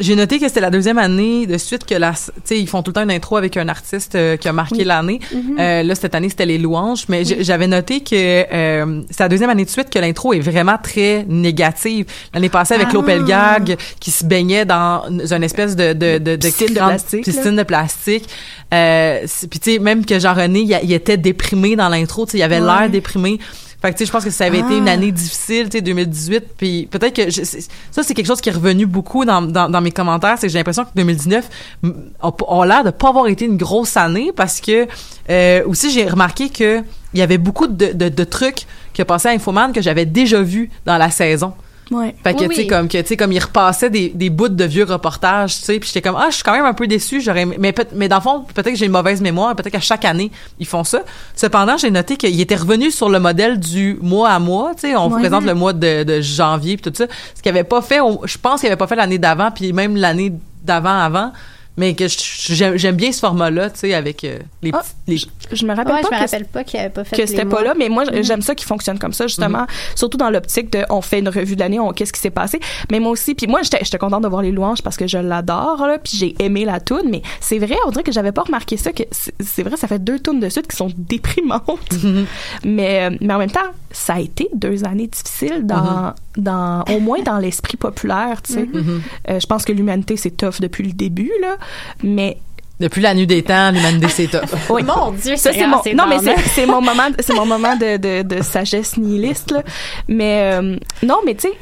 J'ai 0.00 0.16
noté 0.16 0.38
que 0.38 0.48
c'était 0.48 0.60
la 0.60 0.70
deuxième 0.70 0.98
année 0.98 1.46
de 1.46 1.56
suite 1.58 1.84
que 1.84 1.94
la, 1.94 2.12
tu 2.12 2.30
sais, 2.44 2.58
ils 2.60 2.68
font 2.68 2.82
tout 2.82 2.90
le 2.90 2.94
temps 2.94 3.02
une 3.02 3.10
intro 3.10 3.36
avec 3.36 3.56
un 3.56 3.68
artiste 3.68 4.14
euh, 4.14 4.36
qui 4.36 4.48
a 4.48 4.52
marqué 4.52 4.76
Oui. 4.78 4.84
l'année. 4.84 5.20
Mhm. 5.32 5.56
Euh, 5.58 5.82
là, 5.82 5.94
cette 5.94 6.14
année, 6.14 6.28
c'était 6.28 6.46
les 6.46 6.58
louanges, 6.58 7.04
mais 7.08 7.22
j'avais 7.24 7.66
noté 7.66 8.00
que 8.00 8.14
euh, 8.14 9.02
c'est 9.10 9.20
la 9.20 9.28
deuxième 9.28 9.50
année 9.50 9.64
de 9.64 9.70
suite 9.70 9.90
que 9.90 9.98
l'intro 9.98 10.32
est 10.32 10.40
vraiment 10.40 10.76
très 10.82 11.24
négative. 11.28 12.06
L'année 12.34 12.48
passée, 12.48 12.74
avec 12.74 12.88
Ah. 12.90 12.94
Lopelgag, 12.94 13.76
qui 14.00 14.10
se 14.10 14.24
baignait 14.24 14.64
dans 14.64 15.02
une 15.08 15.42
espèce 15.42 15.76
de, 15.76 15.92
de, 15.92 16.18
de, 16.18 16.36
de 16.36 16.46
Piscine 16.46 16.68
de 16.68 16.74
plastique, 16.74 17.24
piscine 17.24 17.56
de 17.56 17.62
plastique. 17.62 18.28
Puis 18.70 19.58
tu 19.60 19.72
sais, 19.72 19.78
même 19.78 20.04
que 20.04 20.18
Jean-René, 20.18 20.60
il, 20.60 20.78
il 20.84 20.92
était 20.92 21.16
déprimé 21.16 21.76
dans 21.76 21.88
l'intro, 21.88 22.26
il 22.32 22.42
avait 22.42 22.60
Ouais. 22.60 22.66
l'air 22.80 22.90
déprimé. 22.90 23.38
Fait 23.82 23.92
que, 23.92 23.98
tu 23.98 23.98
sais, 23.98 24.06
je 24.06 24.12
pense 24.12 24.24
que 24.24 24.30
ça 24.30 24.44
avait 24.46 24.58
été 24.60 24.68
Ah. 24.72 24.76
une 24.78 24.88
année 24.88 25.12
difficile, 25.12 25.68
tu 25.68 25.78
sais, 25.78 25.82
2018. 25.82 26.44
Puis 26.56 26.88
peut-être 26.90 27.14
que 27.14 27.30
je- 27.30 27.42
ça, 27.90 28.02
c'est 28.02 28.14
quelque 28.14 28.26
chose 28.26 28.40
qui 28.40 28.48
est 28.48 28.52
revenu 28.52 28.86
beaucoup 28.86 29.24
dans, 29.24 29.42
dans, 29.42 29.68
dans 29.68 29.80
mes 29.80 29.90
commentaires. 29.92 30.36
C'est 30.38 30.46
que 30.46 30.52
j'ai 30.52 30.58
l'impression 30.58 30.84
que 30.84 30.90
2019 30.96 31.48
m- 31.84 31.94
a, 32.22 32.28
a 32.48 32.66
l'air 32.66 32.84
de 32.84 32.90
pas 32.90 33.08
avoir 33.10 33.26
été 33.28 33.44
une 33.44 33.56
grosse 33.58 33.96
année 33.96 34.32
parce 34.34 34.60
que 34.60 34.86
euh, 35.30 35.62
aussi 35.66 35.90
j'ai 35.90 36.06
remarqué 36.08 36.48
que 36.48 36.82
il 37.14 37.20
y 37.20 37.22
avait 37.22 37.38
beaucoup 37.38 37.66
de, 37.66 37.92
de, 37.92 38.08
de 38.08 38.24
trucs 38.24 38.66
qui 38.92 39.04
passaient 39.04 39.28
à 39.28 39.32
Infoman 39.32 39.72
que 39.72 39.80
j'avais 39.82 40.06
déjà 40.06 40.40
vus 40.42 40.70
dans 40.84 40.96
la 40.98 41.10
saison. 41.10 41.52
Ouais 41.90 42.14
Fait 42.24 42.34
que, 42.34 42.40
Oui, 42.40 42.48
tu 42.48 42.54
sais, 42.56 42.60
oui. 42.62 42.66
comme, 42.66 42.88
que, 42.88 42.98
tu 43.00 43.06
sais, 43.06 43.16
comme 43.16 43.32
ils 43.32 43.38
repassaient 43.38 43.90
des, 43.90 44.08
des 44.08 44.30
bouts 44.30 44.48
de 44.48 44.64
vieux 44.64 44.84
reportages, 44.84 45.56
tu 45.58 45.62
sais, 45.64 45.78
puis 45.78 45.88
j'étais 45.88 46.02
comme, 46.02 46.16
ah, 46.18 46.26
je 46.30 46.34
suis 46.36 46.42
quand 46.44 46.52
même 46.52 46.64
un 46.64 46.74
peu 46.74 46.86
déçue, 46.86 47.20
j'aurais 47.20 47.46
mais, 47.46 47.72
peut- 47.72 47.86
mais 47.94 48.08
dans 48.08 48.16
le 48.16 48.22
fond, 48.22 48.40
peut-être 48.52 48.70
que 48.70 48.76
j'ai 48.76 48.86
une 48.86 48.92
mauvaise 48.92 49.20
mémoire, 49.20 49.54
peut-être 49.54 49.72
qu'à 49.72 49.80
chaque 49.80 50.04
année, 50.04 50.30
ils 50.58 50.66
font 50.66 50.84
ça. 50.84 51.00
Cependant, 51.34 51.76
j'ai 51.76 51.90
noté 51.90 52.16
qu'ils 52.16 52.40
étaient 52.40 52.56
revenus 52.56 52.94
sur 52.94 53.08
le 53.08 53.20
modèle 53.20 53.58
du 53.60 53.98
mois 54.02 54.30
à 54.30 54.38
mois, 54.38 54.72
tu 54.74 54.88
sais, 54.88 54.96
on 54.96 55.10
Ouais. 55.10 55.20
présente 55.20 55.44
le 55.44 55.54
mois 55.54 55.72
de, 55.72 56.02
de 56.02 56.20
janvier 56.20 56.76
puis 56.76 56.90
tout 56.90 56.96
ça, 56.96 57.06
ce 57.34 57.42
qu'ils 57.42 57.50
avaient 57.50 57.64
pas 57.64 57.80
fait, 57.82 58.00
je 58.24 58.38
pense 58.38 58.60
qu'ils 58.60 58.66
avaient 58.68 58.76
pas 58.76 58.86
fait 58.86 58.96
l'année 58.96 59.18
d'avant, 59.18 59.50
puis 59.50 59.72
même 59.72 59.96
l'année 59.96 60.32
d'avant 60.64 60.98
avant, 60.98 61.32
mais 61.76 61.94
que 61.94 62.08
je- 62.08 62.72
j'aime 62.76 62.96
bien 62.96 63.12
ce 63.12 63.20
format-là, 63.20 63.70
tu 63.70 63.80
sais, 63.80 63.94
avec 63.94 64.24
euh, 64.24 64.38
les 64.62 64.72
petits... 64.72 64.94
les- 65.06 65.56
je 65.56 65.66
me 65.66 65.74
rappelle 65.74 65.94
Ouais, 65.94 66.02
pas 66.02 66.08
je 66.08 66.14
me 66.14 66.18
que 66.18 66.24
rappelle 66.24 66.44
pas 66.46 66.64
qu'il 66.64 66.80
avait 66.80 66.88
pas 66.90 67.04
fait 67.04 67.16
que 67.16 67.26
c'était 67.26 67.44
pas 67.44 67.62
là, 67.62 67.74
mais 67.78 67.88
moi 67.88 68.04
Mhm. 68.04 68.22
j'aime 68.24 68.42
ça 68.42 68.54
qui 68.54 68.64
fonctionne 68.64 68.98
comme 68.98 69.12
ça 69.12 69.26
justement, 69.26 69.66
surtout 69.94 70.16
dans 70.18 70.30
l'optique 70.30 70.70
de 70.72 70.84
on 70.90 71.00
fait 71.00 71.18
une 71.18 71.28
revue 71.28 71.54
de 71.54 71.60
l'année, 71.60 71.78
on 71.78 71.92
qu'est-ce 71.92 72.12
qui 72.12 72.20
s'est 72.20 72.30
passé. 72.30 72.60
Mais 72.90 72.98
moi 73.00 73.10
aussi, 73.12 73.34
puis 73.34 73.46
moi 73.46 73.60
j'étais 73.62 73.98
contente 73.98 74.22
de 74.22 74.28
voir 74.28 74.42
les 74.42 74.52
louanges 74.52 74.82
parce 74.82 74.96
que 74.96 75.06
je 75.06 75.18
l'adore 75.18 75.86
là, 75.86 75.98
puis 75.98 76.16
j'ai 76.16 76.34
aimé 76.44 76.64
la 76.64 76.80
tune, 76.80 77.08
mais 77.10 77.22
c'est 77.40 77.58
vrai, 77.58 77.76
on 77.86 77.90
dirait 77.90 78.02
que 78.04 78.12
j'avais 78.12 78.32
pas 78.32 78.42
remarqué 78.42 78.76
ça 78.76 78.92
que 78.92 79.02
c'est 79.10 79.62
vrai, 79.62 79.76
ça 79.76 79.86
fait 79.88 79.98
deux 80.02 80.18
tunes 80.18 80.40
de 80.40 80.48
suite 80.48 80.66
qui 80.68 80.76
sont 80.76 80.90
déprimantes. 80.96 81.62
mais 82.64 83.10
euh, 83.10 83.16
mais 83.20 83.34
en 83.34 83.38
même 83.38 83.50
temps, 83.50 83.60
ça 83.90 84.14
a 84.14 84.20
été 84.20 84.48
deux 84.54 84.84
années 84.84 85.06
difficiles 85.06 85.64
dans 85.66 86.12
dans 86.36 86.84
au 86.94 87.00
moins 87.00 87.22
dans 87.22 87.38
l'esprit 87.38 87.76
populaire, 87.76 88.42
tu 88.42 88.52
sais. 88.54 88.68
Mhm. 88.72 89.02
Euh, 89.30 89.40
je 89.40 89.46
pense 89.46 89.64
que 89.64 89.72
l'humanité 89.72 90.16
c'est 90.16 90.30
tough 90.36 90.60
depuis 90.60 90.84
le 90.84 90.92
début 90.92 91.30
là, 91.40 91.56
mais 92.02 92.38
Depuis 92.80 93.00
la 93.00 93.14
nuit 93.14 93.26
des 93.26 93.42
temps, 93.42 93.70
l'humanité, 93.70 94.08
c'est 94.08 94.26
tough. 94.26 94.50
oui. 94.70 94.82
Mon 94.82 95.12
Dieu, 95.12 95.36
Ça, 95.36 95.52
c'est 95.52 95.66
mon, 95.66 95.82
non, 95.94 96.06
mais 96.08 96.18
c'est, 96.18 96.36
c'est 96.54 96.66
mon 96.66 96.80
moment, 96.82 97.08
de- 97.10 97.16
c'est 97.20 97.34
mon 97.34 97.46
moment 97.46 97.74
de, 97.76 97.96
de, 97.96 98.22
de 98.22 98.42
sagesse 98.42 98.96
nihiliste, 98.96 99.50
là. 99.52 99.62
Mais, 100.08 100.52
euh, 100.54 100.76
non, 101.02 101.20
mais 101.24 101.34
tu 101.34 101.48
sais, 101.48 101.54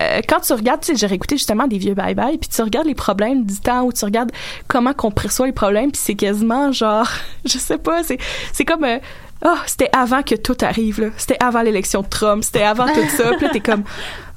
euh, 0.00 0.20
quand 0.28 0.40
tu 0.40 0.52
regardes, 0.52 0.80
tu 0.80 0.88
sais, 0.92 0.96
j'ai 0.96 1.06
réécouté 1.06 1.36
justement 1.36 1.66
des 1.66 1.78
vieux 1.78 1.94
bye-bye, 1.94 2.38
puis 2.38 2.50
tu 2.54 2.60
regardes 2.62 2.86
les 2.86 2.94
problèmes 2.96 3.46
du 3.46 3.58
temps, 3.60 3.84
ou 3.84 3.92
tu 3.92 4.04
regardes 4.04 4.30
comment 4.68 4.92
qu'on 4.92 5.10
perçoit 5.10 5.46
les 5.46 5.52
problèmes, 5.52 5.90
puis 5.92 6.00
c'est 6.04 6.16
quasiment 6.16 6.72
genre, 6.72 7.08
je 7.44 7.58
sais 7.58 7.78
pas, 7.78 8.02
c'est, 8.02 8.18
c'est 8.52 8.64
comme... 8.64 8.84
euh, 8.84 8.98
ah, 9.44 9.58
c'était 9.66 9.90
avant 9.94 10.22
que 10.22 10.34
tout 10.34 10.56
arrive, 10.62 10.98
là. 11.00 11.08
C'était 11.18 11.36
avant 11.40 11.60
l'élection 11.60 12.00
de 12.00 12.06
Trump, 12.08 12.42
c'était 12.42 12.62
avant 12.62 12.86
tout 12.86 13.06
ça. 13.16 13.32
Puis 13.36 13.44
là, 13.46 13.50
t'es 13.52 13.60
comme, 13.60 13.84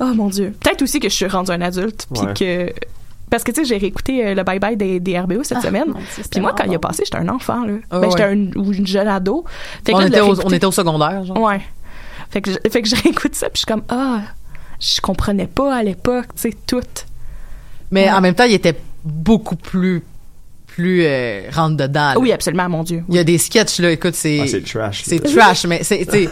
oh 0.01 0.11
mon 0.13 0.27
Dieu. 0.27 0.53
Peut-être 0.59 0.81
aussi 0.81 0.99
que 0.99 1.07
je 1.07 1.15
suis 1.15 1.25
rendu 1.25 1.51
un 1.51 1.61
adulte, 1.61 2.05
puis 2.13 2.21
Ouais. 2.25 2.33
que. 2.33 2.73
Parce 3.29 3.43
que, 3.43 3.51
tu 3.51 3.61
sais, 3.61 3.65
j'ai 3.65 3.77
réécouté 3.77 4.25
euh, 4.25 4.33
le 4.35 4.43
bye-bye 4.43 4.75
des, 4.75 4.99
des 4.99 5.19
RBO 5.19 5.43
cette 5.43 5.59
Ah, 5.59 5.61
semaine. 5.61 5.93
Dieu, 5.93 6.23
Puis 6.31 6.39
moi, 6.41 6.51
quand 6.51 6.63
il 6.63 6.67
a 6.67 6.67
vraiment 6.67 6.79
passé, 6.79 7.03
j'étais 7.05 7.17
un 7.17 7.29
enfant, 7.29 7.63
là. 7.65 7.73
Ah, 7.91 7.99
ben, 7.99 8.09
j'étais 8.09 8.23
ouais. 8.23 8.49
un, 8.55 8.59
ou 8.59 8.73
une 8.73 8.87
jeune 8.87 9.07
ado. 9.07 9.45
Fait 9.85 9.91
que 9.91 9.97
On 9.97 9.99
là, 10.01 10.07
était, 10.07 10.21
au, 10.21 10.35
on 10.45 10.49
était 10.49 10.65
au 10.65 10.71
secondaire, 10.71 11.23
genre. 11.25 11.39
Ouais. 11.39 11.61
Fait 12.31 12.41
que, 12.41 12.51
je, 12.51 12.57
fait 12.69 12.81
que 12.81 12.87
je 12.89 12.95
réécoute 13.03 13.35
ça, 13.35 13.47
puis 13.49 13.55
je 13.55 13.59
suis 13.59 13.65
comme, 13.65 13.83
ah, 13.89 14.21
je 14.79 14.99
comprenais 15.01 15.47
pas 15.47 15.75
à 15.75 15.83
l'époque, 15.83 16.27
tu 16.35 16.49
sais, 16.49 16.53
tout. 16.65 16.81
Mais 17.91 18.05
Ouais. 18.05 18.11
en 18.11 18.21
même 18.21 18.35
temps, 18.35 18.43
il 18.45 18.53
était 18.53 18.79
beaucoup 19.03 19.55
plus 19.55 20.03
plus 20.79 21.01
euh, 21.03 21.41
rentre 21.51 21.75
dedans. 21.75 22.13
là. 22.13 22.19
Oui, 22.19 22.31
absolument, 22.31 22.69
mon 22.69 22.83
Dieu. 22.83 23.03
Il 23.09 23.15
y 23.15 23.19
a 23.19 23.23
des 23.23 23.37
sketchs 23.37 23.79
là, 23.79 23.91
écoute, 23.91 24.15
c'est 24.15 24.39
Ah, 24.41 24.47
c'est 24.47 24.63
trash. 24.63 25.01
c'est 25.05 25.19
trash, 25.19 25.65
mais 25.65 25.83
c'est 25.83 26.05
tu 26.05 26.11
sais, 26.11 26.29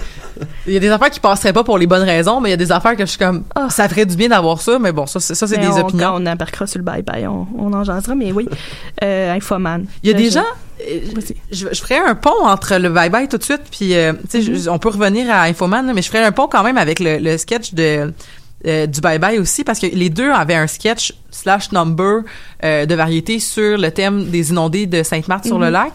il 0.68 0.74
y 0.74 0.78
a 0.78 0.80
des 0.80 0.90
affaires 0.90 1.10
qui 1.10 1.20
passeraient 1.20 1.52
pas 1.54 1.64
pour 1.64 1.78
les 1.78 1.88
bonnes 1.88 2.04
raisons, 2.04 2.40
mais 2.40 2.50
il 2.50 2.52
y 2.52 2.54
a 2.54 2.58
des 2.58 2.72
affaires 2.72 2.96
que 2.96 3.06
je 3.06 3.10
suis 3.10 3.18
comme 3.20 3.44
Ah. 3.56 3.70
ça 3.70 3.90
ferait 3.90 4.06
du 4.06 4.16
bien 4.16 4.30
d'avoir 4.30 4.62
ça, 4.62 4.80
mais 4.80 4.92
bon, 4.94 5.06
ça 5.06 5.20
c'est 5.20 5.36
ça 5.36 5.48
c'est 5.48 5.58
Mais 5.58 5.64
des 5.68 5.74
on, 5.74 5.80
opinions. 5.88 6.12
Quand 6.12 6.22
on 6.22 6.26
embarquera 6.26 6.66
sur 6.68 6.80
le 6.80 6.86
bye-bye, 6.86 7.28
on, 7.28 7.48
on 7.58 7.74
en 7.74 7.84
jasera, 7.84 8.16
mais 8.16 8.32
oui. 8.32 8.48
Euh, 9.04 9.34
Infoman. 9.34 9.86
Il 10.04 10.10
y 10.10 10.14
a 10.14 10.16
Euh, 10.16 10.20
des 10.20 10.26
je- 10.30 10.34
gens 10.36 10.44
euh, 10.90 11.22
je, 11.52 11.68
je 11.72 11.82
ferais 11.82 11.98
un 12.00 12.16
pont 12.16 12.46
entre 12.46 12.78
le 12.78 12.90
bye 12.90 13.10
bye 13.10 13.28
tout 13.28 13.38
de 13.38 13.44
suite 13.44 13.62
puis 13.70 13.96
euh, 13.96 14.14
tu 14.30 14.42
sais 14.42 14.52
Mm-hmm. 14.52 14.70
on 14.70 14.80
peut 14.80 14.90
revenir 14.90 15.30
à 15.30 15.44
Infoman 15.44 15.86
là, 15.86 15.94
mais 15.94 16.02
je 16.02 16.08
ferais 16.10 16.24
un 16.24 16.32
pont 16.32 16.48
quand 16.48 16.64
même 16.64 16.78
avec 16.78 17.00
le, 17.00 17.18
le 17.18 17.38
sketch 17.38 17.74
de 17.74 18.12
euh, 18.66 18.88
du 18.88 19.02
bye 19.02 19.20
bye 19.20 19.38
aussi 19.38 19.64
parce 19.64 19.78
que 19.80 19.86
les 19.86 20.10
deux 20.10 20.32
avaient 20.32 20.56
un 20.56 20.66
sketch 20.68 21.14
slash 21.30 21.72
number 21.72 22.22
euh, 22.64 22.86
de 22.88 22.96
variété 22.96 23.40
sur 23.40 23.78
le 23.78 23.92
thème 23.92 24.26
des 24.30 24.50
inondés 24.50 24.88
de 24.88 25.04
Sainte-Marthe 25.04 25.46
sur 25.46 25.60
le 25.60 25.68
Mhm. 25.68 25.74
lac 25.74 25.94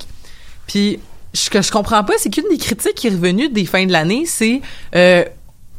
puis 0.66 1.00
ce 1.34 1.50
que 1.50 1.60
je 1.60 1.72
comprends 1.72 2.04
pas 2.04 2.14
c'est 2.18 2.30
qu'une 2.30 2.48
des 2.50 2.58
critiques 2.58 2.94
qui 2.94 3.08
est 3.08 3.10
revenue 3.10 3.48
des 3.48 3.64
fins 3.64 3.84
de 3.86 3.90
l'année 3.92 4.24
c'est 4.26 4.60
euh, 4.94 5.24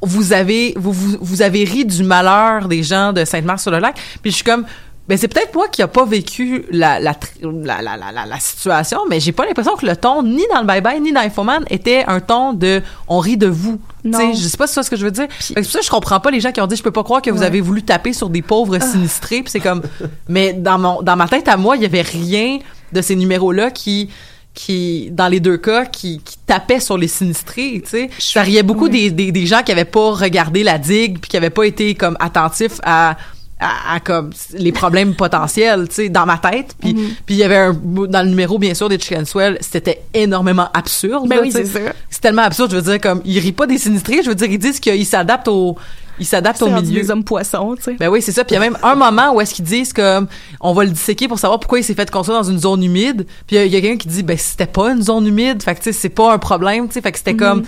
vous 0.01 0.33
avez 0.33 0.73
vous, 0.75 0.91
vous, 0.91 1.17
vous 1.21 1.41
avez 1.41 1.63
ri 1.63 1.85
du 1.85 2.03
malheur 2.03 2.67
des 2.67 2.83
gens 2.83 3.13
de 3.13 3.23
Sainte-Marthe 3.23 3.61
sur 3.61 3.71
le 3.71 3.79
lac 3.79 3.97
puis 4.21 4.31
je 4.31 4.35
suis 4.35 4.43
comme 4.43 4.65
ben 5.07 5.17
c'est 5.17 5.27
peut-être 5.27 5.53
moi 5.53 5.67
qui 5.67 5.81
a 5.81 5.87
pas 5.89 6.05
vécu 6.05 6.65
la 6.71 6.99
la, 6.99 7.13
la, 7.41 7.81
la, 8.25 8.39
situation, 8.39 8.99
mais 9.09 9.19
j'ai 9.19 9.33
pas 9.33 9.45
l'impression 9.45 9.75
que 9.75 9.85
le 9.85 9.97
ton, 9.97 10.23
ni 10.23 10.43
dans 10.53 10.61
le 10.61 10.65
Bye 10.65 10.79
Bye, 10.81 11.01
ni 11.01 11.11
dans 11.11 11.19
Infoman, 11.19 11.65
était 11.69 12.05
un 12.07 12.21
ton 12.21 12.53
de 12.53 12.81
on 13.09 13.19
rit 13.19 13.35
de 13.35 13.47
vous. 13.47 13.81
Tu 14.03 14.09
Non. 14.09 14.17
sais, 14.17 14.33
je 14.33 14.47
sais 14.47 14.55
pas 14.57 14.65
si 14.65 14.73
c'est 14.73 14.79
ça 14.79 14.83
ce 14.83 14.89
que 14.89 14.95
je 14.95 15.03
veux 15.03 15.11
dire. 15.11 15.27
C'est 15.39 15.55
pour 15.55 15.65
ça 15.65 15.79
je 15.83 15.89
comprends 15.89 16.21
pas 16.21 16.31
les 16.31 16.39
gens 16.39 16.53
qui 16.53 16.61
ont 16.61 16.67
dit 16.67 16.77
je 16.77 16.83
peux 16.83 16.91
pas 16.91 17.03
croire 17.03 17.21
que 17.21 17.29
vous 17.31 17.43
avez 17.43 17.59
voulu 17.59 17.83
taper 17.83 18.13
sur 18.13 18.29
des 18.29 18.41
pauvres 18.41 18.79
sinistrés. 18.81 19.41
Puis 19.41 19.51
c'est 19.51 19.59
comme, 19.59 19.81
mais 20.29 20.53
dans 20.53 20.79
mon 20.79 21.01
dans 21.01 21.17
ma 21.17 21.27
tête 21.27 21.49
à 21.49 21.57
moi, 21.57 21.75
il 21.75 21.81
y 21.81 21.85
avait 21.85 22.01
rien 22.01 22.59
de 22.93 23.01
ces 23.01 23.15
numéros-là 23.17 23.71
qui 23.71 24.09
qui 24.53 25.09
dans 25.11 25.27
les 25.27 25.39
deux 25.39 25.57
cas 25.57 25.85
qui, 25.85 26.21
qui 26.23 26.37
tapaient 26.45 26.79
sur 26.79 26.95
les 26.95 27.07
sinistrés 27.07 27.81
tu 27.83 27.89
sais 27.89 28.09
ça 28.19 28.43
riait 28.43 28.61
beaucoup 28.61 28.87
des, 28.87 29.09
des, 29.09 29.31
des 29.31 29.45
gens 29.47 29.63
qui 29.63 29.71
avaient 29.71 29.83
pas 29.83 30.11
regardé 30.11 30.61
la 30.61 30.77
digue 30.77 31.17
puis 31.19 31.27
qui 31.31 31.37
avaient 31.37 31.49
pas 31.49 31.63
été 31.65 31.95
comme 31.95 32.15
attentifs 32.19 32.79
à 32.83 33.17
à, 33.63 33.95
à 33.95 33.99
comme 33.99 34.31
les 34.53 34.71
problèmes 34.71 35.15
potentiels, 35.15 35.87
tu 35.87 35.95
sais, 35.95 36.09
dans 36.09 36.25
ma 36.25 36.37
tête. 36.37 36.75
Puis 36.79 36.93
Mhm. 36.93 37.09
puis 37.25 37.35
il 37.35 37.37
y 37.37 37.43
avait 37.43 37.57
un 37.57 37.73
dans 37.73 38.21
le 38.23 38.29
numéro 38.29 38.59
bien 38.59 38.73
sûr 38.73 38.89
des 38.89 38.99
Chicken 38.99 39.25
Swell, 39.25 39.57
c'était 39.61 40.03
énormément 40.13 40.69
absurde. 40.73 41.27
Ben 41.27 41.37
là, 41.37 41.41
oui, 41.41 41.51
c'est 41.51 41.65
ça. 41.65 41.79
C'est 42.09 42.21
tellement 42.21 42.41
absurde, 42.43 42.71
je 42.71 42.75
veux 42.75 42.81
dire 42.81 42.99
comme 43.01 43.21
ils 43.25 43.39
rient 43.39 43.51
pas 43.53 43.65
des 43.67 43.77
sinistrés, 43.77 44.21
je 44.23 44.29
veux 44.29 44.35
dire 44.35 44.47
ils 44.51 44.59
disent 44.59 44.79
qu'ils 44.79 45.05
s'adaptent 45.05 45.47
au 45.47 45.77
ils 46.19 46.25
s'adaptent 46.27 46.61
au 46.61 46.69
milieu. 46.69 47.01
des 47.01 47.09
hommes 47.09 47.23
poissons, 47.23 47.73
tu 47.75 47.83
sais. 47.83 47.93
Ben 47.99 48.07
oui, 48.07 48.21
c'est 48.21 48.31
ça. 48.31 48.43
Puis 48.43 48.55
il 48.55 48.59
y 48.59 48.61
a 48.61 48.69
même 48.69 48.77
un 48.83 48.93
moment 48.93 49.33
où 49.33 49.41
est-ce 49.41 49.53
qu'ils 49.55 49.65
disent 49.65 49.93
comme 49.93 50.27
on 50.61 50.71
va 50.73 50.83
le 50.83 50.91
disséquer 50.91 51.27
pour 51.27 51.39
savoir 51.39 51.59
pourquoi 51.59 51.79
il 51.79 51.83
s'est 51.83 51.95
fait 51.95 52.11
construire 52.11 52.37
dans 52.43 52.49
une 52.51 52.59
zone 52.59 52.83
humide. 52.83 53.25
Puis 53.47 53.55
il 53.55 53.65
y 53.71 53.75
a- 53.77 53.81
quelqu'un 53.81 53.97
qui 53.97 54.07
dit 54.09 54.21
ben 54.21 54.37
c'était 54.37 54.67
pas 54.67 54.91
une 54.91 55.01
zone 55.01 55.25
humide, 55.25 55.63
fait 55.63 55.73
que 55.73 55.79
tu 55.79 55.85
sais 55.85 55.91
c'est 55.93 56.09
pas 56.09 56.31
un 56.33 56.37
problème, 56.37 56.87
tu 56.87 56.93
sais, 56.93 57.01
fait 57.01 57.11
que 57.11 57.17
c'était 57.17 57.35
comme 57.35 57.63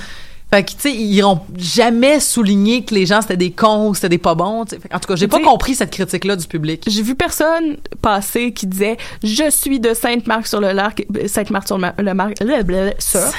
fait 0.51 0.63
que 0.63 0.71
tu 0.71 0.75
sais 0.79 0.91
ils 0.93 1.13
iront 1.15 1.39
jamais 1.58 2.19
souligné 2.19 2.84
que 2.86 2.93
les 2.93 3.05
gens 3.05 3.21
c'était 3.21 3.36
des 3.38 3.51
cons, 3.51 3.89
ou 3.89 3.95
c'était 3.95 4.10
des 4.10 4.17
pas 4.17 4.36
bons, 4.36 4.62
En 4.62 4.65
tout 4.99 5.08
cas, 5.08 5.15
j'ai 5.15 5.27
pas 5.27 5.39
compris 5.41 5.75
cette 5.75 5.91
critique 5.91 6.23
là 6.23 6.36
du 6.36 6.47
public. 6.47 6.84
J'ai 6.88 7.01
vu 7.01 7.15
personne 7.15 7.77
passer 8.01 8.51
qui 8.51 8.67
disait 8.67 8.97
je 9.23 9.49
suis 9.49 9.79
de 9.79 9.93
Sainte-Marc 9.93 10.47
sur 10.47 10.62
le 10.62 10.71
lac 10.71 11.05
Sainte-Marc 11.27 11.67
sur 11.67 11.77
le, 11.77 11.81
Mar- 11.81 11.93
le 11.97 12.13
Mar- 12.13 12.29
le- 12.41 12.62
le- 12.63 12.93
ça 12.99 13.31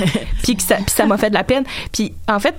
puis 0.42 0.56
ça 0.88 1.06
m'a 1.06 1.16
fait 1.16 1.30
de 1.30 1.34
la 1.34 1.44
peine. 1.44 1.64
Puis 1.92 2.12
en 2.28 2.40
fait 2.40 2.54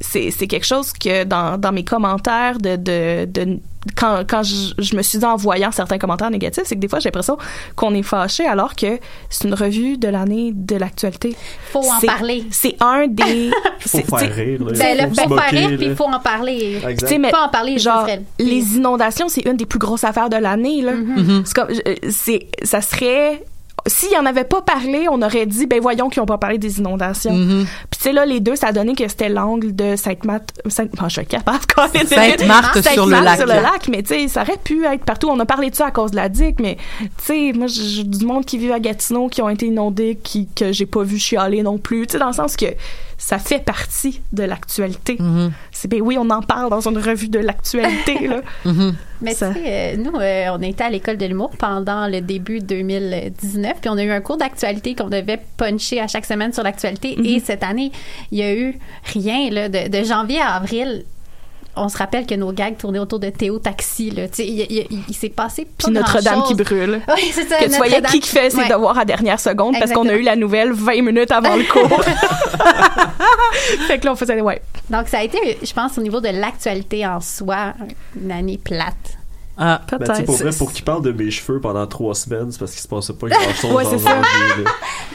c'est 0.00 0.30
c'est 0.30 0.46
quelque 0.46 0.66
chose 0.66 0.92
que 0.92 1.24
dans, 1.24 1.58
dans 1.58 1.72
mes 1.72 1.84
commentaires 1.84 2.58
de 2.58 2.76
de, 2.76 3.24
de 3.24 3.58
quand, 3.94 4.22
quand 4.28 4.42
je, 4.42 4.72
je 4.78 4.96
me 4.96 5.02
suis 5.02 5.18
dit 5.18 5.24
en 5.24 5.36
voyant 5.36 5.70
certains 5.70 5.98
commentaires 5.98 6.30
négatifs, 6.30 6.64
c'est 6.66 6.74
que 6.74 6.80
des 6.80 6.88
fois 6.88 6.98
j'ai 6.98 7.08
l'impression 7.08 7.36
qu'on 7.74 7.94
est 7.94 8.02
fâché 8.02 8.46
alors 8.46 8.74
que 8.74 8.98
c'est 9.30 9.48
une 9.48 9.54
revue 9.54 9.96
de 9.98 10.08
l'année 10.08 10.52
de 10.54 10.76
l'actualité. 10.76 11.36
Faut 11.72 11.80
en 11.80 12.00
parler. 12.06 12.44
C'est 12.50 12.76
un 12.80 13.06
des. 13.06 13.50
Faut 13.80 13.98
c'est- 13.98 14.02
faire 14.18 14.34
rire. 14.34 14.60
Là. 14.64 14.72
Ben, 14.72 14.98
Faut 15.14 15.22
le 15.22 15.28
faut 15.28 15.36
faire 15.38 15.50
rire, 15.50 15.78
puis 15.78 15.86
il 15.86 15.96
faut 15.96 16.04
en 16.04 16.20
parler. 16.20 16.76
Exact. 16.76 16.98
Tu 17.00 17.06
sais, 17.06 17.18
mais 17.18 17.30
Pas 17.30 17.46
en 17.46 17.48
parler, 17.48 17.78
genre, 17.78 18.06
les 18.38 18.76
inondations, 18.76 19.28
c'est 19.28 19.42
une 19.46 19.56
des 19.56 19.66
plus 19.66 19.78
grosses 19.78 20.04
affaires 20.04 20.28
de 20.30 20.36
l'année, 20.36 20.82
là. 20.82 20.92
Mhm. 20.92 21.42
C'est 21.44 21.54
comme, 21.54 21.68
euh, 21.70 21.94
c'est, 22.10 22.48
ça 22.62 22.80
serait, 22.80 23.42
s'ils 23.86 24.16
en 24.16 24.26
avaient 24.26 24.44
pas 24.44 24.62
parlé, 24.62 25.06
on 25.10 25.20
aurait 25.22 25.46
dit, 25.46 25.66
ben 25.66 25.80
voyons 25.80 26.08
qu'ils 26.08 26.22
ont 26.22 26.26
pas 26.26 26.38
parlé 26.38 26.58
des 26.58 26.78
inondations. 26.78 27.32
Mhm. 27.32 27.66
Puis 27.90 27.98
tu 27.98 28.04
sais, 28.04 28.12
là, 28.12 28.26
les 28.26 28.40
deux, 28.40 28.56
ça 28.56 28.68
a 28.68 28.72
donné 28.72 28.94
que 28.94 29.06
c'était 29.08 29.28
l'angle 29.28 29.74
de 29.74 29.96
Sainte-Marthe, 29.96 30.52
Sainte, 30.68 30.90
bon, 30.94 31.08
je 31.08 31.20
suis 31.20 31.26
capable. 31.26 31.58
Sainte-Marthe 32.06 32.82
sur 32.82 33.06
le 33.06 33.12
Sainte-Marthe 33.12 33.24
lac. 33.24 33.38
sur 33.38 33.46
le 33.46 33.54
lac, 33.54 33.88
mais 33.88 34.02
tu 34.02 34.14
sais, 34.14 34.28
ça 34.28 34.42
aurait 34.42 34.58
pu 34.62 34.84
être 34.84 35.04
partout. 35.04 35.28
On 35.28 35.38
a 35.40 35.46
parlé 35.46 35.70
de 35.70 35.74
ça 35.74 35.86
à 35.86 35.90
cause 35.90 36.10
de 36.10 36.16
la 36.16 36.28
digue, 36.28 36.56
mais 36.60 36.76
tu 37.00 37.06
sais, 37.24 37.52
moi, 37.54 37.66
j'ai 37.66 37.96
j'ai 37.96 38.04
du 38.04 38.26
monde 38.26 38.44
qui 38.44 38.58
vit 38.58 38.72
à 38.72 38.80
Gatineau, 38.80 39.28
qui 39.28 39.42
ont 39.42 39.48
été 39.48 39.66
inondés, 39.66 40.18
qui, 40.22 40.48
que 40.54 40.72
j'ai 40.72 40.86
pas 40.86 41.02
vu 41.02 41.18
chialer 41.18 41.62
non 41.62 41.78
plus. 41.78 42.06
Tu 42.06 42.12
sais, 42.12 42.18
dans 42.18 42.28
le 42.28 42.32
sens 42.32 42.56
que 42.56 42.66
ça 43.18 43.38
fait 43.38 43.58
partie 43.64 44.20
de 44.32 44.42
l'actualité. 44.42 45.16
Mhm. 45.18 45.52
C'est 45.72 45.88
ben 45.88 46.00
oui, 46.02 46.16
on 46.18 46.28
en 46.30 46.42
parle 46.42 46.70
dans 46.70 46.86
une 46.86 46.98
revue 46.98 47.28
de 47.28 47.38
l'actualité 47.38 48.26
là. 48.28 48.40
Mhm. 48.64 48.94
Mais 49.22 49.34
Ça- 49.34 49.52
tu 49.54 49.60
sais, 49.62 49.64
euh, 49.66 49.96
nous, 49.96 50.14
euh, 50.18 50.48
on 50.52 50.60
était 50.60 50.84
à 50.84 50.90
l'école 50.90 51.16
de 51.16 51.24
l'humour 51.26 51.50
pendant 51.58 52.06
le 52.06 52.20
début 52.20 52.60
2019, 52.60 53.80
puis 53.80 53.88
on 53.90 53.96
a 53.96 54.02
eu 54.04 54.10
un 54.10 54.20
cours 54.20 54.36
d'actualité 54.36 54.94
qu'on 54.94 55.08
devait 55.08 55.40
puncher 55.56 56.00
à 56.00 56.06
chaque 56.06 56.26
semaine 56.26 56.52
sur 56.52 56.62
l'actualité. 56.62 57.16
Et 57.24 57.40
cette 57.40 57.62
année, 57.62 57.92
il 58.30 58.38
y 58.38 58.42
a 58.42 58.54
eu 58.54 58.78
rien 59.12 59.50
là, 59.50 59.68
de, 59.68 59.88
de 59.88 60.04
janvier 60.04 60.40
à 60.40 60.54
avril. 60.54 61.04
On 61.78 61.88
se 61.88 61.98
rappelle 61.98 62.26
que 62.26 62.34
nos 62.34 62.52
gags 62.52 62.76
tournaient 62.78 62.98
autour 62.98 63.18
de 63.18 63.28
Théo 63.30 63.58
Taxi. 63.58 64.10
Là. 64.10 64.24
Il, 64.38 64.44
il- 64.44 64.86
il- 64.90 65.02
il 65.08 65.14
s'est 65.14 65.28
passé 65.28 65.64
pas 65.64 65.70
Puis 65.84 65.92
Notre-Dame 65.92 66.42
qui 66.46 66.54
grand-chose. 66.54 66.56
brûle. 66.56 67.00
Oui, 67.08 67.30
c'est 67.32 67.48
ça. 67.48 67.58
Que 67.58 67.64
tu 67.70 67.76
voyais 67.76 68.00
qui 68.02 68.20
qui 68.20 68.28
fait 68.30 68.50
ses 68.50 68.56
Ouais. 68.58 68.68
devoirs 68.68 68.98
à 68.98 69.04
dernière 69.04 69.38
seconde 69.40 69.74
parce 69.78 69.92
qu'on 69.92 70.08
a 70.08 70.14
eu 70.14 70.22
la 70.22 70.36
nouvelle 70.36 70.72
20 70.72 71.02
minutes 71.02 71.30
avant 71.30 71.54
le 71.56 71.64
cours. 71.64 72.00
fait 73.86 73.98
que 73.98 74.04
là 74.06 74.12
on 74.12 74.16
faisait 74.16 74.40
ouais. 74.40 74.62
Donc, 74.90 75.08
ça 75.08 75.18
a 75.18 75.22
été, 75.22 75.58
je 75.62 75.72
pense, 75.72 75.98
au 75.98 76.00
niveau 76.00 76.20
de 76.20 76.28
l'actualité 76.28 77.06
en 77.06 77.20
soi, 77.20 77.74
une 78.20 78.30
année 78.30 78.58
plate. 78.62 78.94
Ah, 79.58 79.80
Ben, 79.90 79.98
tu 80.06 80.14
sais, 80.14 80.22
pour 80.24 80.36
vrai, 80.36 80.52
C'est- 80.52 80.58
pour 80.58 80.70
qu'il 80.72 80.84
parle 80.84 81.02
de 81.02 81.12
mes 81.12 81.30
cheveux 81.30 81.60
pendant 81.60 81.86
trois 81.86 82.14
semaines, 82.14 82.52
c'est 82.52 82.58
parce 82.58 82.72
qu'il 82.72 82.80
se 82.82 82.88
passait 82.88 83.14
pas 83.14 83.28
grand 83.28 83.54
chose 83.54 83.72
Ouais, 83.72 83.84
dans 83.84 83.98
ça. 83.98 84.20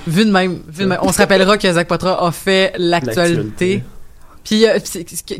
Vu 0.07 0.25
de 0.25 0.31
même, 0.31 0.61
vu 0.67 0.83
de 0.83 0.89
même. 0.89 0.97
On 1.03 1.11
se 1.11 1.19
rappellera 1.19 1.57
que 1.59 1.71
Zach 1.71 1.87
Potra 1.87 2.25
a 2.25 2.31
fait 2.31 2.73
l'actualité. 2.77 3.83
Puis 4.43 4.65
euh, 4.67 4.79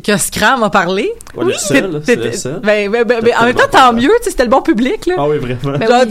que 0.04 0.16
Scram 0.16 0.62
a 0.62 0.70
parlé. 0.70 1.12
Ouais, 1.34 1.44
le 1.46 1.52
seul, 1.54 2.00
c'est 2.04 2.14
le 2.16 2.22
T'étais- 2.22 2.36
seul. 2.36 2.60
Ben, 2.62 2.90
ben, 2.90 3.04
ben, 3.04 3.20
ben, 3.20 3.32
en 3.40 3.44
même 3.46 3.54
temps, 3.56 3.62
tant 3.70 3.92
mieux, 3.92 4.10
tu 4.18 4.24
sais, 4.24 4.30
c'était 4.30 4.44
le 4.44 4.48
bon 4.50 4.62
public, 4.62 5.06
là. 5.06 5.14
Ah 5.18 5.28
oui, 5.28 5.38
vraiment. 5.38 5.76
Ben 5.78 5.88
Genre, 5.88 6.02
oui. 6.06 6.08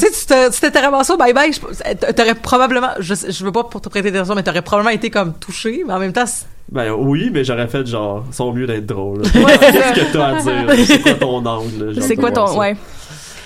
tu 0.51 0.59
t'étais 0.59 0.79
ramassé 0.79 1.13
au 1.13 1.17
bye-bye, 1.17 1.57
t'aurais 2.15 2.35
probablement, 2.35 2.89
je, 2.99 3.13
je 3.29 3.45
veux 3.45 3.51
pas 3.51 3.63
pour 3.63 3.79
te 3.81 3.87
prêter 3.89 4.09
attention, 4.09 4.35
mais 4.35 4.43
t'aurais 4.43 4.61
probablement 4.61 4.93
été 4.93 5.09
comme 5.09 5.33
touché, 5.33 5.83
mais 5.87 5.93
en 5.93 5.99
même 5.99 6.11
temps, 6.13 6.25
Ben 6.69 6.91
oui, 6.91 7.29
mais 7.33 7.43
j'aurais 7.45 7.67
fait 7.67 7.85
genre, 7.85 8.25
sont 8.31 8.51
mieux 8.53 8.67
d'être 8.67 8.85
drôle. 8.85 9.21
Qu'est-ce 9.23 10.01
que 10.01 10.13
t'as 10.13 10.27
à 10.27 10.41
dire? 10.41 10.85
C'est 10.85 10.99
quoi 11.01 11.13
ton 11.13 11.45
angle? 11.45 11.95
C'est 12.01 12.15
quoi 12.17 12.31
ton 12.31 12.47
ça. 12.47 12.57
ouais. 12.57 12.75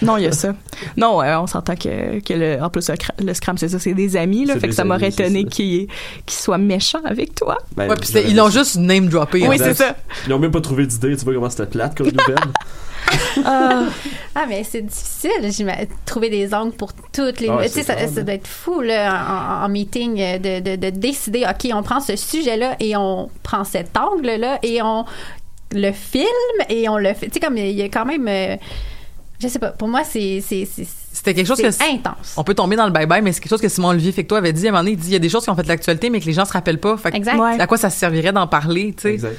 Non, 0.05 0.17
il 0.17 0.23
y 0.23 0.27
a 0.27 0.31
ça. 0.31 0.53
Non, 0.97 1.19
on 1.19 1.47
s'entend 1.47 1.75
que, 1.75 2.19
que 2.19 2.33
le, 2.33 2.61
en 2.61 2.69
plus, 2.69 2.87
le, 2.89 2.95
cra- 2.95 3.23
le 3.23 3.33
Scram, 3.33 3.57
c'est 3.57 3.69
ça, 3.69 3.79
c'est 3.79 3.93
des 3.93 4.15
amis, 4.17 4.45
là. 4.45 4.57
Fait 4.59 4.67
que 4.67 4.73
ça 4.73 4.83
m'aurait 4.83 5.09
étonné 5.09 5.43
ça. 5.43 5.49
qu'il 5.49 5.87
qu'il 6.25 6.39
soit 6.39 6.57
méchant 6.57 7.01
avec 7.05 7.35
toi. 7.35 7.57
Ben, 7.75 7.89
ouais, 7.89 7.95
puis 7.99 8.09
ils 8.27 8.35
l'ont 8.35 8.49
juste 8.49 8.77
name 8.77 9.07
droppé. 9.09 9.39
Oui, 9.47 9.47
en 9.47 9.51
fait. 9.63 9.73
c'est 9.73 9.73
ça. 9.75 9.95
Ils 10.27 10.33
ont 10.33 10.39
même 10.39 10.51
pas 10.51 10.61
trouvé 10.61 10.85
d'idée, 10.87 11.15
tu 11.17 11.23
vois 11.25 11.33
comment 11.33 11.49
c'était 11.49 11.65
plate 11.65 11.97
comme 11.97 12.07
nouvelle. 12.11 12.35
Ah, 13.45 13.83
Ah, 14.33 14.45
mais 14.47 14.63
c'est 14.63 14.81
difficile, 14.81 15.31
trouver 16.05 16.29
des 16.29 16.53
angles 16.53 16.73
pour 16.75 16.91
toutes 17.13 17.39
les 17.39 17.49
Ah 17.49 17.57
ouais, 17.57 17.67
Tu 17.67 17.73
sais, 17.73 17.83
c'est 17.83 18.07
ça, 18.07 18.21
doit 18.23 18.33
être 18.33 18.47
fou, 18.47 18.81
là, 18.81 19.61
en, 19.61 19.65
en 19.65 19.69
meeting, 19.69 20.19
euh, 20.19 20.37
de, 20.39 20.59
de, 20.59 20.75
de 20.75 20.89
décider, 20.89 21.45
OK, 21.47 21.71
on 21.73 21.83
prend 21.83 21.99
ce 21.99 22.15
sujet-là 22.15 22.75
et 22.79 22.95
on 22.97 23.29
prend 23.43 23.63
cet 23.63 23.95
angle-là 23.97 24.59
et 24.63 24.81
on 24.81 25.05
le 25.71 25.91
filme 25.91 26.25
et 26.69 26.89
on 26.89 26.97
le 26.97 27.13
fait. 27.13 27.27
Tu 27.27 27.33
sais, 27.33 27.39
comme 27.39 27.57
il 27.57 27.71
y 27.71 27.81
a 27.81 27.85
quand 27.89 28.05
même. 28.05 28.27
euh, 28.27 28.55
je 29.39 29.47
sais 29.47 29.59
pas, 29.59 29.69
pour 29.71 29.87
moi, 29.87 30.03
c'est. 30.03 30.41
c'est- 30.45 30.65
c'est- 30.65 30.87
C'était 31.13 31.33
quelque 31.33 31.47
chose 31.47 31.57
c'est 31.57 31.69
que 31.69 31.95
intense. 31.95 32.33
on 32.35 32.43
peut 32.43 32.53
tomber 32.53 32.75
dans 32.75 32.85
le 32.85 32.91
bye-bye, 32.91 33.21
mais 33.21 33.31
c'est 33.31 33.39
quelque 33.39 33.49
chose 33.51 33.61
que 33.61 33.69
Simon 33.69 33.89
Olivier 33.89 34.11
Fecto 34.11 34.35
avait 34.35 34.51
dit 34.51 34.65
à 34.67 34.69
un 34.69 34.71
moment 34.73 34.83
donné. 34.83 34.91
Il 34.93 34.97
dit 34.97 35.07
il 35.07 35.13
y 35.13 35.15
a 35.15 35.19
des 35.19 35.29
choses 35.29 35.43
qui 35.45 35.49
ont 35.49 35.55
fait 35.55 35.65
l'actualité, 35.65 36.09
mais 36.09 36.19
que 36.19 36.25
les 36.25 36.33
gens 36.33 36.43
se 36.45 36.51
rappellent 36.53 36.79
pas. 36.79 36.97
Fait 36.97 37.11
que 37.11 37.15
Exact. 37.15 37.37
Ouais. 37.39 37.59
à 37.59 37.67
quoi 37.67 37.77
ça 37.77 37.89
servirait 37.89 38.33
d'en 38.33 38.47
parler, 38.47 38.93
tu 38.97 39.03
sais? 39.03 39.13
Exact. 39.13 39.37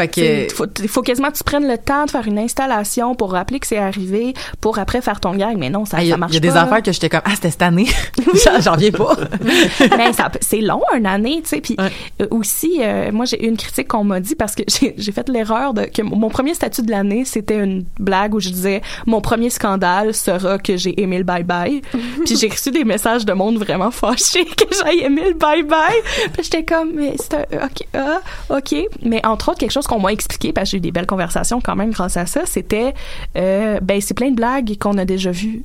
Fait 0.00 0.08
que- 0.48 0.54
faut, 0.54 0.66
faut 0.88 1.02
quasiment 1.02 1.30
que 1.30 1.36
tu 1.36 1.44
prennes 1.44 1.66
le 1.68 1.78
temps 1.78 2.04
de 2.06 2.10
faire 2.10 2.26
une 2.26 2.38
installation 2.38 3.14
pour 3.14 3.32
rappeler 3.32 3.60
que 3.60 3.66
c'est 3.66 3.78
arrivé, 3.78 4.34
pour 4.60 4.78
après 4.78 5.00
faire 5.00 5.20
ton 5.20 5.34
gag. 5.34 5.56
Mais 5.58 5.70
non, 5.70 5.84
ça, 5.84 5.98
Ah, 6.00 6.06
ça 6.06 6.14
a- 6.14 6.16
marche 6.16 6.32
il 6.32 6.34
y 6.34 6.38
a 6.38 6.40
des 6.40 6.48
pas, 6.48 6.54
là. 6.54 6.62
affaires 6.62 6.82
que 6.82 6.92
j'étais 6.92 7.08
comme 7.08 7.20
ah 7.24 7.30
c'était 7.34 7.50
cette 7.50 7.62
année. 7.62 7.86
J'en- 8.62 8.72
reviens 8.72 8.90
pas. 8.92 9.16
Mais 9.96 10.10
c'est 10.40 10.60
long 10.60 10.82
une 10.96 11.06
année 11.06 11.40
tu 11.42 11.48
sais. 11.50 11.60
Puis 11.60 11.76
euh, 11.80 12.26
aussi 12.30 12.78
euh, 12.80 13.10
moi 13.12 13.24
j'ai 13.24 13.44
eu 13.44 13.48
une 13.48 13.56
critique 13.56 13.88
qu'on 13.88 14.04
m'a 14.04 14.20
dit 14.20 14.34
parce 14.34 14.54
que 14.54 14.62
j'ai 14.68 15.12
fait 15.12 15.28
l'erreur 15.28 15.74
de 15.74 15.82
que 15.84 16.02
mon 16.02 16.28
premier 16.28 16.54
statut 16.54 16.82
de 16.82 16.90
l'année 16.90 17.24
c'était 17.24 17.58
une 17.58 17.84
blague 17.98 18.34
où 18.34 18.40
je 18.40 18.48
disais 18.50 18.82
mon 19.06 19.20
premier 19.20 19.50
scandale 19.50 20.14
sera 20.14 20.58
que 20.58 20.76
j'ai 20.76 21.00
aimé 21.00 21.18
le 21.18 21.24
bye 21.24 21.42
bye. 21.42 21.82
Puis 22.24 22.36
j'ai 22.36 22.48
reçu 22.48 22.70
des 22.70 22.84
messages 22.84 23.24
de 23.26 23.32
monde 23.32 23.58
vraiment 23.58 23.90
fâchés 23.90 24.44
que 24.44 24.64
j'ai 24.84 25.04
aimé 25.04 25.22
le 25.28 25.34
bye 25.34 25.62
bye. 25.62 26.00
Puis 26.32 26.44
j'étais 26.44 26.64
comme 26.64 26.92
mais 26.94 27.14
c'est 27.18 27.34
un- 27.34 27.64
ok 27.66 27.86
ah, 27.94 28.20
ok. 28.56 28.74
Mais 29.02 29.24
entre 29.26 29.50
autres 29.50 29.58
quelque 29.58 29.72
chose 29.72 29.86
qu'on 29.90 29.98
m'a 30.00 30.12
expliqué 30.12 30.52
parce 30.52 30.68
que 30.68 30.70
j'ai 30.72 30.76
eu 30.78 30.80
des 30.80 30.92
belles 30.92 31.06
conversations 31.14 31.60
quand 31.60 31.74
même 31.74 31.90
grâce 31.90 32.16
à 32.16 32.24
ça 32.26 32.42
c'était 32.46 32.94
euh, 33.36 33.80
ben 33.82 34.00
c'est 34.00 34.14
plein 34.14 34.30
de 34.30 34.36
blagues 34.36 34.76
qu'on 34.78 34.96
a 34.98 35.04
déjà 35.04 35.32
vues. 35.32 35.62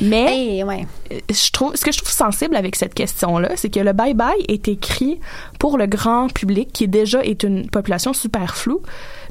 Mais 0.00 0.62
euh, 0.64 1.18
je 1.30 1.50
trouve 1.52 1.76
ce 1.76 1.84
que 1.84 1.92
je 1.92 1.98
trouve 1.98 2.10
sensible 2.10 2.56
avec 2.56 2.74
cette 2.76 2.94
question 2.94 3.38
là 3.38 3.50
c'est 3.56 3.68
que 3.68 3.80
le 3.80 3.92
bye 3.92 4.14
bye 4.14 4.42
est 4.48 4.66
écrit 4.68 5.20
pour 5.58 5.76
le 5.76 5.86
grand 5.86 6.32
public 6.32 6.70
qui 6.72 6.88
déjà 6.88 7.22
est 7.22 7.42
une 7.42 7.68
population 7.68 8.12
super 8.14 8.56
floue. 8.56 8.80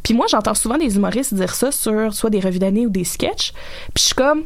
Puis 0.04 0.14
moi 0.14 0.28
j'entends 0.30 0.54
souvent 0.54 0.78
des 0.78 0.96
humoristes 0.96 1.34
dire 1.34 1.56
ça 1.56 1.72
sur 1.72 2.14
soit 2.14 2.30
des 2.30 2.40
revues 2.40 2.60
d'année 2.60 2.86
ou 2.86 2.92
des 2.92 3.04
sketchs. 3.04 3.52
Puis 3.94 4.02
je 4.04 4.06
suis 4.06 4.16
comme 4.16 4.44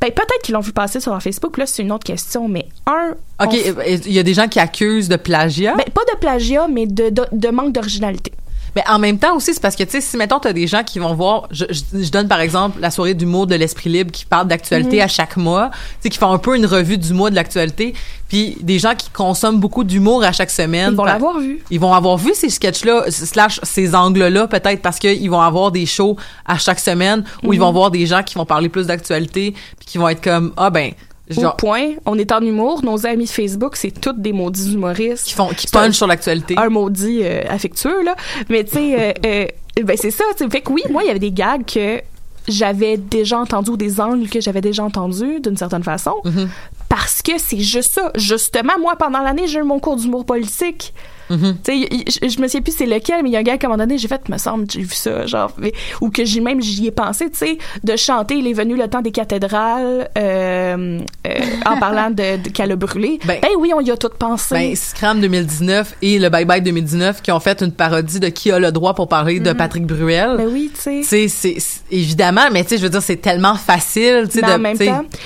ben 0.00 0.10
peut-être 0.10 0.42
qu'ils 0.42 0.54
l'ont 0.54 0.60
vu 0.60 0.72
passer 0.72 1.00
sur 1.00 1.12
leur 1.12 1.22
Facebook. 1.22 1.58
Là 1.58 1.66
c'est 1.66 1.82
une 1.82 1.92
autre 1.92 2.04
question 2.04 2.48
mais 2.48 2.66
un 2.86 3.14
ok 3.44 3.52
f- 3.52 3.78
euh, 3.78 3.98
il 4.06 4.12
y 4.14 4.18
a 4.18 4.22
des 4.22 4.32
gens 4.32 4.48
qui 4.48 4.58
accusent 4.58 5.10
de 5.10 5.16
plagiat? 5.16 5.74
Ben, 5.74 5.84
pas 5.92 6.04
de 6.14 6.18
plagiat 6.18 6.66
mais 6.68 6.86
de, 6.86 7.10
de, 7.10 7.24
de 7.30 7.48
manque 7.50 7.72
d'originalité 7.74 8.32
Mais 8.74 8.82
en 8.88 8.98
même 8.98 9.18
temps 9.18 9.36
aussi, 9.36 9.52
c'est 9.52 9.60
parce 9.60 9.76
que, 9.76 9.82
tu 9.84 9.90
sais, 9.90 10.00
si, 10.00 10.16
mettons, 10.16 10.38
t'as 10.38 10.52
des 10.54 10.66
gens 10.66 10.82
qui 10.82 10.98
vont 10.98 11.14
voir, 11.14 11.46
je, 11.50 11.64
je, 11.70 12.02
je 12.02 12.10
donne 12.10 12.26
par 12.28 12.40
exemple 12.40 12.80
la 12.80 12.90
soirée 12.90 13.12
d'humour 13.14 13.46
de 13.46 13.54
l'Esprit 13.54 13.90
Libre 13.90 14.10
qui 14.10 14.24
parle 14.24 14.48
d'actualité 14.48 14.96
Mhm. 14.96 15.02
à 15.02 15.08
chaque 15.08 15.36
mois, 15.36 15.70
tu 15.72 15.78
sais, 16.00 16.08
qui 16.10 16.18
font 16.18 16.32
un 16.32 16.38
peu 16.38 16.56
une 16.56 16.64
revue 16.66 16.96
du 16.96 17.12
mois 17.12 17.28
de 17.30 17.34
l'actualité, 17.34 17.92
puis 18.28 18.56
des 18.62 18.78
gens 18.78 18.94
qui 18.94 19.10
consomment 19.10 19.60
beaucoup 19.60 19.84
d'humour 19.84 20.24
à 20.24 20.32
chaque 20.32 20.50
semaine. 20.50 20.92
Ils 20.92 20.96
vont 20.96 21.04
l'avoir 21.04 21.38
vu. 21.38 21.62
Ils 21.70 21.80
vont 21.80 21.92
avoir 21.92 22.16
vu 22.16 22.32
ces 22.34 22.48
sketchs-là, 22.48 23.04
slash 23.10 23.60
ces 23.62 23.94
angles-là, 23.94 24.46
peut-être 24.48 24.80
parce 24.80 24.98
qu'ils 24.98 25.30
vont 25.30 25.40
avoir 25.42 25.70
des 25.70 25.84
shows 25.84 26.16
à 26.46 26.56
chaque 26.56 26.80
semaine 26.80 27.24
où 27.42 27.48
Mhm. 27.48 27.52
ils 27.54 27.60
vont 27.60 27.72
voir 27.72 27.90
des 27.90 28.06
gens 28.06 28.22
qui 28.22 28.36
vont 28.36 28.46
parler 28.46 28.68
plus 28.70 28.86
d'actualité, 28.86 29.52
puis 29.78 29.86
qui 29.86 29.98
vont 29.98 30.08
être 30.08 30.22
comme, 30.22 30.52
ah 30.56 30.70
ben, 30.70 30.92
au 31.36 31.50
point 31.56 31.92
on 32.06 32.18
est 32.18 32.32
en 32.32 32.40
humour 32.40 32.84
nos 32.84 33.06
amis 33.06 33.26
Facebook 33.26 33.76
c'est 33.76 33.90
toutes 33.90 34.20
des 34.20 34.32
maudits 34.32 34.74
humoristes. 34.74 35.26
Qui 35.26 35.34
font 35.34 35.48
qui 35.48 35.66
punchent 35.66 35.96
sur 35.96 36.06
l'actualité. 36.06 36.54
un 36.58 36.68
maudit 36.68 37.20
euh, 37.22 37.42
affectueux 37.48 38.02
là. 38.02 38.16
Mais 38.48 38.64
tu 38.64 38.74
sais 38.74 38.96
euh, 38.98 39.12
euh, 39.26 39.46
ben 39.84 39.96
c'est 39.96 40.10
ça 40.10 40.24
tu 40.36 40.44
sais. 40.44 40.50
fait 40.50 40.60
que 40.60 40.72
oui 40.72 40.82
moi 40.90 41.02
il 41.02 41.06
y 41.06 41.10
avait 41.10 41.18
des 41.18 41.32
gags 41.32 41.64
que 41.64 42.00
j'avais 42.48 42.96
déjà 42.96 43.38
entendu 43.38 43.70
ou 43.70 43.76
des 43.76 44.00
angles 44.00 44.28
que 44.28 44.40
j'avais 44.40 44.60
déjà 44.60 44.82
entendus 44.82 45.40
d'une 45.40 45.56
certaine 45.56 45.84
façon. 45.84 46.14
Mm-hmm. 46.24 46.48
parce 46.88 47.22
que 47.22 47.32
c'est 47.38 47.60
juste 47.60 47.92
ça. 47.92 48.10
Justement 48.16 48.78
moi 48.80 48.96
pendant 48.96 49.20
l'année 49.20 49.46
j'ai 49.46 49.60
eu 49.60 49.64
mon 49.64 49.78
cours 49.78 49.96
d'humour 49.96 50.24
politique 50.26 50.92
Mm-hmm. 51.30 51.54
tu 51.64 51.86
sais, 52.20 52.28
je, 52.28 52.40
me 52.40 52.48
sais 52.48 52.60
plus 52.60 52.72
c'est 52.76 52.86
lequel, 52.86 53.22
mais 53.22 53.30
il 53.30 53.32
y 53.32 53.36
a 53.36 53.40
un 53.40 53.42
gars 53.42 53.56
qui, 53.58 53.66
à 53.66 53.68
un 53.68 53.72
moment 53.72 53.82
donné, 53.84 53.98
j'ai 53.98 54.08
fait, 54.08 54.28
me 54.28 54.38
semble, 54.38 54.66
j'ai 54.70 54.80
vu 54.82 54.94
ça, 54.94 55.26
genre, 55.26 55.52
mais- 55.58 55.72
ou 56.00 56.10
que 56.10 56.24
j'ai 56.24 56.40
même, 56.40 56.60
j'y 56.60 56.86
ai 56.86 56.90
pensé, 56.90 57.30
tu 57.30 57.38
sais, 57.38 57.58
de 57.84 57.96
chanter 57.96 58.34
Il 58.36 58.46
est 58.46 58.52
venu 58.52 58.76
le 58.76 58.88
temps 58.88 59.02
des 59.02 59.12
cathédrales, 59.12 60.08
euh, 60.18 60.98
euh, 61.26 61.30
en 61.66 61.78
parlant 61.78 62.10
de, 62.10 62.42
de 62.42 62.48
qu'elle 62.48 62.72
a 62.72 62.76
brûlé. 62.76 63.18
Ben, 63.24 63.38
oui, 63.58 63.72
on 63.74 63.80
y 63.80 63.90
a 63.90 63.96
tout 63.96 64.10
pensé. 64.18 64.54
Ben, 64.54 64.76
Scram 64.76 65.20
2019 65.20 65.94
et 66.02 66.18
le 66.18 66.28
Bye 66.28 66.44
Bye 66.44 66.62
2019 66.62 67.22
qui 67.22 67.30
ont 67.32 67.40
fait 67.40 67.62
une 67.62 67.72
parodie 67.72 68.20
de 68.20 68.28
Qui 68.28 68.50
a 68.50 68.58
le 68.58 68.72
droit 68.72 68.94
pour 68.94 69.08
parler 69.08 69.40
de 69.40 69.50
Mhm. 69.50 69.56
Patrick 69.56 69.86
Bruel. 69.86 70.34
Ben 70.36 70.48
oui, 70.50 70.70
tu 70.74 71.02
sais. 71.04 71.28
C'est 71.28 71.56
évidemment, 71.90 72.42
mais 72.52 72.62
tu 72.64 72.70
sais, 72.70 72.78
je 72.78 72.82
veux 72.82 72.90
dire, 72.90 73.02
c'est 73.02 73.16
tellement 73.16 73.54
facile, 73.54 74.28
tu 74.30 74.40
sais, 74.40 74.46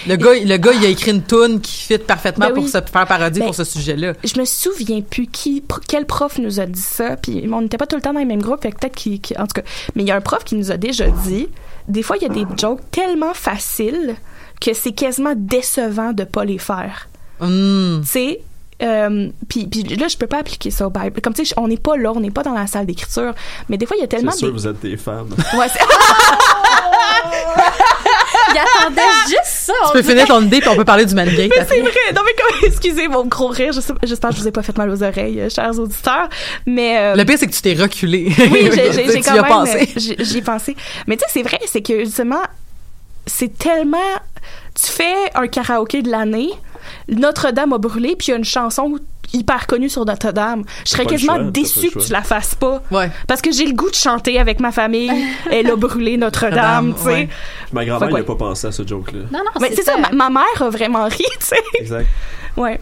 le 0.06 0.16
gars, 0.16 0.30
le 0.44 0.56
gars, 0.56 0.72
il 0.72 0.84
a 0.84 0.88
écrit 0.88 1.10
une 1.12 1.22
tune 1.22 1.60
qui 1.60 1.72
fit 1.86 1.98
parfaitement 1.98 2.46
Ben 2.48 2.54
pour 2.54 2.64
se 2.68 2.72
faire 2.72 3.06
parodie 3.06 3.38
Ben, 3.40 3.46
pour 3.46 3.54
ce 3.54 3.64
sujet-là. 3.64 4.12
je 4.24 4.38
me 4.40 4.44
souviens 4.44 5.00
plus 5.00 5.26
qui 5.26 5.60
quel 5.88 6.06
prof 6.06 6.38
nous 6.38 6.60
a 6.60 6.66
dit 6.66 6.80
ça 6.80 7.16
puis 7.16 7.48
on 7.52 7.60
n'était 7.62 7.78
pas 7.78 7.86
tout 7.86 7.96
le 7.96 8.02
temps 8.02 8.12
dans 8.12 8.18
les 8.20 8.24
mêmes 8.24 8.42
groupes 8.42 8.62
fait 8.62 8.72
que 8.72 8.78
peut-être 8.78 8.94
qu'il 8.96 9.20
en 9.38 9.46
tout 9.46 9.60
cas 9.60 9.62
mais 9.94 10.02
il 10.02 10.08
y 10.08 10.10
a 10.10 10.16
un 10.16 10.20
prof 10.20 10.44
qui 10.44 10.54
nous 10.56 10.70
a 10.70 10.76
déjà 10.76 11.08
dit 11.08 11.48
des 11.88 12.02
fois 12.02 12.16
il 12.16 12.22
y 12.22 12.26
a 12.26 12.28
des 12.28 12.46
jokes 12.56 12.80
tellement 12.90 13.34
faciles 13.34 14.16
que 14.60 14.72
c'est 14.74 14.92
quasiment 14.92 15.34
décevant 15.36 16.12
de 16.12 16.24
pas 16.24 16.44
les 16.44 16.58
faire 16.58 17.08
Hmm. 17.40 18.00
tu 18.00 18.06
sais 18.08 18.40
euh, 18.82 19.28
puis, 19.48 19.66
puis 19.66 19.82
là 19.82 20.08
je 20.08 20.16
peux 20.16 20.26
pas 20.26 20.38
appliquer 20.38 20.70
ça 20.70 20.86
au 20.86 20.90
Bible 20.90 21.20
comme 21.22 21.34
tu 21.34 21.44
sais 21.44 21.54
on 21.58 21.68
n'est 21.68 21.76
pas 21.76 21.96
là 21.96 22.12
on 22.14 22.20
n'est 22.20 22.30
pas 22.30 22.42
dans 22.42 22.54
la 22.54 22.66
salle 22.66 22.86
d'écriture 22.86 23.34
mais 23.68 23.76
des 23.78 23.86
fois 23.86 23.96
il 23.96 24.00
y 24.00 24.04
a 24.04 24.08
tellement 24.08 24.32
C'est 24.32 24.38
sûr, 24.38 24.48
des- 24.48 24.52
vous 24.54 24.66
êtes 24.66 24.80
des 24.80 24.96
femmes. 24.96 25.28
Ouais, 25.56 25.68
c'est- 25.68 25.80
Il 28.52 28.58
attendait 28.58 29.02
juste 29.28 29.40
ça. 29.44 29.72
Tu 29.86 29.92
peux 29.92 30.02
dirait. 30.02 30.12
finir 30.14 30.26
ton 30.26 30.42
idée 30.42 30.60
puis 30.60 30.68
on 30.68 30.76
peut 30.76 30.84
parler 30.84 31.04
du 31.04 31.14
après. 31.18 31.66
c'est 31.68 31.80
vrai. 31.80 31.90
Non, 32.14 32.22
mais 32.24 32.32
comme, 32.34 32.58
excusez 32.68 33.08
mon 33.08 33.24
gros 33.26 33.48
rire. 33.48 33.72
J'espère 34.02 34.30
que 34.30 34.36
je 34.36 34.40
vous 34.42 34.48
ai 34.48 34.52
pas 34.52 34.62
fait 34.62 34.76
mal 34.76 34.90
aux 34.90 35.02
oreilles, 35.02 35.40
euh, 35.40 35.48
chers 35.48 35.78
auditeurs. 35.78 36.28
Mais, 36.66 36.98
euh, 36.98 37.14
Le 37.16 37.24
pire, 37.24 37.38
c'est 37.38 37.46
que 37.46 37.52
tu 37.52 37.62
t'es 37.62 37.74
reculé. 37.74 38.32
oui, 38.50 38.70
j'ai- 38.72 39.20
quand 39.22 39.34
même, 39.34 39.44
pensé. 39.46 39.88
euh, 39.96 40.14
j'y 40.18 40.38
ai 40.38 40.42
pensé. 40.42 40.76
Mais 41.06 41.16
tu 41.16 41.24
sais, 41.26 41.30
c'est 41.34 41.42
vrai, 41.42 41.58
c'est 41.66 41.82
que 41.82 42.04
justement, 42.04 42.42
c'est 43.26 43.56
tellement. 43.58 43.98
Tu 44.74 44.92
fais 44.92 45.14
un 45.34 45.46
karaoké 45.48 46.02
de 46.02 46.10
l'année, 46.10 46.50
Notre-Dame 47.08 47.72
a 47.72 47.78
brûlé, 47.78 48.14
puis 48.16 48.28
il 48.28 48.30
y 48.30 48.34
a 48.34 48.36
une 48.36 48.44
chanson 48.44 48.98
hyper 49.32 49.66
connue 49.66 49.88
sur 49.88 50.04
Notre-Dame. 50.04 50.64
Je 50.84 50.90
serais 50.90 51.06
quasiment 51.06 51.38
déçue 51.38 51.90
que 51.90 51.98
tu 51.98 52.12
la 52.12 52.22
fasses 52.22 52.54
pas. 52.54 52.82
Ouais. 52.90 53.10
Parce 53.26 53.40
que 53.42 53.52
j'ai 53.52 53.66
le 53.66 53.72
goût 53.74 53.90
de 53.90 53.94
chanter 53.94 54.38
avec 54.38 54.60
ma 54.60 54.72
famille. 54.72 55.10
Elle 55.50 55.70
a 55.70 55.76
brûlé 55.76 56.16
Notre-Dame, 56.16 56.94
tu 56.96 57.02
sais. 57.02 57.06
ouais. 57.08 57.28
Ma 57.72 57.84
grand-mère 57.84 58.10
n'a 58.10 58.22
pas 58.22 58.34
pensé 58.36 58.66
à 58.68 58.72
ce 58.72 58.86
joke-là. 58.86 59.20
Non, 59.32 59.40
non, 59.44 59.50
Mais 59.60 59.70
c'est 59.74 59.82
ça, 59.82 59.96
ma, 59.96 60.10
ma 60.10 60.30
mère 60.30 60.62
a 60.62 60.70
vraiment 60.70 61.04
ri, 61.06 61.24
tu 61.40 61.46
sais. 61.46 61.56
Exact. 61.80 62.06
Ouais. 62.56 62.80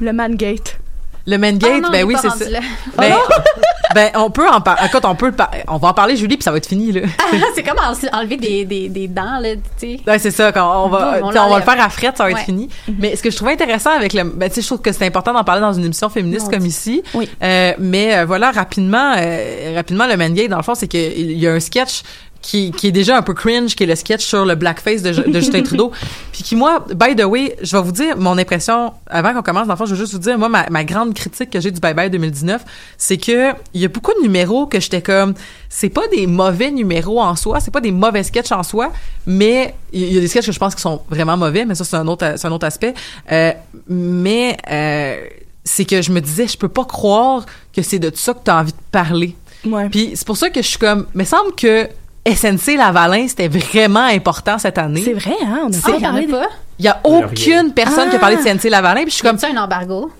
Le 0.00 0.12
Mangate. 0.12 0.78
Le 1.26 1.38
Mangate, 1.38 1.70
Ah 1.76 1.80
non, 1.80 1.90
ben 1.90 2.04
oui, 2.04 2.14
c'est 2.20 2.30
ça. 2.30 2.50
là. 2.50 2.60
Ben, 2.96 3.14
ben, 3.96 4.10
on 4.14 4.30
peut 4.30 4.46
en 4.48 4.60
parler. 4.60 4.82
Écoute, 4.86 5.04
on 5.04 5.14
peut 5.14 5.32
par- 5.32 5.50
On 5.68 5.78
va 5.78 5.88
en 5.88 5.94
parler, 5.94 6.16
Julie, 6.16 6.36
puis 6.36 6.44
ça 6.44 6.50
va 6.52 6.58
être 6.58 6.66
fini, 6.68 6.92
là. 6.92 7.00
c'est 7.54 7.62
comme 7.62 7.78
en- 7.78 8.18
enlever 8.18 8.36
des, 8.36 8.64
des, 8.64 8.88
des 8.88 9.08
dents, 9.08 9.38
là, 9.40 9.54
tu 9.56 9.96
sais. 9.96 10.00
Ouais, 10.06 10.18
c'est 10.18 10.30
ça. 10.30 10.52
Quand 10.52 10.84
on 10.84 10.88
va, 10.88 11.20
Boum, 11.20 11.28
on 11.30 11.48
va 11.50 11.56
le 11.58 11.64
faire 11.64 11.80
à 11.82 11.88
frette, 11.88 12.16
ça 12.18 12.24
va 12.24 12.30
être 12.32 12.40
fini. 12.40 12.68
Mais 12.98 13.16
ce 13.16 13.22
que 13.22 13.30
je 13.30 13.36
trouvais 13.36 13.52
intéressant 13.52 13.90
avec 13.90 14.12
le, 14.12 14.24
ben, 14.24 14.48
tu 14.48 14.56
sais, 14.56 14.60
je 14.60 14.66
trouve 14.66 14.80
que 14.82 14.92
c'est 14.92 15.06
important 15.06 15.32
d'en 15.32 15.44
parler 15.44 15.62
dans 15.62 15.72
une 15.72 15.84
émission 15.84 16.08
féministe 16.08 16.50
comme 16.50 16.66
ici. 16.66 17.02
Oui. 17.14 17.28
Euh, 17.42 17.72
mais 17.78 18.16
euh, 18.18 18.24
voilà, 18.26 18.50
rapidement, 18.50 19.14
euh, 19.16 19.72
rapidement, 19.76 20.06
le 20.06 20.16
Mangate, 20.16 20.48
dans 20.48 20.58
le 20.58 20.62
fond, 20.62 20.74
c'est 20.74 20.88
qu'il 20.88 21.32
y 21.32 21.46
a 21.46 21.52
un 21.52 21.60
sketch 21.60 22.02
qui, 22.46 22.70
qui 22.70 22.86
est 22.86 22.92
déjà 22.92 23.18
un 23.18 23.22
peu 23.22 23.34
cringe, 23.34 23.74
qui 23.74 23.82
est 23.82 23.86
le 23.86 23.96
sketch 23.96 24.24
sur 24.24 24.46
le 24.46 24.54
blackface 24.54 25.02
de, 25.02 25.10
de 25.10 25.40
Justin 25.40 25.62
Trudeau. 25.62 25.90
Puis 26.32 26.44
qui, 26.44 26.54
moi, 26.54 26.84
by 26.94 27.16
the 27.16 27.24
way, 27.24 27.56
je 27.60 27.76
vais 27.76 27.82
vous 27.82 27.90
dire 27.90 28.16
mon 28.16 28.38
impression, 28.38 28.92
avant 29.08 29.34
qu'on 29.34 29.42
commence, 29.42 29.66
dans 29.66 29.72
le 29.72 29.78
fond, 29.78 29.84
je 29.84 29.94
veux 29.94 30.00
juste 30.00 30.12
vous 30.12 30.20
dire, 30.20 30.38
moi, 30.38 30.48
ma, 30.48 30.70
ma 30.70 30.84
grande 30.84 31.12
critique 31.12 31.50
que 31.50 31.58
j'ai 31.58 31.72
du 31.72 31.80
Bye 31.80 31.94
Bye 31.94 32.08
2019, 32.08 32.64
c'est 32.98 33.16
que 33.16 33.50
il 33.74 33.80
y 33.80 33.84
a 33.84 33.88
beaucoup 33.88 34.12
de 34.14 34.22
numéros 34.22 34.66
que 34.66 34.78
j'étais 34.78 35.02
comme, 35.02 35.34
c'est 35.68 35.88
pas 35.88 36.06
des 36.08 36.28
mauvais 36.28 36.70
numéros 36.70 37.20
en 37.20 37.34
soi, 37.34 37.58
c'est 37.58 37.72
pas 37.72 37.80
des 37.80 37.90
mauvais 37.90 38.22
sketchs 38.22 38.52
en 38.52 38.62
soi, 38.62 38.92
mais 39.26 39.74
il 39.92 40.12
y 40.12 40.16
a 40.16 40.20
des 40.20 40.28
sketchs 40.28 40.46
que 40.46 40.52
je 40.52 40.58
pense 40.60 40.76
qui 40.76 40.82
sont 40.82 41.02
vraiment 41.10 41.36
mauvais, 41.36 41.64
mais 41.64 41.74
ça, 41.74 41.82
c'est 41.82 41.96
un 41.96 42.06
autre, 42.06 42.34
c'est 42.36 42.46
un 42.46 42.52
autre 42.52 42.66
aspect. 42.66 42.94
Euh, 43.32 43.52
mais, 43.88 44.56
euh, 44.70 45.16
c'est 45.64 45.84
que 45.84 46.00
je 46.00 46.12
me 46.12 46.20
disais, 46.20 46.46
je 46.46 46.56
peux 46.56 46.68
pas 46.68 46.84
croire 46.84 47.44
que 47.74 47.82
c'est 47.82 47.98
de 47.98 48.12
ça 48.14 48.34
que 48.34 48.44
tu 48.44 48.52
as 48.52 48.58
envie 48.58 48.70
de 48.70 48.78
parler. 48.92 49.34
Ouais. 49.66 49.88
Puis 49.88 50.12
c'est 50.14 50.26
pour 50.26 50.36
ça 50.36 50.48
que 50.48 50.62
je 50.62 50.68
suis 50.68 50.78
comme, 50.78 51.06
mais 51.12 51.24
semble 51.24 51.52
que 51.56 51.88
SNC 52.26 52.76
Lavalin, 52.76 53.26
c'était 53.28 53.48
vraiment 53.48 54.00
important 54.06 54.58
cette 54.58 54.78
année. 54.78 55.02
C'est 55.04 55.12
vrai, 55.14 55.36
hein? 55.44 55.60
On 55.66 55.72
a 55.72 55.76
Ah, 55.84 55.90
pas 55.92 56.00
parlé 56.00 56.26
de- 56.26 56.30
pas? 56.32 56.46
Il 56.78 56.84
y 56.84 56.88
a 56.88 57.00
aucune 57.04 57.72
personne 57.72 58.08
qui 58.10 58.16
a 58.16 58.18
Ah. 58.18 58.20
parlé 58.20 58.36
de 58.36 58.42
SNC 58.42 58.68
Lavalin, 58.68 59.02
puis 59.02 59.10
je 59.10 59.14
suis 59.14 59.22
comme, 59.22 59.38
Comme 59.38 59.38
ça, 59.38 59.48
un 59.54 59.62
embargo? 59.62 60.10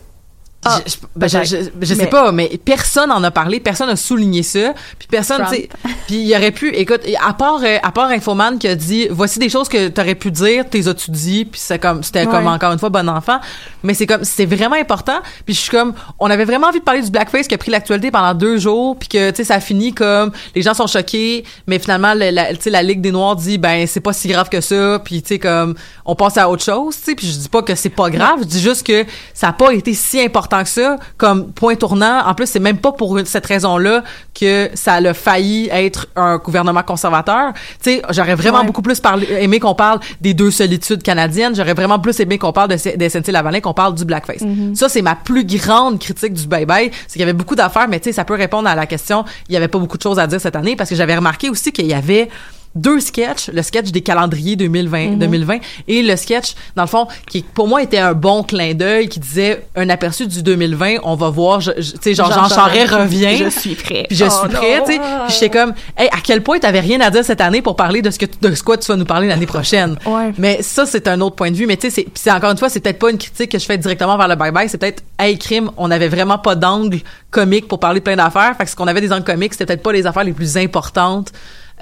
Ah, 0.68 0.80
je, 0.86 0.94
ben, 1.14 1.28
je, 1.28 1.44
je- 1.44 1.56
je 1.80 1.94
sais 1.94 2.02
Mais- 2.02 2.06
pas, 2.08 2.32
mais 2.32 2.50
personne 2.64 3.10
en 3.12 3.22
a 3.22 3.30
parlé, 3.30 3.60
personne 3.60 3.88
a 3.88 3.96
souligné 3.96 4.42
ça, 4.42 4.74
puis 4.98 5.08
personne, 5.10 5.42
tu 5.48 5.56
sais, 5.56 5.68
puis 6.06 6.16
il 6.22 6.34
aurait 6.36 6.50
pu, 6.50 6.70
écoute, 6.74 7.00
à 7.24 7.32
part, 7.34 7.60
euh, 7.62 7.78
à 7.82 7.92
part 7.92 8.08
Infoman 8.10 8.58
qui 8.58 8.68
a 8.68 8.74
dit, 8.74 9.08
voici 9.10 9.38
des 9.38 9.48
choses 9.48 9.68
que 9.68 9.88
t'aurais 9.88 10.14
pu 10.14 10.30
dire, 10.30 10.64
t'es 10.68 10.88
as-tu 10.88 11.10
dit, 11.10 11.44
puis 11.44 11.60
c'est 11.62 11.78
comme, 11.78 12.02
c'était 12.02 12.26
comme 12.26 12.46
encore 12.46 12.72
une 12.72 12.78
fois 12.78 12.88
bon 12.90 13.08
enfant, 13.08 13.38
mais 13.82 13.94
c'est 13.94 14.06
comme, 14.06 14.24
c'est 14.24 14.46
vraiment 14.46 14.76
important, 14.76 15.20
puis 15.44 15.54
je 15.54 15.60
suis 15.60 15.70
comme, 15.70 15.94
on 16.18 16.28
avait 16.30 16.44
vraiment 16.44 16.68
envie 16.68 16.80
de 16.80 16.84
parler 16.84 17.02
du 17.02 17.10
blackface 17.10 17.46
qui 17.48 17.54
a 17.54 17.58
pris 17.58 17.70
l'actualité 17.70 18.10
pendant 18.10 18.34
deux 18.34 18.58
jours, 18.58 18.96
puis 18.98 19.08
que 19.08 19.30
tu 19.30 19.36
sais 19.36 19.44
ça 19.44 19.60
finit 19.60 19.92
comme, 19.94 20.32
les 20.54 20.62
gens 20.62 20.74
sont 20.74 20.86
choqués, 20.86 21.44
mais 21.66 21.78
finalement 21.78 22.12
la, 22.14 22.54
tu 22.54 22.62
sais 22.62 22.70
la 22.70 22.82
Ligue 22.82 23.00
des 23.00 23.12
Noirs 23.12 23.36
dit, 23.36 23.58
ben 23.58 23.86
c'est 23.86 24.00
pas 24.00 24.12
si 24.12 24.28
grave 24.28 24.48
que 24.48 24.60
ça, 24.60 25.00
puis 25.04 25.22
tu 25.22 25.28
sais 25.28 25.38
comme, 25.38 25.74
on 26.04 26.14
passe 26.14 26.36
à 26.38 26.48
autre 26.48 26.64
chose, 26.64 26.96
tu 26.96 27.02
sais, 27.04 27.14
puis 27.14 27.26
je 27.26 27.38
dis 27.38 27.48
pas 27.48 27.62
que 27.62 27.74
c'est 27.74 27.90
pas 27.90 28.10
grave, 28.10 28.40
je 28.40 28.44
dis 28.46 28.60
juste 28.60 28.86
que 28.86 29.04
ça 29.34 29.48
a 29.48 29.52
pas 29.52 29.72
été 29.72 29.94
si 29.94 30.20
important 30.20 30.55
tant 30.56 30.62
que 30.62 30.68
ça 30.68 30.96
comme 31.16 31.52
point 31.52 31.74
tournant. 31.74 32.20
En 32.26 32.34
plus, 32.34 32.46
c'est 32.46 32.60
même 32.60 32.78
pas 32.78 32.92
pour 32.92 33.18
cette 33.24 33.46
raison-là 33.46 34.02
que 34.38 34.70
ça 34.74 34.94
a 34.94 35.14
failli 35.14 35.68
être 35.70 36.06
un 36.16 36.38
gouvernement 36.38 36.82
conservateur. 36.82 37.52
Tu 37.82 37.90
sais, 37.90 38.02
j'aurais 38.10 38.34
vraiment 38.34 38.60
Ouais. 38.60 38.66
beaucoup 38.66 38.82
plus 38.82 39.00
parlé, 39.00 39.26
aimé 39.40 39.60
qu'on 39.60 39.74
parle 39.74 40.00
des 40.20 40.32
deux 40.34 40.50
solitudes 40.50 41.02
canadiennes. 41.02 41.54
J'aurais 41.54 41.74
vraiment 41.74 41.98
plus 41.98 42.18
aimé 42.20 42.38
qu'on 42.38 42.52
parle 42.52 42.70
de, 42.70 42.96
de 42.96 43.08
SNC 43.08 43.32
Lavalin, 43.32 43.60
qu'on 43.60 43.74
parle 43.74 43.94
du 43.94 44.04
blackface. 44.04 44.42
Ça, 44.74 44.88
c'est 44.88 45.02
ma 45.02 45.14
plus 45.14 45.44
grande 45.44 45.98
critique 45.98 46.32
du 46.32 46.46
bye-bye. 46.46 46.90
C'est 47.06 47.12
qu'il 47.14 47.20
y 47.20 47.24
avait 47.24 47.32
beaucoup 47.32 47.54
d'affaires, 47.54 47.88
mais 47.88 48.00
tu 48.00 48.04
sais, 48.04 48.12
ça 48.12 48.24
peut 48.24 48.34
répondre 48.34 48.68
à 48.68 48.74
la 48.74 48.86
question. 48.86 49.24
Il 49.48 49.54
y 49.54 49.56
avait 49.56 49.68
pas 49.68 49.78
beaucoup 49.78 49.96
de 49.98 50.02
choses 50.02 50.18
à 50.18 50.26
dire 50.26 50.40
cette 50.40 50.56
année 50.56 50.76
parce 50.76 50.90
que 50.90 50.96
j'avais 50.96 51.16
remarqué 51.16 51.50
aussi 51.50 51.72
qu'il 51.72 51.86
y 51.86 51.94
avait 51.94 52.28
deux 52.76 53.00
sketchs, 53.00 53.48
le 53.52 53.62
sketch 53.62 53.90
des 53.90 54.02
calendriers 54.02 54.54
2020, 54.54 55.16
2020 55.18 55.58
et 55.88 56.02
le 56.02 56.14
sketch, 56.16 56.54
dans 56.76 56.82
le 56.82 56.88
fond, 56.88 57.08
qui 57.28 57.42
pour 57.42 57.66
moi 57.66 57.82
était 57.82 57.98
un 57.98 58.12
bon 58.12 58.42
clin 58.44 58.74
d'œil, 58.74 59.08
qui 59.08 59.18
disait 59.18 59.66
un 59.74 59.88
aperçu 59.88 60.26
du 60.26 60.42
2020, 60.42 60.96
on 61.02 61.14
va 61.16 61.30
voir, 61.30 61.60
je- 61.60 61.72
je- 61.78 61.92
tu 61.92 61.98
sais, 62.02 62.14
genre 62.14 62.30
Jean 62.32 62.48
Charest 62.48 62.92
revient. 62.92 63.36
Je 63.38 63.48
suis 63.48 63.74
prêt. 63.74 64.04
Puis 64.08 64.16
je 64.16 64.24
Oh 64.26 64.30
suis 64.30 64.48
non. 64.52 64.60
prêt, 64.60 64.82
tu 64.86 64.92
sais. 64.92 64.98
Puis 64.98 65.34
j'étais 65.34 65.50
comme, 65.50 65.72
hey, 65.96 66.08
à 66.08 66.18
quel 66.22 66.42
point 66.42 66.58
t'avais 66.58 66.80
rien 66.80 67.00
à 67.00 67.10
dire 67.10 67.24
cette 67.24 67.40
année 67.40 67.62
pour 67.62 67.74
parler 67.76 68.02
de 68.02 68.10
ce 68.10 68.18
que 68.18 68.26
de 68.40 68.54
ce 68.54 68.62
quoi 68.62 68.76
tu 68.76 68.86
vas 68.88 68.96
nous 68.96 69.04
parler 69.04 69.26
l'année 69.28 69.46
prochaine? 69.46 69.96
Ouais. 70.06 70.32
Mais 70.38 70.62
ça, 70.62 70.86
c'est 70.86 71.08
un 71.08 71.20
autre 71.20 71.36
point 71.36 71.50
de 71.50 71.56
vue. 71.56 71.66
Mais 71.66 71.76
tu 71.76 71.90
sais, 71.90 72.06
c'est- 72.14 72.30
encore 72.30 72.50
une 72.50 72.58
fois, 72.58 72.68
c'est 72.68 72.80
peut-être 72.80 72.98
pas 72.98 73.10
une 73.10 73.18
critique 73.18 73.50
que 73.50 73.58
je 73.58 73.64
fais 73.64 73.78
directement 73.78 74.16
vers 74.16 74.28
le 74.28 74.36
bye 74.36 74.52
bye. 74.52 74.68
C'est 74.68 74.78
peut-être, 74.78 75.02
hey, 75.18 75.36
crime, 75.38 75.70
on 75.76 75.90
avait 75.90 76.08
vraiment 76.08 76.38
pas 76.38 76.54
d'angle 76.54 76.98
comique 77.30 77.68
pour 77.68 77.80
parler 77.80 78.00
de 78.00 78.04
plein 78.04 78.16
d'affaires. 78.16 78.54
Fait 78.56 78.64
que 78.64 78.70
ce 78.70 78.76
qu'on 78.76 78.86
avait 78.86 79.00
des 79.00 79.12
angles 79.12 79.24
comiques, 79.24 79.52
c'était 79.54 79.66
peut-être 79.66 79.82
pas 79.82 79.92
les 79.92 80.06
affaires 80.06 80.24
les 80.24 80.32
plus 80.32 80.56
importantes 80.56 81.32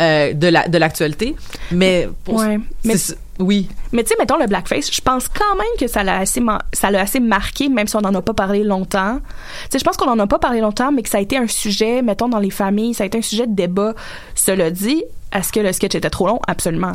euh, 0.01 0.33
de 0.33 0.49
la 0.49 0.69
de 0.69 0.79
l'actualité. 0.79 1.35
Mais 1.73 2.09
pour, 2.25 2.35
Ouais. 2.37 2.59
Mais- 2.85 2.97
c'est- 2.97 3.17
oui. 3.39 3.69
Mais 3.93 4.03
tu 4.05 4.11
sais, 4.11 4.15
mettons 4.19 4.37
le 4.39 4.47
blackface, 4.47 4.93
je 4.95 5.01
pense 5.01 5.29
quand 5.29 5.57
même 5.57 5.67
que 5.79 5.87
ça 5.89 6.03
l'a 6.05 6.19
assez, 6.19 6.41
ma- 6.41 6.63
ça 6.73 6.91
l'a 6.91 7.01
assez 7.01 7.21
marqué, 7.21 7.69
même 7.69 7.87
si 7.89 7.97
on 7.97 8.01
n'en 8.01 8.15
a 8.15 8.23
pas 8.23 8.35
parlé 8.35 8.63
longtemps. 8.65 9.19
Tu 9.65 9.69
sais, 9.73 9.79
je 9.79 9.85
pense 9.85 9.97
qu'on 9.97 10.07
n'en 10.07 10.19
a 10.21 10.27
pas 10.27 10.39
parlé 10.39 10.61
longtemps, 10.61 10.93
mais 10.93 11.03
que 11.03 11.09
ça 11.09 11.19
a 11.19 11.21
été 11.21 11.37
un 11.37 11.49
sujet, 11.49 12.01
mettons, 12.03 12.29
dans 12.29 12.39
les 12.39 12.51
familles, 12.51 12.95
ça 12.95 13.03
a 13.05 13.07
été 13.07 13.19
un 13.19 13.23
sujet 13.23 13.47
de 13.47 13.55
débat. 13.55 13.95
Cela 14.37 14.71
dit, 14.71 15.03
est-ce 15.33 15.53
que 15.53 15.59
le 15.61 15.73
sketch 15.73 15.97
était 15.97 16.11
trop 16.11 16.29
long? 16.29 16.39
Absolument. 16.47 16.93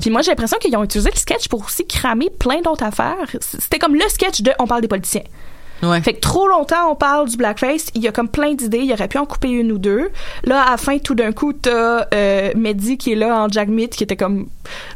Puis 0.00 0.08
moi, 0.10 0.22
j'ai 0.22 0.30
l'impression 0.30 0.56
qu'ils 0.58 0.74
ont 0.76 0.84
utilisé 0.84 1.10
le 1.10 1.18
sketch 1.18 1.48
pour 1.48 1.62
aussi 1.64 1.86
cramer 1.86 2.30
plein 2.30 2.62
d'autres 2.62 2.84
affaires. 2.84 3.16
C'était 3.40 3.78
comme 3.78 3.94
le 3.94 4.08
sketch 4.08 4.40
de 4.40 4.52
On 4.58 4.66
parle 4.66 4.80
des 4.80 4.88
politiciens. 4.88 5.22
Fait 6.02 6.14
que 6.14 6.20
trop 6.20 6.46
longtemps, 6.46 6.90
on 6.90 6.94
parle 6.94 7.28
du 7.28 7.36
blackface. 7.36 7.88
Il 7.94 8.02
y 8.02 8.08
a 8.08 8.12
comme 8.12 8.28
plein 8.28 8.54
d'idées. 8.54 8.78
Il 8.78 8.92
aurait 8.92 9.08
pu 9.08 9.18
en 9.18 9.26
couper 9.26 9.50
une 9.50 9.72
ou 9.72 9.78
deux. 9.78 10.10
Là, 10.44 10.62
à 10.62 10.70
la 10.72 10.76
fin, 10.76 10.98
tout 10.98 11.14
d'un 11.14 11.32
coup, 11.32 11.52
t'as 11.52 12.06
euh, 12.14 12.52
Mehdi 12.54 12.98
qui 12.98 13.12
est 13.12 13.16
là 13.16 13.42
en 13.42 13.48
Jagmeet, 13.48 13.88
qui 13.88 14.04
était 14.04 14.16
comme 14.16 14.46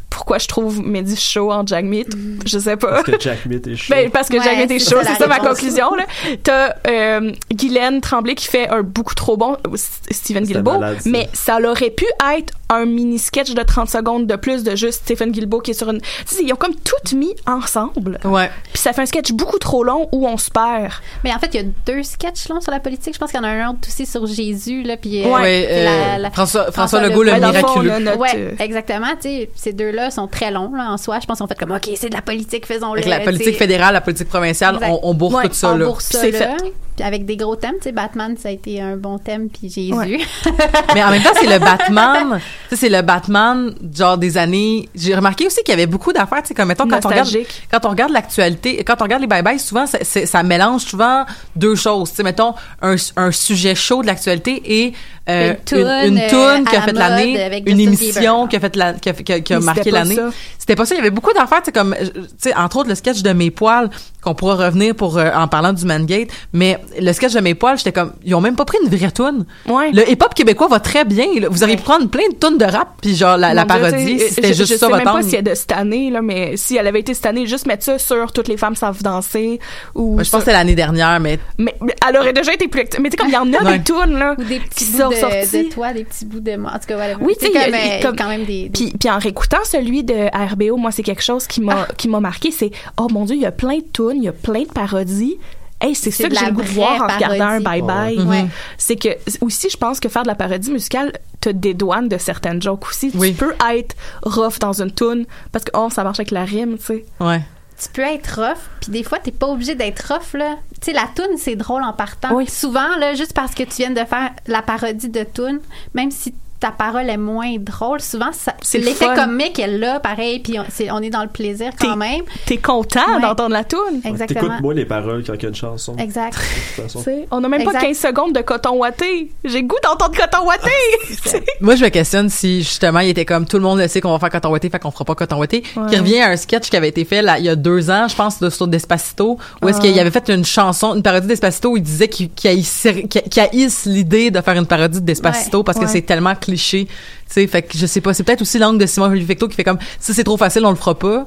pourquoi 0.09 0.37
je 0.39 0.47
trouve 0.47 0.81
Mehdi 0.85 1.15
chaud 1.15 1.51
en 1.51 1.65
Jagmeet. 1.65 2.05
Je 2.45 2.57
sais 2.59 2.75
pas. 2.77 3.03
Parce 3.03 3.03
que 3.03 3.19
Jack 3.19 3.45
Meat 3.45 3.67
est 3.67 3.75
chaud. 3.77 3.93
Ben, 3.93 4.09
parce 4.09 4.29
que 4.29 4.37
Ouais, 4.37 4.43
Jagmeet 4.43 4.75
est 4.75 4.79
chaud, 4.89 4.97
c'est 5.03 5.15
ça 5.15 5.27
ma 5.27 5.39
conclusion. 5.39 5.93
là. 5.95 6.05
T'as 6.43 6.73
euh, 6.87 7.31
Guylaine 7.51 8.01
Tremblay 8.01 8.35
qui 8.35 8.47
fait 8.47 8.67
un 8.69 8.81
beaucoup 8.83 9.15
trop 9.15 9.37
bon 9.37 9.57
Stephen 9.75 10.43
Guilbeault, 10.45 10.79
malade, 10.79 11.01
ça. 11.01 11.09
mais 11.09 11.29
ça 11.33 11.57
aurait 11.63 11.89
pu 11.91 12.05
être 12.37 12.53
un 12.69 12.85
mini 12.85 13.17
sketch 13.19 13.53
de 13.53 13.61
30 13.63 13.89
secondes 13.89 14.27
de 14.27 14.35
plus 14.35 14.63
de 14.63 14.75
juste 14.75 15.03
Stephen 15.03 15.31
Guilbeault 15.31 15.61
qui 15.61 15.71
est 15.71 15.73
sur 15.73 15.89
une. 15.89 16.01
Tu 16.01 16.07
sais, 16.35 16.43
ils 16.43 16.51
ont 16.51 16.57
comme 16.57 16.75
tout 16.75 17.15
mis 17.15 17.33
ensemble. 17.45 18.19
Ouais. 18.25 18.49
Puis 18.73 18.81
ça 18.81 18.93
fait 18.93 19.01
un 19.01 19.05
sketch 19.05 19.31
beaucoup 19.31 19.57
trop 19.59 19.83
long 19.83 20.09
où 20.11 20.27
on 20.27 20.37
se 20.37 20.49
perd. 20.51 20.91
Mais 21.23 21.33
en 21.33 21.39
fait, 21.39 21.49
il 21.53 21.61
y 21.61 21.63
a 21.63 21.67
deux 21.85 22.03
sketchs 22.03 22.49
longs 22.49 22.59
sur 22.61 22.71
la 22.71 22.79
politique. 22.79 23.13
Je 23.13 23.19
pense 23.19 23.31
qu'il 23.31 23.39
y 23.39 23.43
en 23.43 23.45
a 23.47 23.49
un 23.51 23.69
autre 23.69 23.79
aussi 23.87 24.05
sur 24.05 24.25
Jésus. 24.25 24.83
Là, 24.83 24.97
puis, 24.97 25.23
euh, 25.23 25.27
Ouais, 25.33 25.67
euh, 25.69 25.85
la- 25.85 26.17
la- 26.19 26.31
François, 26.31 26.71
François 26.71 27.01
Legault, 27.01 27.23
le 27.23 27.31
le 27.31 27.39
fond, 27.39 27.47
miraculeux. 27.81 27.99
notre, 27.99 28.17
ouais, 28.19 28.29
euh, 28.35 28.51
exactement. 28.59 29.07
Tu 29.21 29.29
sais, 29.29 29.49
ces 29.55 29.73
sont 30.11 30.27
très 30.27 30.51
longs 30.51 30.71
là, 30.73 30.91
en 30.91 30.97
soi. 30.97 31.19
Je 31.21 31.25
pense 31.25 31.39
qu'on 31.39 31.47
fait 31.47 31.57
comme, 31.57 31.71
OK, 31.71 31.89
c'est 31.95 32.09
de 32.09 32.15
la 32.15 32.21
politique, 32.21 32.65
faisons-le. 32.65 33.01
La 33.01 33.19
politique 33.19 33.57
fédérale, 33.57 33.93
la 33.93 34.01
politique 34.01 34.27
provinciale, 34.29 34.79
on, 34.83 34.99
on 35.03 35.13
Ouais, 35.35 35.47
tout 35.47 35.53
ça, 35.53 35.71
on 35.73 35.77
là. 35.77 35.85
bourse 35.85 36.05
ça, 36.05 36.25
là. 36.25 36.57
fait. 36.57 36.73
Avec 37.03 37.25
des 37.25 37.37
gros 37.37 37.55
thèmes, 37.55 37.75
tu 37.77 37.83
sais, 37.83 37.91
Batman, 37.91 38.35
ça 38.41 38.49
a 38.49 38.51
été 38.51 38.81
un 38.81 38.97
bon 38.97 39.17
thème, 39.19 39.49
puis 39.49 39.69
Jésus. 39.69 39.93
Ouais. 39.93 40.19
Mais 40.95 41.03
en 41.03 41.09
même 41.11 41.21
temps, 41.21 41.29
c'est 41.39 41.47
le 41.47 41.59
Batman. 41.59 42.39
tu 42.69 42.75
sais, 42.75 42.75
c'est 42.75 42.89
le 42.89 43.01
Batman, 43.01 43.73
genre 43.95 44.17
des 44.17 44.37
années. 44.37 44.89
J'ai 44.95 45.13
remarqué 45.15 45.45
aussi 45.45 45.57
qu'il 45.63 45.69
y 45.69 45.73
avait 45.73 45.85
beaucoup 45.85 46.11
d'affaires, 46.13 46.41
tu 46.41 46.49
sais, 46.49 46.53
comme 46.53 46.67
mettons, 46.69 46.87
quand 46.87 47.05
on 47.05 47.09
regarde, 47.09 47.29
quand 47.71 47.85
on 47.85 47.89
regarde 47.89 48.11
l'actualité, 48.11 48.83
quand 48.83 48.95
on 48.99 49.03
regarde 49.03 49.21
les 49.21 49.27
bye-bye, 49.27 49.59
souvent, 49.59 49.85
c'est- 49.85 50.03
c'est- 50.03 50.25
ça 50.25 50.41
mélange 50.43 50.81
souvent 50.81 51.25
deux 51.55 51.75
choses. 51.75 52.09
Tu 52.09 52.15
sais, 52.17 52.23
mettons, 52.23 52.53
un, 52.81 52.95
un 53.15 53.31
sujet 53.31 53.75
chaud 53.75 54.01
de 54.01 54.07
l'actualité 54.07 54.61
et 54.65 54.93
euh, 55.29 55.51
Une 55.51 55.57
toune, 55.65 55.79
une, 55.79 56.17
euh, 56.19 56.29
toune 56.29 56.65
qui 56.65 56.75
a 56.75 56.79
la 56.79 56.85
fait 56.85 56.91
l'année, 56.93 57.63
une 57.65 57.79
émission 57.81 58.47
qui 58.47 58.55
a 58.55 58.59
fait 58.61 58.75
la, 58.77 58.93
qui 58.93 59.09
a, 59.09 59.13
qui 59.13 59.33
a- 59.33 59.39
qui 59.41 59.53
a 59.53 59.59
Mais 59.59 59.65
marqué 59.65 59.91
l'année. 59.91 60.15
ça. 60.15 60.29
C'était 60.57 60.75
pas 60.77 60.85
ça. 60.85 60.95
Il 60.95 60.99
y 60.99 61.01
avait 61.01 61.09
beaucoup 61.11 61.33
d'affaires, 61.33 61.59
tu 61.59 61.65
sais, 61.65 61.71
comme, 61.73 61.93
tu 61.99 62.11
sais, 62.37 62.55
entre 62.55 62.77
autres, 62.77 62.89
le 62.89 62.95
sketch 62.95 63.21
de 63.23 63.33
Mes 63.33 63.51
Poils, 63.51 63.89
qu'on 64.21 64.33
pourra 64.35 64.55
revenir 64.55 64.95
pour, 64.95 65.17
euh, 65.17 65.29
en 65.35 65.47
parlant 65.49 65.73
du 65.73 65.85
Mangate. 65.85 66.29
Mais 66.53 66.79
le 66.99 67.13
sketch 67.13 67.33
de 67.33 67.39
Mes 67.39 67.55
Poils, 67.55 67.77
j'étais 67.77 67.91
comme, 67.91 68.13
ils 68.23 68.33
ont 68.35 68.41
même 68.41 68.55
pas 68.55 68.65
pris 68.65 68.77
une 68.83 68.89
vraie 68.89 69.11
toune. 69.11 69.45
Ouais. 69.67 69.91
Le 69.91 70.09
hip-hop 70.09 70.33
québécois 70.33 70.67
va 70.67 70.79
très 70.79 71.05
bien. 71.05 71.27
là. 71.39 71.47
Vous 71.49 71.63
auriez 71.63 71.75
pu 71.77 71.83
prendre 71.83 72.07
plein 72.09 72.27
de 72.29 72.35
tunes 72.35 72.57
de 72.57 72.65
rap, 72.65 72.89
puis 73.01 73.15
genre 73.15 73.37
la, 73.37 73.53
la 73.53 73.65
Mon 73.65 73.73
Dieu, 73.73 73.81
parodie, 73.89 74.05
tu 74.17 74.19
sais, 74.19 74.29
c'était 74.29 74.47
je, 74.49 74.53
juste 74.53 74.73
je 74.73 74.77
ça 74.77 74.79
sais 74.79 74.85
votre 74.85 74.97
même 74.97 75.05
pas 75.05 75.13
angle. 75.15 75.23
si 75.23 75.35
elle 75.35 75.47
est 75.47 75.51
de 75.51 75.55
cette 75.55 75.71
année, 75.71 76.09
là, 76.11 76.21
mais 76.21 76.57
si 76.57 76.75
elle 76.77 76.87
avait 76.87 76.99
été 76.99 77.13
cette 77.13 77.25
année, 77.25 77.45
juste 77.45 77.65
mettre 77.67 77.83
ça 77.83 77.97
sur 77.99 78.31
Toutes 78.31 78.47
les 78.47 78.57
femmes 78.57 78.75
savent 78.75 79.01
danser. 79.03 79.59
Ou 79.95 80.17
Ouais, 80.17 80.23
je 80.23 80.29
pense 80.29 80.29
sur- 80.29 80.37
que 80.39 80.43
c'était 80.45 80.53
l'année 80.53 80.75
dernière, 80.75 81.19
mais 81.19 81.39
mais, 81.57 81.75
mais 81.81 81.95
elle 82.07 82.17
aurait 82.17 82.33
déjà 82.33 82.53
été 82.53 82.67
plus 82.67 82.81
active. 82.81 82.99
Mais 83.01 83.09
tu 83.09 83.13
sais, 83.13 83.17
comme 83.17 83.29
il 83.29 83.33
y 83.33 83.37
en 83.37 83.53
a 83.53 83.63
Ouais. 83.63 83.77
des 83.79 83.83
tunes, 83.83 84.17
là. 84.17 84.35
Ou 84.37 84.43
des 84.43 84.59
petits 84.59 84.85
qui 84.85 84.91
bouts 84.91 84.97
sont 84.99 85.09
de, 85.09 85.15
sortis. 85.15 85.63
de 85.65 85.69
toi, 85.73 85.93
des 85.93 86.03
petits 86.03 86.25
bouts 86.25 86.39
de 86.39 86.55
moi. 86.57 86.71
En 86.75 86.79
tout 86.79 86.87
cas, 86.87 86.95
voilà. 86.95 87.15
Oui, 87.19 87.33
tu 87.39 87.45
sais, 87.45 87.51
il 87.53 87.55
y 87.55 87.57
a- 87.57 87.65
comme, 87.65 87.73
il- 87.73 87.77
euh, 87.77 87.85
il 87.85 87.89
y 87.89 87.93
a 87.93 88.01
comme- 88.07 88.15
quand 88.15 88.27
même 88.29 88.45
des. 88.45 88.63
des- 88.63 88.69
Puis, 88.69 88.93
puis 88.99 89.09
en 89.09 89.17
réécoutant 89.19 89.57
celui 89.63 90.03
de 90.03 90.13
RBO, 90.53 90.77
moi, 90.77 90.91
c'est 90.91 91.03
quelque 91.03 91.23
chose 91.23 91.47
qui 91.47 91.61
m'a 91.61 91.87
qui 91.97 92.07
m'a 92.07 92.19
marqué. 92.19 92.51
C'est, 92.51 92.71
oh 92.97 93.07
mon 93.11 93.25
Dieu, 93.25 93.35
il 93.35 93.41
y 93.41 93.45
a 93.45 93.51
plein 93.51 93.77
de 93.77 93.85
tunes, 93.91 94.17
il 94.17 94.23
y 94.23 94.27
a 94.27 94.31
plein 94.33 94.61
de 94.63 94.67
parodies. 94.71 95.37
Hey, 95.79 95.93
c'est 95.93 96.11
ça 96.11 96.23
de 96.23 96.29
que 96.29 96.35
j'ai 96.35 96.41
la 96.41 96.49
le 96.49 96.55
goût 96.55 96.63
de 96.63 96.67
voir 96.69 97.01
en 97.01 97.07
regardant 97.07 97.45
un 97.45 97.59
bye-bye. 97.59 98.25
Ouais. 98.25 98.47
C'est 98.77 98.95
que, 98.95 99.09
aussi, 99.41 99.69
je 99.69 99.77
pense 99.77 99.99
que 99.99 100.09
faire 100.09 100.23
de 100.23 100.27
la 100.27 100.35
parodie 100.35 100.71
musicale 100.71 101.13
te 101.39 101.49
dédouane 101.49 102.09
de 102.09 102.17
certaines 102.17 102.61
jokes 102.61 102.87
aussi. 102.87 103.11
Oui. 103.13 103.33
Tu 103.33 103.37
peux 103.37 103.53
être 103.71 103.95
rough 104.23 104.57
dans 104.59 104.81
une 104.81 104.91
tune 104.91 105.25
parce 105.51 105.65
que, 105.65 105.71
oh, 105.75 105.89
ça 105.91 106.03
marche 106.03 106.19
avec 106.19 106.31
la 106.31 106.45
rime, 106.45 106.77
tu 106.77 106.85
sais. 106.85 107.05
ouais. 107.19 107.41
tu 107.79 107.89
peux 107.89 108.01
être 108.01 108.41
rough, 108.41 108.57
puis 108.81 108.91
des 108.91 109.03
fois, 109.03 109.19
t'es 109.19 109.31
pas 109.31 109.47
obligé 109.47 109.75
d'être 109.75 110.11
rough, 110.11 110.33
là. 110.33 110.55
Tu 110.81 110.85
sais, 110.85 110.93
la 110.93 111.07
toune, 111.15 111.37
c'est 111.37 111.55
drôle 111.55 111.83
en 111.83 111.93
partant. 111.93 112.33
Oui. 112.33 112.47
Souvent, 112.47 112.95
là, 112.97 113.13
juste 113.13 113.33
parce 113.33 113.53
que 113.53 113.63
tu 113.63 113.75
viens 113.77 113.91
de 113.91 114.03
faire 114.03 114.31
la 114.47 114.63
parodie 114.63 115.09
de 115.09 115.23
toune, 115.23 115.59
même 115.93 116.09
si 116.09 116.33
ta 116.59 116.71
parole 116.71 117.09
est 117.09 117.17
moins 117.17 117.55
drôle, 117.59 118.01
souvent, 118.01 118.31
C'est 118.61 118.79
le 118.79 118.85
l'effet 118.85 119.05
comique 119.15 119.59
est 119.59 119.67
là, 119.77 119.99
pareil, 119.99 120.39
puis 120.39 120.57
on, 120.91 121.01
est 121.01 121.09
dans 121.09 121.21
le 121.21 121.27
plaisir 121.29 121.71
quand 121.79 121.95
même. 121.95 122.21
T'es 122.45 122.57
content 122.57 122.99
Ouais. 123.15 123.21
d'entendre 123.21 123.51
la 123.53 123.63
tune. 123.63 123.77
Exactement. 124.03 124.41
T'écoutes 124.41 124.61
moins 124.61 124.73
les 124.73 124.85
paroles 124.85 125.23
quand 125.25 125.33
il 125.35 125.41
y 125.43 125.45
a 125.45 125.49
une 125.49 125.55
chanson. 125.55 125.95
Exact. 125.97 126.33
De 126.33 126.75
toute 126.75 126.83
façon. 126.85 126.99
Tu 126.99 127.05
sais, 127.05 127.27
On 127.31 127.41
n'a 127.41 127.47
même 127.47 127.63
pas 127.63 127.71
Exact. 127.73 127.87
15 127.87 127.97
secondes 127.97 128.33
de 128.33 128.41
coton 128.41 128.71
ouaté. 128.77 129.31
J'ai 129.43 129.63
goût 129.63 129.75
d'entendre 129.83 130.15
coton 130.17 130.45
ouaté. 130.47 130.71
Tu 131.07 131.29
sais. 131.29 131.43
Moi, 131.61 131.75
je 131.75 131.83
me 131.83 131.89
questionne 131.89 132.29
si 132.29 132.61
justement 132.63 132.99
il 132.99 133.09
était 133.09 133.25
comme 133.25 133.45
tout 133.45 133.57
le 133.57 133.63
monde 133.63 133.79
le 133.79 133.87
sait 133.87 134.01
qu'on 134.01 134.11
va 134.11 134.19
faire 134.19 134.29
coton 134.29 134.49
ouaté, 134.51 134.69
fait 134.69 134.79
qu'on 134.79 134.91
fera 134.91 135.05
pas 135.05 135.15
coton 135.15 135.37
ouaté. 135.37 135.63
Ouais. 135.75 135.89
Qui 135.89 135.97
revient 135.97 136.19
à 136.21 136.29
un 136.29 136.37
sketch 136.37 136.69
qui 136.69 136.75
avait 136.77 136.89
été 136.89 137.05
fait 137.05 137.21
là, 137.21 137.37
il 137.39 137.45
y 137.45 137.49
a 137.49 137.55
deux 137.55 137.89
ans, 137.91 138.07
je 138.07 138.15
pense, 138.15 138.39
de, 138.39 138.49
sur 138.49 138.67
Despacito, 138.67 139.37
où 139.61 139.69
est-ce 139.69 139.77
Ah. 139.77 139.81
qu'il 139.81 139.99
avait 139.99 140.11
fait 140.11 140.29
une 140.29 140.45
chanson, 140.45 140.95
une 140.95 141.03
parodie 141.03 141.27
de 141.27 141.31
Despacito 141.31 141.69
où 141.71 141.77
il 141.77 141.83
disait 141.83 142.07
qu'il 142.07 142.29
qu'il 142.31 142.49
haïssait- 142.49 143.85
l'idée 143.85 144.31
de 144.31 144.41
faire 144.41 144.55
une 144.57 144.65
parodie 144.65 144.99
de 145.01 145.05
Despacito 145.05 145.59
Ouais. 145.59 145.63
parce 145.63 145.77
que 145.77 145.85
Ouais. 145.85 145.91
c'est 145.91 146.01
tellement 146.01 146.33
cliché. 146.47 146.87
Fait 147.27 147.61
que 147.61 147.77
je 147.77 147.85
sais 147.85 148.01
pas, 148.01 148.13
c'est 148.13 148.23
peut-être 148.23 148.41
aussi 148.41 148.57
l'angle 148.57 148.79
de 148.79 148.85
Simon 148.85 149.13
Fecto 149.25 149.47
qui 149.47 149.55
fait 149.55 149.63
comme 149.63 149.79
si 149.99 150.13
c'est 150.13 150.23
trop 150.23 150.37
facile, 150.37 150.65
on 150.65 150.69
le 150.71 150.75
fera 150.75 150.97
pas. 150.97 151.25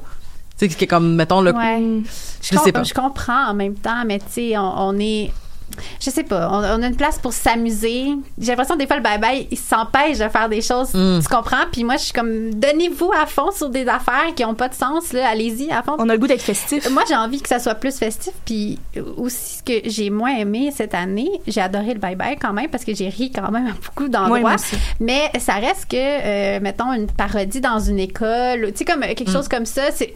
Tu 0.57 0.67
sais, 0.69 0.75
qui 0.75 0.83
est 0.83 0.87
comme 0.87 1.15
mettons 1.15 1.41
le 1.41 1.53
Ouais. 1.53 1.81
Je 2.41 2.49
com- 2.55 2.59
sais 2.63 2.71
pas. 2.71 2.83
Je 2.83 2.93
comprends 2.93 3.47
en 3.49 3.53
même 3.53 3.75
temps, 3.75 4.03
mais 4.05 4.19
tu 4.19 4.25
sais, 4.29 4.57
on, 4.57 4.73
on 4.89 4.99
est. 4.99 5.31
Je 5.99 6.09
sais 6.09 6.23
pas, 6.23 6.49
on, 6.51 6.57
on 6.57 6.83
a 6.83 6.87
une 6.87 6.95
place 6.95 7.19
pour 7.19 7.33
s'amuser. 7.33 8.07
J'ai 8.39 8.47
l'impression 8.47 8.75
que 8.75 8.79
des 8.79 8.87
fois, 8.87 8.97
le 8.97 9.03
bye-bye, 9.03 9.47
il 9.51 9.57
s'empêche 9.57 10.17
de 10.19 10.27
faire 10.29 10.49
des 10.49 10.61
choses. 10.61 10.93
Mm. 10.93 11.19
Tu 11.21 11.27
comprends? 11.27 11.65
Puis 11.71 11.83
moi, 11.83 11.97
je 11.97 12.03
suis 12.05 12.13
comme, 12.13 12.53
donnez-vous 12.53 13.11
à 13.21 13.25
fond 13.25 13.51
sur 13.51 13.69
des 13.69 13.87
affaires 13.87 14.33
qui 14.35 14.43
ont 14.45 14.55
pas 14.55 14.69
de 14.69 14.73
sens, 14.75 15.13
là. 15.13 15.27
Allez-y 15.29 15.71
à 15.71 15.81
fond. 15.83 15.95
On 15.99 16.09
a 16.09 16.13
le 16.13 16.19
goût 16.19 16.27
d'être 16.27 16.41
festif. 16.41 16.89
Moi, 16.91 17.03
j'ai 17.07 17.15
envie 17.15 17.41
que 17.41 17.49
ça 17.49 17.59
soit 17.59 17.75
plus 17.75 17.97
festif. 17.97 18.33
Puis 18.45 18.79
aussi, 19.17 19.57
ce 19.59 19.63
que 19.63 19.89
j'ai 19.89 20.09
moins 20.09 20.35
aimé 20.37 20.71
cette 20.75 20.93
année, 20.93 21.29
j'ai 21.47 21.61
adoré 21.61 21.93
le 21.93 21.99
bye-bye 21.99 22.37
quand 22.39 22.53
même 22.53 22.69
parce 22.69 22.83
que 22.85 22.93
j'ai 22.93 23.09
ri 23.09 23.31
quand 23.31 23.49
même 23.51 23.67
à 23.67 23.71
beaucoup 23.85 24.09
d'endroits. 24.09 24.55
mais 24.99 25.31
ça 25.39 25.53
reste 25.53 25.89
que, 25.89 25.95
euh, 25.97 26.59
mettons, 26.61 26.91
une 26.93 27.07
parodie 27.07 27.61
dans 27.61 27.79
une 27.79 27.99
école, 27.99 28.71
tu 28.71 28.79
sais, 28.79 28.85
comme 28.85 29.01
quelque 29.01 29.29
Mm. 29.29 29.33
chose 29.33 29.47
comme 29.47 29.65
ça, 29.65 29.83
c'est. 29.93 30.13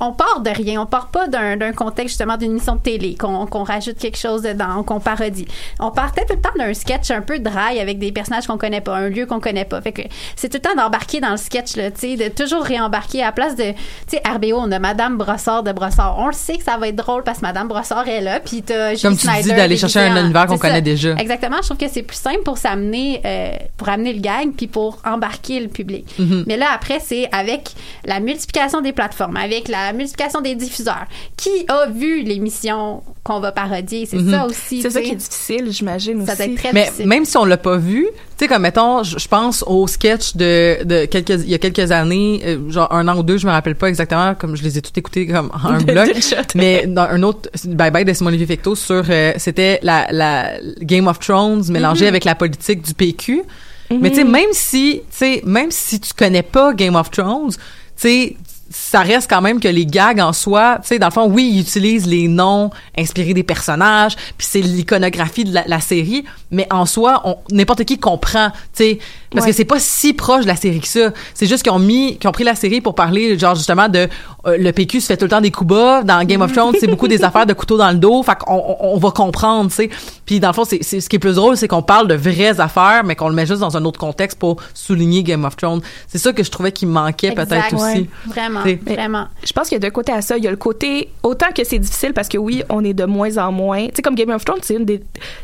On 0.00 0.12
part 0.12 0.40
de 0.40 0.50
rien, 0.50 0.80
on 0.80 0.86
part 0.86 1.08
pas 1.08 1.26
d'un 1.26 1.72
contexte 1.72 2.10
justement 2.10 2.36
d'une 2.36 2.52
émission 2.52 2.76
de 2.76 2.80
télé, 2.80 3.16
qu'on 3.16 3.64
rajoute 3.64 3.98
quelque 3.98 4.18
chose 4.18 4.42
dedans, 4.42 4.82
qu'on 4.84 5.00
parodie. 5.00 5.46
On 5.80 5.90
partait 5.90 6.24
tout 6.24 6.34
le 6.34 6.40
temps 6.40 6.56
d'un 6.56 6.72
sketch 6.74 7.10
un 7.10 7.20
peu 7.20 7.38
dry 7.38 7.80
avec 7.80 7.98
des 7.98 8.12
personnages 8.12 8.46
qu'on 8.46 8.58
connaît 8.58 8.80
pas, 8.80 8.96
un 8.96 9.08
lieu 9.08 9.26
qu'on 9.26 9.40
connaît 9.40 9.64
pas. 9.64 9.80
Fait 9.80 9.92
que 9.92 10.02
c'est 10.36 10.48
tout 10.48 10.58
le 10.58 10.62
temps 10.62 10.76
d'embarquer 10.76 11.20
dans 11.20 11.32
le 11.32 11.36
sketch, 11.36 11.76
là, 11.76 11.90
tu 11.90 12.00
sais, 12.00 12.16
de 12.16 12.28
toujours 12.28 12.62
réembarquer 12.62 13.22
à 13.22 13.26
la 13.26 13.32
place 13.32 13.56
de, 13.56 13.72
tu 13.72 13.76
sais, 14.16 14.22
RBO, 14.24 14.56
on 14.56 14.70
a 14.70 14.78
Madame 14.78 15.16
Brossard 15.16 15.62
de 15.62 15.72
Brossard. 15.72 16.16
On 16.18 16.28
le 16.28 16.32
sait 16.32 16.56
que 16.56 16.64
ça 16.64 16.76
va 16.76 16.88
être 16.88 16.96
drôle 16.96 17.24
parce 17.24 17.38
que 17.38 17.42
Madame 17.42 17.68
Brossard 17.68 18.08
est 18.08 18.20
là, 18.20 18.40
puis 18.40 18.62
t'as 18.62 18.96
Comme 18.96 19.16
tu 19.16 19.26
dis, 19.42 19.48
d'aller 19.48 19.76
chercher 19.76 20.00
un 20.00 20.24
univers 20.24 20.46
qu'on 20.46 20.58
connaît 20.58 20.82
déjà. 20.82 21.14
Exactement. 21.14 21.56
Je 21.60 21.66
trouve 21.66 21.78
que 21.78 21.88
c'est 21.88 22.02
plus 22.02 22.16
simple 22.16 22.42
pour 22.44 22.58
s'amener, 22.58 23.20
euh, 23.24 23.52
pour 23.76 23.88
amener 23.88 24.12
le 24.12 24.20
gag, 24.20 24.52
puis 24.56 24.68
pour 24.68 24.98
embarquer 25.04 25.60
le 25.60 25.68
public. 25.68 26.06
Mhm. 26.18 26.44
Mais 26.46 26.56
là, 26.56 26.66
après, 26.72 27.00
c'est 27.00 27.28
avec 27.32 27.70
la 28.04 28.20
multiplication 28.20 28.80
des 28.80 28.92
plateformes, 28.92 29.36
avec 29.36 29.68
la 29.68 29.87
la 29.88 29.92
multiplication 29.92 30.40
des 30.40 30.54
diffuseurs. 30.54 31.06
Qui 31.36 31.64
a 31.68 31.86
vu 31.86 32.22
l'émission 32.22 33.02
qu'on 33.24 33.40
va 33.40 33.52
parodier? 33.52 34.06
C'est 34.06 34.16
Mhm. 34.18 34.30
ça 34.30 34.46
aussi. 34.46 34.82
C'est 34.82 34.90
ça 34.90 35.00
qui 35.00 35.10
est 35.12 35.14
difficile, 35.16 35.68
j'imagine 35.70 36.24
Ça 36.26 36.36
doit 36.36 36.46
être 36.46 36.54
très 36.56 36.72
Mais 36.72 36.84
difficile. 36.84 37.06
même 37.06 37.24
si 37.24 37.36
on 37.36 37.44
l'a 37.44 37.56
pas 37.56 37.76
vu, 37.76 38.06
tu 38.06 38.44
sais 38.44 38.48
comme 38.48 38.62
mettons, 38.62 39.02
je 39.02 39.28
pense 39.28 39.64
au 39.66 39.86
sketch 39.86 40.36
de 40.36 40.84
de 40.84 41.04
quelques 41.06 41.30
il 41.44 41.50
y 41.50 41.54
a 41.54 41.58
quelques 41.58 41.90
années, 41.90 42.40
euh, 42.46 42.70
genre 42.70 42.92
un 42.92 43.06
an 43.08 43.16
ou 43.18 43.22
deux, 43.22 43.38
je 43.38 43.46
me 43.46 43.52
rappelle 43.52 43.74
pas 43.74 43.88
exactement, 43.88 44.34
comme 44.34 44.56
je 44.56 44.62
les 44.62 44.78
ai 44.78 44.82
tous 44.82 44.92
écoutés 44.96 45.26
comme 45.26 45.50
en 45.52 45.68
un 45.74 45.78
bloc. 45.78 46.08
mais 46.54 46.86
dans 46.86 47.02
un 47.02 47.22
autre 47.22 47.48
bye 47.66 47.90
bye 47.90 48.04
de 48.04 48.12
Simon 48.12 48.28
Olivier 48.28 48.46
Fecteau 48.46 48.74
sur 48.74 49.04
euh, 49.08 49.32
c'était 49.36 49.80
la 49.82 50.06
la 50.12 50.52
Game 50.82 51.06
of 51.08 51.18
Thrones 51.18 51.64
mélangée 51.70 52.04
Mhm. 52.04 52.08
avec 52.08 52.24
la 52.24 52.34
politique 52.34 52.82
du 52.82 52.94
PQ. 52.94 53.42
Mais 53.90 54.10
tu 54.10 54.16
sais 54.16 54.24
même 54.24 54.52
si 54.52 55.00
tu 55.10 55.16
sais 55.16 55.42
même 55.46 55.70
si 55.70 55.98
tu 55.98 56.12
connais 56.12 56.42
pas 56.42 56.74
Game 56.74 56.94
of 56.94 57.10
Thrones, 57.10 57.52
tu 57.52 57.56
sais 57.96 58.36
ça 58.70 59.00
reste 59.00 59.30
quand 59.30 59.40
même 59.40 59.60
que 59.60 59.68
les 59.68 59.86
gags 59.86 60.20
en 60.20 60.32
soi, 60.32 60.78
tu 60.82 60.88
sais, 60.88 60.98
dans 60.98 61.06
le 61.08 61.12
fond, 61.12 61.26
oui, 61.30 61.50
ils 61.54 61.60
utilisent 61.60 62.06
les 62.06 62.28
noms 62.28 62.70
inspirés 62.98 63.32
des 63.34 63.42
personnages, 63.42 64.14
puis 64.36 64.46
c'est 64.50 64.60
l'iconographie 64.60 65.44
de 65.44 65.54
la, 65.54 65.64
la 65.66 65.80
série, 65.80 66.24
mais 66.50 66.66
en 66.70 66.84
soi, 66.86 67.22
on- 67.24 67.36
n'importe 67.50 67.84
qui 67.84 67.98
comprend, 67.98 68.50
tu 68.50 68.56
sais, 68.74 68.98
parce 69.30 69.44
Ouais. 69.44 69.50
que 69.52 69.56
c'est 69.56 69.64
pas 69.64 69.78
si 69.78 70.12
proche 70.14 70.42
de 70.42 70.48
la 70.48 70.56
série 70.56 70.80
que 70.80 70.88
ça. 70.88 71.10
C'est 71.34 71.46
juste 71.46 71.62
qu'ils 71.62 71.72
ont 71.72 71.78
mis, 71.78 72.16
qu'ils 72.18 72.28
ont 72.28 72.32
pris 72.32 72.44
la 72.44 72.54
série 72.54 72.80
pour 72.80 72.94
parler, 72.94 73.38
genre 73.38 73.54
justement 73.54 73.88
de 73.88 74.08
euh, 74.46 74.56
le 74.58 74.72
PQ 74.72 75.00
se 75.02 75.06
fait 75.06 75.16
tout 75.18 75.26
le 75.26 75.30
temps 75.30 75.40
des 75.42 75.50
coups 75.50 75.68
bas. 75.68 76.02
Dans 76.02 76.24
Game 76.24 76.40
of 76.40 76.52
Thrones, 76.52 76.74
c'est 76.80 76.86
beaucoup 76.86 77.08
des 77.08 77.22
affaires 77.24 77.44
de 77.44 77.52
couteau 77.52 77.76
dans 77.76 77.90
le 77.90 77.96
dos. 77.98 78.22
Fait 78.22 78.36
qu'on 78.38 78.54
on, 78.54 78.94
on 78.94 78.98
va 78.98 79.10
comprendre, 79.10 79.68
tu 79.68 79.76
sais. 79.76 79.90
Puis 80.24 80.40
dans 80.40 80.48
le 80.48 80.54
fond, 80.54 80.64
c'est 80.64 80.82
c'est- 80.82 81.00
ce 81.02 81.08
qui 81.10 81.16
est 81.16 81.18
plus 81.18 81.34
drôle, 81.34 81.56
c'est 81.58 81.68
qu'on 81.68 81.82
parle 81.82 82.08
de 82.08 82.14
vraies 82.14 82.58
affaires, 82.58 83.02
mais 83.04 83.16
qu'on 83.16 83.28
le 83.28 83.34
met 83.34 83.44
juste 83.44 83.60
dans 83.60 83.76
un 83.76 83.84
autre 83.84 84.00
contexte 84.00 84.38
pour 84.38 84.56
souligner 84.72 85.22
Game 85.22 85.44
of 85.44 85.56
Thrones. 85.56 85.82
C'est 86.06 86.18
ça 86.18 86.32
que 86.32 86.42
je 86.42 86.50
trouvais 86.50 86.72
qui 86.72 86.86
manquait 86.86 87.32
peut-être 87.32 87.74
aussi. 87.74 87.82
Ouais. 87.84 88.06
Vraiment, 88.28 88.57
Vraiment. 88.84 89.26
Je 89.44 89.52
pense 89.52 89.68
qu'il 89.68 89.76
y 89.76 89.80
a 89.80 89.80
deux 89.80 89.90
côtés 89.90 90.12
à 90.12 90.22
ça. 90.22 90.36
Il 90.36 90.44
y 90.44 90.48
a 90.48 90.50
le 90.50 90.56
côté, 90.56 91.10
autant 91.22 91.46
que 91.54 91.64
c'est 91.64 91.78
difficile 91.78 92.12
parce 92.12 92.28
que 92.28 92.38
oui, 92.38 92.62
on 92.68 92.84
est 92.84 92.94
de 92.94 93.04
moins 93.04 93.36
en 93.38 93.52
moins. 93.52 93.86
Tu 93.86 93.92
sais, 93.96 94.02
comme 94.02 94.14
Game 94.14 94.30
of 94.30 94.44
Thrones, 94.44 94.60
c'est 94.62 94.74
une 94.74 94.84
des 94.84 95.02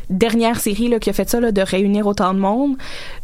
dernières 0.09 0.59
séries 0.59 0.87
là, 0.89 0.99
qui 0.99 1.09
a 1.09 1.13
fait 1.13 1.29
ça, 1.29 1.39
là, 1.39 1.51
de 1.51 1.61
réunir 1.61 2.07
autant 2.07 2.33
de 2.33 2.39
monde. 2.39 2.77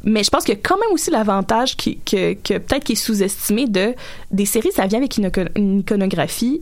Mais 0.03 0.23
je 0.23 0.29
pense 0.29 0.43
qu'il 0.43 0.55
y 0.55 0.57
a 0.57 0.61
quand 0.61 0.77
même 0.77 0.91
aussi 0.93 1.11
l'avantage 1.11 1.77
qui, 1.77 1.97
que, 1.99 2.33
que 2.33 2.57
peut-être 2.57 2.83
qui 2.83 2.93
est 2.93 2.95
sous-estimé 2.95 3.67
de 3.67 3.93
des 4.31 4.45
séries, 4.45 4.71
ça 4.73 4.87
vient 4.87 4.99
avec 4.99 5.17
une, 5.17 5.27
ico- 5.27 5.49
une 5.55 5.79
iconographie 5.79 6.61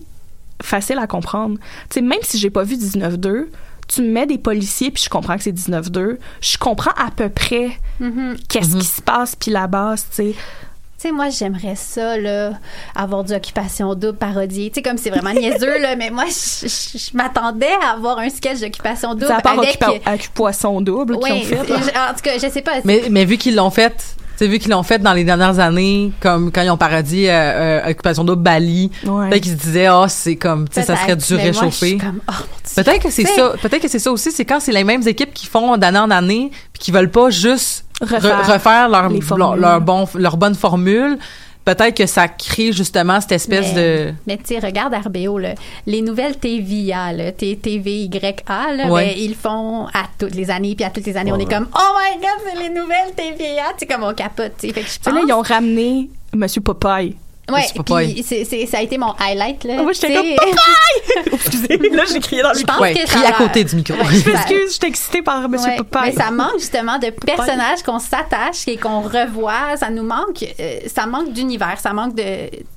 facile 0.61 0.97
à 0.99 1.07
comprendre. 1.07 1.57
Tu 1.89 1.95
sais, 1.95 2.01
même 2.01 2.19
si 2.21 2.37
j'ai 2.37 2.49
pas 2.49 2.63
vu 2.63 2.75
19-2, 2.75 3.45
tu 3.87 4.01
me 4.03 4.09
mets 4.11 4.27
des 4.27 4.37
policiers 4.37 4.91
puis 4.91 5.01
je 5.03 5.09
comprends 5.09 5.35
que 5.37 5.43
c'est 5.43 5.51
19-2. 5.51 6.17
Je 6.41 6.57
comprends 6.57 6.91
à 6.91 7.09
peu 7.11 7.29
près 7.29 7.71
Mhm. 7.99 8.35
qu'est-ce 8.47 8.75
qui 8.77 8.85
se 8.85 9.01
passe 9.01 9.35
puis 9.35 9.51
la 9.51 9.67
base, 9.67 10.05
tu 10.09 10.15
sais. 10.15 10.35
Tu 11.01 11.07
sais, 11.07 11.13
moi, 11.13 11.29
j'aimerais 11.29 11.75
ça, 11.75 12.17
là, 12.17 12.51
avoir 12.93 13.23
du 13.23 13.33
Occupation 13.33 13.95
Double 13.95 14.17
parodié. 14.17 14.69
Tu 14.69 14.75
sais, 14.75 14.81
comme 14.81 14.97
c'est 14.97 15.09
vraiment 15.09 15.31
niaiseux, 15.31 15.79
là, 15.79 15.95
mais 15.95 16.09
moi, 16.09 16.25
je, 16.27 16.67
je- 16.67 16.97
je 16.97 17.09
m'attendais 17.15 17.71
à 17.81 17.91
avoir 17.93 18.19
un 18.19 18.29
sketch 18.29 18.59
d'Occupation 18.59 19.13
Double 19.13 19.27
Ça 19.27 19.37
à 19.37 19.41
part 19.41 19.57
avec... 19.59 19.79
Occupa- 19.81 20.01
avec 20.05 20.29
Poisson 20.33 20.81
Double 20.81 21.17
qui 21.19 21.31
Oui, 21.31 21.39
ont 21.39 21.41
fait. 21.63 21.69
là. 21.93 22.11
en 22.11 22.13
tout 22.13 22.21
cas, 22.21 22.31
je 22.37 22.49
sais 22.49 22.61
pas. 22.61 22.73
Mais, 22.83 23.03
mais 23.09 23.23
vu 23.23 23.37
qu'ils 23.37 23.55
l'ont 23.55 23.69
fait, 23.69 24.17
sais, 24.39 24.47
vu 24.47 24.59
qu'ils 24.59 24.71
l'ont 24.71 24.83
fait 24.83 24.99
dans 24.99 25.13
les 25.13 25.23
dernières 25.23 25.59
années, 25.59 26.11
comme 26.19 26.51
quand 26.51 26.61
ils 26.61 26.69
ont 26.69 26.77
parodié 26.77 27.29
euh, 27.31 27.33
euh, 27.85 27.89
Occupation 27.91 28.23
d'eau 28.23 28.35
Bali, 28.35 28.91
Ouais. 29.05 29.29
peut-être 29.29 29.43
qu'ils 29.43 29.51
se 29.53 29.57
disaient, 29.57 29.85
ah, 29.87 30.05
c'est 30.09 30.35
comme, 30.35 30.67
tu 30.67 30.75
sais, 30.75 30.83
ça 30.83 30.95
serait 30.95 31.15
du 31.15 31.23
comme, 31.97 32.19
oh. 32.29 32.33
Peut-être 32.75 33.03
que 33.03 33.11
c'est 33.11 33.25
ça. 33.25 33.53
Peut-être 33.61 33.81
que 33.81 33.87
c'est 33.87 33.99
ça 33.99 34.11
aussi. 34.11 34.31
C'est 34.31 34.45
quand 34.45 34.59
c'est 34.59 34.71
les 34.71 34.83
mêmes 34.83 35.07
équipes 35.07 35.33
qui 35.33 35.45
font 35.47 35.77
d'année 35.77 35.99
en 35.99 36.11
année, 36.11 36.51
puis 36.73 36.79
qui 36.83 36.91
veulent 36.91 37.11
pas 37.11 37.29
juste 37.29 37.85
re- 38.01 38.19
Refaire 38.53 38.89
leur 38.89 39.09
bon, 39.81 40.07
leur 40.15 40.37
bonne 40.37 40.55
formule. 40.55 41.17
Peut-être 41.75 41.95
que 41.95 42.07
ça 42.07 42.27
crée 42.27 42.71
justement 42.71 43.21
cette 43.21 43.33
espèce 43.33 43.75
mais, 43.75 44.07
de. 44.07 44.13
Mais 44.25 44.37
tu 44.37 44.45
sais, 44.45 44.59
regarde 44.59 44.91
RBO, 44.91 45.37
là, 45.37 45.53
les 45.85 46.01
nouvelles 46.01 46.35
TVA, 46.37 47.13
là, 47.13 47.31
TVYA, 47.31 48.73
là, 48.75 48.89
Ouais. 48.89 49.05
ben, 49.05 49.13
ils 49.15 49.29
le 49.29 49.35
font 49.35 49.85
à 49.87 50.05
toutes 50.17 50.33
les 50.33 50.49
années, 50.49 50.73
puis 50.73 50.83
à 50.83 50.89
toutes 50.89 51.05
les 51.05 51.15
années, 51.15 51.31
on 51.31 51.37
est 51.37 51.45
comme, 51.45 51.67
oh 51.71 51.95
my 51.95 52.19
god, 52.19 52.29
c'est 52.43 52.59
les 52.59 52.69
nouvelles 52.69 53.13
TVA, 53.15 53.65
tu 53.73 53.79
sais, 53.81 53.85
comme 53.85 54.01
on 54.03 54.15
capote, 54.15 54.53
tu 54.59 54.67
là, 54.69 55.21
ils 55.27 55.31
ont 55.31 55.41
ramené 55.41 56.09
Monsieur 56.33 56.61
Popeye. 56.61 57.15
Ouais, 57.53 58.05
puis 58.13 58.23
c'est- 58.23 58.45
c'est- 58.45 58.65
ça 58.65 58.77
a 58.79 58.81
été 58.81 58.97
mon 58.97 59.13
highlight, 59.19 59.63
là. 59.63 59.81
Moi, 59.81 59.91
j'étais 59.93 60.13
comme 60.13 60.25
Popeye! 60.35 61.33
Excusez, 61.33 61.77
là, 61.91 62.03
j'ai 62.11 62.19
crié 62.19 62.41
dans 62.41 62.51
le 62.51 62.57
micro. 62.57 62.81
Ouais, 62.81 62.95
ça 63.07 63.19
à 63.27 63.31
côté 63.33 63.63
du 63.63 63.75
micro. 63.75 63.93
Ouais, 63.95 64.03
Je 64.11 64.29
m'excuse, 64.29 64.73
j'étais 64.73 64.87
excitée 64.87 65.21
par 65.21 65.47
Monsieur 65.49 65.69
Ouais, 65.71 65.77
Popeye. 65.77 66.01
Mais 66.05 66.11
ça 66.13 66.31
manque 66.31 66.59
justement 66.59 66.97
de 66.99 67.09
personnages 67.09 67.83
qu'on 67.83 67.99
s'attache 67.99 68.67
et 68.67 68.77
qu'on 68.77 69.01
revoit. 69.01 69.77
Ça 69.77 69.89
nous 69.89 70.03
manque, 70.03 70.43
euh, 70.59 70.79
ça 70.87 71.05
manque 71.05 71.31
d'univers. 71.33 71.77
Ça 71.79 71.93
manque 71.93 72.15
de. 72.15 72.23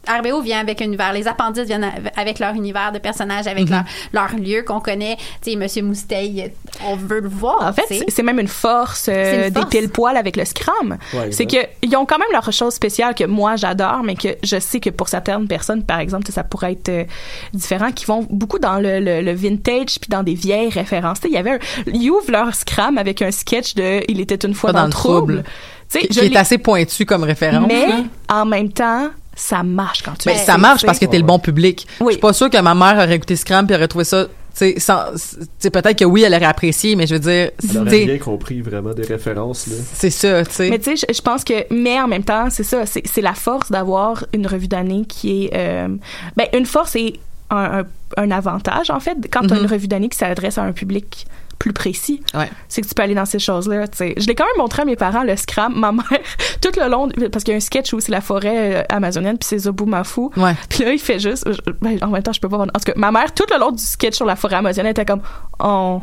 RBO 0.08 0.40
vient 0.42 0.60
avec 0.60 0.82
un 0.82 0.86
univers. 0.86 1.12
Les 1.12 1.28
appendices 1.28 1.64
viennent 1.66 1.84
av- 1.84 2.10
avec 2.16 2.38
leur 2.38 2.54
univers 2.54 2.90
de 2.92 2.98
personnages, 2.98 3.46
avec 3.46 3.68
Mhm. 3.68 3.84
leur, 4.12 4.28
leur 4.30 4.40
lieu 4.40 4.62
qu'on 4.62 4.80
connaît. 4.80 5.16
Tu 5.42 5.50
sais, 5.52 5.56
Monsieur 5.56 5.82
Mousteil, 5.82 6.52
on 6.84 6.96
veut 6.96 7.20
le 7.20 7.28
voir. 7.28 7.62
En 7.62 7.72
fait, 7.72 7.84
c'est- 7.88 8.04
c'est 8.08 8.22
même 8.22 8.40
une 8.40 8.48
force, 8.48 9.06
euh, 9.08 9.46
une 9.46 9.50
des 9.52 9.60
force. 9.60 9.70
pile-poils 9.70 10.16
avec 10.16 10.36
le 10.36 10.44
Scrum. 10.44 10.98
Ouais, 11.14 11.30
c'est 11.30 11.46
qu'ils 11.46 11.96
ont 11.96 12.04
quand 12.04 12.18
même 12.18 12.28
leur 12.32 12.50
chose 12.52 12.74
spéciale 12.74 13.14
que 13.14 13.24
moi 13.24 13.56
j'adore, 13.56 14.02
mais 14.02 14.14
que 14.16 14.28
je 14.42 14.58
sais 14.62 14.80
que 14.80 14.90
pour 14.90 15.08
certaines 15.08 15.46
personnes, 15.48 15.82
par 15.84 15.98
exemple, 16.00 16.30
ça 16.32 16.44
pourrait 16.44 16.72
être 16.72 16.88
euh, 16.88 17.04
différent, 17.52 17.92
qui 17.92 18.04
vont 18.06 18.26
beaucoup 18.30 18.58
dans 18.58 18.78
le, 18.78 19.00
le- 19.00 19.20
le 19.20 19.32
vintage 19.32 19.98
puis 20.00 20.08
dans 20.08 20.22
des 20.22 20.34
vieilles 20.34 20.70
références. 20.70 21.18
Il 21.24 21.32
y 21.32 21.36
avait 21.36 21.52
un, 21.52 21.58
ils 21.92 22.10
ouvrent 22.10 22.30
leur 22.30 22.54
Scrum 22.54 22.98
avec 22.98 23.22
un 23.22 23.30
sketch 23.30 23.74
de 23.74 24.00
Il 24.08 24.20
était 24.20 24.46
une 24.46 24.54
fois 24.54 24.72
dans, 24.72 24.84
le 24.84 24.90
trouble. 24.90 25.44
Sais, 25.88 26.00
qui 26.00 26.14
je 26.14 26.20
est 26.24 26.36
assez 26.36 26.56
pointu 26.58 27.04
comme 27.04 27.22
référence. 27.24 27.66
mais 27.68 27.86
là. 27.86 28.04
en 28.30 28.46
même 28.46 28.72
temps, 28.72 29.10
ça 29.34 29.62
marche 29.62 30.02
quand 30.02 30.16
tu 30.18 30.28
le 30.28 30.34
ça 30.36 30.56
marche 30.58 30.84
parce 30.84 30.98
que 30.98 31.06
t'es 31.06 31.18
le 31.18 31.24
bon 31.24 31.38
public. 31.38 31.86
Oui. 32.00 32.06
Je 32.08 32.12
suis 32.12 32.20
pas 32.20 32.32
sûre 32.32 32.48
que 32.50 32.60
ma 32.60 32.74
mère 32.74 32.94
aurait 32.96 33.16
écouté 33.16 33.36
Scram 33.36 33.66
puis 33.66 33.74
aurait 33.76 33.88
trouvé 33.88 34.04
ça. 34.04 34.26
Tu 34.54 34.58
sais, 34.58 34.80
sans- 34.80 35.12
tu 35.14 35.44
sais, 35.58 35.70
peut-être 35.70 35.98
que 35.98 36.04
oui, 36.04 36.22
elle 36.22 36.34
aurait 36.34 36.44
apprécié, 36.44 36.94
mais 36.96 37.06
je 37.06 37.14
veux 37.14 37.20
dire, 37.20 37.50
Elle 37.70 37.78
aurait 37.78 38.04
bien 38.04 38.18
compris 38.18 38.60
vraiment 38.60 38.92
des 38.92 39.02
références, 39.04 39.66
là. 39.66 39.76
c'est 39.94 40.10
ça, 40.10 40.44
tu 40.44 40.52
sais. 40.52 40.70
Mais 40.70 40.78
tu 40.78 40.96
sais, 40.96 41.06
je, 41.08 41.14
je 41.14 41.20
pense 41.22 41.42
que, 41.44 41.54
mais 41.72 41.98
en 42.00 42.06
même 42.08 42.24
temps, 42.24 42.48
c'est 42.50 42.62
ça, 42.64 42.84
c'est 42.86 43.06
c'est 43.06 43.22
la 43.22 43.34
force 43.34 43.70
d'avoir 43.70 44.24
une 44.34 44.46
revue 44.46 44.68
d'année 44.68 45.04
qui 45.08 45.44
est, 45.46 45.50
euh, 45.54 45.88
ben 46.36 46.46
une 46.52 46.66
force 46.66 46.96
et 46.96 47.18
un, 47.50 47.80
un, 47.80 47.84
un 48.16 48.30
avantage 48.30 48.90
en 48.90 49.00
fait 49.00 49.16
quand 49.30 49.40
tu 49.46 49.52
as 49.52 49.56
Mhm. 49.56 49.62
une 49.64 49.70
revue 49.70 49.88
d'année 49.88 50.08
qui 50.08 50.18
s'adresse 50.18 50.58
à 50.58 50.62
un 50.62 50.72
public 50.72 51.26
plus 51.58 51.72
précis. 51.72 52.22
Ouais. 52.34 52.50
C'est 52.68 52.82
que 52.82 52.86
tu 52.88 52.94
peux 52.94 53.02
aller 53.02 53.14
dans 53.14 53.24
ces 53.24 53.38
choses-là. 53.38 53.84
Je 53.98 54.26
l'ai 54.26 54.34
quand 54.34 54.44
même 54.44 54.56
montré 54.58 54.82
à 54.82 54.84
mes 54.84 54.96
parents 54.96 55.22
le 55.22 55.36
scram, 55.36 55.72
ma 55.78 55.92
mère, 55.92 56.04
tout 56.60 56.70
le 56.80 56.88
long, 56.88 57.08
parce 57.30 57.44
qu'il 57.44 57.52
y 57.52 57.54
a 57.54 57.56
un 57.56 57.60
sketch 57.60 57.92
où 57.92 58.00
c'est 58.00 58.12
la 58.12 58.20
forêt 58.20 58.80
euh, 58.80 58.82
amazonienne 58.88 59.38
puis 59.38 59.46
c'est 59.48 59.58
Zoboumafou. 59.58 60.30
Ouais. 60.36 60.54
Puis 60.68 60.84
là, 60.84 60.92
il 60.92 60.98
fait 60.98 61.18
juste, 61.18 61.44
je- 61.50 61.72
ben, 61.80 61.98
en 62.02 62.08
même 62.08 62.22
temps, 62.22 62.32
je 62.32 62.40
peux 62.40 62.48
pas 62.48 62.56
voir. 62.56 62.68
En 62.68 62.78
tout 62.78 62.84
cas, 62.86 62.94
ma 62.96 63.10
mère, 63.12 63.32
tout 63.32 63.44
le 63.52 63.58
long 63.58 63.70
du 63.70 63.82
sketch 63.82 64.14
sur 64.16 64.26
la 64.26 64.36
forêt 64.36 64.56
amazonienne, 64.56 64.90
était 64.90 65.04
comme, 65.04 65.22
oh. 65.62 66.00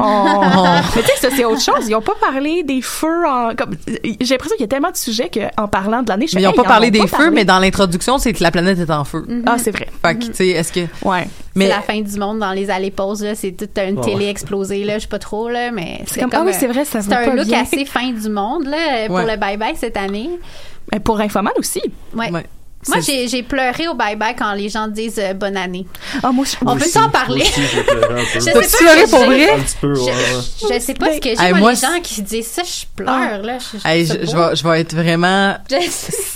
Oh. 0.00 0.02
Mais 0.96 1.02
tu 1.02 1.08
sais, 1.08 1.16
ça, 1.16 1.28
c'est 1.36 1.44
autre 1.44 1.60
chose. 1.60 1.86
Ils 1.88 1.94
ont 1.94 2.00
pas 2.00 2.14
parlé 2.20 2.62
des 2.62 2.80
feux 2.80 3.26
en. 3.28 3.54
Comme, 3.54 3.72
j'ai 3.86 4.34
l'impression 4.34 4.56
qu'il 4.56 4.62
y 4.62 4.64
a 4.64 4.68
tellement 4.68 4.90
de 4.90 4.96
sujets 4.96 5.30
qu'en 5.30 5.68
parlant 5.68 6.02
de 6.02 6.08
l'année, 6.08 6.26
je 6.26 6.34
Mais 6.36 6.42
ils 6.42 6.46
ont 6.46 6.50
hey, 6.52 6.56
pas 6.56 6.62
parlé 6.64 6.90
des 6.90 7.00
pas 7.00 7.06
feux, 7.08 7.16
parlé. 7.16 7.30
mais 7.30 7.44
dans 7.44 7.58
l'introduction, 7.58 8.16
c'est 8.18 8.32
que 8.32 8.42
la 8.42 8.50
planète 8.50 8.78
est 8.78 8.90
en 8.90 9.04
feu. 9.04 9.24
Mhm. 9.28 9.42
Ah, 9.46 9.56
c'est 9.58 9.70
vrai. 9.70 9.88
Fait 10.04 10.14
que, 10.18 10.24
tu 10.24 10.34
sais, 10.34 10.48
est-ce 10.48 10.72
que. 10.72 10.80
Ouais. 11.04 11.26
Mais 11.54 11.66
C'est 11.66 11.70
la 11.72 11.82
fin 11.82 12.00
du 12.00 12.18
monde 12.18 12.38
dans 12.38 12.52
les 12.52 12.70
allées 12.70 12.90
pauses 12.90 13.22
là, 13.22 13.34
c'est 13.34 13.52
toute 13.52 13.76
une 13.78 14.00
télé 14.00 14.28
explosée 14.28 14.84
là, 14.84 14.94
je 14.96 15.02
sais 15.02 15.08
pas 15.08 15.18
trop 15.18 15.50
là, 15.50 15.70
mais 15.70 16.00
C'est 16.06 16.20
comme, 16.22 16.30
ah 16.32 16.42
oui, 16.46 16.52
c'est 16.58 16.66
vrai, 16.68 16.86
ça 16.86 17.02
c'est 17.02 17.12
un 17.12 17.24
pas 17.26 17.34
look 17.34 17.44
bien. 17.44 17.60
assez 17.60 17.84
fin 17.84 18.10
du 18.10 18.30
monde 18.30 18.64
là 18.64 19.06
pour 19.08 19.16
Ouais. 19.16 19.30
le 19.30 19.36
bye 19.38 19.58
bye 19.58 19.76
cette 19.76 19.98
année. 19.98 20.30
Mais 20.90 20.98
pour 21.00 21.20
Infoman 21.20 21.52
aussi. 21.58 21.82
Ouais. 22.16 22.30
Ouais. 22.32 22.44
Moi, 22.88 22.98
j'ai 23.00 23.28
j'ai 23.28 23.42
pleuré 23.44 23.86
au 23.86 23.94
bye-bye 23.94 24.34
quand 24.36 24.52
les 24.54 24.68
gens 24.68 24.88
disent 24.88 25.18
euh, 25.20 25.34
bonne 25.34 25.56
année. 25.56 25.86
Ah, 26.22 26.32
moi, 26.32 26.44
je 26.44 26.56
On 26.66 26.76
peut 26.76 26.84
s'en 26.84 27.08
parler. 27.10 27.38
Moi 27.38 27.46
aussi, 27.46 27.62
j'ai 27.74 27.82
pleuré 27.84 28.20
un 28.20 28.24
peu. 28.24 28.24
Je 28.34 28.40
sais 28.40 28.52
T'as-tu 28.52 28.70
pas 28.70 28.78
pleuré 28.78 28.98
ce 28.98 29.04
que 29.04 29.10
pour 29.10 29.20
j'ai. 29.20 29.26
vrai? 29.46 29.50
Un 29.52 29.60
petit 29.60 29.76
peu, 29.80 29.92
ouais, 29.92 30.00
ouais. 30.04 30.12
Je, 30.68 30.74
je 30.74 30.80
sais 30.80 30.94
pas 30.94 31.12
ce 31.12 31.18
que 31.20 31.28
j'ai. 31.28 31.40
Hey, 31.42 31.50
moi, 31.52 31.60
moi, 31.60 31.70
les 31.70 31.76
c'est- 31.76 31.86
gens 31.86 32.00
qui 32.02 32.22
disent 32.22 32.46
ça, 32.48 32.62
je 32.64 32.84
pleure, 32.96 33.42
là. 33.42 33.58
Je, 33.58 33.78
je 33.78 33.88
Hey, 33.88 34.04
trouve 34.06 34.18
je, 34.20 34.26
ça 34.26 34.30
je 34.32 34.36
beau. 34.36 34.48
vais, 34.48 34.56
je 34.56 34.62
vais 34.68 34.80
être 34.80 34.94
vraiment 34.96 35.56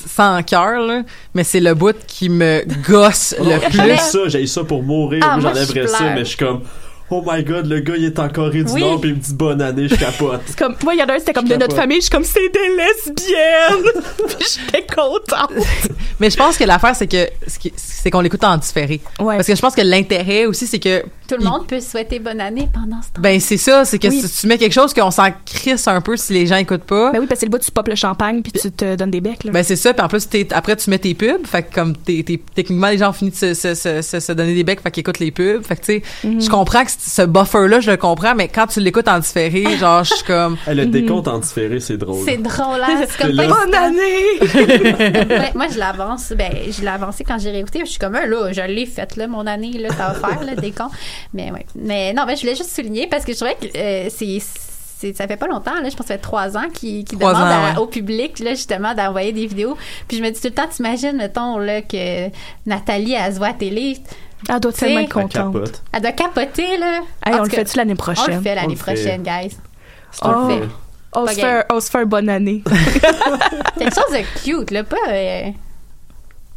sans 0.09 0.43
cœur, 0.45 0.81
là, 0.87 1.03
mais 1.35 1.43
c'est 1.45 1.61
le 1.61 1.75
bout 1.75 1.97
qui 2.07 2.29
me 2.29 2.63
gosse 2.89 3.35
le 3.41 3.59
J'ai 3.71 3.79
plus. 3.81 3.97
ça, 3.99 4.19
j'ai 4.29 4.47
ça 4.47 4.63
pour 4.65 4.83
mourir. 4.83 5.21
Ah, 5.25 5.33
moi, 5.37 5.41
moi, 5.41 5.53
j'enlèverais 5.53 5.83
je 5.83 5.87
ça, 5.89 5.99
pleure. 5.99 6.11
mais 6.15 6.21
je 6.21 6.25
suis 6.25 6.37
comme, 6.37 6.63
oh 7.11 7.23
my 7.27 7.43
god, 7.45 7.67
le 7.67 7.81
gars, 7.81 7.95
il 7.97 8.05
est 8.05 8.19
en 8.19 8.29
Corée 8.29 8.65
du 8.65 8.73
Oui. 8.73 8.81
Nord, 8.81 9.01
puis 9.01 9.11
il 9.11 9.17
me 9.17 9.21
dit 9.21 9.35
bonne 9.35 9.61
année, 9.63 9.89
je 9.89 9.95
capote. 9.95 10.41
C'est 10.47 10.59
comme, 10.59 10.75
moi, 10.83 10.95
il 10.95 11.01
y 11.01 11.03
en 11.03 11.07
a 11.07 11.15
un, 11.15 11.19
c'était 11.19 11.33
comme 11.33 11.47
Je 11.47 11.53
de 11.53 11.55
notre 11.59 11.69
capote. 11.69 11.81
famille. 11.83 11.97
Je 11.99 12.03
suis 12.03 12.11
comme, 12.11 12.25
c'est 12.25 12.49
des 12.49 12.69
lesbiennes. 12.77 14.03
Puis 14.39 14.47
j'étais 14.67 14.87
contente. 14.95 15.53
Mais 16.21 16.31
je 16.31 16.37
pense 16.37 16.57
que 16.57 16.65
l'affaire, 16.65 16.97
c'est 16.97 17.07
que 17.07 17.29
c'est 17.77 18.11
qu'on 18.11 18.21
l'écoute 18.21 18.43
en 18.45 18.57
différé. 18.57 19.01
Ouais. 19.21 19.37
Parce 19.37 19.47
que 19.47 19.55
je 19.55 19.61
pense 19.61 19.75
que 19.75 19.83
l'intérêt 19.83 20.47
aussi, 20.47 20.67
c'est 20.67 20.79
que 20.79 21.03
Tout 21.29 21.37
le 21.39 21.45
monde 21.45 21.67
peut 21.67 21.81
souhaiter 21.81 22.19
bonne 22.19 22.41
année 22.41 22.69
pendant 22.73 23.03
ce 23.03 23.09
temps. 23.09 23.21
ben 23.21 23.39
c'est 23.41 23.57
ça, 23.57 23.85
c'est 23.85 23.99
que 23.99 24.09
Oui. 24.09 24.23
si 24.23 24.41
tu 24.41 24.47
mets 24.47 24.59
quelque 24.59 24.73
chose 24.73 24.95
qu'on 24.95 25.11
s'en 25.11 25.29
crisse 25.45 25.87
un 25.89 26.01
peu 26.01 26.17
si 26.17 26.33
les 26.33 26.47
gens 26.47 26.57
écoutent 26.57 26.85
pas. 26.85 27.13
Ben 27.13 27.19
oui, 27.21 27.27
parce 27.27 27.39
que 27.39 27.41
c'est 27.41 27.47
le 27.47 27.51
bout, 27.51 27.59
tu 27.59 27.71
popes 27.71 27.89
le 27.89 27.95
champagne 27.97 28.43
puis 28.43 28.53
tu 28.53 28.71
te 28.73 28.95
donnes 28.97 29.11
des 29.11 29.21
becs, 29.21 29.45
là. 29.45 29.53
Ben 29.53 29.63
c'est 29.65 29.77
ça, 29.77 29.93
puis 29.93 30.03
en 30.03 30.09
plus 30.09 30.29
t'es- 30.29 30.49
après 30.53 30.77
tu 30.77 30.89
mets 30.91 30.99
tes 30.99 31.15
pubs, 31.15 31.47
fait 31.47 31.63
que 31.65 31.75
comme 31.75 31.95
techniquement 31.97 32.89
les 32.89 32.99
gens 32.99 33.11
ont 33.11 33.13
fini 33.13 33.31
de 33.31 33.37
se, 33.37 33.55
se, 33.55 33.75
se, 33.75 34.03
se- 34.03 34.21
se 34.21 34.33
donner 34.33 34.55
des 34.55 34.65
becs, 34.65 34.81
fait 34.81 34.91
qu'ils 34.91 35.01
écoutent 35.03 35.19
les 35.19 35.31
pubs, 35.31 35.65
fait 35.65 35.77
que 35.77 35.81
tu 35.81 35.87
sais, 35.87 36.03
Mhm. 36.25 36.41
je 36.41 36.49
comprends 36.49 36.85
que 36.85 36.91
ce 36.99 37.23
buffer-là, 37.23 37.81
je 37.81 37.91
le 37.91 37.97
comprends, 37.97 38.35
mais 38.35 38.49
quand 38.49 38.67
tu 38.67 38.81
l'écoutes 38.81 39.09
en 39.09 39.19
différé, 39.19 39.77
genre, 39.79 40.05
je 40.05 40.15
suis 40.15 40.25
comme. 40.25 40.57
Eh, 40.69 40.75
le 40.75 40.87
décompte 40.87 41.29
en 41.29 41.39
différé, 41.39 41.81
c'est 41.81 41.97
drôle. 41.97 42.25
C'est 42.25 42.37
drôle, 42.39 42.81
hein? 42.83 43.05
C'est 43.09 43.27
comme 43.27 43.37
pas 43.37 43.47
Bonne 43.47 43.75
année! 43.75 43.97
Ouais, 45.37 45.53
moi, 45.55 45.67
je 45.73 45.79
l'avance. 45.79 46.33
Ben, 46.37 46.51
je 46.71 46.81
l'ai 46.81 46.89
avancé 46.89 47.25
quand 47.25 47.39
j'ai 47.39 47.51
réécouté. 47.51 47.81
Je 47.81 47.87
suis 47.91 47.99
comme, 47.99 48.15
ah, 48.15 48.27
là, 48.27 48.53
je 48.53 48.61
l'ai 48.63 48.87
faite, 48.87 49.17
là, 49.17 49.27
mon 49.27 49.47
année, 49.47 49.73
là, 49.79 49.89
ça 49.91 50.09
va 50.09 50.15
faire, 50.15 50.43
là, 50.45 50.53
cons. 50.77 50.91
Mais, 51.35 51.51
ouais. 51.53 51.67
Mais, 51.75 52.13
non, 52.13 52.25
ben, 52.27 52.35
je 52.37 52.41
voulais 52.43 52.55
juste 52.57 52.75
souligner 52.75 53.07
parce 53.07 53.25
que 53.25 53.33
je 53.33 53.37
trouvais 53.39 53.55
que 53.61 53.67
euh, 53.77 54.09
c'est. 54.11 54.39
c'est- 54.41 55.15
ça 55.17 55.29
fait 55.29 55.37
pas 55.37 55.47
longtemps, 55.47 55.75
là, 55.75 55.91
je 55.91 55.95
pense 55.95 56.07
que 56.07 56.07
ça 56.07 56.15
fait 56.15 56.19
trois 56.19 56.57
ans 56.57 56.69
qu'ils 56.73 57.05
qu'ils 57.05 57.19
Trois 57.19 57.35
demandent 57.35 57.49
ans, 57.49 57.65
à- 57.67 57.73
ouais. 57.75 57.79
au 57.79 57.87
public, 57.87 58.39
là, 58.41 58.51
justement, 58.55 58.95
d'envoyer 58.95 59.31
des 59.33 59.47
vidéos. 59.47 59.77
Puis 60.09 60.17
je 60.17 60.23
me 60.23 60.31
dis 60.31 60.41
tout 60.41 60.49
le 60.49 60.55
temps, 60.55 60.67
t'imagines, 60.75 61.17
mettons, 61.17 61.59
là, 61.59 61.83
que 61.83 62.29
Nathalie, 62.65 63.13
elle 63.13 63.33
se 63.35 63.39
voit 63.39 63.49
à 63.49 63.53
télé. 63.53 63.99
Elle 64.49 64.61
doit 64.61 64.73
tellement 64.73 65.01
être 65.01 65.17
Elle 65.17 65.23
contente. 65.25 65.53
capote. 65.55 65.83
Elle 65.93 66.03
doit 66.03 66.13
capoter, 66.13 66.77
là. 66.79 67.01
Hey, 67.25 67.35
on 67.35 67.43
le 67.45 67.51
fait-tu 67.51 67.77
l'année 67.77 67.93
On 67.93 67.97
prochaine? 67.97 68.37
le 68.37 68.41
fait 68.43 68.53
On 68.53 68.55
l'année 68.55 68.69
le 68.75 68.77
fait. 68.77 68.95
prochaine, 68.95 69.23
guys. 69.23 69.57
Oh. 70.23 70.29
On 71.19 71.25
gay. 71.25 71.35
fait, 71.35 71.65
on 71.73 71.81
se 71.81 71.91
fait 71.91 71.99
une 72.03 72.09
bonne 72.09 72.29
année. 72.29 72.63
Quelque 73.79 73.95
chose 73.95 74.13
de 74.13 74.43
cute, 74.45 74.71
là, 74.71 74.85
pas. 74.85 74.97
euh, 75.09 75.51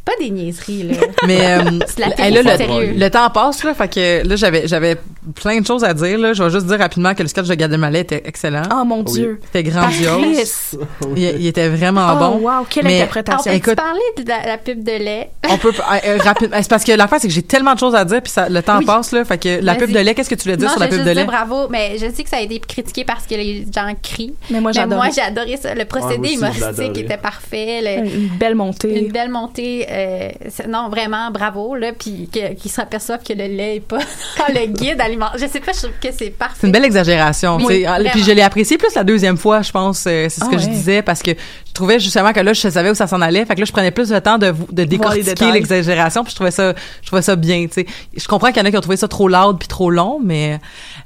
pas 0.04 0.12
des 0.20 0.30
niaiseries, 0.30 0.82
là. 0.84 0.94
Mais 1.26 1.40
euh, 1.46 1.78
C'est 1.86 2.00
la 2.00 2.08
hey, 2.26 2.32
là, 2.32 2.42
le, 2.42 2.56
sérieux. 2.56 2.94
le 2.96 3.10
temps 3.10 3.28
passe 3.30 3.62
là, 3.64 3.74
fait 3.74 3.88
que 3.88 4.26
là 4.28 4.36
j'avais 4.36 4.66
j'avais 4.66 4.96
plein 5.34 5.60
de 5.60 5.66
choses 5.66 5.84
à 5.84 5.92
dire 5.94 6.18
là. 6.18 6.32
Je 6.32 6.42
vais 6.42 6.50
juste 6.50 6.66
dire 6.66 6.78
rapidement 6.78 7.14
que 7.14 7.22
le 7.22 7.28
sketch 7.28 7.46
de 7.46 7.54
Gad 7.54 7.72
Elmaleh 7.72 8.00
était 8.00 8.22
excellent. 8.24 8.62
Oh 8.72 8.84
mon 8.84 9.04
Oui. 9.04 9.12
Dieu. 9.12 9.40
C'était 9.44 9.62
grandiose. 9.70 10.78
Il, 11.16 11.22
il 11.22 11.46
était 11.46 11.68
vraiment 11.68 12.08
Oh, 12.14 12.18
bon. 12.18 12.48
wow, 12.48 12.64
quelle 12.68 12.84
Mais- 12.84 12.92
On 12.92 13.02
interprétation. 13.02 13.50
peut 13.50 13.56
Écoute- 13.56 13.76
parler 13.76 14.00
de 14.16 14.28
la, 14.28 14.46
la 14.46 14.58
pub 14.58 14.82
de 14.82 14.92
lait? 14.92 15.30
On 15.48 15.58
peut 15.58 15.72
euh, 15.78 15.98
euh, 16.06 16.18
rapide- 16.22 16.50
C'est 16.54 16.68
parce 16.70 16.84
que 16.84 16.92
l'affaire 16.92 17.18
c'est 17.20 17.28
que 17.28 17.34
j'ai 17.34 17.42
tellement 17.42 17.74
de 17.74 17.78
choses 17.78 17.94
à 17.94 18.04
dire 18.04 18.22
puis 18.22 18.32
ça, 18.32 18.48
le 18.48 18.62
temps 18.62 18.78
Oui. 18.78 18.84
passe 18.86 19.12
là. 19.12 19.24
Fait 19.24 19.38
que 19.38 19.60
la 19.62 19.74
pub 19.74 19.90
de 19.90 19.98
lait, 19.98 20.14
qu'est-ce 20.14 20.30
que 20.30 20.34
tu 20.34 20.44
voulais 20.44 20.56
dire 20.56 20.68
non, 20.68 20.72
sur 20.74 20.80
la 20.80 20.88
pub 20.88 21.04
de 21.04 21.10
lait? 21.10 21.24
bravo, 21.24 21.68
mais 21.68 21.98
je 21.98 22.06
sais 22.14 22.22
que 22.22 22.28
ça 22.30 22.36
a 22.38 22.40
été 22.40 22.58
critiqué 22.60 23.04
parce 23.04 23.26
que 23.26 23.34
les 23.34 23.66
gens 23.74 23.92
crient. 24.02 24.34
Mais 24.50 24.60
moi, 24.60 24.70
Mais 24.74 24.80
j'adore. 24.80 24.98
moi, 24.98 25.08
j'ai 25.14 25.20
adoré 25.22 25.56
ça. 25.56 25.74
Le 25.74 25.84
procédé 25.84 26.20
Ouais, 26.20 26.48
aussi, 26.48 26.58
humoristique 26.60 26.98
était 26.98 27.16
parfait. 27.16 27.80
le- 27.82 28.06
Une 28.08 28.28
belle 28.38 28.54
montée. 28.54 29.04
une 29.06 29.12
belle 29.12 29.28
montée. 29.30 29.86
Euh, 29.90 30.28
non, 30.68 30.88
vraiment, 30.88 31.30
bravo. 31.30 31.74
Là, 31.74 31.92
puis 31.98 32.28
qu'ils 32.32 32.70
s'aperçoivent 32.70 33.22
que 33.22 33.32
le 33.32 33.46
lait 33.46 33.76
est 33.76 33.80
pas 33.80 33.98
le 34.48 34.66
guide 34.66 35.00
alimentaire. 35.00 35.38
Je 35.40 35.46
sais 35.46 35.60
pas, 35.60 35.72
je 35.72 35.78
trouve 35.80 35.98
que 36.00 36.08
c'est 36.16 36.30
parfait. 36.30 36.56
C'est 36.60 36.66
une 36.66 36.72
belle 36.72 36.84
exagération. 36.84 37.56
Oui, 37.56 37.66
tu 37.66 37.80
sais. 37.82 37.86
Ah, 37.86 37.98
puis 38.12 38.22
je 38.22 38.30
l'ai 38.32 38.42
apprécié 38.42 38.78
plus 38.78 38.94
la 38.94 39.04
deuxième 39.04 39.36
fois, 39.36 39.62
je 39.62 39.70
pense. 39.70 40.04
euh, 40.06 40.26
c'est 40.28 40.40
ce 40.40 40.44
Ah 40.46 40.50
que 40.50 40.58
je 40.58 40.66
ouais. 40.66 40.70
disais 40.72 41.02
parce 41.02 41.22
que 41.22 41.30
je 41.32 41.72
trouvais 41.72 41.98
justement 41.98 42.32
que 42.32 42.40
là, 42.40 42.52
je 42.52 42.68
savais 42.68 42.90
où 42.90 42.94
ça 42.94 43.06
s'en 43.06 43.20
allait. 43.20 43.44
Fait 43.44 43.54
que 43.54 43.60
là, 43.60 43.64
je 43.66 43.72
prenais 43.72 43.90
plus 43.90 44.10
le 44.10 44.20
temps 44.20 44.38
de, 44.38 44.54
de 44.70 44.84
décortiquer 44.84 45.52
l'exagération. 45.52 46.22
Puis 46.24 46.30
je 46.30 46.36
trouvais 46.36 46.50
ça, 46.50 46.74
je 47.02 47.06
trouvais 47.06 47.22
ça 47.22 47.36
bien. 47.36 47.66
Tu 47.66 47.74
sais. 47.82 47.86
Je 48.16 48.26
comprends 48.28 48.48
qu'il 48.48 48.58
y 48.58 48.60
en 48.60 48.64
a 48.66 48.70
qui 48.70 48.76
ont 48.76 48.80
trouvé 48.80 48.96
ça 48.96 49.08
trop 49.08 49.28
loud 49.28 49.58
puis 49.58 49.68
trop 49.68 49.90
long, 49.90 50.20
mais 50.22 50.58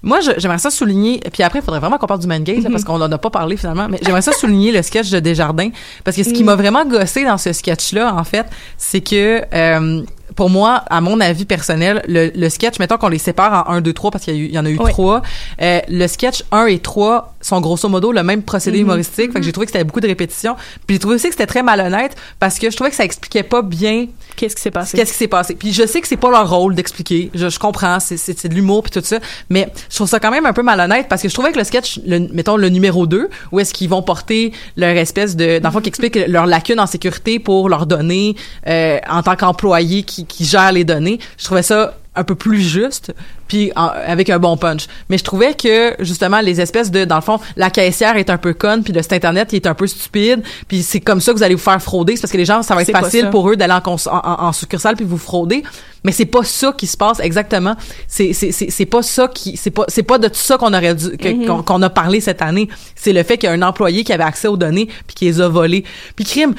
moi, 0.04 0.20
j'aimerais 0.38 0.58
ça 0.58 0.70
souligner. 0.70 1.20
Puis 1.32 1.42
après, 1.42 1.58
il 1.58 1.62
faudrait 1.62 1.80
vraiment 1.80 1.98
qu'on 1.98 2.06
parle 2.06 2.20
du 2.20 2.26
man 2.26 2.44
gate 2.44 2.62
là, 2.62 2.70
parce 2.70 2.84
qu'on 2.84 3.00
en 3.00 3.10
a 3.10 3.18
pas 3.18 3.30
parlé 3.30 3.56
finalement. 3.56 3.88
Mais 3.90 3.98
j'aimerais 4.02 4.22
ça 4.22 4.32
souligner 4.32 4.70
le 4.70 4.82
sketch 4.82 5.10
de 5.10 5.18
Desjardins 5.18 5.70
parce 6.04 6.16
que 6.16 6.22
ce 6.22 6.30
qui 6.30 6.42
Mm. 6.42 6.46
m'a 6.46 6.56
vraiment 6.56 6.84
gossé 6.84 7.24
dans 7.24 7.38
ce 7.38 7.52
sketch-là, 7.52 8.14
en 8.14 8.24
fait, 8.24 8.46
c'est 8.78 9.00
que 9.00 9.42
euh, 9.54 10.02
pour 10.36 10.50
moi, 10.50 10.82
à 10.90 11.00
mon 11.00 11.20
avis 11.20 11.44
personnel, 11.44 12.02
le, 12.08 12.30
le 12.34 12.48
sketch, 12.48 12.78
mettons 12.78 12.96
qu'on 12.96 13.08
les 13.08 13.18
sépare 13.18 13.66
en 13.68 13.74
1, 13.74 13.80
2, 13.80 13.92
3, 13.92 14.10
parce 14.10 14.24
qu'il 14.24 14.52
y, 14.52 14.58
en 14.58 14.64
a 14.64 14.70
eu 14.70 14.78
Oui. 14.78 14.90
trois, 14.90 15.22
euh, 15.62 15.80
le 15.88 16.06
sketch 16.08 16.42
1 16.50 16.66
et 16.66 16.78
3 16.80 17.34
sont 17.40 17.60
grosso 17.60 17.88
modo 17.88 18.10
le 18.12 18.22
même 18.22 18.42
procédé 18.42 18.78
Mhm. 18.78 18.84
humoristique. 18.84 19.32
Fait 19.32 19.38
que 19.40 19.44
j'ai 19.44 19.52
trouvé 19.52 19.66
que 19.66 19.72
c'était 19.72 19.84
beaucoup 19.84 20.00
de 20.00 20.06
répétitions. 20.06 20.56
Puis 20.86 20.96
j'ai 20.96 20.98
trouvé 20.98 21.16
aussi 21.16 21.26
que 21.28 21.32
c'était 21.34 21.46
très 21.46 21.62
malhonnête 21.62 22.16
parce 22.40 22.58
que 22.58 22.70
je 22.70 22.74
trouvais 22.74 22.90
que 22.90 22.96
ça 22.96 23.04
expliquait 23.04 23.42
pas 23.42 23.62
bien 23.62 24.06
Qu'est-ce 24.36 24.56
qui 24.56 24.62
s'est 24.62 24.70
passé? 24.70 24.96
qu'est-ce 24.96 25.12
qui 25.12 25.18
s'est 25.18 25.28
passé. 25.28 25.54
Puis 25.54 25.72
je 25.72 25.86
sais 25.86 26.00
que 26.00 26.08
c'est 26.08 26.16
pas 26.16 26.30
leur 26.30 26.48
rôle 26.50 26.74
d'expliquer. 26.74 27.30
Je, 27.34 27.48
je 27.48 27.58
comprends, 27.58 27.98
c'est, 28.00 28.48
de 28.48 28.54
l'humour 28.54 28.82
puis 28.82 28.90
tout 28.92 29.00
ça. 29.04 29.18
Mais 29.50 29.68
je 29.90 29.94
trouve 29.96 30.08
ça 30.08 30.18
quand 30.20 30.30
même 30.30 30.46
un 30.46 30.52
peu 30.52 30.62
malhonnête 30.62 31.06
parce 31.08 31.22
que 31.22 31.28
je 31.28 31.34
trouvais 31.34 31.52
que 31.52 31.58
le 31.58 31.64
sketch, 31.64 32.00
le, 32.06 32.26
mettons 32.32 32.56
le 32.56 32.68
numéro 32.70 33.06
2, 33.06 33.28
où 33.52 33.60
est-ce 33.60 33.72
qu'ils 33.74 33.88
vont 33.90 34.02
porter 34.02 34.52
leur 34.76 34.96
espèce 34.96 35.36
de, 35.36 35.58
dans 35.58 35.68
le 35.68 35.72
fond, 35.74 35.80
qui 35.80 35.88
explique 35.90 36.18
leur 36.26 36.46
lacune 36.46 36.80
en 36.80 36.86
sécurité 36.86 37.38
pour 37.38 37.68
leurs 37.68 37.86
données 37.86 38.34
euh, 38.66 38.98
en 39.08 39.22
tant 39.22 39.36
qu'employé 39.36 40.02
qui, 40.02 40.23
qui 40.26 40.44
gère 40.44 40.72
les 40.72 40.84
données. 40.84 41.18
Je 41.38 41.44
trouvais 41.44 41.62
ça 41.62 41.94
un 42.16 42.22
peu 42.22 42.36
plus 42.36 42.60
juste 42.60 43.12
puis 43.48 43.72
en- 43.74 43.88
avec 43.88 44.30
un 44.30 44.38
bon 44.38 44.56
punch. 44.56 44.86
Mais 45.08 45.18
je 45.18 45.24
trouvais 45.24 45.54
que 45.54 45.96
justement 45.98 46.40
les 46.40 46.60
espèces 46.60 46.92
de 46.92 47.04
dans 47.04 47.16
le 47.16 47.22
fond 47.22 47.40
la 47.56 47.70
caissière 47.70 48.16
est 48.16 48.30
un 48.30 48.38
peu 48.38 48.54
conne 48.54 48.84
puis 48.84 48.92
le 48.92 49.02
site 49.02 49.14
internet 49.14 49.48
il 49.52 49.56
est 49.56 49.66
un 49.66 49.74
peu 49.74 49.88
stupide 49.88 50.40
puis 50.68 50.84
c'est 50.84 51.00
comme 51.00 51.20
ça 51.20 51.32
que 51.32 51.38
vous 51.38 51.42
allez 51.42 51.56
vous 51.56 51.60
faire 51.60 51.82
frauder 51.82 52.14
c'est 52.14 52.22
parce 52.22 52.30
que 52.30 52.36
les 52.36 52.44
gens 52.44 52.62
ça 52.62 52.76
va 52.76 52.82
être 52.82 52.92
facile 52.92 53.30
pour 53.30 53.50
eux 53.50 53.56
d'aller 53.56 53.74
en, 53.74 54.52
succursale 54.52 54.94
puis 54.94 55.04
vous 55.04 55.18
frauder. 55.18 55.64
Mais 56.04 56.12
c'est 56.12 56.24
pas 56.26 56.44
ça 56.44 56.72
qui 56.76 56.86
se 56.86 56.96
passe 56.96 57.18
exactement. 57.18 57.74
C'est 58.06 58.32
c'est 58.32 58.86
pas 58.86 59.02
ça 59.02 59.26
qui 59.26 59.56
c'est 59.56 59.70
pas 59.72 59.84
c'est 59.88 60.02
pas 60.04 60.18
de 60.18 60.28
tout 60.28 60.34
ça 60.36 60.56
qu'on 60.56 60.72
aurait 60.72 60.94
dû 60.94 61.06
Mhm. 61.20 61.46
qu'on 61.46 61.62
qu'on 61.64 61.82
a 61.82 61.90
parlé 61.90 62.20
cette 62.20 62.42
année. 62.42 62.68
C'est 62.94 63.12
le 63.12 63.24
fait 63.24 63.38
qu'il 63.38 63.48
y 63.48 63.52
a 63.52 63.54
un 63.56 63.62
employé 63.62 64.04
qui 64.04 64.12
avait 64.12 64.22
accès 64.22 64.46
aux 64.46 64.56
données 64.56 64.86
puis 65.08 65.16
qui 65.16 65.24
les 65.24 65.40
a 65.40 65.48
volées. 65.48 65.82
Puis 66.14 66.24
crime 66.24 66.54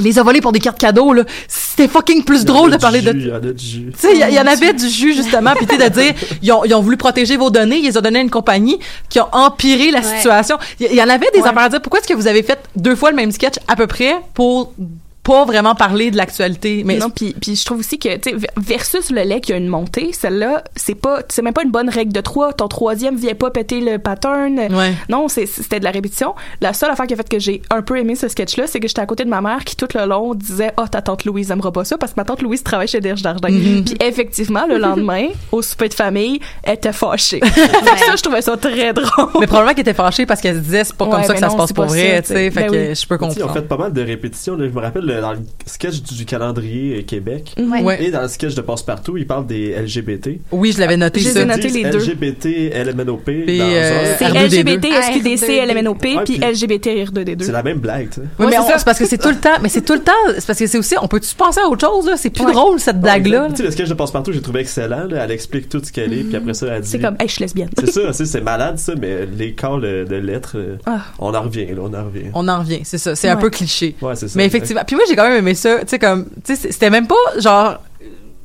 les 0.00 0.18
a 0.18 0.22
volés 0.22 0.40
pour 0.40 0.52
des 0.52 0.58
cartes 0.60 0.78
cadeaux 0.78 1.12
là 1.12 1.22
c'était 1.48 1.88
fucking 1.88 2.24
plus 2.24 2.44
drôle 2.44 2.70
de 2.70 2.76
parler 2.76 3.00
de 3.02 3.12
Il 3.12 3.26
y 3.28 3.32
en 3.32 3.36
a 3.36 3.40
du 3.40 3.64
jus. 3.64 3.92
tu 3.92 3.98
sais, 3.98 4.12
il 4.14 4.34
y, 4.34 4.38
en 4.40 4.46
avait 4.46 4.72
du 4.74 4.88
jus, 4.88 5.14
justement, 5.14 5.52
puis 5.56 5.66
tu 5.66 5.76
sais, 5.76 5.88
de 5.88 5.94
dire, 5.94 6.12
ils 6.42 6.52
ont, 6.52 6.64
ils 6.64 6.74
ont 6.74 6.82
voulu 6.82 6.98
protéger 6.98 7.36
vos 7.38 7.48
données, 7.50 7.78
ils 7.78 7.84
les 7.86 7.96
ont 7.96 8.02
donné 8.02 8.18
à 8.18 8.22
une 8.22 8.28
compagnie 8.30 8.78
qui 9.08 9.18
a 9.18 9.28
empiré 9.34 9.90
la 9.90 10.00
Ouais. 10.00 10.16
situation. 10.16 10.58
Il 10.80 10.86
y, 10.86 10.90
il 10.90 10.96
y 10.96 11.02
en 11.02 11.08
avait 11.08 11.30
des 11.32 11.40
Ouais. 11.40 11.48
affaires 11.48 11.62
à 11.62 11.68
dire. 11.70 11.80
Pourquoi 11.80 12.00
est-ce 12.00 12.08
que 12.08 12.14
vous 12.14 12.26
avez 12.26 12.42
fait 12.42 12.58
deux 12.76 12.94
fois 12.94 13.10
le 13.10 13.16
même 13.16 13.32
sketch, 13.32 13.54
à 13.68 13.76
peu 13.76 13.86
près, 13.86 14.16
pour 14.34 14.74
pas 15.22 15.44
vraiment 15.44 15.74
parler 15.74 16.10
de 16.10 16.16
l'actualité? 16.16 16.82
Mais 16.84 16.96
non, 16.98 17.08
puis, 17.10 17.34
puis 17.40 17.54
je 17.56 17.64
trouve 17.64 17.78
aussi 17.78 17.98
que, 17.98 18.16
tu 18.16 18.30
sais, 18.30 18.36
versus 18.56 19.10
le 19.10 19.22
lait 19.22 19.40
qui 19.40 19.52
a 19.52 19.56
une 19.56 19.68
montée, 19.68 20.10
celle-là, 20.12 20.64
c'est 20.74 20.94
pas, 20.96 21.20
c'est 21.28 21.42
même 21.42 21.52
pas 21.54 21.62
une 21.62 21.70
bonne 21.70 21.88
règle 21.88 22.12
de 22.12 22.20
trois. 22.20 22.52
Ton 22.52 22.66
troisième 22.68 23.16
vient 23.16 23.34
pas 23.34 23.50
péter 23.50 23.80
le 23.80 23.98
pattern. 23.98 24.58
Ouais. 24.58 24.94
Non, 25.08 25.28
c'est- 25.28 25.46
c'était 25.46 25.78
de 25.78 25.84
la 25.84 25.90
répétition. 25.92 26.34
La 26.60 26.72
seule 26.72 26.90
affaire 26.90 27.06
qui 27.06 27.14
a 27.14 27.16
fait 27.16 27.28
que 27.28 27.38
j'ai 27.38 27.62
un 27.70 27.82
peu 27.82 27.98
aimé 27.98 28.14
ce 28.16 28.26
sketch-là, 28.28 28.66
c'est 28.66 28.80
que 28.80 28.88
j'étais 28.88 29.00
à 29.00 29.06
côté 29.06 29.24
de 29.24 29.30
ma 29.30 29.40
mère 29.40 29.64
qui, 29.64 29.76
tout 29.76 29.86
le 29.94 30.06
long, 30.06 30.34
disait, 30.34 30.72
oh, 30.76 30.86
ta 30.90 31.02
tante 31.02 31.24
Louise 31.24 31.50
aimera 31.50 31.70
pas 31.72 31.84
ça 31.84 31.96
parce 31.98 32.12
que 32.12 32.20
ma 32.20 32.24
tante 32.24 32.42
Louise 32.42 32.62
travaille 32.62 32.88
chez 32.88 33.00
Derge 33.00 33.20
Jardin. 33.22 33.50
Mhm. 33.50 33.84
Puis 33.84 33.94
effectivement, 34.00 34.66
le 34.68 34.78
lendemain, 34.78 35.28
au 35.52 35.62
souper 35.62 35.88
de 35.88 35.94
famille, 35.94 36.40
elle 36.64 36.74
était 36.74 36.92
fâchée. 36.92 37.40
Fait 37.44 37.50
que 37.94 37.98
ça, 38.06 38.16
je 38.16 38.22
trouvais 38.22 38.42
ça 38.42 38.56
très 38.56 38.92
drôle. 38.92 39.28
mais 39.40 39.46
probablement 39.46 39.72
qu'elle 39.74 39.82
était 39.82 39.94
fâchée 39.94 40.26
parce 40.26 40.40
qu'elle 40.40 40.56
se 40.56 40.60
disait, 40.60 40.84
c'est 40.84 40.96
pas 40.96 41.06
comme 41.06 41.20
Ouais, 41.20 41.26
ça 41.26 41.34
que 41.34 41.40
ça 41.40 41.50
se 41.50 41.56
passe 41.56 41.72
pour 41.72 41.84
vrai, 41.86 42.22
tu 42.22 42.28
sais. 42.28 42.50
Fait 42.50 42.62
Ben 42.62 42.70
que 42.70 42.88
oui. 42.88 42.94
je 42.94 43.06
peux 43.06 43.18
comprendre. 43.18 43.52
fait 43.52 43.62
pas 43.62 43.76
mal 43.76 43.92
de 43.92 44.02
répétitions. 44.02 44.56
là. 44.56 44.66
Je 44.66 44.72
me 44.72 44.80
rappelle 44.80 45.04
le- 45.14 45.20
dans 45.20 45.32
le 45.32 45.38
sketch 45.66 46.02
du 46.02 46.24
calendrier 46.24 46.98
euh, 46.98 47.02
Québec. 47.02 47.54
Ouais. 47.58 48.02
Et 48.04 48.10
dans 48.10 48.22
le 48.22 48.28
sketch 48.28 48.54
de 48.54 48.60
Passepartout, 48.60 49.16
ils 49.16 49.26
parlent 49.26 49.46
des 49.46 49.72
LGBT. 49.74 50.40
Oui, 50.52 50.72
je 50.72 50.80
l'avais 50.80 50.96
noté, 50.96 51.20
Je 51.20 51.28
les 51.28 51.44
disent 51.60 51.74
les 51.74 51.90
deux. 51.90 51.98
LGBT, 51.98 52.72
LMNOP. 52.84 53.28
Euh, 53.28 54.14
C'est 54.18 54.24
R2D2. 54.26 54.44
LGBT, 54.62 54.86
SQDC, 55.02 55.46
R2D2. 55.46 55.66
LMNOP, 55.72 56.02
Ouais, 56.04 56.24
puis 56.24 56.38
LGBT 56.38 56.86
R2D2. 57.04 57.42
C'est 57.44 57.52
la 57.52 57.62
même 57.62 57.78
blague, 57.78 58.08
tu 58.10 58.16
sais. 58.16 58.20
Oui, 58.38 58.46
mais 58.46 58.52
c'est 58.52 58.58
on- 58.58 58.66
ça. 58.68 58.78
c'est 58.78 58.84
parce 58.84 58.98
que 58.98 59.06
c'est 59.06 59.18
tout 59.18 59.28
le 59.28 59.36
temps, 59.38 59.58
mais 59.62 59.68
c'est 59.68 59.82
tout 59.82 59.94
le 59.94 60.00
temps, 60.02 60.12
c'est 60.36 60.46
parce 60.46 60.58
que 60.58 60.66
c'est 60.66 60.78
aussi, 60.78 60.94
on 61.00 61.08
peut-tu 61.08 61.34
penser 61.34 61.60
à 61.60 61.68
autre 61.68 61.86
chose, 61.86 62.06
là? 62.06 62.16
C'est 62.16 62.30
plus 62.30 62.44
Ouais. 62.44 62.52
drôle, 62.52 62.80
cette 62.80 63.00
blague-là. 63.00 63.48
Tu 63.50 63.56
sais, 63.56 63.62
le 63.64 63.70
sketch 63.70 63.88
de 63.88 63.94
Passepartout, 63.94 64.32
j'ai 64.32 64.42
trouvé 64.42 64.60
excellent. 64.60 65.04
là. 65.08 65.24
Elle 65.24 65.30
explique 65.30 65.68
tout 65.68 65.80
ce 65.84 65.92
qu'elle 65.92 66.12
est, 66.12 66.24
puis 66.24 66.36
après 66.36 66.54
ça, 66.54 66.66
elle 66.68 66.82
dit. 66.82 66.88
C'est 66.88 66.98
comme, 67.00 67.16
hey, 67.20 67.28
je 67.28 67.32
suis 67.34 67.42
lesbienne. 67.42 67.70
C'est 67.78 67.90
ça, 67.92 68.12
c'est 68.12 68.40
malade 68.40 68.78
ça, 68.78 68.94
mais 69.00 69.26
les 69.26 69.54
euh, 69.62 70.04
de 70.04 70.16
lettres, 70.16 70.52
euh, 70.56 70.76
Ah. 70.86 71.00
on 71.18 71.34
en 71.34 71.42
revient, 71.42 71.66
là, 71.66 71.82
on 71.82 71.94
en 71.94 72.04
revient. 72.04 72.30
On 72.34 72.48
en 72.48 72.58
revient, 72.60 72.80
c'est 72.84 72.98
ça. 72.98 73.14
C'est 73.14 73.28
un 73.28 73.36
peu 73.36 73.50
cliché. 73.50 73.94
Ouais, 74.02 74.14
c'est 74.16 74.28
ça. 74.28 74.34
Mais 74.36 74.44
effectivement, 74.46 74.82
puis 74.86 74.96
j'ai 75.08 75.16
quand 75.16 75.28
même 75.28 75.38
aimé 75.38 75.54
ça, 75.54 75.80
tu 75.80 75.88
sais 75.88 75.98
comme 75.98 76.26
tu 76.44 76.56
sais 76.56 76.70
c'était 76.72 76.90
même 76.90 77.06
pas 77.06 77.14
genre 77.38 77.78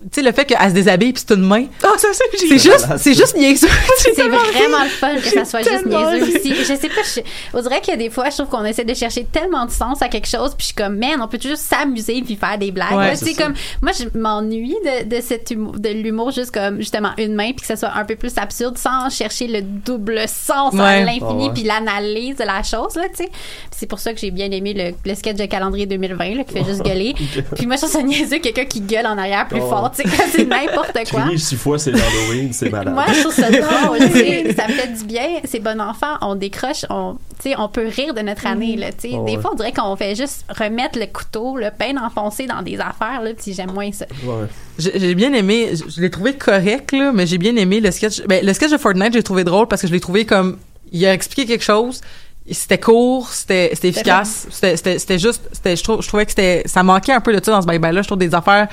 tu 0.04 0.08
sais 0.12 0.22
le 0.22 0.32
fait 0.32 0.46
qu'elle 0.46 0.58
se 0.70 0.74
déshabille 0.74 1.12
puis 1.14 1.24
c'est 1.28 1.34
une 1.36 1.42
main. 1.44 1.66
Ah, 1.84 1.90
ça, 1.98 2.08
ça, 2.14 2.24
j'ai 2.40 2.48
C'est 2.48 2.60
juste 2.60 2.88
c'est 2.98 3.14
juste 3.14 3.36
niaiseux. 3.36 3.68
C'est 3.98 4.14
vraiment 4.14 4.84
le 4.84 4.90
fun 4.90 5.16
que 5.16 5.22
ça 5.30 5.44
soit 5.44 5.64
juste 5.64 5.86
niaiseux 5.86 6.38
aussi. 6.38 6.54
Je 6.56 6.64
sais 6.64 6.78
pas, 6.90 7.02
je, 7.04 7.22
on 7.54 7.62
dirait 7.62 7.82
que 7.82 7.96
des 7.96 8.10
fois, 8.10 8.30
je 8.30 8.38
trouve 8.38 8.48
qu'on 8.48 8.64
essaie 8.66 8.86
de 8.86 8.94
chercher 8.94 9.26
tellement 9.26 9.66
de 9.66 9.72
sens 9.72 10.02
à 10.02 10.08
quelque 10.08 10.28
chose, 10.28 10.52
puis 10.52 10.60
je 10.62 10.66
suis 10.68 10.76
comme, 10.76 10.98
man, 10.98 11.20
on 11.22 11.28
peut 11.28 11.40
juste 11.42 11.64
s'amuser 11.64 12.22
puis 12.22 12.36
faire 12.36 12.58
des 12.58 12.72
blagues. 12.72 12.96
Ouais, 12.96 13.16
c'est 13.16 13.34
comme, 13.34 13.54
moi, 13.82 13.92
je 13.92 14.18
m'ennuie 14.18 14.76
de, 14.86 15.16
de 15.16 15.22
cet 15.22 15.52
humour, 15.52 15.74
de 15.78 15.90
l'humour 15.90 16.32
juste 16.32 16.52
comme, 16.52 16.78
justement, 16.78 17.12
une 17.18 17.34
main, 17.34 17.48
puis 17.52 17.62
que 17.62 17.66
ça 17.68 17.76
soit 17.76 17.92
un 17.96 18.06
peu 18.06 18.16
plus 18.16 18.38
absurde 18.38 18.78
sans 18.78 19.10
chercher 19.10 19.48
le 19.48 19.62
double 19.62 20.22
sens 20.28 20.74
Ouais. 20.74 20.82
à 20.82 21.04
l'infini, 21.04 21.48
ouais. 21.48 21.54
puis 21.54 21.64
l'analyse 21.64 22.36
de 22.38 22.44
la 22.44 22.62
chose, 22.64 22.96
là, 22.96 23.04
tu 23.10 23.24
sais. 23.24 23.30
C'est 23.72 23.88
pour 23.88 24.00
ça 24.00 24.14
que 24.14 24.20
j'ai 24.20 24.32
bien 24.32 24.52
aimé 24.52 24.74
le, 24.74 25.10
le 25.10 25.16
sketch 25.16 25.38
de 25.38 25.46
calendrier 25.46 25.86
2020, 25.86 26.36
là, 26.36 26.44
qui 26.44 26.54
fait 26.54 26.64
juste 26.66 26.84
gueuler. 26.84 27.16
Puis 27.56 27.66
moi, 27.66 27.76
je 27.76 27.82
trouve 27.82 27.92
ça 27.94 28.02
niaiseux, 28.04 28.40
quelqu'un 28.40 28.66
qui 28.66 28.82
gueule 28.82 29.06
en 29.06 29.18
arrière 29.18 29.48
plus 29.48 29.60
Ah 29.62 29.64
ouais. 29.66 29.70
Fort, 29.88 29.96
tu 29.96 30.10
sais, 30.10 30.24
c'est 30.32 30.46
n'importe 30.46 30.94
quoi. 31.10 31.22
Crier 31.22 31.38
six 31.38 31.56
fois, 31.56 31.80
c'est 31.80 31.92
l'Halloween, 31.92 32.54
c'est 32.54 32.70
malade. 32.70 32.94
Moi, 32.94 33.06
je 33.14 33.22
trouve 33.22 33.34
ça 33.34 33.50
drôle. 33.50 34.00
ça 34.56 34.68
me 34.68 34.74
fait 34.74 34.94
du 34.98 35.06
bien. 35.06 35.28
C'est 35.46 35.60
bon 35.60 35.80
enfant. 35.82 36.16
On 36.22 36.36
décroche. 36.36 36.86
On, 36.90 37.18
tu 37.42 37.50
sais, 37.50 37.56
on 37.58 37.70
peut 37.70 37.88
rire 37.88 38.14
de 38.14 38.22
notre 38.22 38.46
année. 38.48 38.76
Là, 38.76 38.92
tu 38.92 39.10
sais. 39.10 39.16
Oh, 39.16 39.26
des 39.26 39.36
ouais. 39.36 39.42
fois, 39.42 39.52
on 39.54 39.56
dirait 39.56 39.74
qu'on 39.74 39.96
fait 39.96 40.16
juste 40.16 40.46
remettre 40.50 41.00
le 41.00 41.06
couteau, 41.06 41.58
le 41.58 41.70
pain 41.78 41.96
enfoncé 41.98 42.46
dans 42.46 42.62
des 42.62 42.80
affaires. 42.80 43.22
Là, 43.22 43.32
puis 43.34 43.54
j'aime 43.54 43.72
moins 43.72 43.92
ça. 43.92 44.06
Ouais. 44.24 44.48
J'ai 44.78 45.16
bien 45.16 45.34
aimé, 45.34 45.72
je, 45.74 46.02
l'ai 46.02 46.12
trouvé 46.12 46.34
correct 46.34 46.92
là, 46.92 47.12
mais 47.12 47.26
j'ai 47.26 47.40
bien 47.40 47.56
aimé 47.56 47.80
le 47.80 47.90
sketch. 47.92 48.22
Ben 48.28 48.46
le 48.46 48.54
sketch 48.54 48.72
de 48.72 48.78
Fortnite, 48.78 49.14
j'ai 49.14 49.24
trouvé 49.24 49.44
drôle 49.44 49.68
parce 49.68 49.82
que 49.82 49.88
je 49.88 49.94
l'ai 49.94 50.00
trouvé 50.00 50.26
comme 50.26 50.58
il 50.92 51.04
a 51.06 51.14
expliqué 51.14 51.46
quelque 51.46 51.64
chose. 51.64 52.02
C'était 52.50 52.78
court, 52.78 53.30
c'était 53.30 53.72
c'était 53.74 53.90
efficace, 53.90 54.48
c'était 54.52 54.78
c'était 54.78 55.00
c'était 55.00 55.20
juste 55.20 55.42
c'était 55.52 55.76
je 55.76 55.84
trouve 55.84 56.02
je 56.02 56.08
trouvais 56.08 56.26
que 56.26 56.32
c'était 56.32 56.62
ça 56.66 56.82
manquait 56.82 57.12
un 57.12 57.20
peu 57.20 57.34
de 57.34 57.44
ça 57.44 57.52
dans 57.52 57.62
ce 57.62 57.68
bye 57.68 57.80
bye 57.80 57.94
là, 57.94 58.02
je 58.04 58.08
trouve 58.08 58.20
des 58.20 58.34
affaires 58.34 58.68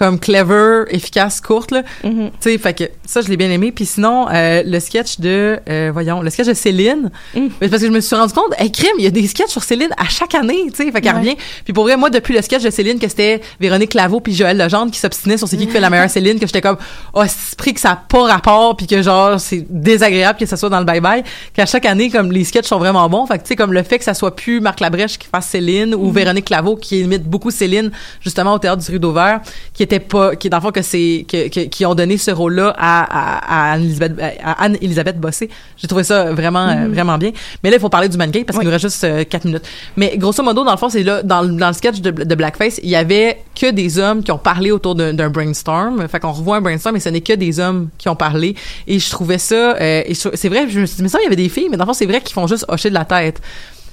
comme 0.00 0.18
clever, 0.18 0.84
efficace, 0.88 1.40
courte 1.40 1.70
là. 1.70 1.82
Mm-hmm. 2.02 2.30
Tu 2.30 2.36
sais, 2.40 2.58
fait 2.58 2.74
que 2.74 2.84
ça 3.06 3.20
je 3.20 3.28
l'ai 3.28 3.36
bien 3.36 3.50
aimé. 3.50 3.70
Puis 3.70 3.84
sinon 3.86 4.26
euh, 4.32 4.62
le 4.64 4.80
sketch 4.80 5.20
de 5.20 5.60
euh, 5.68 5.90
voyons, 5.92 6.22
le 6.22 6.30
sketch 6.30 6.46
de 6.48 6.54
Céline, 6.54 7.10
Mm. 7.34 7.48
parce 7.60 7.70
que 7.82 7.86
je 7.86 7.92
me 7.92 8.00
suis 8.00 8.16
rendu 8.16 8.32
compte, 8.32 8.52
hey, 8.58 8.72
crime, 8.72 8.90
il 8.98 9.04
y 9.04 9.06
a 9.06 9.10
des 9.10 9.26
sketchs 9.28 9.50
sur 9.50 9.62
Céline 9.62 9.90
à 9.98 10.08
chaque 10.08 10.34
année, 10.34 10.64
tu 10.74 10.84
sais, 10.84 10.90
fait 10.90 11.00
qu'elle 11.00 11.12
Ouais. 11.14 11.20
revient. 11.20 11.36
Puis 11.64 11.72
pour 11.74 11.84
vrai, 11.84 11.96
moi 11.96 12.08
depuis 12.10 12.34
le 12.34 12.40
sketch 12.42 12.62
de 12.62 12.70
Céline 12.70 12.98
que 12.98 13.08
c'était 13.08 13.40
Véronique 13.60 13.94
Laveau 13.94 14.20
puis 14.20 14.34
Joël 14.34 14.56
Legendre 14.56 14.90
qui 14.90 14.98
s'obstinaient 14.98 15.36
sur 15.36 15.46
c'est 15.46 15.56
qui 15.58 15.66
qui 15.66 15.72
fait 15.72 15.80
la 15.80 15.90
meilleure 15.90 16.08
Céline 16.10 16.38
que 16.40 16.46
j'étais 16.46 16.62
comme 16.62 16.78
oh 17.12 17.22
c'est 17.28 17.56
pris 17.58 17.74
que 17.74 17.80
ça 17.80 17.90
a 17.90 17.96
pas 17.96 18.22
rapport 18.24 18.76
puis 18.76 18.86
que 18.86 19.02
genre 19.02 19.38
c'est 19.38 19.66
désagréable 19.68 20.38
que 20.38 20.46
ça 20.46 20.56
soit 20.56 20.70
dans 20.70 20.78
le 20.78 20.84
bye 20.86 21.00
bye 21.00 21.22
qu'à 21.52 21.66
chaque 21.66 21.84
année 21.84 22.08
comme 22.08 22.32
les 22.32 22.44
sketchs 22.44 22.66
sont 22.66 22.78
vraiment 22.78 23.06
bons 23.10 23.26
fait 23.26 23.36
que 23.38 23.42
tu 23.42 23.48
sais 23.48 23.56
comme 23.56 23.72
le 23.74 23.82
fait 23.82 23.98
que 23.98 24.04
ça 24.04 24.14
soit 24.14 24.34
plus 24.34 24.60
Marc 24.60 24.80
Labrèche 24.80 25.18
qui 25.18 25.28
fasse 25.28 25.48
Céline 25.48 25.94
ou 25.94 26.10
Véronique 26.10 26.48
Laveau 26.50 26.76
qui 26.76 27.00
imite 27.00 27.24
beaucoup 27.24 27.50
Céline 27.50 27.90
justement 28.22 28.54
au 28.54 28.58
théâtre 28.58 28.82
du 28.82 28.90
Rideau 28.90 29.12
Vert 29.12 29.40
qui 29.74 29.82
était 29.94 30.00
pas 30.00 30.36
qui 30.36 30.48
dans 30.50 30.58
le 30.58 30.62
fond 30.62 30.70
que 30.70 30.82
c'est 30.82 31.24
que, 31.28 31.48
que- 31.48 31.66
qui 31.68 31.84
ont 31.86 31.94
donné 31.94 32.16
ce 32.18 32.30
rôle 32.30 32.54
là 32.54 32.74
à 32.78 33.02
à, 33.02 33.70
à 33.70 33.72
Anne-Elisabeth 33.74 34.18
à 34.42 34.62
Anne-Elisabeth 34.64 35.18
Bossé. 35.20 35.48
J'ai 35.76 35.88
trouvé 35.88 36.04
ça 36.04 36.32
vraiment 36.32 36.66
euh, 36.68 36.74
Mhm. 36.86 36.92
vraiment 36.92 37.18
bien. 37.18 37.30
Mais 37.62 37.70
là 37.70 37.76
il 37.76 37.80
faut 37.80 37.88
parler 37.88 38.08
du 38.08 38.16
mannequin 38.16 38.42
parce 38.46 38.58
qu'il 38.58 38.66
nous 38.66 38.72
reste 38.72 38.84
juste 38.84 39.04
euh, 39.04 39.24
quatre 39.24 39.44
minutes. 39.44 39.64
Mais 39.96 40.16
grosso 40.16 40.42
modo 40.42 40.64
dans 40.64 40.72
le 40.72 40.76
fond 40.78 40.88
c'est 40.88 41.02
là 41.02 41.22
dans, 41.22 41.42
le- 41.42 41.52
dans 41.52 41.68
le 41.68 41.72
sketch 41.74 42.00
de, 42.00 42.10
de 42.10 42.34
Blackface 42.34 42.80
il 42.82 42.88
y 42.90 42.96
avait 42.96 43.38
que 43.58 43.70
des 43.70 43.98
hommes 43.98 44.22
qui 44.22 44.32
ont 44.32 44.38
parlé 44.38 44.70
autour 44.70 44.94
d'un 44.94 45.30
brainstorm. 45.30 46.06
Fait 46.08 46.20
qu'on 46.20 46.32
revoit 46.32 46.56
un 46.56 46.60
brainstorm 46.60 46.96
et 46.96 47.00
ce 47.00 47.08
n'est 47.08 47.20
que 47.20 47.32
des 47.34 47.58
hommes 47.60 47.88
qui 47.98 48.08
ont 48.08 48.16
parlé. 48.16 48.54
Et 48.86 48.98
je 48.98 49.10
trouvais 49.10 49.38
ça 49.38 49.76
euh, 49.80 50.02
c'est 50.12 50.48
vrai 50.48 50.66
je 50.68 50.80
me 50.80 50.86
suis 50.86 50.96
dit 50.96 51.02
mais 51.02 51.08
ça 51.08 51.18
il 51.20 51.24
y 51.24 51.26
avait 51.26 51.36
des 51.36 51.48
filles 51.48 51.68
mais 51.70 51.76
dans 51.76 51.84
le 51.84 51.88
fond 51.88 51.94
c'est 51.94 52.06
vrai 52.06 52.20
qu'ils 52.20 52.34
font 52.34 52.46
juste 52.46 52.64
hocher 52.68 52.88
de 52.90 52.94
la 52.94 53.04
tête 53.04 53.40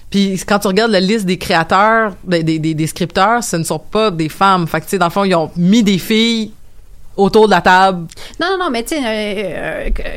puis 0.09 0.39
quand 0.47 0.59
tu 0.59 0.67
regardes 0.67 0.91
la 0.91 0.99
liste 0.99 1.25
des 1.25 1.37
créateurs, 1.37 2.15
des, 2.23 2.43
des, 2.43 2.59
des, 2.59 2.73
des 2.73 2.87
scripteurs, 2.87 3.43
ce 3.43 3.55
ne 3.57 3.63
sont 3.63 3.79
pas 3.79 4.09
des 4.11 4.29
femmes. 4.29 4.67
Fait 4.67 4.79
que, 4.79 4.85
tu 4.85 4.91
sais, 4.91 4.97
dans 4.97 5.07
le 5.07 5.11
fond, 5.11 5.23
ils 5.23 5.35
ont 5.35 5.51
mis 5.57 5.83
des 5.83 5.97
filles 5.97 6.51
autour 7.17 7.47
de 7.47 7.51
la 7.51 7.61
table. 7.61 8.05
Non, 8.39 8.47
non, 8.51 8.65
non, 8.65 8.69
mais 8.71 8.83
tu 8.83 8.95
sais, 8.95 9.01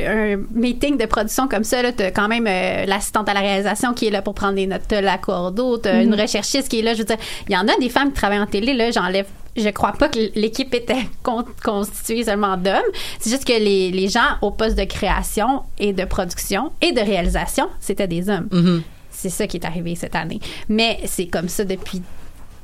un 0.06 0.36
meeting 0.54 0.96
de 0.98 1.06
production 1.06 1.48
comme 1.48 1.64
ça, 1.64 1.82
là, 1.82 1.92
t'as 1.92 2.10
quand 2.10 2.28
même 2.28 2.46
euh, 2.46 2.84
l'assistante 2.86 3.28
à 3.28 3.34
la 3.34 3.40
réalisation 3.40 3.94
qui 3.94 4.06
est 4.06 4.10
là 4.10 4.22
pour 4.22 4.34
prendre 4.34 4.54
des 4.54 4.66
notes, 4.66 4.82
t'as 4.86 5.00
la 5.00 5.18
cordeau, 5.18 5.78
t'as 5.78 5.94
Mhm. 5.94 6.12
une 6.12 6.20
recherchiste 6.20 6.68
qui 6.68 6.80
est 6.80 6.82
là. 6.82 6.92
Je 6.94 6.98
veux 6.98 7.04
dire, 7.04 7.16
il 7.48 7.54
y 7.54 7.56
en 7.56 7.66
a 7.68 7.76
des 7.80 7.88
femmes 7.88 8.08
qui 8.08 8.14
travaillent 8.14 8.40
en 8.40 8.46
télé, 8.46 8.74
là, 8.74 8.90
j'enlève. 8.90 9.26
Je 9.56 9.68
crois 9.70 9.92
pas 9.92 10.08
que 10.08 10.18
l'équipe 10.36 10.72
était 10.74 10.94
con- 11.22 11.44
constituée 11.64 12.22
seulement 12.24 12.56
d'hommes. 12.56 12.76
C'est 13.18 13.30
juste 13.30 13.44
que 13.44 13.52
les, 13.58 13.90
les 13.90 14.08
gens 14.08 14.36
au 14.42 14.50
poste 14.52 14.78
de 14.78 14.84
création 14.84 15.62
et 15.78 15.92
de 15.92 16.04
production 16.04 16.70
et 16.80 16.92
de 16.92 17.00
réalisation, 17.00 17.66
c'était 17.80 18.06
des 18.06 18.28
hommes. 18.30 18.48
Mhm. 18.52 18.82
C'est 19.20 19.28
ça 19.30 19.46
qui 19.46 19.56
est 19.58 19.66
arrivé 19.66 19.94
cette 19.94 20.14
année. 20.14 20.40
Mais 20.68 21.00
c'est 21.06 21.26
comme 21.26 21.48
ça 21.48 21.64
depuis 21.64 22.02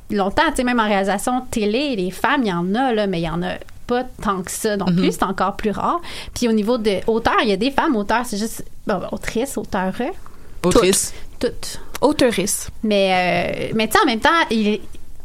longtemps. 0.09 0.43
Tu 0.49 0.57
sais, 0.57 0.63
même 0.63 0.79
en 0.79 0.85
réalisation 0.87 1.41
télé, 1.51 1.95
les 1.95 2.11
femmes, 2.11 2.41
il 2.43 2.47
y 2.49 2.53
en 2.53 2.73
a, 2.75 2.93
là, 2.93 3.07
mais 3.07 3.19
il 3.19 3.25
y 3.25 3.29
en 3.29 3.43
a 3.43 3.53
pas 3.85 4.03
tant 4.23 4.41
que 4.41 4.51
ça 4.51 4.75
non 4.75 4.85
Mhm. 4.87 4.95
plus. 4.97 5.11
C'est 5.13 5.23
encore 5.23 5.55
plus 5.55 5.71
rare. 5.71 6.01
Puis 6.33 6.47
au 6.47 6.51
niveau 6.51 6.77
de 6.77 6.97
auteur, 7.07 7.35
il 7.43 7.49
y 7.49 7.53
a 7.53 7.57
des 7.57 7.71
femmes 7.71 7.95
auteurs, 7.95 8.25
c'est 8.25 8.37
juste. 8.37 8.65
Bon, 8.85 8.97
ben, 8.99 9.07
autrices, 9.11 9.57
auteurs. 9.57 9.93
Autrices. 10.63 11.13
Toutes. 11.39 11.79
Auteurices. 12.01 12.69
Mais, 12.83 13.69
euh, 13.69 13.71
mais 13.75 13.87
tu 13.87 13.93
sais, 13.93 13.99
en 14.03 14.05
même 14.05 14.19
temps, 14.19 14.29
ils, 14.51 14.81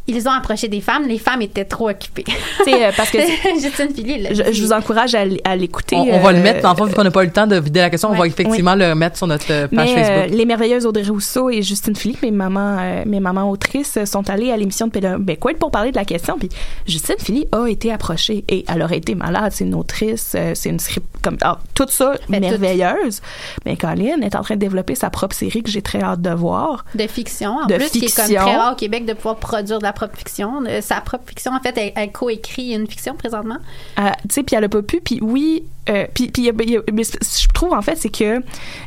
ils 0.07 0.29
ont 0.29 0.33
approché 0.33 0.69
des 0.69 0.81
femmes. 0.81 1.07
Les 1.07 1.19
femmes 1.19 1.43
étaient 1.43 1.65
trop 1.65 1.89
occupées. 1.89 2.25
Tu 2.25 2.65
sais, 2.65 2.87
euh, 2.87 2.91
parce 2.97 3.11
que 3.11 3.19
Justine 3.61 3.95
Philly, 3.95 4.23
là, 4.23 4.31
je, 4.33 4.53
je 4.53 4.63
vous 4.63 4.73
encourage 4.73 5.15
à, 5.15 5.57
l'écouter. 5.57 5.97
On, 5.97 6.03
on 6.17 6.19
va 6.21 6.33
le 6.33 6.39
euh, 6.39 6.43
mettre, 6.43 6.63
dans 6.63 6.71
le 6.71 6.77
fond, 6.77 6.85
vu 6.87 6.95
qu'on 6.95 7.05
n'a 7.05 7.11
pas 7.11 7.23
eu 7.23 7.27
le 7.27 7.33
temps 7.33 7.47
de 7.47 7.57
vider 7.57 7.81
la 7.81 7.91
question, 7.91 8.11
on 8.11 8.15
va 8.15 8.27
effectivement 8.27 8.75
le 8.75 8.95
mettre 8.95 9.17
sur 9.17 9.27
notre 9.27 9.47
euh, 9.51 9.69
page 9.69 9.91
Mais 9.95 10.03
euh, 10.03 10.05
Facebook. 10.23 10.37
les 10.39 10.45
merveilleuses 10.45 10.87
Audrey 10.87 11.05
Rousseau 11.09 11.51
et 11.51 11.63
Justine 11.63 11.95
Philippe, 11.95 12.23
mes 12.23 12.31
mamans, 12.31 12.77
euh, 12.81 13.03
mes 13.07 13.21
mamans 13.21 13.51
autrices, 13.51 13.99
sont 14.05 14.29
allées 14.29 14.51
à 14.51 14.57
l'émission 14.57 14.87
de 14.89 14.93
Pélo 14.93 15.19
Becquet 15.19 15.55
pour 15.55 15.71
parler 15.71 15.91
de 15.93 15.97
la 15.97 16.05
question. 16.05 16.37
Puis 16.39 16.49
Justine 16.87 17.17
Philippe 17.19 17.55
a 17.55 17.67
été 17.69 17.93
approchée 17.93 18.45
et 18.49 18.65
elle 18.69 18.83
aurait 18.83 18.99
été 18.99 19.15
malade. 19.15 19.53
C'est 19.55 19.65
une 19.65 19.75
autrice, 19.75 20.37
c'est 20.55 20.69
une 20.69 20.81
script 20.81 21.07
comme 21.23 21.37
ah, 21.43 21.59
tout 21.75 21.87
ça 21.89 22.15
Mais 22.29 22.41
tout- 22.41 22.47
merveilleuse. 22.49 23.21
Mais 23.65 23.77
Colin 23.77 24.21
est 24.23 24.35
en 24.35 24.43
train 24.43 24.55
de 24.57 24.61
développer 24.61 24.95
sa 24.95 25.11
propre 25.11 25.35
série 25.37 25.63
que 25.63 25.71
j'ai 25.71 25.83
très 25.83 26.03
hâte 26.03 26.21
de 26.21 26.31
voir. 26.31 26.85
de 26.95 27.07
fiction, 27.07 27.59
en 27.63 27.67
De 27.67 27.77
plus, 27.77 27.91
qui 27.91 28.05
est 28.05 28.17
comme 28.17 28.27
très 28.27 28.37
rare 28.57 28.73
au 28.73 28.77
Québec 28.77 29.05
de 29.07 29.13
pouvoir 29.13 29.37
produire 29.37 29.79
de 29.79 29.85
la 29.85 29.92
propre 29.93 30.17
fiction. 30.17 30.65
Euh, 30.67 30.81
sa 30.81 31.01
propre 31.01 31.25
fiction, 31.29 31.53
en 31.53 31.61
fait, 31.61 31.77
elle, 31.77 31.93
elle 31.95 32.13
coécrit 32.13 32.75
une 32.75 32.87
fiction 32.87 33.15
présentement. 33.15 33.59
Euh, 33.99 34.11
tu 34.23 34.35
sais, 34.35 34.43
puis 34.43 34.57
elle 34.57 34.65
a 34.65 34.69
pas 34.69 34.83
pu. 34.83 35.01
Puis 35.01 35.19
oui, 35.23 35.65
euh, 35.89 36.07
puis 36.15 36.29
puis 36.29 36.49
je 36.49 37.49
trouve 37.53 37.73
en 37.73 37.83
fait 37.83 37.97
c'est 37.97 38.09
que 38.09 38.25
euh, 38.25 38.41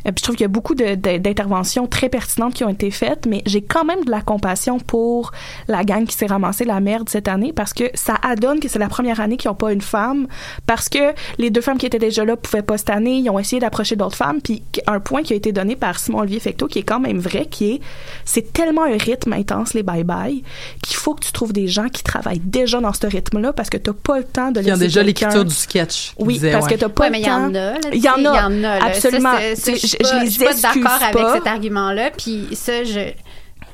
je 0.06 0.22
trouve 0.22 0.34
qu'il 0.34 0.44
y 0.44 0.46
a 0.46 0.48
beaucoup 0.48 0.74
d'interventions 0.74 1.86
très 1.86 2.08
pertinentes 2.08 2.54
qui 2.54 2.64
ont 2.64 2.70
été 2.70 2.90
faites, 2.90 3.26
mais 3.26 3.42
j'ai 3.44 3.60
quand 3.60 3.84
même 3.84 4.04
de 4.04 4.10
la 4.10 4.22
compassion 4.22 4.78
pour 4.78 5.32
la 5.68 5.84
gang 5.84 6.06
qui 6.06 6.16
s'est 6.16 6.26
ramassée 6.26 6.64
la 6.64 6.80
merde 6.80 7.08
cette 7.08 7.28
année 7.28 7.52
parce 7.52 7.74
que 7.74 7.84
ça 7.94 8.14
adonne 8.22 8.60
que 8.60 8.68
c'est 8.68 8.78
la 8.78 8.88
première 8.88 9.20
année 9.20 9.36
qu'ils 9.36 9.50
n'ont 9.50 9.56
pas 9.56 9.72
une 9.72 9.82
femme 9.82 10.26
parce 10.66 10.88
que 10.88 11.12
les 11.38 11.50
deux 11.50 11.60
femmes 11.60 11.76
qui 11.76 11.86
étaient 11.86 11.98
déjà 11.98 12.24
là 12.24 12.36
pouvaient 12.36 12.62
pas 12.62 12.78
cette 12.78 12.90
année, 12.90 13.18
ils 13.18 13.30
ont 13.30 13.38
essayé 13.38 13.60
d'approcher 13.60 13.96
d'autres 13.96 14.16
femmes 14.16 14.40
puis 14.42 14.62
un 14.86 15.00
point 15.00 15.22
qui 15.22 15.34
a 15.34 15.36
été 15.36 15.52
donné 15.52 15.76
par 15.76 15.98
Simon 15.98 16.20
Olivier 16.20 16.40
Fecteau 16.40 16.66
qui 16.66 16.78
est 16.78 16.84
quand 16.84 17.00
même 17.00 17.18
vrai 17.18 17.46
qui 17.46 17.72
est 17.72 17.80
c'est 18.24 18.52
tellement 18.54 18.84
un 18.84 18.96
rythme 18.96 19.34
intense 19.34 19.74
les 19.74 19.82
bye 19.82 20.04
bye 20.04 20.42
qu'il 20.82 20.96
faut 20.96 21.14
que 21.14 21.24
tu 21.24 21.32
trouves 21.32 21.52
des 21.52 21.68
gens 21.68 21.88
qui 21.88 22.02
travaillent 22.02 22.40
déjà 22.40 22.80
dans 22.80 22.92
ce 22.92 23.06
rythme 23.06 23.40
là 23.40 23.52
parce 23.52 23.68
que 23.68 23.76
t'as 23.76 23.92
pas 23.92 24.18
le 24.18 24.24
temps 24.24 24.50
de 24.50 24.60
Qui 24.60 24.70
ont 24.70 24.74
laisser 24.74 24.84
déjà 24.84 25.02
l'écriture 25.02 25.44
du 25.44 25.54
sketch. 25.54 26.14
oui, 26.18 26.40
parce 26.40 26.66
ouais. 26.66 26.76
que 26.76 26.85
t'as 26.88 26.94
pas 26.94 27.04
Ouais, 27.04 27.10
mais 27.10 27.20
il 27.20 27.26
y 27.26 27.30
en 27.30 27.54
a. 27.54 27.74
Il 27.92 28.02
y 28.04 28.08
en 28.08 28.14
a. 28.14 28.18
Il 28.18 28.22
y 28.24 28.28
en 28.28 28.64
a. 28.64 28.78
là. 28.78 28.84
Absolument. 28.86 29.36
Je 29.38 29.54
suis 29.76 30.44
pas- 30.44 30.54
d'accord 30.54 31.02
avec 31.02 31.26
cet 31.34 31.46
argument-là. 31.46 32.10
Puis 32.16 32.48
ça, 32.52 32.84
je, 32.84 33.10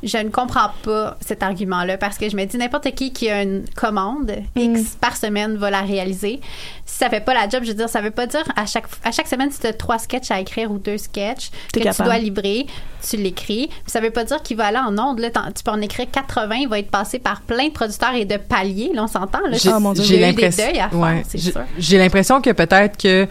je 0.03 0.19
ne 0.19 0.29
comprends 0.31 0.71
pas 0.83 1.17
cet 1.25 1.43
argument-là 1.43 1.97
parce 1.97 2.19
que 2.19 2.29
je 2.29 2.37
me 2.37 2.45
dis 2.45 2.57
n'importe 2.57 2.91
qui 2.95 3.13
qui 3.13 3.29
a 3.31 3.43
une 3.43 3.65
commande 3.77 4.33
Mm. 4.57 4.61
X 4.77 4.97
par 5.01 5.17
semaine 5.17 5.57
va 5.57 5.71
la 5.71 5.83
réaliser. 5.83 6.41
Si 6.85 6.99
ça 6.99 7.09
fait 7.09 7.21
pas 7.21 7.35
la 7.35 7.49
job, 7.49 7.63
je 7.63 7.69
veux 7.69 7.77
dire, 7.77 7.89
ça 7.89 8.01
veut 8.01 8.11
pas 8.11 8.27
dire 8.27 8.43
à 8.57 8.67
chaque, 8.67 8.87
à 9.05 9.13
chaque 9.13 9.29
semaine, 9.29 9.51
si 9.51 9.61
tu 9.61 9.67
as 9.67 9.73
trois 9.73 9.99
sketchs 9.99 10.31
à 10.31 10.41
écrire 10.41 10.71
ou 10.71 10.79
deux 10.79 10.99
sketchs 10.99 11.51
que 11.73 11.79
capable. 11.81 11.97
tu 11.97 12.03
dois 12.03 12.19
livrer, 12.19 12.67
tu 13.09 13.17
l'écris. 13.17 13.71
Ça 13.87 14.01
veut 14.01 14.11
pas 14.11 14.25
dire 14.25 14.43
qu'il 14.43 14.57
va 14.57 14.67
aller 14.67 14.79
en 14.79 14.97
ondes. 14.99 15.21
Là, 15.21 15.31
tu 15.31 15.63
peux 15.65 15.71
en 15.71 15.81
écrire 15.81 16.07
80, 16.11 16.55
il 16.57 16.69
va 16.69 16.79
être 16.79 16.91
passé 16.91 17.19
par 17.19 17.41
plein 17.43 17.69
de 17.69 17.73
producteurs 17.73 18.15
et 18.15 18.25
de 18.25 18.37
paliers. 18.37 18.91
Là, 18.95 19.05
on 19.05 19.07
s'entend. 19.07 19.39
J'ai- 19.53 19.71
Oh, 19.73 19.79
l'impression 20.21 20.65
deuils 20.67 20.81
à 20.81 20.89
faire, 20.91 20.99
ouais, 20.99 21.23
c'est 21.29 21.39
j'ai- 21.79 21.99
l'impression 21.99 22.41
que 22.41 22.51
peut-être 22.51 22.97
que 22.97 23.27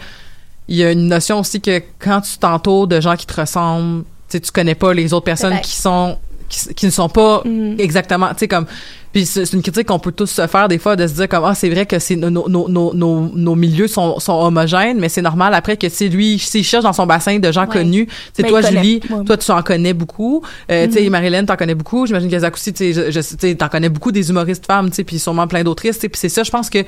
il 0.68 0.76
y 0.76 0.84
a 0.84 0.92
une 0.92 1.08
notion 1.08 1.38
aussi 1.40 1.60
que 1.60 1.82
quand 1.98 2.20
tu 2.22 2.38
t'entoures 2.38 2.86
de 2.86 3.00
gens 3.00 3.16
qui 3.16 3.26
te 3.26 3.40
ressemblent, 3.40 4.04
tu 4.30 4.40
connais 4.52 4.74
pas 4.74 4.94
les 4.94 5.12
autres 5.12 5.24
personnes 5.24 5.60
qui 5.60 5.72
sont 5.76 6.18
qui, 6.52 6.74
qui 6.74 6.86
ne 6.86 6.90
sont 6.90 7.08
pas 7.08 7.42
Mm. 7.44 7.76
exactement, 7.78 8.28
tu 8.30 8.34
sais 8.40 8.48
comme 8.48 8.66
puis 9.12 9.26
c'est 9.26 9.52
une 9.52 9.60
critique 9.60 9.86
qu'on 9.88 9.98
peut 9.98 10.10
tous 10.12 10.30
se 10.30 10.46
faire 10.46 10.68
des 10.68 10.78
fois 10.78 10.96
de 10.96 11.06
se 11.06 11.12
dire 11.12 11.28
comme 11.28 11.44
ah 11.44 11.54
c'est 11.54 11.68
vrai 11.68 11.84
que 11.84 11.98
c'est 11.98 12.16
nos, 12.16 12.30
nos, 12.30 12.48
nos, 12.48 12.94
nos, 12.94 13.30
nos 13.34 13.54
milieux 13.54 13.86
sont, 13.86 14.18
sont 14.20 14.32
homogènes 14.32 14.98
mais 14.98 15.10
c'est 15.10 15.20
normal 15.20 15.52
après 15.52 15.76
que 15.76 15.90
si 15.90 16.08
lui 16.08 16.38
s'il 16.38 16.64
cherche 16.64 16.84
dans 16.84 16.94
son 16.94 17.04
bassin 17.06 17.38
de 17.38 17.52
gens 17.52 17.62
Ouais. 17.66 17.68
connus 17.78 18.08
c'est 18.32 18.42
Ben, 18.42 18.48
toi. 18.48 18.62
Julie 18.62 19.00
Ouais. 19.10 19.24
toi 19.24 19.36
tu 19.36 19.50
en 19.50 19.60
connais 19.62 19.92
beaucoup 19.92 20.42
euh, 20.70 20.86
tu 20.86 20.94
sais 20.94 21.02
Mhm. 21.02 21.10
Marilyn 21.10 21.44
t'en 21.44 21.56
connais 21.56 21.74
beaucoup 21.74 22.06
j'imagine 22.06 22.30
que 22.30 22.52
aussi 22.54 22.72
tu 22.72 22.94
sais 22.94 23.54
t'en 23.54 23.68
connais 23.68 23.90
beaucoup 23.90 24.12
des 24.12 24.30
humoristes 24.30 24.64
femmes 24.66 24.88
tu 24.88 24.96
sais 24.96 25.04
puis 25.04 25.18
sûrement 25.18 25.46
plein 25.46 25.62
d'autrices 25.62 25.98
puis 25.98 26.10
c'est 26.14 26.30
ça 26.30 26.42
je 26.42 26.50
pense 26.50 26.70
que 26.70 26.78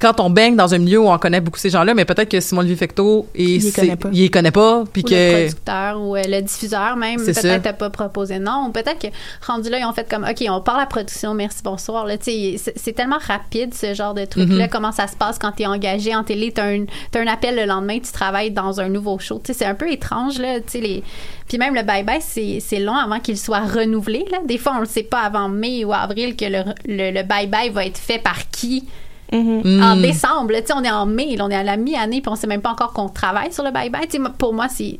quand 0.00 0.20
on 0.20 0.30
baigne 0.30 0.56
dans 0.56 0.74
un 0.74 0.78
milieu 0.78 1.00
où 1.00 1.08
on 1.08 1.18
connaît 1.18 1.40
beaucoup 1.40 1.58
ces 1.58 1.70
gens-là, 1.70 1.94
mais 1.94 2.04
peut-être 2.04 2.28
que 2.30 2.40
Simon 2.40 2.60
Olivier 2.60 2.76
Fecteau, 2.76 3.26
et 3.34 3.44
Il 3.56 3.62
les 3.64 3.72
connaît 3.72 3.96
pas. 3.96 4.08
il 4.12 4.20
les 4.20 4.28
connaît 4.30 4.50
pas, 4.50 4.84
puis 4.92 5.02
ou 5.02 5.08
le 5.08 5.10
que 5.10 5.32
producteur 5.46 6.00
ou 6.00 6.16
euh, 6.16 6.22
le 6.26 6.42
diffuseur 6.42 6.96
même 6.96 7.18
peut-être 7.24 7.62
t'as 7.62 7.72
pas 7.72 7.90
proposé 7.90 8.38
non 8.38 8.70
peut-être 8.72 8.98
que 8.98 9.06
rendu 9.46 9.70
là 9.70 9.78
ils 9.78 9.84
ont 9.84 9.92
fait 9.92 10.08
comme 10.08 10.24
ok 10.24 10.44
on 10.48 10.60
part 10.60 10.76
la 10.78 10.86
production 10.86 11.34
merci 11.34 11.62
bonsoir 11.62 12.06
là 12.06 12.18
tu 12.18 12.30
c'est- 12.58 12.92
tellement 12.94 13.18
rapide 13.20 13.74
ce 13.74 13.94
genre 13.94 14.14
de 14.14 14.24
truc 14.24 14.48
là 14.50 14.64
Mhm. 14.64 14.70
comment 14.70 14.92
ça 14.92 15.06
se 15.06 15.16
passe 15.16 15.38
quand 15.38 15.52
t'es 15.52 15.66
engagé 15.66 16.14
en 16.14 16.24
télé 16.24 16.52
t'as 16.52 16.64
un 16.66 16.84
un 17.16 17.26
appel 17.26 17.56
le 17.56 17.64
lendemain 17.64 17.98
tu 17.98 18.12
travailles 18.12 18.50
dans 18.50 18.80
un 18.80 18.88
nouveau 18.88 19.18
show 19.18 19.40
tu 19.44 19.52
c'est 19.54 19.64
un 19.64 19.74
peu 19.74 19.90
étrange 19.90 20.38
là 20.38 20.60
tu 20.60 20.80
les 20.80 21.02
puis 21.48 21.58
même 21.58 21.74
le 21.74 21.82
bye 21.82 22.02
bye 22.04 22.20
c'est 22.20 22.58
c'est 22.60 22.80
long 22.80 22.94
avant 22.96 23.20
qu'il 23.20 23.38
soit 23.38 23.60
renouvelé 23.60 24.24
là 24.30 24.38
des 24.44 24.58
fois 24.58 24.74
on 24.76 24.80
le 24.80 24.86
sait 24.86 25.02
pas 25.02 25.20
avant 25.20 25.48
mai 25.48 25.84
ou 25.84 25.92
avril 25.92 26.36
que 26.36 26.44
le 26.44 26.62
le, 26.86 27.10
le 27.12 27.22
bye 27.22 27.46
bye 27.46 27.70
va 27.70 27.84
être 27.86 27.98
fait 27.98 28.18
par 28.18 28.48
qui 28.50 28.84
Hmm. 29.32 29.82
en 29.82 29.96
décembre. 29.96 30.52
là, 30.52 30.60
on 30.74 30.84
est 30.84 30.90
en 30.90 31.06
mai, 31.06 31.36
là, 31.36 31.46
on 31.46 31.50
est 31.50 31.56
à 31.56 31.64
la 31.64 31.76
mi-année, 31.76 32.20
puis 32.20 32.30
on 32.30 32.36
sait 32.36 32.46
même 32.46 32.62
pas 32.62 32.70
encore 32.70 32.92
qu'on 32.92 33.08
travaille 33.08 33.52
sur 33.52 33.64
le 33.64 33.70
bye-bye. 33.70 34.32
Pour 34.38 34.52
moi, 34.54 34.68
c'est 34.68 34.98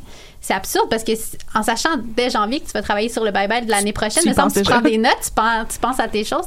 absurde 0.50 0.86
parce 0.90 1.04
que 1.04 1.12
en 1.54 1.62
sachant 1.62 1.96
dès 2.16 2.30
janvier 2.30 2.60
que 2.60 2.66
tu 2.66 2.72
vas 2.72 2.82
travailler 2.82 3.08
sur 3.08 3.24
le 3.24 3.30
bye-bye 3.30 3.64
de 3.64 3.70
l'année 3.70 3.92
prochaine, 3.92 4.22
Tu 4.22 4.28
me 4.28 4.34
semble 4.34 4.52
tu 4.52 4.62
prends 4.62 4.80
des 4.80 4.98
notes, 4.98 5.16
tu 5.24 5.30
penses, 5.30 5.68
tu 5.72 5.78
penses 5.78 6.00
à 6.00 6.08
tes 6.08 6.24
choses. 6.24 6.46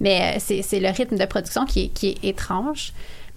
Mais 0.00 0.36
euh, 0.36 0.40
c'est 0.40 0.62
c'est 0.62 0.80
le 0.80 0.88
rythme 0.88 1.16
de 1.16 1.24
production 1.24 1.64
qui 1.64 1.84
est, 1.84 1.88
qui 1.88 2.08
est 2.08 2.24
étrange. 2.24 2.92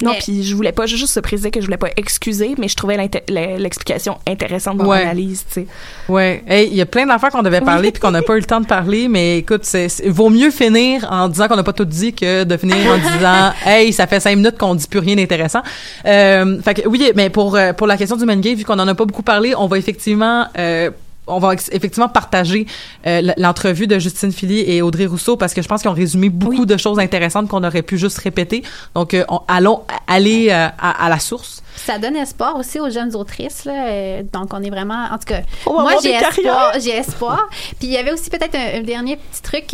Non, 0.06 0.14
puis 0.20 0.44
je 0.44 0.56
voulais 0.56 0.72
pas 0.72 0.86
juste 0.86 1.08
se 1.14 1.20
préciser 1.20 1.52
que 1.52 1.60
je 1.62 1.66
voulais 1.66 1.78
pas 1.78 1.90
excuser, 1.98 2.56
mais 2.58 2.68
je 2.68 2.76
trouvais 2.76 2.98
l'explication 3.30 4.18
intéressante 4.28 4.78
dans 4.78 4.86
Ouais. 4.86 5.00
l'analyse, 5.00 5.44
tu 5.48 5.54
sais. 5.62 5.68
Ouais, 6.10 6.44
hey, 6.48 6.68
il 6.70 6.76
y 6.76 6.82
a 6.82 6.86
plein 6.86 7.06
d'affaires 7.06 7.30
qu'on 7.30 7.42
devait 7.44 7.62
parler 7.62 7.92
puis 7.92 8.02
qu'on 8.02 8.12
n'a 8.12 8.22
pas 8.22 8.36
eu 8.36 8.40
le 8.40 8.46
temps 8.46 8.62
de 8.62 8.66
parler, 8.66 9.08
mais 9.08 9.40
écoute, 9.40 9.62
c'est, 9.64 9.88
vaut 10.08 10.30
mieux 10.30 10.52
finir 10.52 11.08
en 11.12 11.28
disant 11.30 11.48
qu'on 11.48 11.56
n'a 11.56 11.64
pas 11.64 11.74
tout 11.74 11.86
dit 11.86 12.14
que 12.14 12.44
de 12.44 12.58
finir 12.58 12.78
en 12.92 12.98
disant, 12.98 13.52
hey, 13.66 13.92
ça 13.94 14.08
fait 14.08 14.20
cinq 14.20 14.36
minutes 14.36 14.58
qu'on 14.58 14.76
dit 14.76 14.88
plus 14.88 15.00
rien 15.00 15.16
d'intéressant. 15.16 15.62
Euh, 16.06 16.62
fait 16.62 16.74
que 16.76 16.88
oui, 16.88 17.12
mais 17.16 17.30
pour 17.30 17.56
euh, 17.56 17.74
pour 17.74 17.88
la 17.88 17.98
question 17.98 18.18
du 18.18 18.26
man 18.26 18.40
gay, 18.42 18.54
vu 18.56 18.64
qu'on 18.66 18.80
en 18.80 18.88
a 18.88 18.96
pas 18.96 19.06
beaucoup 19.06 19.24
parlé, 19.24 19.54
on 19.58 19.68
va 19.68 19.78
effectivement 19.78 20.46
euh, 20.58 20.90
on 21.28 21.40
va 21.40 21.54
effectivement 21.54 22.10
partager 22.10 22.66
euh, 23.08 23.22
l'entrevue 23.38 23.88
de 23.88 24.00
Justine 24.00 24.32
Philly 24.32 24.60
et 24.70 24.82
Audrey 24.82 25.06
Rousseau 25.06 25.38
parce 25.38 25.54
que 25.54 25.62
je 25.62 25.68
pense 25.68 25.82
qu'ils 25.82 25.90
ont 25.92 25.94
résumé 25.94 26.30
beaucoup 26.30 26.66
de 26.66 26.76
choses 26.78 27.00
intéressantes 27.00 27.48
qu'on 27.48 27.64
aurait 27.64 27.84
pu 27.84 27.98
juste 27.98 28.18
répéter. 28.18 28.64
Donc, 28.96 29.14
euh, 29.14 29.24
on- 29.30 29.42
allons 29.48 29.82
aller 30.08 30.48
euh, 30.50 30.68
à, 30.80 31.06
à 31.06 31.10
la 31.10 31.20
source. 31.20 31.62
Ça 31.76 31.98
donne 32.00 32.16
espoir 32.16 32.58
aussi 32.58 32.80
aux 32.80 32.90
jeunes 32.90 33.16
autrices. 33.16 33.66
Là. 33.66 34.24
Donc, 34.24 34.54
on 34.54 34.62
est 34.62 34.70
vraiment. 34.70 35.06
En 35.12 35.18
tout 35.18 35.26
cas, 35.28 35.42
moi, 35.66 35.94
j'ai 36.04 36.12
espoir. 36.12 36.32
carrières. 36.36 36.72
J'ai 36.82 36.92
espoir. 36.98 37.50
Puis, 37.80 37.88
il 37.88 37.92
y 37.92 37.98
avait 37.98 38.12
aussi 38.12 38.30
peut-être 38.30 38.56
un, 38.56 38.80
un 38.80 38.84
dernier 38.84 39.16
petit 39.18 39.42
truc. 39.42 39.74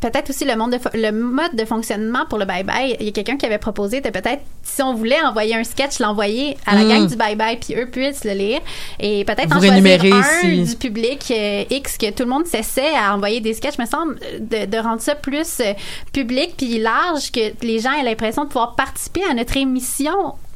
Peut-être 0.00 0.30
aussi 0.30 0.46
le, 0.46 0.56
monde 0.56 0.70
de 0.72 0.78
le 0.98 1.10
mode 1.12 1.54
de 1.54 1.64
fonctionnement 1.66 2.24
pour 2.28 2.38
le 2.38 2.46
bye-bye. 2.46 2.96
Il 3.00 3.06
y 3.06 3.08
a 3.10 3.12
quelqu'un 3.12 3.36
qui 3.36 3.44
avait 3.44 3.58
proposé 3.58 4.00
de 4.00 4.08
peut-être, 4.08 4.40
si 4.62 4.82
on 4.82 4.94
voulait 4.94 5.20
envoyer 5.22 5.54
un 5.54 5.62
sketch, 5.64 5.98
l'envoyer 5.98 6.56
à 6.66 6.74
la 6.74 6.84
Mm. 6.84 6.88
gang 6.88 7.06
du 7.06 7.16
bye-bye, 7.16 7.58
puis 7.58 7.74
eux 7.78 7.86
puissent 7.90 8.24
le 8.24 8.32
lire. 8.32 8.60
Et 8.98 9.24
peut-être 9.26 9.54
en 9.54 9.60
choisir 9.60 10.14
un 10.14 10.22
si- 10.40 10.62
du 10.64 10.76
public 10.76 11.30
euh, 11.30 11.64
X 11.68 11.98
que 11.98 12.10
tout 12.12 12.22
le 12.22 12.30
monde 12.30 12.46
s'essaie 12.46 12.94
à 12.96 13.14
envoyer 13.14 13.40
des 13.40 13.52
sketchs, 13.52 13.78
me 13.78 13.84
semble, 13.86 14.18
de, 14.38 14.64
de 14.64 14.78
rendre 14.78 15.02
ça 15.02 15.14
plus 15.14 15.60
euh, 15.60 15.74
public 16.14 16.54
puis 16.56 16.78
large, 16.78 17.30
que 17.30 17.52
les 17.62 17.78
gens 17.80 17.92
aient 17.92 18.02
l'impression 18.04 18.44
de 18.44 18.48
pouvoir 18.48 18.74
participer 18.76 19.22
à 19.30 19.34
notre 19.34 19.56
émission 19.58 20.14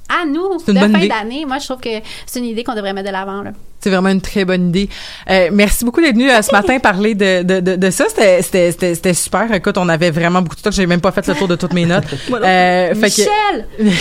à 0.08 0.26
nous 0.26 0.58
de 0.58 0.62
fin 0.74 0.88
d'année. 1.06 1.44
Moi, 1.46 1.58
je 1.58 1.64
trouve 1.64 1.80
que 1.80 1.88
c'est 2.26 2.38
une 2.38 2.44
idée 2.46 2.62
qu'on 2.64 2.74
devrait 2.74 2.92
mettre 2.92 3.08
de 3.08 3.12
l'avant. 3.12 3.42
C'est 3.80 3.90
vraiment 3.90 4.08
une 4.08 4.20
très 4.20 4.44
bonne 4.44 4.68
idée. 4.68 4.88
Euh, 5.30 5.50
merci 5.52 5.84
beaucoup 5.84 6.00
d'être 6.00 6.14
venu 6.14 6.30
euh, 6.30 6.40
ce 6.42 6.52
matin 6.52 6.78
parler 6.82 7.14
de, 7.14 7.42
de, 7.42 7.60
de, 7.60 7.76
de 7.76 7.90
ça. 7.90 8.06
C'était, 8.08 8.42
c'était, 8.42 8.72
c'était, 8.72 8.94
c'était 8.94 9.14
super. 9.14 9.52
Écoute, 9.52 9.76
on 9.78 9.88
avait 9.88 10.10
vraiment 10.10 10.40
beaucoup 10.42 10.56
de 10.56 10.62
temps. 10.62 10.70
J'ai 10.70 10.86
même 10.86 11.00
pas 11.00 11.12
fait 11.12 11.26
le 11.26 11.34
tour 11.34 11.48
de 11.48 11.56
toutes 11.56 11.72
mes 11.74 11.84
notes. 11.86 12.04
Euh, 12.30 12.94
fait 12.94 13.00
Michel! 13.06 13.66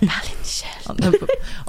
Pas- 0.00 0.06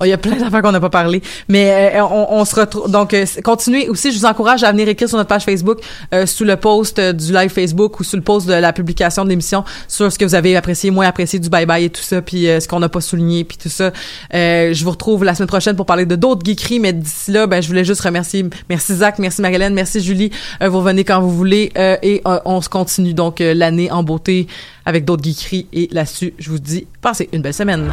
Il 0.02 0.08
y 0.08 0.14
a 0.14 0.18
plein 0.18 0.36
d'affaires 0.36 0.62
qu'on 0.62 0.72
n'a 0.72 0.80
pas 0.80 0.90
parlé. 0.90 1.22
Mais 1.48 1.94
euh, 1.96 2.04
on, 2.04 2.28
on 2.32 2.46
se 2.46 2.56
retrouve. 2.56 2.90
Donc, 2.90 3.14
euh, 3.14 3.26
continuez 3.44 3.90
aussi. 3.90 4.12
Je 4.12 4.20
vous 4.20 4.26
encourage 4.26 4.64
à 4.64 4.72
venir 4.72 4.88
écrire 4.88 5.10
sur 5.10 5.18
notre 5.18 5.30
page 5.30 5.44
Facebook, 5.44 5.80
euh, 6.14 6.26
sous 6.26 6.44
le 6.46 6.56
post 6.56 7.00
euh, 7.00 7.14
du 7.14 7.34
live 7.34 7.50
Facebook 7.50 8.00
ou 8.00 8.04
sous 8.04 8.16
le 8.16 8.22
post 8.22 8.48
de 8.48 8.54
la 8.54 8.74
publication 8.74 9.24
de 9.24 9.30
l'émission 9.30 9.64
sur 9.88 10.12
ce 10.12 10.18
que 10.18 10.26
vous 10.26 10.36
avez 10.36 10.56
apprécié, 10.56 10.92
moins 10.92 11.08
apprécié 11.08 11.40
du 11.40 11.50
bye-bye 11.50 11.84
et 11.84 11.90
tout 11.90 12.02
ça, 12.02 12.22
puis 12.22 12.48
euh, 12.48 12.60
ce 12.60 12.68
qu'on 12.68 12.80
n'a 12.80 12.90
pas 12.90 13.02
souligné, 13.02 13.44
puis 13.44 13.58
tout 13.58 13.70
ça. 13.70 13.92
Je 14.32 14.84
vous 14.84 14.92
retrouve 14.92 15.24
la 15.24 15.36
semaine 15.36 15.48
prochaine 15.48 15.76
pour 15.76 15.86
parler 15.86 16.06
de 16.06 16.16
d'autres 16.16 16.42
geekeries. 16.46 16.80
Mais 16.80 16.94
d'ici 16.94 17.32
là, 17.32 17.48
ben, 17.48 17.62
je 17.62 17.68
voulais 17.68 17.86
juste 17.86 18.02
remercier. 18.02 18.46
Merci 18.70 18.96
Zach, 18.96 19.20
merci 19.20 19.42
Marilyn, 19.42 19.70
merci 19.72 20.02
Julie. 20.02 20.32
Vous 20.62 20.78
revenez 20.78 21.04
quand 21.04 21.22
vous 21.22 21.32
voulez. 21.32 21.72
et 21.76 22.22
on 22.26 22.62
se 22.62 22.70
continue 22.70 23.14
donc 23.14 23.40
l'année 23.40 23.92
en 23.92 24.04
beauté 24.04 24.48
avec 24.86 25.06
d'autres 25.06 25.24
geekeries. 25.24 25.68
Et 25.74 25.90
là-dessus, 25.92 26.34
je 26.40 26.50
vous 26.50 26.60
dis, 26.60 26.88
passez 27.02 27.30
une 27.32 27.42
belle 27.42 27.54
semaine. 27.54 27.88